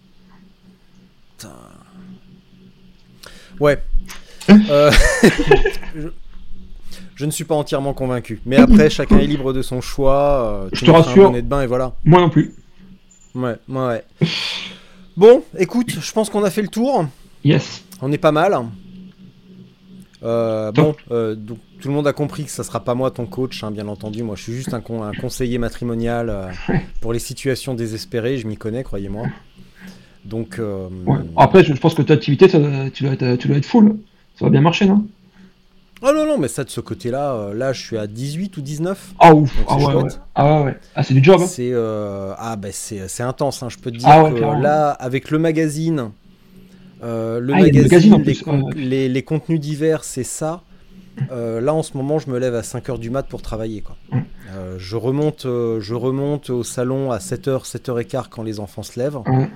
Ouais. 3.60 3.82
Euh, 4.50 4.90
je, 5.96 6.09
je 7.14 7.24
ne 7.26 7.30
suis 7.30 7.44
pas 7.44 7.54
entièrement 7.54 7.94
convaincu. 7.94 8.40
Mais 8.44 8.56
après, 8.56 8.90
chacun 8.90 9.18
est 9.18 9.26
libre 9.26 9.52
de 9.52 9.62
son 9.62 9.80
choix. 9.80 10.64
euh, 10.64 10.68
Je 10.72 10.84
te 10.84 10.90
un 10.90 10.94
rassure. 10.94 11.30
de 11.30 11.40
bain 11.42 11.62
et 11.62 11.66
voilà. 11.66 11.94
Moi 12.04 12.20
non 12.20 12.28
plus. 12.30 12.54
Ouais, 13.34 13.54
ouais, 13.68 13.86
ouais. 13.86 14.04
Bon, 15.16 15.42
écoute, 15.59 15.90
je 16.00 16.12
pense 16.12 16.28
qu'on 16.28 16.42
a 16.44 16.50
fait 16.50 16.62
le 16.62 16.68
tour. 16.68 17.06
Yes. 17.44 17.84
On 18.00 18.10
est 18.12 18.18
pas 18.18 18.32
mal. 18.32 18.59
Euh, 20.24 20.70
bon, 20.72 20.94
euh, 21.10 21.34
donc, 21.34 21.58
tout 21.80 21.88
le 21.88 21.94
monde 21.94 22.06
a 22.06 22.12
compris 22.12 22.44
que 22.44 22.50
ça 22.50 22.62
sera 22.62 22.80
pas 22.80 22.94
moi 22.94 23.10
ton 23.10 23.26
coach, 23.26 23.64
hein, 23.64 23.70
bien 23.70 23.88
entendu. 23.88 24.22
Moi, 24.22 24.36
je 24.36 24.42
suis 24.42 24.52
juste 24.52 24.72
un, 24.74 24.80
con- 24.80 25.02
un 25.02 25.12
conseiller 25.12 25.58
matrimonial 25.58 26.28
euh, 26.30 26.48
pour 27.00 27.12
les 27.12 27.18
situations 27.18 27.74
désespérées. 27.74 28.38
Je 28.38 28.46
m'y 28.46 28.56
connais, 28.56 28.84
croyez-moi. 28.84 29.26
Donc, 30.24 30.60
Ouais. 31.06 31.18
Après, 31.36 31.64
je, 31.64 31.74
je 31.74 31.80
pense 31.80 31.94
que 31.94 32.02
ta 32.02 32.14
activité, 32.14 32.48
ça, 32.48 32.58
tu, 32.92 33.02
dois 33.04 33.12
être, 33.14 33.36
tu 33.36 33.48
dois 33.48 33.56
être 33.56 33.66
full. 33.66 33.96
Ça 34.38 34.44
va 34.46 34.50
bien 34.50 34.60
marcher, 34.60 34.86
non? 34.86 35.04
Oh 36.04 36.10
non, 36.12 36.26
non, 36.26 36.36
mais 36.38 36.48
ça 36.48 36.64
de 36.64 36.70
ce 36.70 36.80
côté-là, 36.80 37.32
euh, 37.34 37.54
là, 37.54 37.72
je 37.72 37.80
suis 37.80 37.96
à 37.96 38.06
18 38.08 38.56
ou 38.56 38.60
19. 38.60 39.14
Ah 39.20 39.34
ouf. 39.34 39.52
Ah 39.68 39.76
ouais, 39.76 39.94
ouais. 39.94 40.10
Ah 40.34 40.62
ouais. 40.62 40.76
Ah, 40.96 41.02
c'est 41.04 41.14
du 41.14 41.22
job. 41.22 41.40
hein. 41.40 41.46
C'est 41.46 41.70
euh, 41.72 42.32
ah 42.38 42.56
c'est 42.72 43.06
c'est 43.08 43.22
intense. 43.22 43.62
hein. 43.62 43.68
Je 43.68 43.78
peux 43.78 43.92
te 43.92 43.98
dire 43.98 44.08
Ah 44.10 44.24
ouais, 44.24 44.30
que 44.32 44.36
clairement. 44.38 44.58
là, 44.58 44.90
avec 44.90 45.30
le 45.30 45.38
magazine, 45.38 46.10
euh, 47.02 47.40
le 47.40 47.52
Ah, 47.54 47.60
magazine, 47.60 48.16
les, 48.18 48.22
plus, 48.22 48.42
con- 48.42 48.62
ouais. 48.62 48.74
les- 48.76 49.08
les 49.08 49.22
contenus 49.22 49.60
divers, 49.60 50.04
c'est 50.04 50.24
ça. 50.24 50.62
Euh, 51.30 51.60
là, 51.60 51.74
en 51.74 51.82
ce 51.82 51.96
moment, 51.96 52.18
je 52.18 52.30
me 52.30 52.38
lève 52.38 52.54
à 52.54 52.62
5h 52.62 52.98
du 52.98 53.10
mat 53.10 53.26
pour 53.28 53.42
travailler. 53.42 53.82
Quoi. 53.82 53.96
Euh, 54.54 54.76
je, 54.78 54.96
remonte, 54.96 55.44
euh, 55.46 55.80
je 55.80 55.94
remonte 55.94 56.48
au 56.50 56.62
salon 56.62 57.10
à 57.12 57.18
7h, 57.18 57.64
7h15 57.66 58.28
quand 58.30 58.42
les 58.42 58.60
enfants 58.60 58.82
se 58.82 58.98
lèvent. 58.98 59.18
Ouais. 59.26 59.48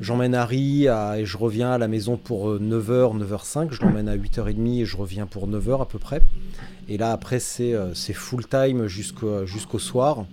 J'emmène 0.00 0.34
Harry 0.34 0.86
à- 0.88 1.18
et 1.18 1.26
je 1.26 1.36
reviens 1.36 1.72
à 1.72 1.78
la 1.78 1.88
maison 1.88 2.16
pour 2.16 2.50
euh, 2.50 2.58
9h, 2.60 3.14
9h05. 3.18 3.68
Je 3.72 3.82
l'emmène 3.82 4.08
à 4.08 4.14
8h30 4.16 4.80
et 4.82 4.84
je 4.84 4.96
reviens 4.96 5.26
pour 5.26 5.46
9h 5.48 5.82
à 5.82 5.86
peu 5.86 5.98
près. 5.98 6.20
Et 6.88 6.96
là, 6.96 7.10
après, 7.12 7.38
c'est 7.40 7.74
euh, 7.74 7.92
full 7.94 8.46
time 8.46 8.86
jusqu'au 8.86 9.44
jusqu'au 9.44 9.78
soir. 9.78 10.24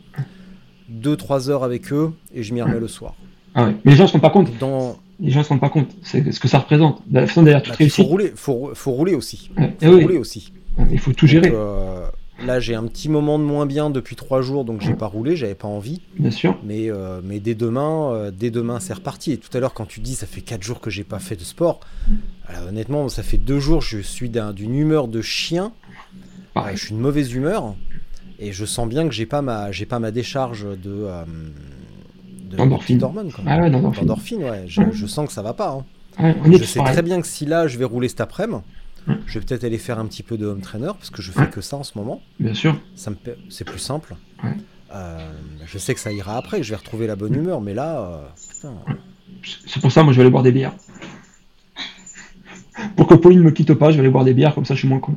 2-3 0.91 1.49
heures 1.49 1.63
avec 1.63 1.91
eux 1.91 2.11
et 2.33 2.43
je 2.43 2.53
m'y 2.53 2.61
remets 2.61 2.79
le 2.79 2.87
soir. 2.87 3.15
Ah 3.55 3.65
ouais. 3.65 3.75
Mais 3.83 3.91
les 3.91 3.97
gens 3.97 4.07
se 4.07 4.13
rendent 4.13 4.21
pas 4.21 4.29
compte. 4.29 4.57
Dans, 4.59 4.97
Les 5.19 5.31
gens 5.31 5.43
se 5.43 5.49
rendent 5.49 5.61
pas 5.61 5.69
compte. 5.69 5.89
C'est 6.03 6.31
ce 6.31 6.39
que 6.39 6.47
ça 6.47 6.59
représente. 6.59 7.01
De 7.07 7.19
la 7.19 7.27
façon 7.27 7.43
d'ailleurs, 7.43 7.61
bah, 7.61 7.65
toute 7.67 7.73
faut 7.75 7.79
réussite. 7.83 8.05
rouler, 8.07 8.31
faut, 8.35 8.71
faut 8.73 8.91
rouler 8.91 9.15
aussi. 9.15 9.49
Ouais. 9.57 9.67
Faut 9.69 9.75
Eh 9.81 9.87
oui. 9.87 10.01
rouler 10.03 10.17
aussi. 10.17 10.51
Il 10.91 10.99
faut 10.99 11.13
tout 11.13 11.25
gérer, 11.25 11.51
euh, 11.53 12.05
là, 12.45 12.59
j'ai 12.59 12.75
un 12.75 12.83
petit 12.85 13.07
moment 13.07 13.39
de 13.39 13.43
moins 13.45 13.65
bien 13.65 13.89
depuis 13.89 14.17
3 14.17 14.41
jours, 14.41 14.65
donc 14.65 14.81
j'ai 14.81 14.93
pas 14.93 15.05
roulé, 15.07 15.37
j'avais 15.37 15.55
pas 15.55 15.69
envie. 15.69 16.01
bien 16.19 16.31
sûr. 16.31 16.57
Mais, 16.65 16.91
euh, 16.91 17.21
mais 17.23 17.39
dès 17.39 17.55
demain, 17.55 18.11
euh, 18.11 18.31
dès 18.31 18.51
demain, 18.51 18.81
c'est 18.81 18.93
reparti. 18.93 19.31
Et 19.31 19.37
tout 19.37 19.55
à 19.55 19.61
l'heure, 19.61 19.73
quand 19.73 19.85
tu 19.85 20.01
dis 20.01 20.15
ça 20.15 20.27
fait 20.27 20.41
4 20.41 20.61
jours 20.63 20.81
que 20.81 20.89
j'ai 20.89 21.05
pas 21.05 21.19
fait 21.19 21.37
de 21.37 21.43
sport, 21.45 21.79
alors, 22.47 22.67
honnêtement, 22.67 23.07
ça 23.07 23.23
fait 23.23 23.37
2 23.37 23.59
jours, 23.59 23.81
je 23.81 23.99
suis 23.99 24.29
d'un- 24.29 24.51
d'une 24.51 24.75
humeur 24.75 25.07
de 25.07 25.21
chien. 25.21 25.71
Je 26.73 26.77
suis 26.77 26.93
de 26.95 26.99
mauvaise 26.99 27.31
humeur. 27.33 27.73
Et 28.37 28.51
je 28.51 28.65
sens 28.65 28.87
bien 28.89 29.07
que 29.07 29.13
j'ai 29.13 29.25
pas 29.25 29.41
ma, 29.41 29.71
j'ai 29.71 29.85
pas 29.85 29.99
ma 29.99 30.11
décharge 30.11 30.65
de, 30.83 31.05
de. 32.49 32.57
Ah 33.47 33.59
ouais, 33.61 33.69
d'endorphine. 33.69 34.05
D'endorphine, 34.05 34.43
ouais. 34.43 34.63
Je, 34.67 34.81
je 34.91 35.05
sens 35.05 35.27
que 35.27 35.33
ça 35.33 35.41
va 35.41 35.53
pas. 35.53 35.69
hein. 35.71 35.85
Ouais, 36.23 36.35
on 36.45 36.51
est 36.51 36.57
Je 36.59 36.63
sais 36.63 36.79
pareil. 36.79 36.93
très 36.93 37.01
bien 37.01 37.19
que 37.21 37.27
si 37.27 37.45
là, 37.45 37.67
je 37.67 37.77
vais 37.77 37.85
rouler 37.85 38.07
cet 38.07 38.21
après-midi, 38.21 38.61
je 39.27 39.37
vais 39.39 39.45
peut-être 39.45 39.63
aller 39.63 39.77
faire 39.77 39.99
un 39.99 40.05
petit 40.05 40.23
peu 40.23 40.37
de 40.37 40.45
home 40.45 40.61
trainer 40.61 40.87
parce 40.97 41.09
que 41.09 41.21
je 41.21 41.31
fais 41.31 41.47
que 41.49 41.61
ça 41.61 41.77
en 41.77 41.83
ce 41.83 41.97
moment. 41.97 42.21
Bien 42.39 42.53
sûr. 42.53 42.79
Ça 42.95 43.11
me, 43.11 43.15
c'est 43.49 43.65
plus 43.65 43.79
simple. 43.79 44.15
Ouais. 44.43 44.51
Euh, 44.93 45.31
je 45.65 45.77
sais 45.77 45.93
que 45.93 45.99
ça 45.99 46.11
ira 46.13 46.37
après, 46.37 46.57
que 46.57 46.63
je 46.63 46.69
vais 46.69 46.75
retrouver 46.77 47.05
la 47.05 47.15
bonne 47.17 47.35
humeur, 47.35 47.59
mais 47.59 47.73
là, 47.73 47.99
euh, 47.99 48.17
putain, 48.53 48.73
C'est 49.67 49.81
pour 49.81 49.91
ça, 49.91 50.03
moi, 50.03 50.13
je 50.13 50.17
vais 50.17 50.21
aller 50.23 50.31
boire 50.31 50.43
des 50.43 50.51
bières. 50.53 50.73
pour 52.95 53.07
que 53.07 53.13
Pauline 53.15 53.41
me 53.41 53.51
quitte 53.51 53.73
pas, 53.73 53.91
je 53.91 53.95
vais 53.97 54.01
aller 54.01 54.09
boire 54.09 54.23
des 54.25 54.33
bières, 54.33 54.55
comme 54.55 54.65
ça 54.65 54.73
je 54.73 54.79
suis 54.79 54.87
moins 54.87 54.99
con. 54.99 55.15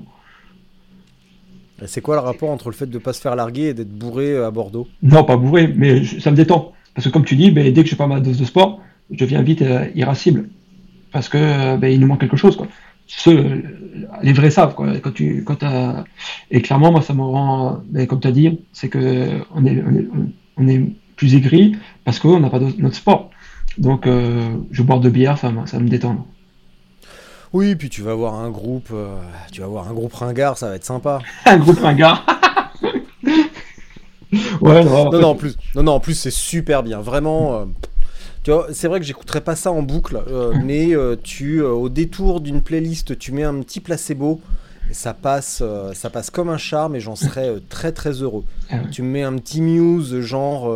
C'est 1.86 2.00
quoi 2.00 2.16
le 2.16 2.20
rapport 2.22 2.50
entre 2.50 2.68
le 2.70 2.74
fait 2.74 2.86
de 2.88 2.98
pas 2.98 3.12
se 3.12 3.20
faire 3.20 3.36
larguer 3.36 3.68
et 3.68 3.74
d'être 3.74 3.92
bourré 3.96 4.32
euh, 4.32 4.48
à 4.48 4.50
Bordeaux? 4.50 4.88
Non, 5.02 5.22
pas 5.22 5.36
bourré, 5.36 5.68
mais 5.68 6.02
je- 6.02 6.18
ça 6.18 6.32
me 6.32 6.36
détend. 6.36 6.72
Parce 6.94 7.06
que 7.06 7.12
comme 7.12 7.24
tu 7.24 7.36
dis, 7.36 7.50
ben, 7.50 7.72
dès 7.72 7.82
que 7.82 7.86
je 7.88 7.94
fais 7.94 7.96
pas 7.98 8.06
ma 8.06 8.20
dose 8.20 8.38
de 8.38 8.44
sport, 8.44 8.80
je 9.10 9.18
deviens 9.18 9.42
vite 9.42 9.62
euh, 9.62 9.86
irascible. 9.94 10.48
Parce 11.12 11.28
que 11.28 11.76
ben, 11.76 11.88
il 11.92 12.00
nous 12.00 12.06
manque 12.06 12.20
quelque 12.20 12.36
chose. 12.36 12.56
Quoi. 12.56 12.66
Les 14.22 14.32
vrais 14.32 14.50
savent. 14.50 14.74
Quoi. 14.74 14.98
Quand 14.98 15.12
tu, 15.12 15.42
quand 15.44 15.56
Et 16.50 16.60
clairement, 16.62 16.92
moi, 16.92 17.00
ça 17.02 17.14
me 17.14 17.22
rend, 17.22 17.78
ben, 17.88 18.06
comme 18.06 18.20
tu 18.20 18.28
as 18.28 18.32
dit, 18.32 18.60
c'est 18.72 18.88
que 18.88 19.40
on 19.54 19.64
est, 19.64 19.82
on 19.86 19.94
est, 19.94 20.08
on 20.58 20.68
est 20.68 20.82
plus 21.16 21.34
aigri 21.34 21.76
parce 22.04 22.18
qu'on 22.18 22.38
n'a 22.40 22.50
pas 22.50 22.58
de- 22.58 22.72
notre 22.78 22.96
sport. 22.96 23.30
Donc, 23.78 24.06
euh, 24.06 24.48
je 24.70 24.82
bois 24.82 24.98
de 24.98 25.08
bière, 25.08 25.38
ça, 25.38 25.50
me- 25.50 25.66
ça 25.66 25.78
me 25.78 25.88
détend. 25.88 26.26
Oui, 27.52 27.74
puis 27.76 27.88
tu 27.88 28.02
vas 28.02 28.10
avoir 28.12 28.34
un 28.34 28.50
groupe, 28.50 28.90
euh, 28.92 29.16
tu 29.52 29.60
vas 29.60 29.66
avoir 29.66 29.88
un 29.88 29.94
groupe 29.94 30.12
ringard, 30.12 30.58
ça 30.58 30.68
va 30.68 30.76
être 30.76 30.84
sympa. 30.84 31.20
Un 31.46 31.56
groupe 31.56 31.78
ringard. 31.80 32.26
ouais, 34.60 34.84
non, 34.84 35.10
Non, 35.10 35.20
non, 35.20 35.28
en 35.28 35.34
plus, 35.34 35.56
non, 35.74 35.82
non, 35.82 35.92
en 35.92 36.00
plus 36.00 36.14
c'est 36.14 36.30
super 36.30 36.82
bien, 36.82 37.00
vraiment. 37.00 37.54
euh, 37.60 37.64
tu 38.44 38.50
vois, 38.52 38.68
c'est 38.72 38.88
vrai 38.88 39.00
que 39.00 39.06
j'écouterai 39.06 39.40
pas 39.40 39.56
ça 39.56 39.72
en 39.72 39.82
boucle, 39.82 40.20
euh, 40.28 40.54
mais 40.64 40.94
euh, 40.94 41.16
tu, 41.22 41.60
au 41.62 41.88
détour 41.88 42.40
d'une 42.40 42.62
playlist, 42.62 43.18
tu 43.18 43.32
mets 43.32 43.44
un 43.44 43.60
petit 43.60 43.80
placebo. 43.80 44.40
Et 44.90 44.94
ça 44.94 45.12
passe, 45.12 45.62
ça 45.92 46.08
passe 46.08 46.30
comme 46.30 46.48
un 46.48 46.56
charme 46.56 46.96
et 46.96 47.00
j'en 47.00 47.14
serais 47.14 47.56
très 47.68 47.92
très 47.92 48.22
heureux. 48.22 48.44
Ah 48.70 48.76
ouais. 48.76 48.90
Tu 48.90 49.02
me 49.02 49.08
mets 49.10 49.22
un 49.22 49.36
petit 49.36 49.60
muse 49.60 50.18
genre 50.20 50.72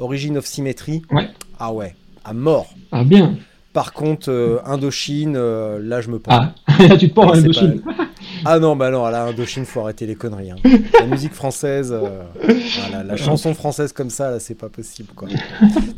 Origin 0.00 0.36
of 0.38 0.44
Symmetry. 0.44 1.02
Ouais. 1.12 1.28
Ah 1.60 1.72
ouais, 1.72 1.94
à 2.24 2.32
mort. 2.32 2.74
Ah, 2.90 3.04
bien. 3.04 3.36
Par 3.72 3.92
contre, 3.92 4.60
Indochine, 4.66 5.34
là 5.34 6.00
je 6.00 6.08
me 6.10 6.18
pends. 6.18 6.32
Ah, 6.32 6.52
là, 6.80 6.96
tu 6.96 7.10
te 7.10 7.14
c'est 7.14 7.38
Indochine. 7.38 7.80
pas- 7.80 8.08
Ah 8.44 8.58
non, 8.58 8.76
bah 8.76 8.90
non, 8.90 9.06
là, 9.08 9.24
Indochine, 9.24 9.64
faut 9.64 9.80
arrêter 9.80 10.06
les 10.06 10.14
conneries. 10.14 10.50
hein. 10.50 10.56
La 11.00 11.06
musique 11.06 11.32
française, 11.34 11.92
euh, 11.92 12.22
voilà, 12.80 13.04
la 13.04 13.16
chanson 13.16 13.54
française 13.54 13.92
comme 13.92 14.10
ça, 14.10 14.30
là, 14.30 14.40
c'est 14.40 14.54
pas 14.54 14.68
possible, 14.68 15.08
quoi. 15.14 15.28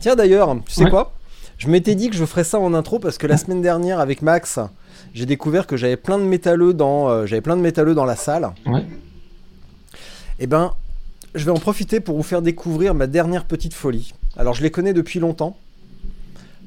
Tiens, 0.01 0.17
d'ailleurs, 0.17 0.55
tu 0.67 0.73
sais 0.73 0.85
Ouais. 0.85 0.91
quoi? 0.91 1.13
Je 1.59 1.69
m'étais 1.69 1.95
dit 1.95 2.09
que 2.09 2.17
je 2.17 2.25
ferais 2.25 2.45
ça 2.45 2.59
en 2.59 2.73
intro 2.73 2.99
parce 2.99 3.19
que 3.19 3.27
la 3.27 3.37
semaine 3.37 3.61
dernière, 3.61 4.01
avec 4.01 4.23
Max, 4.23 4.59
j'ai 5.13 5.27
découvert 5.27 5.67
que 5.67 5.77
j'avais 5.77 5.97
plein 5.97 6.19
de 6.19 6.25
métalleux 6.25 6.73
dans, 6.73 7.09
euh, 7.11 7.27
j'avais 7.27 7.43
plein 7.43 7.57
de 7.57 7.61
métalleux 7.63 7.95
dans 7.95 8.07
la 8.07 8.17
salle. 8.17 8.51
Ouais. 8.67 8.85
Eh 10.39 10.47
ben, 10.47 10.73
je 11.35 11.45
vais 11.45 11.51
en 11.51 11.59
profiter 11.59 12.01
pour 12.01 12.17
vous 12.17 12.23
faire 12.23 12.41
découvrir 12.41 12.95
ma 12.95 13.07
dernière 13.07 13.45
petite 13.45 13.75
folie. 13.75 14.15
Alors, 14.39 14.55
je 14.55 14.63
les 14.63 14.71
connais 14.71 14.95
depuis 14.95 15.21
longtemps. 15.21 15.57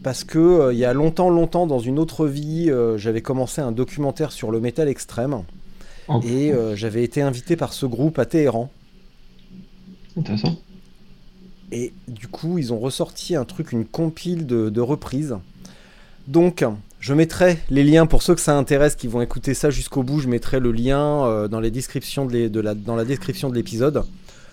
Parce 0.03 0.23
que 0.25 0.37
euh, 0.37 0.73
il 0.73 0.79
y 0.79 0.85
a 0.85 0.93
longtemps, 0.93 1.29
longtemps, 1.29 1.65
dans 1.65 1.79
une 1.79 1.97
autre 1.97 2.27
vie, 2.27 2.69
euh, 2.69 2.97
j'avais 2.97 3.21
commencé 3.21 3.61
un 3.61 3.71
documentaire 3.71 4.31
sur 4.33 4.51
le 4.51 4.59
métal 4.59 4.89
extrême. 4.89 5.43
Et 6.23 6.51
euh, 6.51 6.75
j'avais 6.75 7.03
été 7.03 7.21
invité 7.21 7.55
par 7.55 7.73
ce 7.73 7.85
groupe 7.85 8.19
à 8.19 8.25
Téhéran. 8.25 8.69
Intéressant. 10.17 10.57
Et 11.71 11.93
du 12.07 12.27
coup, 12.27 12.57
ils 12.57 12.71
ont 12.73 12.79
ressorti 12.79 13.35
un 13.35 13.45
truc, 13.45 13.71
une 13.71 13.85
compile 13.85 14.45
de, 14.45 14.69
de 14.69 14.81
reprises. 14.81 15.37
Donc, 16.27 16.63
je 16.99 17.13
mettrai 17.13 17.57
les 17.69 17.83
liens 17.83 18.05
pour 18.05 18.21
ceux 18.21 18.35
que 18.35 18.41
ça 18.41 18.55
intéresse, 18.57 18.95
qui 18.95 19.07
vont 19.07 19.21
écouter 19.21 19.53
ça 19.53 19.69
jusqu'au 19.71 20.03
bout. 20.03 20.19
Je 20.19 20.27
mettrai 20.27 20.59
le 20.59 20.71
lien 20.71 21.25
euh, 21.25 21.47
dans, 21.47 21.59
les 21.59 21.71
descriptions 21.71 22.25
de 22.25 22.31
les- 22.33 22.49
de 22.49 22.59
la, 22.59 22.75
dans 22.75 22.95
la 22.95 23.05
description 23.05 23.49
de 23.49 23.55
l'épisode. 23.55 24.03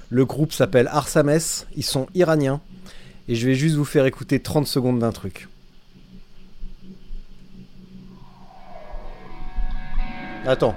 Le 0.09 0.25
groupe 0.25 0.53
s'appelle 0.53 0.89
Arsames. 0.91 1.39
Ils 1.77 1.85
sont 1.85 2.07
iraniens. 2.15 2.61
Et 3.29 3.35
je 3.35 3.47
vais 3.47 3.55
juste 3.55 3.77
vous 3.77 3.85
faire 3.85 4.07
écouter 4.07 4.41
30 4.41 4.67
secondes 4.67 4.99
d'un 4.99 5.13
truc. 5.13 5.49
Attends. 10.47 10.75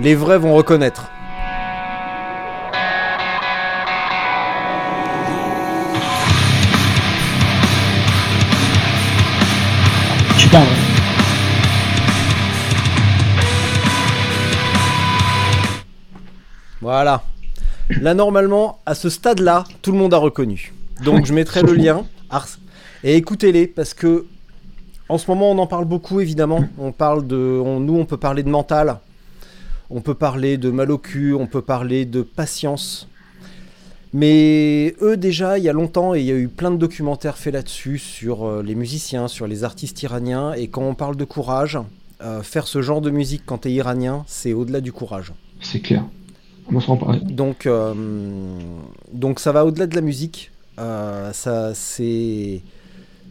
Les 0.00 0.14
vrais 0.14 0.38
vont 0.38 0.54
reconnaître. 0.54 1.10
Tu 10.38 10.48
parles. 10.48 10.66
Voilà. 16.80 17.22
Là, 18.00 18.14
normalement, 18.14 18.80
à 18.86 18.94
ce 18.94 19.08
stade-là, 19.08 19.64
tout 19.82 19.92
le 19.92 19.98
monde 19.98 20.14
a 20.14 20.18
reconnu. 20.18 20.72
Donc, 21.04 21.26
je 21.26 21.32
mettrai 21.32 21.62
le 21.62 21.72
lien. 21.74 22.04
Ars- 22.30 22.58
Et 23.04 23.16
écoutez-les, 23.16 23.66
parce 23.66 23.94
que 23.94 24.26
en 25.08 25.16
ce 25.18 25.30
moment, 25.30 25.50
on 25.50 25.58
en 25.58 25.66
parle 25.66 25.86
beaucoup, 25.86 26.20
évidemment. 26.20 26.64
On 26.78 26.92
parle 26.92 27.26
de. 27.26 27.36
on- 27.64 27.80
nous, 27.80 27.96
on 27.98 28.04
peut 28.04 28.16
parler 28.18 28.42
de 28.42 28.50
mental. 28.50 28.98
On 29.90 30.00
peut 30.00 30.14
parler 30.14 30.58
de 30.58 30.70
mal 30.70 30.90
au 30.90 30.98
cul. 30.98 31.34
On 31.34 31.46
peut 31.46 31.62
parler 31.62 32.04
de 32.04 32.22
patience. 32.22 33.08
Mais 34.12 34.94
eux, 35.02 35.16
déjà, 35.16 35.58
il 35.58 35.64
y 35.64 35.68
a 35.68 35.72
longtemps, 35.72 36.14
et 36.14 36.20
il 36.20 36.26
y 36.26 36.32
a 36.32 36.34
eu 36.34 36.48
plein 36.48 36.70
de 36.70 36.76
documentaires 36.78 37.36
faits 37.36 37.52
là-dessus, 37.52 37.98
sur 37.98 38.46
euh, 38.46 38.62
les 38.62 38.74
musiciens, 38.74 39.28
sur 39.28 39.46
les 39.46 39.64
artistes 39.64 40.02
iraniens. 40.02 40.54
Et 40.54 40.68
quand 40.68 40.82
on 40.82 40.94
parle 40.94 41.16
de 41.16 41.24
courage, 41.24 41.78
euh, 42.22 42.42
faire 42.42 42.66
ce 42.66 42.80
genre 42.80 43.00
de 43.00 43.10
musique 43.10 43.42
quand 43.44 43.58
t'es 43.58 43.72
iranien, 43.72 44.24
c'est 44.26 44.54
au-delà 44.54 44.80
du 44.80 44.92
courage. 44.92 45.32
C'est 45.60 45.80
clair. 45.80 46.04
On 46.72 46.80
se 46.80 46.86
rend 46.86 46.96
pas. 46.96 47.16
Donc, 47.16 47.66
euh, 47.66 47.94
donc 49.12 49.40
ça 49.40 49.52
va 49.52 49.64
au-delà 49.64 49.86
de 49.86 49.94
la 49.94 50.00
musique. 50.00 50.52
Euh, 50.78 51.32
ça, 51.32 51.74
c'est, 51.74 52.62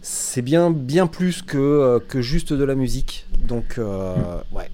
c'est 0.02 0.42
bien, 0.42 0.70
bien 0.70 1.08
plus 1.08 1.42
que, 1.42 2.00
que 2.08 2.22
juste 2.22 2.54
de 2.54 2.64
la 2.64 2.76
musique. 2.76 3.26
Donc, 3.48 3.76
euh, 3.78 4.16
ouais. 4.52 4.70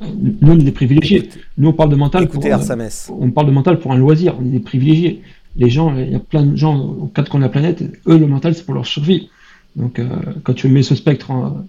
Nous, 0.00 0.52
on 0.52 0.58
est 0.58 0.62
des 0.64 0.72
privilégiés. 0.72 1.28
Nous, 1.58 1.68
on 1.68 1.72
parle 1.72 1.90
de 1.90 1.96
mental. 1.96 2.24
Écoutez 2.24 2.48
pour, 2.50 2.66
on 3.10 3.30
parle 3.30 3.46
de 3.46 3.52
mental 3.52 3.78
pour 3.78 3.92
un 3.92 3.96
loisir. 3.96 4.36
On 4.40 4.44
est 4.44 4.50
des 4.50 4.60
privilégiés. 4.60 5.22
Les 5.56 5.70
gens, 5.70 5.96
il 5.96 6.12
y 6.12 6.14
a 6.14 6.18
plein 6.18 6.44
de 6.44 6.54
gens 6.56 6.78
aux 6.78 7.06
quatre 7.06 7.30
coins 7.30 7.40
de 7.40 7.44
la 7.46 7.50
planète. 7.50 7.82
Eux, 8.06 8.18
le 8.18 8.26
mental, 8.26 8.54
c'est 8.54 8.64
pour 8.64 8.74
leur 8.74 8.86
survie. 8.86 9.30
Donc, 9.74 9.98
euh, 9.98 10.06
quand 10.44 10.52
tu 10.54 10.68
mets 10.68 10.82
ce 10.82 10.94
spectre, 10.94 11.30
en- 11.30 11.64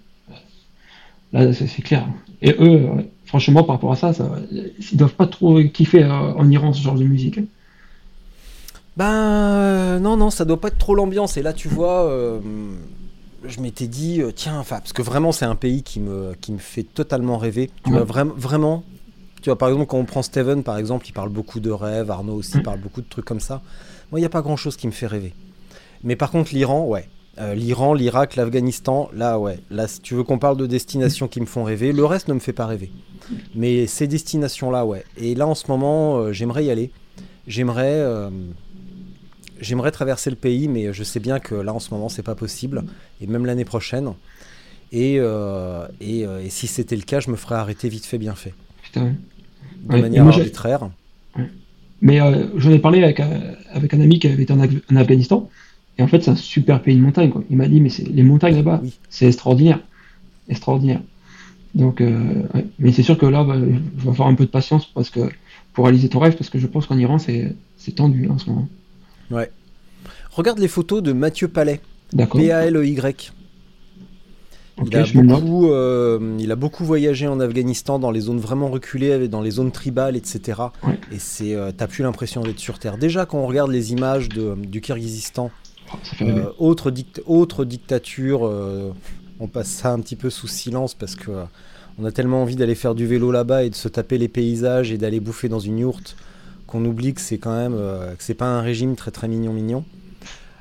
là, 1.33 1.53
c'est 1.53 1.81
clair. 1.81 2.05
Et 2.41 2.53
eux, 2.59 2.81
franchement, 3.25 3.63
par 3.63 3.75
rapport 3.75 3.91
à 3.93 3.95
ça, 3.95 4.13
ça, 4.13 4.29
ils 4.51 4.97
doivent 4.97 5.15
pas 5.15 5.27
trop 5.27 5.61
kiffer 5.63 6.03
euh, 6.03 6.09
en 6.33 6.49
Iran 6.49 6.73
ce 6.73 6.81
genre 6.81 6.95
de 6.95 7.03
musique. 7.05 7.39
Ben 8.97 9.05
euh, 9.13 9.99
non, 9.99 10.17
non, 10.17 10.29
ça 10.31 10.43
doit 10.43 10.59
pas 10.59 10.69
être 10.69 10.77
trop 10.77 10.95
l'ambiance. 10.95 11.37
Et 11.37 11.41
là, 11.41 11.53
tu 11.53 11.67
vois, 11.67 12.05
euh, 12.05 12.39
je 13.47 13.59
m'étais 13.61 13.87
dit, 13.87 14.21
euh, 14.21 14.31
tiens, 14.35 14.59
enfin, 14.59 14.77
parce 14.79 14.93
que 14.93 15.01
vraiment, 15.01 15.31
c'est 15.31 15.45
un 15.45 15.55
pays 15.55 15.83
qui 15.83 15.99
me, 15.99 16.33
qui 16.39 16.51
me 16.51 16.57
fait 16.59 16.83
totalement 16.83 17.37
rêver. 17.37 17.69
Tu 17.85 17.91
vois, 17.91 18.03
vraiment, 18.03 18.33
vraiment. 18.35 18.83
Tu 19.41 19.49
vois, 19.49 19.57
par 19.57 19.69
exemple, 19.69 19.85
quand 19.87 19.97
on 19.97 20.05
prend 20.05 20.21
Steven, 20.23 20.63
par 20.63 20.77
exemple, 20.77 21.05
il 21.07 21.13
parle 21.13 21.29
beaucoup 21.29 21.59
de 21.59 21.69
rêves. 21.71 22.09
Arnaud 22.11 22.35
aussi 22.35 22.57
Mm. 22.57 22.63
parle 22.63 22.79
beaucoup 22.79 23.01
de 23.01 23.07
trucs 23.09 23.25
comme 23.25 23.39
ça. 23.39 23.61
Moi, 24.11 24.19
il 24.19 24.23
n'y 24.23 24.25
a 24.25 24.29
pas 24.29 24.41
grand 24.41 24.55
chose 24.57 24.75
qui 24.77 24.87
me 24.87 24.91
fait 24.91 25.07
rêver. 25.07 25.33
Mais 26.03 26.15
par 26.15 26.31
contre, 26.31 26.53
l'Iran, 26.53 26.85
ouais. 26.85 27.07
Euh, 27.39 27.53
L'Iran, 27.53 27.93
l'Irak, 27.93 28.35
l'Afghanistan, 28.35 29.09
là, 29.13 29.37
ouais. 29.37 29.59
Là, 29.69 29.87
si 29.87 30.01
tu 30.01 30.15
veux 30.15 30.23
qu'on 30.23 30.39
parle 30.39 30.57
de 30.57 30.65
destinations 30.65 31.27
qui 31.27 31.39
me 31.39 31.45
font 31.45 31.63
rêver, 31.63 31.91
le 31.93 32.03
reste 32.03 32.27
ne 32.29 32.33
me 32.33 32.39
fait 32.39 32.53
pas 32.53 32.65
rêver. 32.65 32.91
Mais 33.53 33.85
ces 33.85 34.07
destinations-là, 34.07 34.85
ouais. 34.85 35.03
Et 35.17 35.35
là, 35.35 35.45
en 35.45 35.53
ce 35.53 35.65
moment, 35.67 36.17
euh, 36.17 36.31
j'aimerais 36.31 36.65
y 36.65 36.71
aller. 36.71 36.89
J'aimerais. 37.45 37.91
euh, 37.93 38.29
J'aimerais 39.61 39.91
traverser 39.91 40.29
le 40.29 40.35
pays, 40.35 40.67
mais 40.67 40.93
je 40.93 41.03
sais 41.03 41.19
bien 41.19 41.39
que 41.39 41.55
là 41.55 41.73
en 41.73 41.79
ce 41.79 41.93
moment 41.93 42.09
c'est 42.09 42.23
pas 42.23 42.35
possible, 42.35 42.83
et 43.21 43.27
même 43.27 43.45
l'année 43.45 43.65
prochaine. 43.65 44.13
Et, 44.91 45.17
euh, 45.19 45.85
et, 45.99 46.25
euh, 46.25 46.43
et 46.43 46.49
si 46.49 46.67
c'était 46.67 46.95
le 46.95 47.01
cas, 47.01 47.19
je 47.19 47.29
me 47.29 47.35
ferais 47.35 47.55
arrêter 47.55 47.89
vite 47.89 48.05
fait, 48.05 48.17
bien 48.17 48.35
fait, 48.35 48.53
Putain. 48.83 49.13
de 49.83 49.93
Ouais, 49.93 50.01
manière 50.01 50.23
moi, 50.23 50.33
arbitraire. 50.33 50.89
Mais 52.01 52.21
euh, 52.21 52.45
j'en 52.57 52.71
ai 52.71 52.79
parlé 52.79 53.03
avec, 53.03 53.19
un- 53.19 53.41
avec 53.71 53.93
un 53.93 54.01
ami 54.01 54.19
qui 54.19 54.27
avait 54.27 54.43
été 54.43 54.53
en, 54.53 54.59
Af- 54.59 54.81
en 54.91 54.95
Afghanistan. 54.95 55.49
Et 55.97 56.03
en 56.03 56.07
fait, 56.07 56.21
c'est 56.23 56.29
un 56.31 56.35
super 56.35 56.81
pays 56.81 56.95
de 56.95 57.01
montagne. 57.01 57.29
Quoi. 57.31 57.43
Il 57.49 57.57
m'a 57.57 57.67
dit, 57.67 57.81
mais 57.81 57.89
c'est 57.89 58.03
les 58.07 58.23
montagnes 58.23 58.55
là-bas, 58.55 58.81
Oui. 58.83 58.93
c'est 59.09 59.25
extraordinaire. 59.27 59.79
Extraordinaire. 60.49 61.01
Donc, 61.75 62.01
ouais. 62.01 62.65
mais 62.79 62.91
c'est 62.91 63.03
sûr 63.03 63.17
que 63.17 63.25
là, 63.25 63.43
bah, 63.43 63.55
je 63.57 64.03
vais 64.03 64.09
avoir 64.09 64.27
un 64.29 64.35
peu 64.35 64.45
de 64.45 64.51
patience 64.51 64.87
parce 64.87 65.09
que, 65.09 65.21
pour 65.73 65.85
réaliser 65.85 66.09
ton 66.09 66.19
rêve, 66.19 66.35
parce 66.35 66.49
que 66.49 66.59
je 66.59 66.67
pense 66.67 66.87
qu'en 66.87 66.97
Iran, 66.97 67.19
c'est 67.19 67.55
c'est 67.77 67.93
tendu 67.95 68.27
hein, 68.27 68.33
en 68.35 68.37
ce 68.39 68.49
moment. 68.49 68.67
Ouais. 69.31 69.51
Regarde 70.31 70.59
les 70.59 70.67
photos 70.67 71.01
de 71.03 71.13
Mathieu 71.13 71.47
Palais, 71.47 71.81
D'accord. 72.13 72.39
P-A-L-E-Y. 72.39 73.31
Il, 74.85 74.95
a 74.95 75.03
beaucoup, 75.23 75.71
euh, 75.71 76.37
il 76.39 76.51
a 76.51 76.55
beaucoup 76.55 76.85
voyagé 76.85 77.27
en 77.27 77.39
Afghanistan, 77.39 77.97
dans 77.97 78.11
les 78.11 78.19
zones 78.21 78.39
vraiment 78.39 78.67
reculées, 78.69 79.27
dans 79.27 79.41
les 79.41 79.49
zones 79.49 79.71
tribales, 79.71 80.15
etc. 80.15 80.61
Ouais. 80.83 80.99
Et 81.11 81.17
c'est, 81.17 81.55
euh, 81.55 81.71
t'as 81.75 81.87
plus 81.87 82.03
l'impression 82.03 82.41
d'être 82.41 82.59
sur 82.59 82.77
Terre. 82.77 82.99
Déjà, 82.99 83.25
quand 83.25 83.39
on 83.39 83.47
regarde 83.47 83.71
les 83.71 83.91
images 83.91 84.29
de, 84.29 84.53
du 84.55 84.81
Kyrgyzstan, 84.81 85.51
Oh. 85.89 86.23
Euh, 86.25 86.49
autre, 86.59 86.91
dict- 86.91 87.21
autre 87.27 87.63
dictature, 87.63 88.45
euh, 88.45 88.91
on 89.39 89.47
passe 89.47 89.69
ça 89.69 89.93
un 89.93 89.99
petit 90.01 90.17
peu 90.17 90.29
sous 90.29 90.47
silence 90.49 90.93
parce 90.93 91.15
que 91.15 91.31
on 91.97 92.03
a 92.03 92.11
tellement 92.11 92.41
envie 92.41 92.57
d'aller 92.57 92.75
faire 92.75 92.93
du 92.93 93.07
vélo 93.07 93.31
là-bas 93.31 93.63
et 93.63 93.69
de 93.69 93.75
se 93.75 93.87
taper 93.87 94.17
les 94.17 94.27
paysages 94.27 94.91
et 94.91 94.97
d'aller 94.97 95.21
bouffer 95.21 95.47
dans 95.47 95.61
une 95.61 95.79
yourte 95.79 96.17
qu'on 96.67 96.85
oublie 96.85 97.13
que 97.13 97.21
c'est 97.21 97.37
quand 97.37 97.55
même 97.55 97.73
euh, 97.75 98.13
que 98.15 98.23
c'est 98.23 98.33
pas 98.33 98.45
un 98.45 98.61
régime 98.61 98.95
très 98.95 99.11
très 99.11 99.27
mignon 99.27 99.53
mignon. 99.53 99.83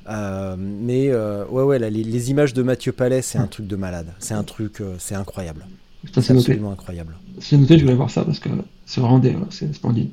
Euh, 0.09 0.55
mais 0.59 1.09
euh, 1.09 1.45
ouais, 1.47 1.65
ouais, 1.65 1.79
là, 1.79 1.91
les, 1.91 2.05
les 2.05 2.31
images 2.31 2.55
de 2.55 2.63
Mathieu 2.63 2.93
Palais, 2.93 3.23
c'est 3.23 3.39
un 3.39 3.49
truc 3.49 3.67
de 3.67 3.77
malade. 3.77 4.07
C'est 4.21 4.35
un 4.35 4.45
truc, 4.45 4.83
c'est 4.99 5.17
incroyable. 5.17 5.67
C'est 6.15 6.31
absolument 6.31 6.71
incroyable. 6.71 7.15
C'est 7.41 7.57
noté, 7.57 7.77
je 7.77 7.83
voulais 7.83 7.97
voir 7.97 8.11
ça 8.11 8.25
parce 8.25 8.39
que 8.39 8.49
c'est 8.87 9.01
vraiment 9.01 9.19
des, 9.19 9.37
c'est 9.51 9.75
splendide. 9.75 10.11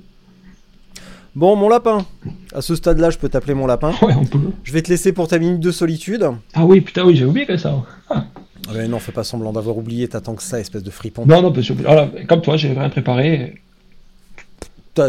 Bon, 1.35 1.55
mon 1.55 1.69
lapin. 1.69 2.05
À 2.53 2.61
ce 2.61 2.75
stade-là, 2.75 3.09
je 3.09 3.17
peux 3.17 3.29
t'appeler 3.29 3.53
mon 3.53 3.65
lapin. 3.65 3.91
Ouais, 4.01 4.13
on 4.15 4.25
peut. 4.25 4.39
Je 4.63 4.71
vais 4.71 4.81
te 4.81 4.89
laisser 4.89 5.13
pour 5.13 5.27
ta 5.27 5.39
minute 5.39 5.59
de 5.59 5.71
solitude. 5.71 6.27
Ah 6.53 6.65
oui, 6.65 6.81
putain, 6.81 7.05
oui, 7.05 7.15
j'ai 7.15 7.25
oublié 7.25 7.45
que 7.45 7.57
ça. 7.57 7.83
Ah. 8.09 8.25
Ah 8.69 8.73
ouais, 8.73 8.87
non, 8.87 8.99
fais 8.99 9.11
pas 9.11 9.23
semblant 9.23 9.51
d'avoir 9.51 9.77
oublié, 9.77 10.07
t'attends 10.07 10.35
que 10.35 10.43
ça, 10.43 10.59
espèce 10.59 10.83
de 10.83 10.91
fripon. 10.91 11.25
Non, 11.25 11.41
non, 11.41 11.51
parce 11.51 11.67
que, 11.67 11.73
voilà, 11.73 12.09
comme 12.27 12.41
toi, 12.41 12.55
j'ai 12.55 12.71
rien 12.71 12.89
préparé. 12.89 13.61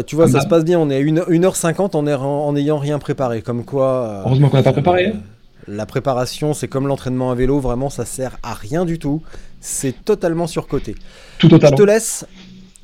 Tu 0.07 0.15
vois, 0.15 0.25
Ah 0.25 0.27
ça 0.27 0.33
bah. 0.33 0.41
se 0.41 0.47
passe 0.47 0.63
bien, 0.65 0.79
on 0.79 0.89
est 0.89 0.97
à 0.97 1.01
1h50 1.01 1.95
en, 1.95 2.07
en, 2.07 2.21
en 2.47 2.55
ayant 2.55 2.77
rien 2.77 2.97
préparé. 2.99 3.41
Comme 3.41 3.63
quoi. 3.65 3.87
euh, 4.09 4.21
Heureusement 4.25 4.49
qu'on 4.49 4.57
n'a 4.57 4.63
pas 4.63 4.71
préparé. 4.73 5.07
hein. 5.07 5.19
La 5.67 5.85
préparation, 5.85 6.53
c'est 6.53 6.67
comme 6.67 6.87
l'entraînement 6.87 7.31
à 7.31 7.35
vélo, 7.35 7.59
vraiment, 7.59 7.89
ça 7.89 8.05
sert 8.05 8.37
à 8.43 8.53
rien 8.53 8.85
du 8.85 8.99
tout. 8.99 9.21
C'est 9.61 10.05
totalement 10.05 10.47
surcoté. 10.47 10.95
Tout 11.39 11.49
Je 11.49 11.57
te 11.57 11.83
laisse. 11.83 12.25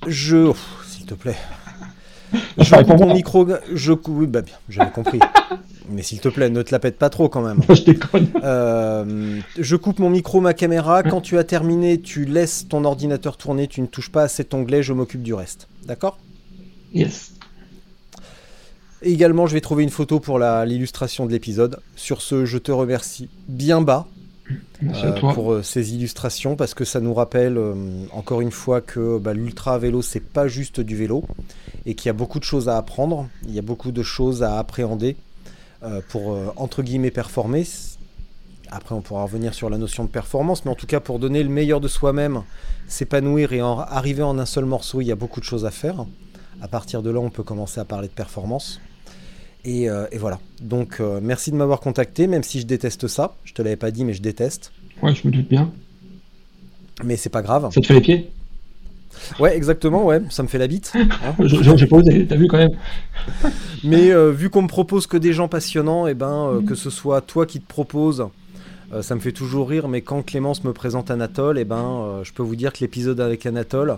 Je. 0.07 0.47
Ouf, 0.47 0.85
S'il 0.87 1.05
te 1.05 1.13
plaît. 1.13 1.35
Je 2.57 2.75
coupe 2.75 2.87
mon 2.99 3.05
moi. 3.07 3.13
micro. 3.13 3.47
Je 3.73 3.93
coupe. 3.93 4.25
Bah 4.27 4.41
bien, 4.41 4.55
j'avais 4.69 4.89
compris. 4.91 5.19
Mais 5.89 6.01
s'il 6.03 6.19
te 6.21 6.29
plaît, 6.29 6.49
ne 6.49 6.61
te 6.61 6.71
la 6.71 6.79
pète 6.79 6.97
pas 6.97 7.09
trop 7.09 7.27
quand 7.29 7.41
même. 7.41 7.59
Je 7.69 7.83
déconne. 7.83 8.27
Euh, 8.43 9.39
je 9.59 9.75
coupe 9.75 9.99
mon 9.99 10.09
micro, 10.09 10.39
ma 10.39 10.53
caméra. 10.53 11.03
Quand 11.03 11.19
tu 11.21 11.37
as 11.37 11.43
terminé, 11.43 11.99
tu 11.99 12.23
laisses 12.25 12.67
ton 12.69 12.85
ordinateur 12.85 13.35
tourner. 13.37 13.67
Tu 13.67 13.81
ne 13.81 13.87
touches 13.87 14.11
pas 14.11 14.23
à 14.23 14.27
cet 14.27 14.53
onglet. 14.53 14.81
Je 14.83 14.93
m'occupe 14.93 15.21
du 15.23 15.33
reste. 15.33 15.67
D'accord? 15.85 16.17
Yes. 16.93 17.33
Et 19.01 19.11
également, 19.11 19.47
je 19.47 19.53
vais 19.53 19.61
trouver 19.61 19.83
une 19.83 19.89
photo 19.89 20.19
pour 20.19 20.37
l'illustration 20.39 21.25
de 21.25 21.31
l'épisode. 21.31 21.79
Sur 21.95 22.21
ce, 22.21 22.45
je 22.45 22.57
te 22.57 22.71
remercie 22.71 23.29
bien 23.47 23.81
bas 23.81 24.07
Merci 24.81 25.05
euh, 25.05 25.09
à 25.09 25.11
toi. 25.13 25.33
pour 25.33 25.53
euh, 25.53 25.63
ces 25.63 25.93
illustrations 25.93 26.55
parce 26.55 26.73
que 26.73 26.83
ça 26.83 26.99
nous 26.99 27.13
rappelle 27.13 27.57
euh, 27.57 27.73
encore 28.11 28.41
une 28.41 28.51
fois 28.51 28.81
que 28.81 29.17
bah, 29.17 29.33
l'ultra 29.33 29.77
vélo 29.77 30.01
c'est 30.01 30.19
pas 30.19 30.49
juste 30.49 30.81
du 30.81 30.95
vélo 30.95 31.23
et 31.85 31.95
qu'il 31.95 32.07
y 32.07 32.09
a 32.09 32.13
beaucoup 32.13 32.39
de 32.39 32.43
choses 32.43 32.67
à 32.67 32.77
apprendre, 32.77 33.29
il 33.47 33.53
y 33.53 33.59
a 33.59 33.61
beaucoup 33.61 33.91
de 33.91 34.03
choses 34.03 34.43
à 34.43 34.59
appréhender 34.59 35.15
euh, 35.83 35.99
pour 36.09 36.33
euh, 36.33 36.53
entre 36.57 36.83
guillemets 36.83 37.09
performer. 37.09 37.65
Après 38.69 38.93
on 38.93 39.01
pourra 39.01 39.23
revenir 39.23 39.53
sur 39.53 39.69
la 39.69 39.77
notion 39.77 40.03
de 40.03 40.09
performance, 40.09 40.63
mais 40.63 40.71
en 40.71 40.75
tout 40.75 40.85
cas 40.85 40.99
pour 40.99 41.17
donner 41.17 41.41
le 41.41 41.49
meilleur 41.49 41.81
de 41.81 41.87
soi-même, 41.87 42.43
s'épanouir 42.87 43.51
et 43.53 43.61
en 43.61 43.79
arriver 43.79 44.21
en 44.21 44.37
un 44.37 44.45
seul 44.45 44.65
morceau, 44.65 45.01
il 45.01 45.05
y 45.05 45.11
a 45.11 45.15
beaucoup 45.15 45.39
de 45.39 45.45
choses 45.45 45.65
à 45.65 45.71
faire. 45.71 46.05
À 46.61 46.67
partir 46.67 47.01
de 47.01 47.09
là, 47.09 47.19
on 47.19 47.29
peut 47.29 47.43
commencer 47.43 47.79
à 47.79 47.85
parler 47.85 48.07
de 48.07 48.13
performance. 48.13 48.79
Et, 49.63 49.89
euh, 49.89 50.05
et 50.11 50.17
voilà. 50.17 50.39
Donc 50.61 50.97
euh, 50.99 51.19
merci 51.21 51.51
de 51.51 51.55
m'avoir 51.55 51.79
contacté, 51.79 52.27
même 52.27 52.43
si 52.43 52.59
je 52.59 52.65
déteste 52.65 53.07
ça. 53.07 53.35
Je 53.43 53.53
te 53.53 53.61
l'avais 53.61 53.75
pas 53.75 53.91
dit, 53.91 54.03
mais 54.05 54.13
je 54.13 54.21
déteste. 54.21 54.71
Ouais, 55.01 55.13
je 55.13 55.27
me 55.27 55.31
doute 55.31 55.47
bien. 55.47 55.71
Mais 57.03 57.15
c'est 57.17 57.29
pas 57.29 57.41
grave. 57.41 57.69
Ça 57.73 57.81
te 57.81 57.85
fait 57.85 57.93
les 57.95 58.01
pieds? 58.01 58.31
Ouais, 59.39 59.55
exactement, 59.55 60.05
ouais, 60.05 60.21
ça 60.29 60.41
me 60.41 60.47
fait 60.47 60.57
la 60.57 60.67
bite. 60.67 60.93
hein. 60.95 61.35
J'ai 61.75 61.85
pas 61.87 61.97
osé, 61.97 62.25
t'as 62.27 62.37
vu 62.37 62.47
quand 62.47 62.57
même 62.57 62.71
Mais 63.83 64.09
euh, 64.11 64.31
vu 64.31 64.49
qu'on 64.49 64.61
me 64.61 64.67
propose 64.67 65.05
que 65.05 65.17
des 65.17 65.33
gens 65.33 65.47
passionnants, 65.47 66.07
et 66.07 66.13
ben 66.13 66.47
euh, 66.47 66.61
que 66.61 66.75
ce 66.75 66.89
soit 66.89 67.21
toi 67.21 67.45
qui 67.45 67.59
te 67.59 67.67
propose, 67.67 68.27
euh, 68.93 69.01
ça 69.01 69.15
me 69.15 69.19
fait 69.19 69.31
toujours 69.33 69.67
rire. 69.69 69.89
Mais 69.89 70.01
quand 70.01 70.21
Clémence 70.23 70.63
me 70.63 70.71
présente 70.73 71.11
Anatole, 71.11 71.59
et 71.59 71.65
ben 71.65 72.21
je 72.23 72.31
peux 72.31 72.41
vous 72.43 72.55
dire 72.55 72.71
que 72.71 72.79
l'épisode 72.79 73.19
avec 73.19 73.45
Anatole, 73.45 73.97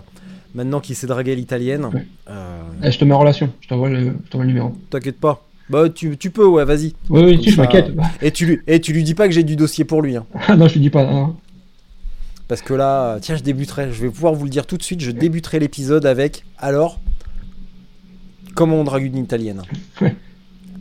maintenant 0.54 0.80
qu'il 0.80 0.94
s'est 0.96 1.06
dragué 1.06 1.32
à 1.32 1.34
l'italienne, 1.34 1.86
Ouais. 1.92 2.06
euh, 2.30 2.60
Eh, 2.82 2.90
Je 2.90 2.98
te 2.98 3.04
mets 3.04 3.14
en 3.14 3.18
relation, 3.18 3.50
je 3.60 3.68
t'envoie 3.68 3.88
le, 3.90 4.00
je 4.24 4.30
t'envoie 4.30 4.44
le 4.44 4.48
numéro. 4.52 4.72
t'inquiète 4.90 5.18
pas. 5.20 5.44
Bah 5.70 5.88
tu, 5.88 6.16
tu 6.18 6.30
peux, 6.30 6.46
ouais, 6.46 6.64
vas-y. 6.64 6.92
Oui, 7.08 7.22
oui, 7.24 7.42
si, 7.42 7.50
je 7.50 7.60
m'inquiète. 7.60 7.90
Et 8.20 8.30
tu 8.30 8.44
lui, 8.46 8.60
et 8.66 8.80
tu 8.80 8.92
lui 8.92 9.02
dis 9.02 9.14
pas 9.14 9.26
que 9.28 9.32
j'ai 9.34 9.44
du 9.44 9.56
dossier 9.56 9.84
pour 9.84 10.02
lui, 10.02 10.14
hein. 10.16 10.26
Ah 10.48 10.56
non, 10.56 10.68
je 10.68 10.74
te 10.74 10.78
dis 10.78 10.90
pas. 10.90 11.04
non. 11.10 11.36
Parce 12.48 12.60
que 12.60 12.74
là, 12.74 13.18
tiens, 13.20 13.36
je 13.36 13.42
débuterai, 13.42 13.90
je 13.90 14.02
vais 14.02 14.10
pouvoir 14.10 14.34
vous 14.34 14.44
le 14.44 14.50
dire 14.50 14.66
tout 14.66 14.76
de 14.76 14.82
suite, 14.82 15.00
je 15.00 15.10
débuterai 15.10 15.58
l'épisode 15.60 16.04
avec 16.04 16.44
alors 16.58 17.00
comment 18.54 18.76
on 18.76 18.84
drague 18.84 19.04
une 19.04 19.16
italienne. 19.16 19.62
Ouais. 20.02 20.14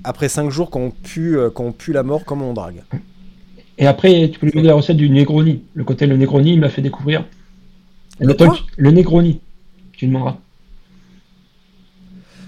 Après 0.04 0.28
5 0.28 0.50
jours 0.50 0.70
qu'on 0.70 0.92
pue, 0.92 1.38
euh, 1.38 1.50
qu'on 1.50 1.72
pue 1.72 1.94
la 1.94 2.04
mort, 2.04 2.26
comment 2.26 2.50
on 2.50 2.54
drague. 2.54 2.84
Et 3.78 3.88
après, 3.88 4.30
tu 4.30 4.38
peux 4.40 4.46
lui 4.48 4.52
demander 4.52 4.68
la 4.68 4.76
recette 4.76 4.98
du 4.98 5.10
Negroni. 5.10 5.64
Le 5.74 5.84
côté 5.86 6.06
le 6.06 6.18
Negroni, 6.18 6.52
il 6.54 6.58
me 6.58 6.64
l'a 6.64 6.70
fait 6.70 6.82
découvrir. 6.82 7.26
Le 8.20 8.26
Anatole, 8.26 8.48
quoi? 8.50 8.60
Le 8.78 8.92
Negroni. 8.92 9.40
Tu 9.94 10.08
demanderas. 10.08 10.38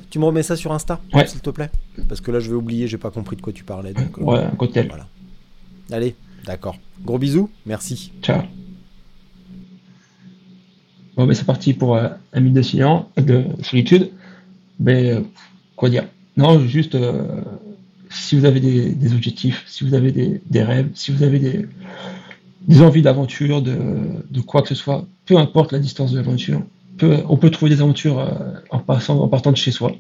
Tu 0.10 0.20
me 0.20 0.26
remets 0.26 0.44
ça 0.44 0.56
sur 0.56 0.72
Insta, 0.72 1.02
Ouais. 1.14 1.28
s'il 1.28 1.42
te 1.42 1.50
plaît? 1.50 1.70
Parce 2.08 2.22
que 2.22 2.32
là, 2.32 2.40
je 2.40 2.50
vais 2.50 2.56
oublier, 2.56 2.88
j'ai 2.88 2.98
pas 2.98 3.12
compris 3.12 3.36
de 3.36 3.42
quoi 3.42 3.52
tu 3.54 3.64
parlais. 3.64 3.94
Donc, 3.94 4.18
euh, 4.18 4.22
Ouais, 4.24 4.40
un 4.44 4.52
cocktail. 4.56 4.88
Voilà. 4.88 5.08
Allez, 5.92 6.16
d'accord. 6.46 6.78
Gros 7.04 7.20
bisous, 7.20 7.50
merci. 7.66 8.12
Ciao. 8.22 8.42
Bon, 11.16 11.26
ben 11.26 11.34
c'est 11.34 11.46
parti 11.46 11.74
pour 11.74 11.96
euh, 11.96 12.10
un 12.34 12.40
minute 12.40 12.56
de 12.58 12.62
silence, 12.62 13.06
de 13.18 13.46
solitude. 13.62 14.12
Mais 14.80 15.12
euh, 15.12 15.22
quoi 15.76 15.90
dire? 15.90 16.06
Non, 16.36 16.60
juste 16.68 16.96
euh, 16.96 17.42
si 18.10 18.38
vous 18.38 18.46
avez 18.46 18.60
des, 18.60 18.92
des 18.94 19.14
objectifs, 19.14 19.64
si 19.68 19.86
vous 19.86 19.94
avez 19.94 20.12
des, 20.12 20.42
des 20.50 20.64
rêves, 20.64 20.90
si 20.94 21.12
vous 21.12 21.24
avez 21.24 21.40
des, 21.40 21.66
des 22.68 22.82
envies 22.82 23.02
d'aventure, 23.02 23.62
de, 23.62 23.78
de 24.30 24.42
quoi 24.42 24.62
que 24.62 24.68
ce 24.70 24.76
soit, 24.76 25.06
peu 25.26 25.38
importe 25.38 25.72
la 25.72 25.80
distance 25.80 26.12
de 26.12 26.18
l'aventure, 26.18 26.62
on 27.02 27.38
peut 27.38 27.50
trouver 27.50 27.72
des 27.72 27.82
aventures 27.82 28.20
euh, 28.20 28.32
en, 28.70 28.80
passant, 28.80 29.20
en 29.20 29.28
partant 29.28 29.52
de 29.52 29.58
chez 29.58 29.72
soi, 29.72 29.92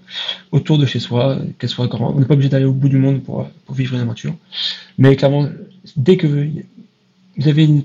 autour 0.52 0.78
de 0.78 0.86
chez 0.86 1.00
soi, 1.00 1.38
qu'elle 1.60 1.70
soit 1.70 1.88
grande. 1.88 2.16
On 2.16 2.20
n'est 2.20 2.26
pas 2.26 2.34
obligé 2.34 2.50
d'aller 2.50 2.66
au 2.66 2.74
bout 2.74 2.90
du 2.90 2.98
monde 2.98 3.24
pour, 3.24 3.48
pour 3.66 3.76
vivre 3.76 3.96
une 3.96 4.02
aventure. 4.02 4.34
Mais 4.98 5.16
clairement, 5.16 5.50
dès 5.98 6.18
que 6.18 6.28
vous 6.28 7.48
avez 7.48 7.66
une, 7.66 7.84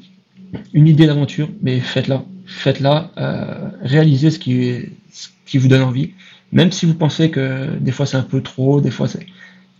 une 0.72 0.88
idée 0.88 1.06
d'aventure, 1.06 1.48
mais 1.62 1.80
faites-la. 1.80 2.24
Faites-la, 2.46 3.10
euh, 3.18 3.70
réalisez 3.82 4.30
ce 4.30 4.38
qui, 4.38 4.80
ce 5.12 5.28
qui 5.46 5.58
vous 5.58 5.68
donne 5.68 5.82
envie. 5.82 6.12
Même 6.52 6.72
si 6.72 6.84
vous 6.86 6.94
pensez 6.94 7.30
que 7.30 7.76
des 7.78 7.92
fois 7.92 8.06
c'est 8.06 8.16
un 8.16 8.22
peu 8.22 8.42
trop, 8.42 8.80
des 8.80 8.90
fois 8.90 9.08
c'est. 9.08 9.24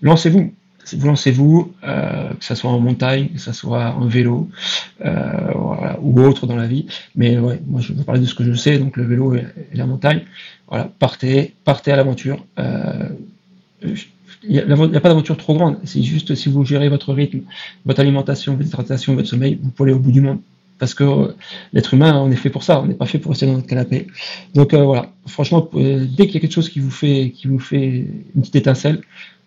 Lancez-vous. 0.02 0.52
Vous 0.96 1.06
lancez-vous, 1.06 1.72
euh, 1.84 2.30
que 2.30 2.44
ce 2.44 2.54
soit 2.54 2.70
en 2.70 2.80
montagne, 2.80 3.28
que 3.28 3.40
ce 3.40 3.52
soit 3.52 3.94
en 3.94 4.06
vélo, 4.06 4.48
euh, 5.04 5.52
ou 6.00 6.20
autre 6.20 6.46
dans 6.46 6.56
la 6.56 6.66
vie. 6.66 6.86
Mais 7.14 7.38
ouais, 7.38 7.60
moi 7.66 7.80
je 7.80 7.92
veux 7.92 8.04
parler 8.04 8.20
de 8.20 8.26
ce 8.26 8.34
que 8.34 8.44
je 8.44 8.52
sais, 8.52 8.78
donc 8.78 8.96
le 8.96 9.04
vélo 9.04 9.34
et, 9.34 9.44
la 9.74 9.86
montagne. 9.86 10.22
Voilà, 10.68 10.90
partez, 10.98 11.54
partez 11.64 11.92
à 11.92 11.96
l'aventure. 11.96 12.44
Euh, 12.58 13.08
il 14.42 14.52
n'y 14.52 14.58
a, 14.58 15.00
pas 15.00 15.08
d'aventure 15.08 15.36
trop 15.36 15.54
grande. 15.54 15.76
C'est 15.84 16.02
juste 16.02 16.34
si 16.34 16.48
vous 16.48 16.64
gérez 16.64 16.88
votre 16.88 17.12
rythme, 17.12 17.40
votre 17.84 18.00
alimentation, 18.00 18.54
votre 18.54 18.68
hydratation, 18.68 19.14
votre 19.14 19.28
sommeil, 19.28 19.58
vous 19.62 19.70
pouvez 19.70 19.90
aller 19.90 19.98
au 19.98 20.02
bout 20.02 20.12
du 20.12 20.20
monde. 20.20 20.40
Parce 20.78 20.94
que 20.94 21.34
l'être 21.74 21.92
humain, 21.92 22.18
on 22.18 22.30
est 22.30 22.36
fait 22.36 22.48
pour 22.48 22.62
ça. 22.62 22.80
On 22.80 22.86
n'est 22.86 22.94
pas 22.94 23.04
fait 23.04 23.18
pour 23.18 23.32
rester 23.32 23.44
dans 23.44 23.52
notre 23.52 23.66
canapé. 23.66 24.06
Donc 24.54 24.72
voilà. 24.72 25.12
Franchement, 25.26 25.68
dès 25.74 26.26
qu'il 26.26 26.34
y 26.34 26.36
a 26.38 26.40
quelque 26.40 26.54
chose 26.54 26.70
qui 26.70 26.80
vous 26.80 26.90
fait, 26.90 27.32
qui 27.36 27.48
vous 27.48 27.58
fait 27.58 28.06
une 28.34 28.40
petite 28.40 28.56
étincelle, 28.56 29.02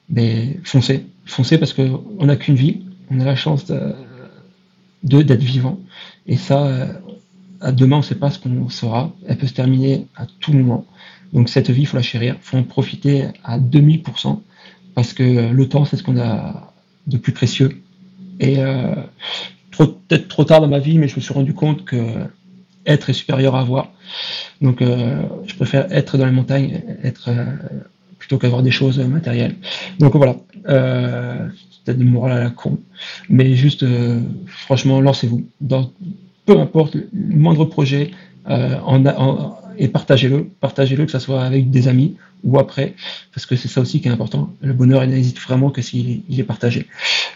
mais 0.10 0.60
foncez, 0.64 1.06
foncez 1.26 1.58
parce 1.58 1.74
que 1.74 1.90
on 2.20 2.26
n'a 2.26 2.36
qu'une 2.36 2.56
vie. 2.56 2.82
On 3.10 3.20
a 3.20 3.26
la 3.26 3.36
chance 3.36 3.66
de 3.66 3.94
d'être 5.04 5.44
vivant. 5.44 5.80
Et 6.28 6.38
ça, 6.38 6.66
euh, 6.66 6.88
à 7.60 7.72
demain, 7.72 7.98
on 7.98 8.00
ne 8.00 8.06
sait 8.06 8.16
pas 8.16 8.32
ce 8.32 8.40
qu'on 8.40 8.70
sera. 8.70 9.12
Elle 9.28 9.38
peut 9.38 9.48
se 9.48 9.54
terminer 9.54 10.08
à 10.16 10.26
tout 10.40 10.54
moment. 10.54 10.86
Donc 11.34 11.50
cette 11.50 11.70
vie, 11.70 11.82
il 11.82 11.86
faut 11.86 11.98
la 11.98 12.04
chérir, 12.04 12.36
il 12.38 12.44
faut 12.44 12.58
en 12.58 12.64
profiter 12.64 13.26
à 13.44 13.60
2000%, 13.60 14.40
parce 14.94 15.14
que 15.14 15.52
le 15.52 15.70
temps, 15.70 15.84
c'est 15.84 15.98
ce 15.98 16.04
qu'on 16.04 16.20
a 16.20 16.74
de 17.08 17.18
plus 17.18 17.34
précieux. 17.34 17.82
Et 18.40 18.60
euh, 18.60 18.96
peut-être 19.72 20.28
trop 20.28 20.46
tard 20.46 20.62
dans 20.62 20.68
ma 20.68 20.80
vie, 20.80 20.98
mais 20.98 21.08
je 21.08 21.16
me 21.16 21.22
suis 21.22 21.34
rendu 21.34 21.54
compte 21.54 21.86
que 21.86 21.98
être 22.86 23.10
est 23.10 23.14
supérieur 23.14 23.56
à 23.56 23.62
avoir. 23.62 23.92
Donc 24.62 24.82
euh, 24.82 25.24
je 25.46 25.56
préfère 25.56 25.92
être 25.92 26.18
dans 26.18 26.26
les 26.26 26.32
montagnes, 26.32 26.82
être 27.04 27.30
euh, 27.30 27.46
plutôt 28.24 28.38
qu'avoir 28.38 28.64
des 28.64 28.72
choses 28.72 29.00
matérielles. 29.00 29.56
Donc 30.00 30.16
voilà, 30.16 30.38
euh, 30.70 31.46
peut-être 31.84 31.98
de 31.98 32.06
morale 32.06 32.32
à 32.32 32.44
la 32.46 32.50
con, 32.52 32.80
mais 33.28 33.54
juste 33.56 33.84
euh, 33.84 34.22
franchement, 34.48 35.02
lancez-vous 35.02 35.46
dans 35.60 35.92
peu 36.46 36.58
importe 36.58 36.96
le 36.96 37.36
moindre 37.36 37.66
projet 37.66 38.12
euh, 38.50 38.78
et 39.78 39.90
partagez-le, 39.90 40.46
partagez-le 40.62 41.06
que 41.06 41.12
ce 41.12 41.20
soit 41.20 41.44
avec 41.44 41.70
des 41.70 41.90
amis 41.90 42.16
ou 42.46 42.60
après, 42.60 42.96
parce 43.34 43.46
que 43.46 43.58
c'est 43.58 43.68
ça 43.68 43.82
aussi 43.82 44.00
qui 44.00 44.08
est 44.08 44.12
important. 44.12 44.54
Le 44.62 44.72
bonheur, 44.72 45.04
il 45.04 45.10
n'hésite 45.10 45.40
vraiment 45.40 45.70
que 45.70 45.82
s'il 45.82 46.22
est- 46.30 46.44
partagé. 46.44 46.88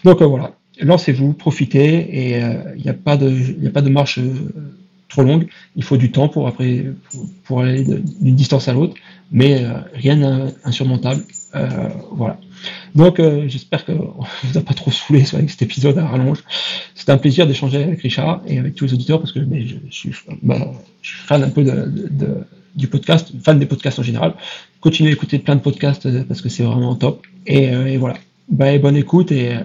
Donc 0.04 0.22
euh, 0.22 0.26
voilà, 0.26 0.52
lancez-vous, 0.80 1.34
profitez 1.34 1.90
et 2.20 2.40
il 2.76 2.82
n'y 2.82 2.88
a 2.88 2.94
pas 2.94 3.18
de, 3.18 3.90
marche 3.90 4.20
trop 5.08 5.22
longue. 5.22 5.48
Il 5.76 5.84
faut 5.84 5.96
du 5.98 6.10
temps 6.10 6.28
pour 6.28 6.46
après 6.48 6.86
pour, 7.44 7.60
aller 7.60 7.84
d'une 7.84 8.36
distance 8.36 8.68
à 8.68 8.72
l'autre, 8.72 8.94
mais 9.30 9.62
euh, 9.62 9.80
rien 9.94 10.16
d'insurmontable. 10.16 11.22
Euh, 11.54 11.68
voilà. 12.12 12.38
Donc 12.94 13.20
euh, 13.20 13.44
j'espère 13.48 13.84
que 13.84 13.92
on 13.92 14.24
vous 14.44 14.58
a 14.58 14.60
pas 14.60 14.74
trop 14.74 14.90
saoulé 14.90 15.24
avec 15.32 15.50
cet 15.50 15.62
épisode 15.62 15.98
à 15.98 16.06
rallonge. 16.06 16.42
C'était 16.94 17.12
un 17.12 17.18
plaisir 17.18 17.46
d'échanger 17.46 17.82
avec 17.82 18.00
Richard 18.00 18.42
et 18.46 18.58
avec 18.58 18.74
tous 18.74 18.86
les 18.86 18.94
auditeurs 18.94 19.20
parce 19.20 19.32
que 19.32 19.40
bah, 19.40 19.56
je 19.90 19.94
suis 19.94 20.12
fan 21.02 21.42
un 21.42 21.50
peu 21.50 21.64
du 22.74 22.88
podcast, 22.88 23.32
fan 23.42 23.58
des 23.58 23.66
podcasts 23.66 23.98
en 23.98 24.02
général. 24.02 24.34
Continuez 24.80 25.10
à 25.10 25.12
écouter 25.12 25.38
plein 25.38 25.56
de 25.56 25.60
podcasts 25.60 26.08
parce 26.26 26.40
que 26.40 26.48
c'est 26.48 26.64
vraiment 26.64 26.94
top. 26.94 27.26
Et, 27.46 27.96
voilà. 27.96 28.16
Bah, 28.48 28.76
bonne 28.78 28.96
écoute 28.96 29.30
et, 29.30 29.56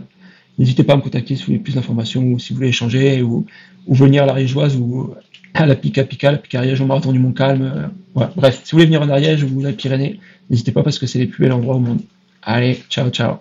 n'hésitez 0.60 0.84
pas 0.84 0.94
à 0.94 0.98
me 0.98 1.02
contacter 1.02 1.36
si 1.36 1.42
vous 1.42 1.48
voulez 1.48 1.60
plus 1.60 1.76
d'informations 1.76 2.24
ou 2.24 2.40
si 2.40 2.54
vous 2.54 2.58
voulez 2.58 2.70
échanger 2.70 3.22
ou, 3.22 3.46
venir 3.88 4.24
à 4.24 4.26
la 4.26 4.34
Rigeoise 4.34 4.78
ou 4.78 5.14
à 5.54 5.66
la 5.66 5.76
Pica 5.76 6.04
Pica, 6.04 6.32
la 6.32 6.38
Picariège 6.38 6.82
au 6.82 6.86
Marathon 6.86 7.12
du 7.12 7.20
Mont-Calme. 7.20 7.92
Euh, 8.16 8.26
bref, 8.36 8.62
si 8.64 8.72
vous 8.72 8.78
voulez 8.78 8.86
venir 8.86 9.02
en 9.02 9.10
Ariège 9.10 9.44
ou 9.44 9.62
la 9.62 9.72
Pyrénées, 9.72 10.20
n'hésitez 10.50 10.72
pas 10.72 10.84
parce 10.84 11.00
que 11.00 11.06
c'est 11.06 11.20
les 11.20 11.28
plus 11.28 11.44
bels 11.44 11.54
endroits 11.54 11.76
au 11.76 11.80
monde. 11.80 12.02
Allez, 12.42 12.84
ciao, 12.90 13.10
ciao. 13.10 13.38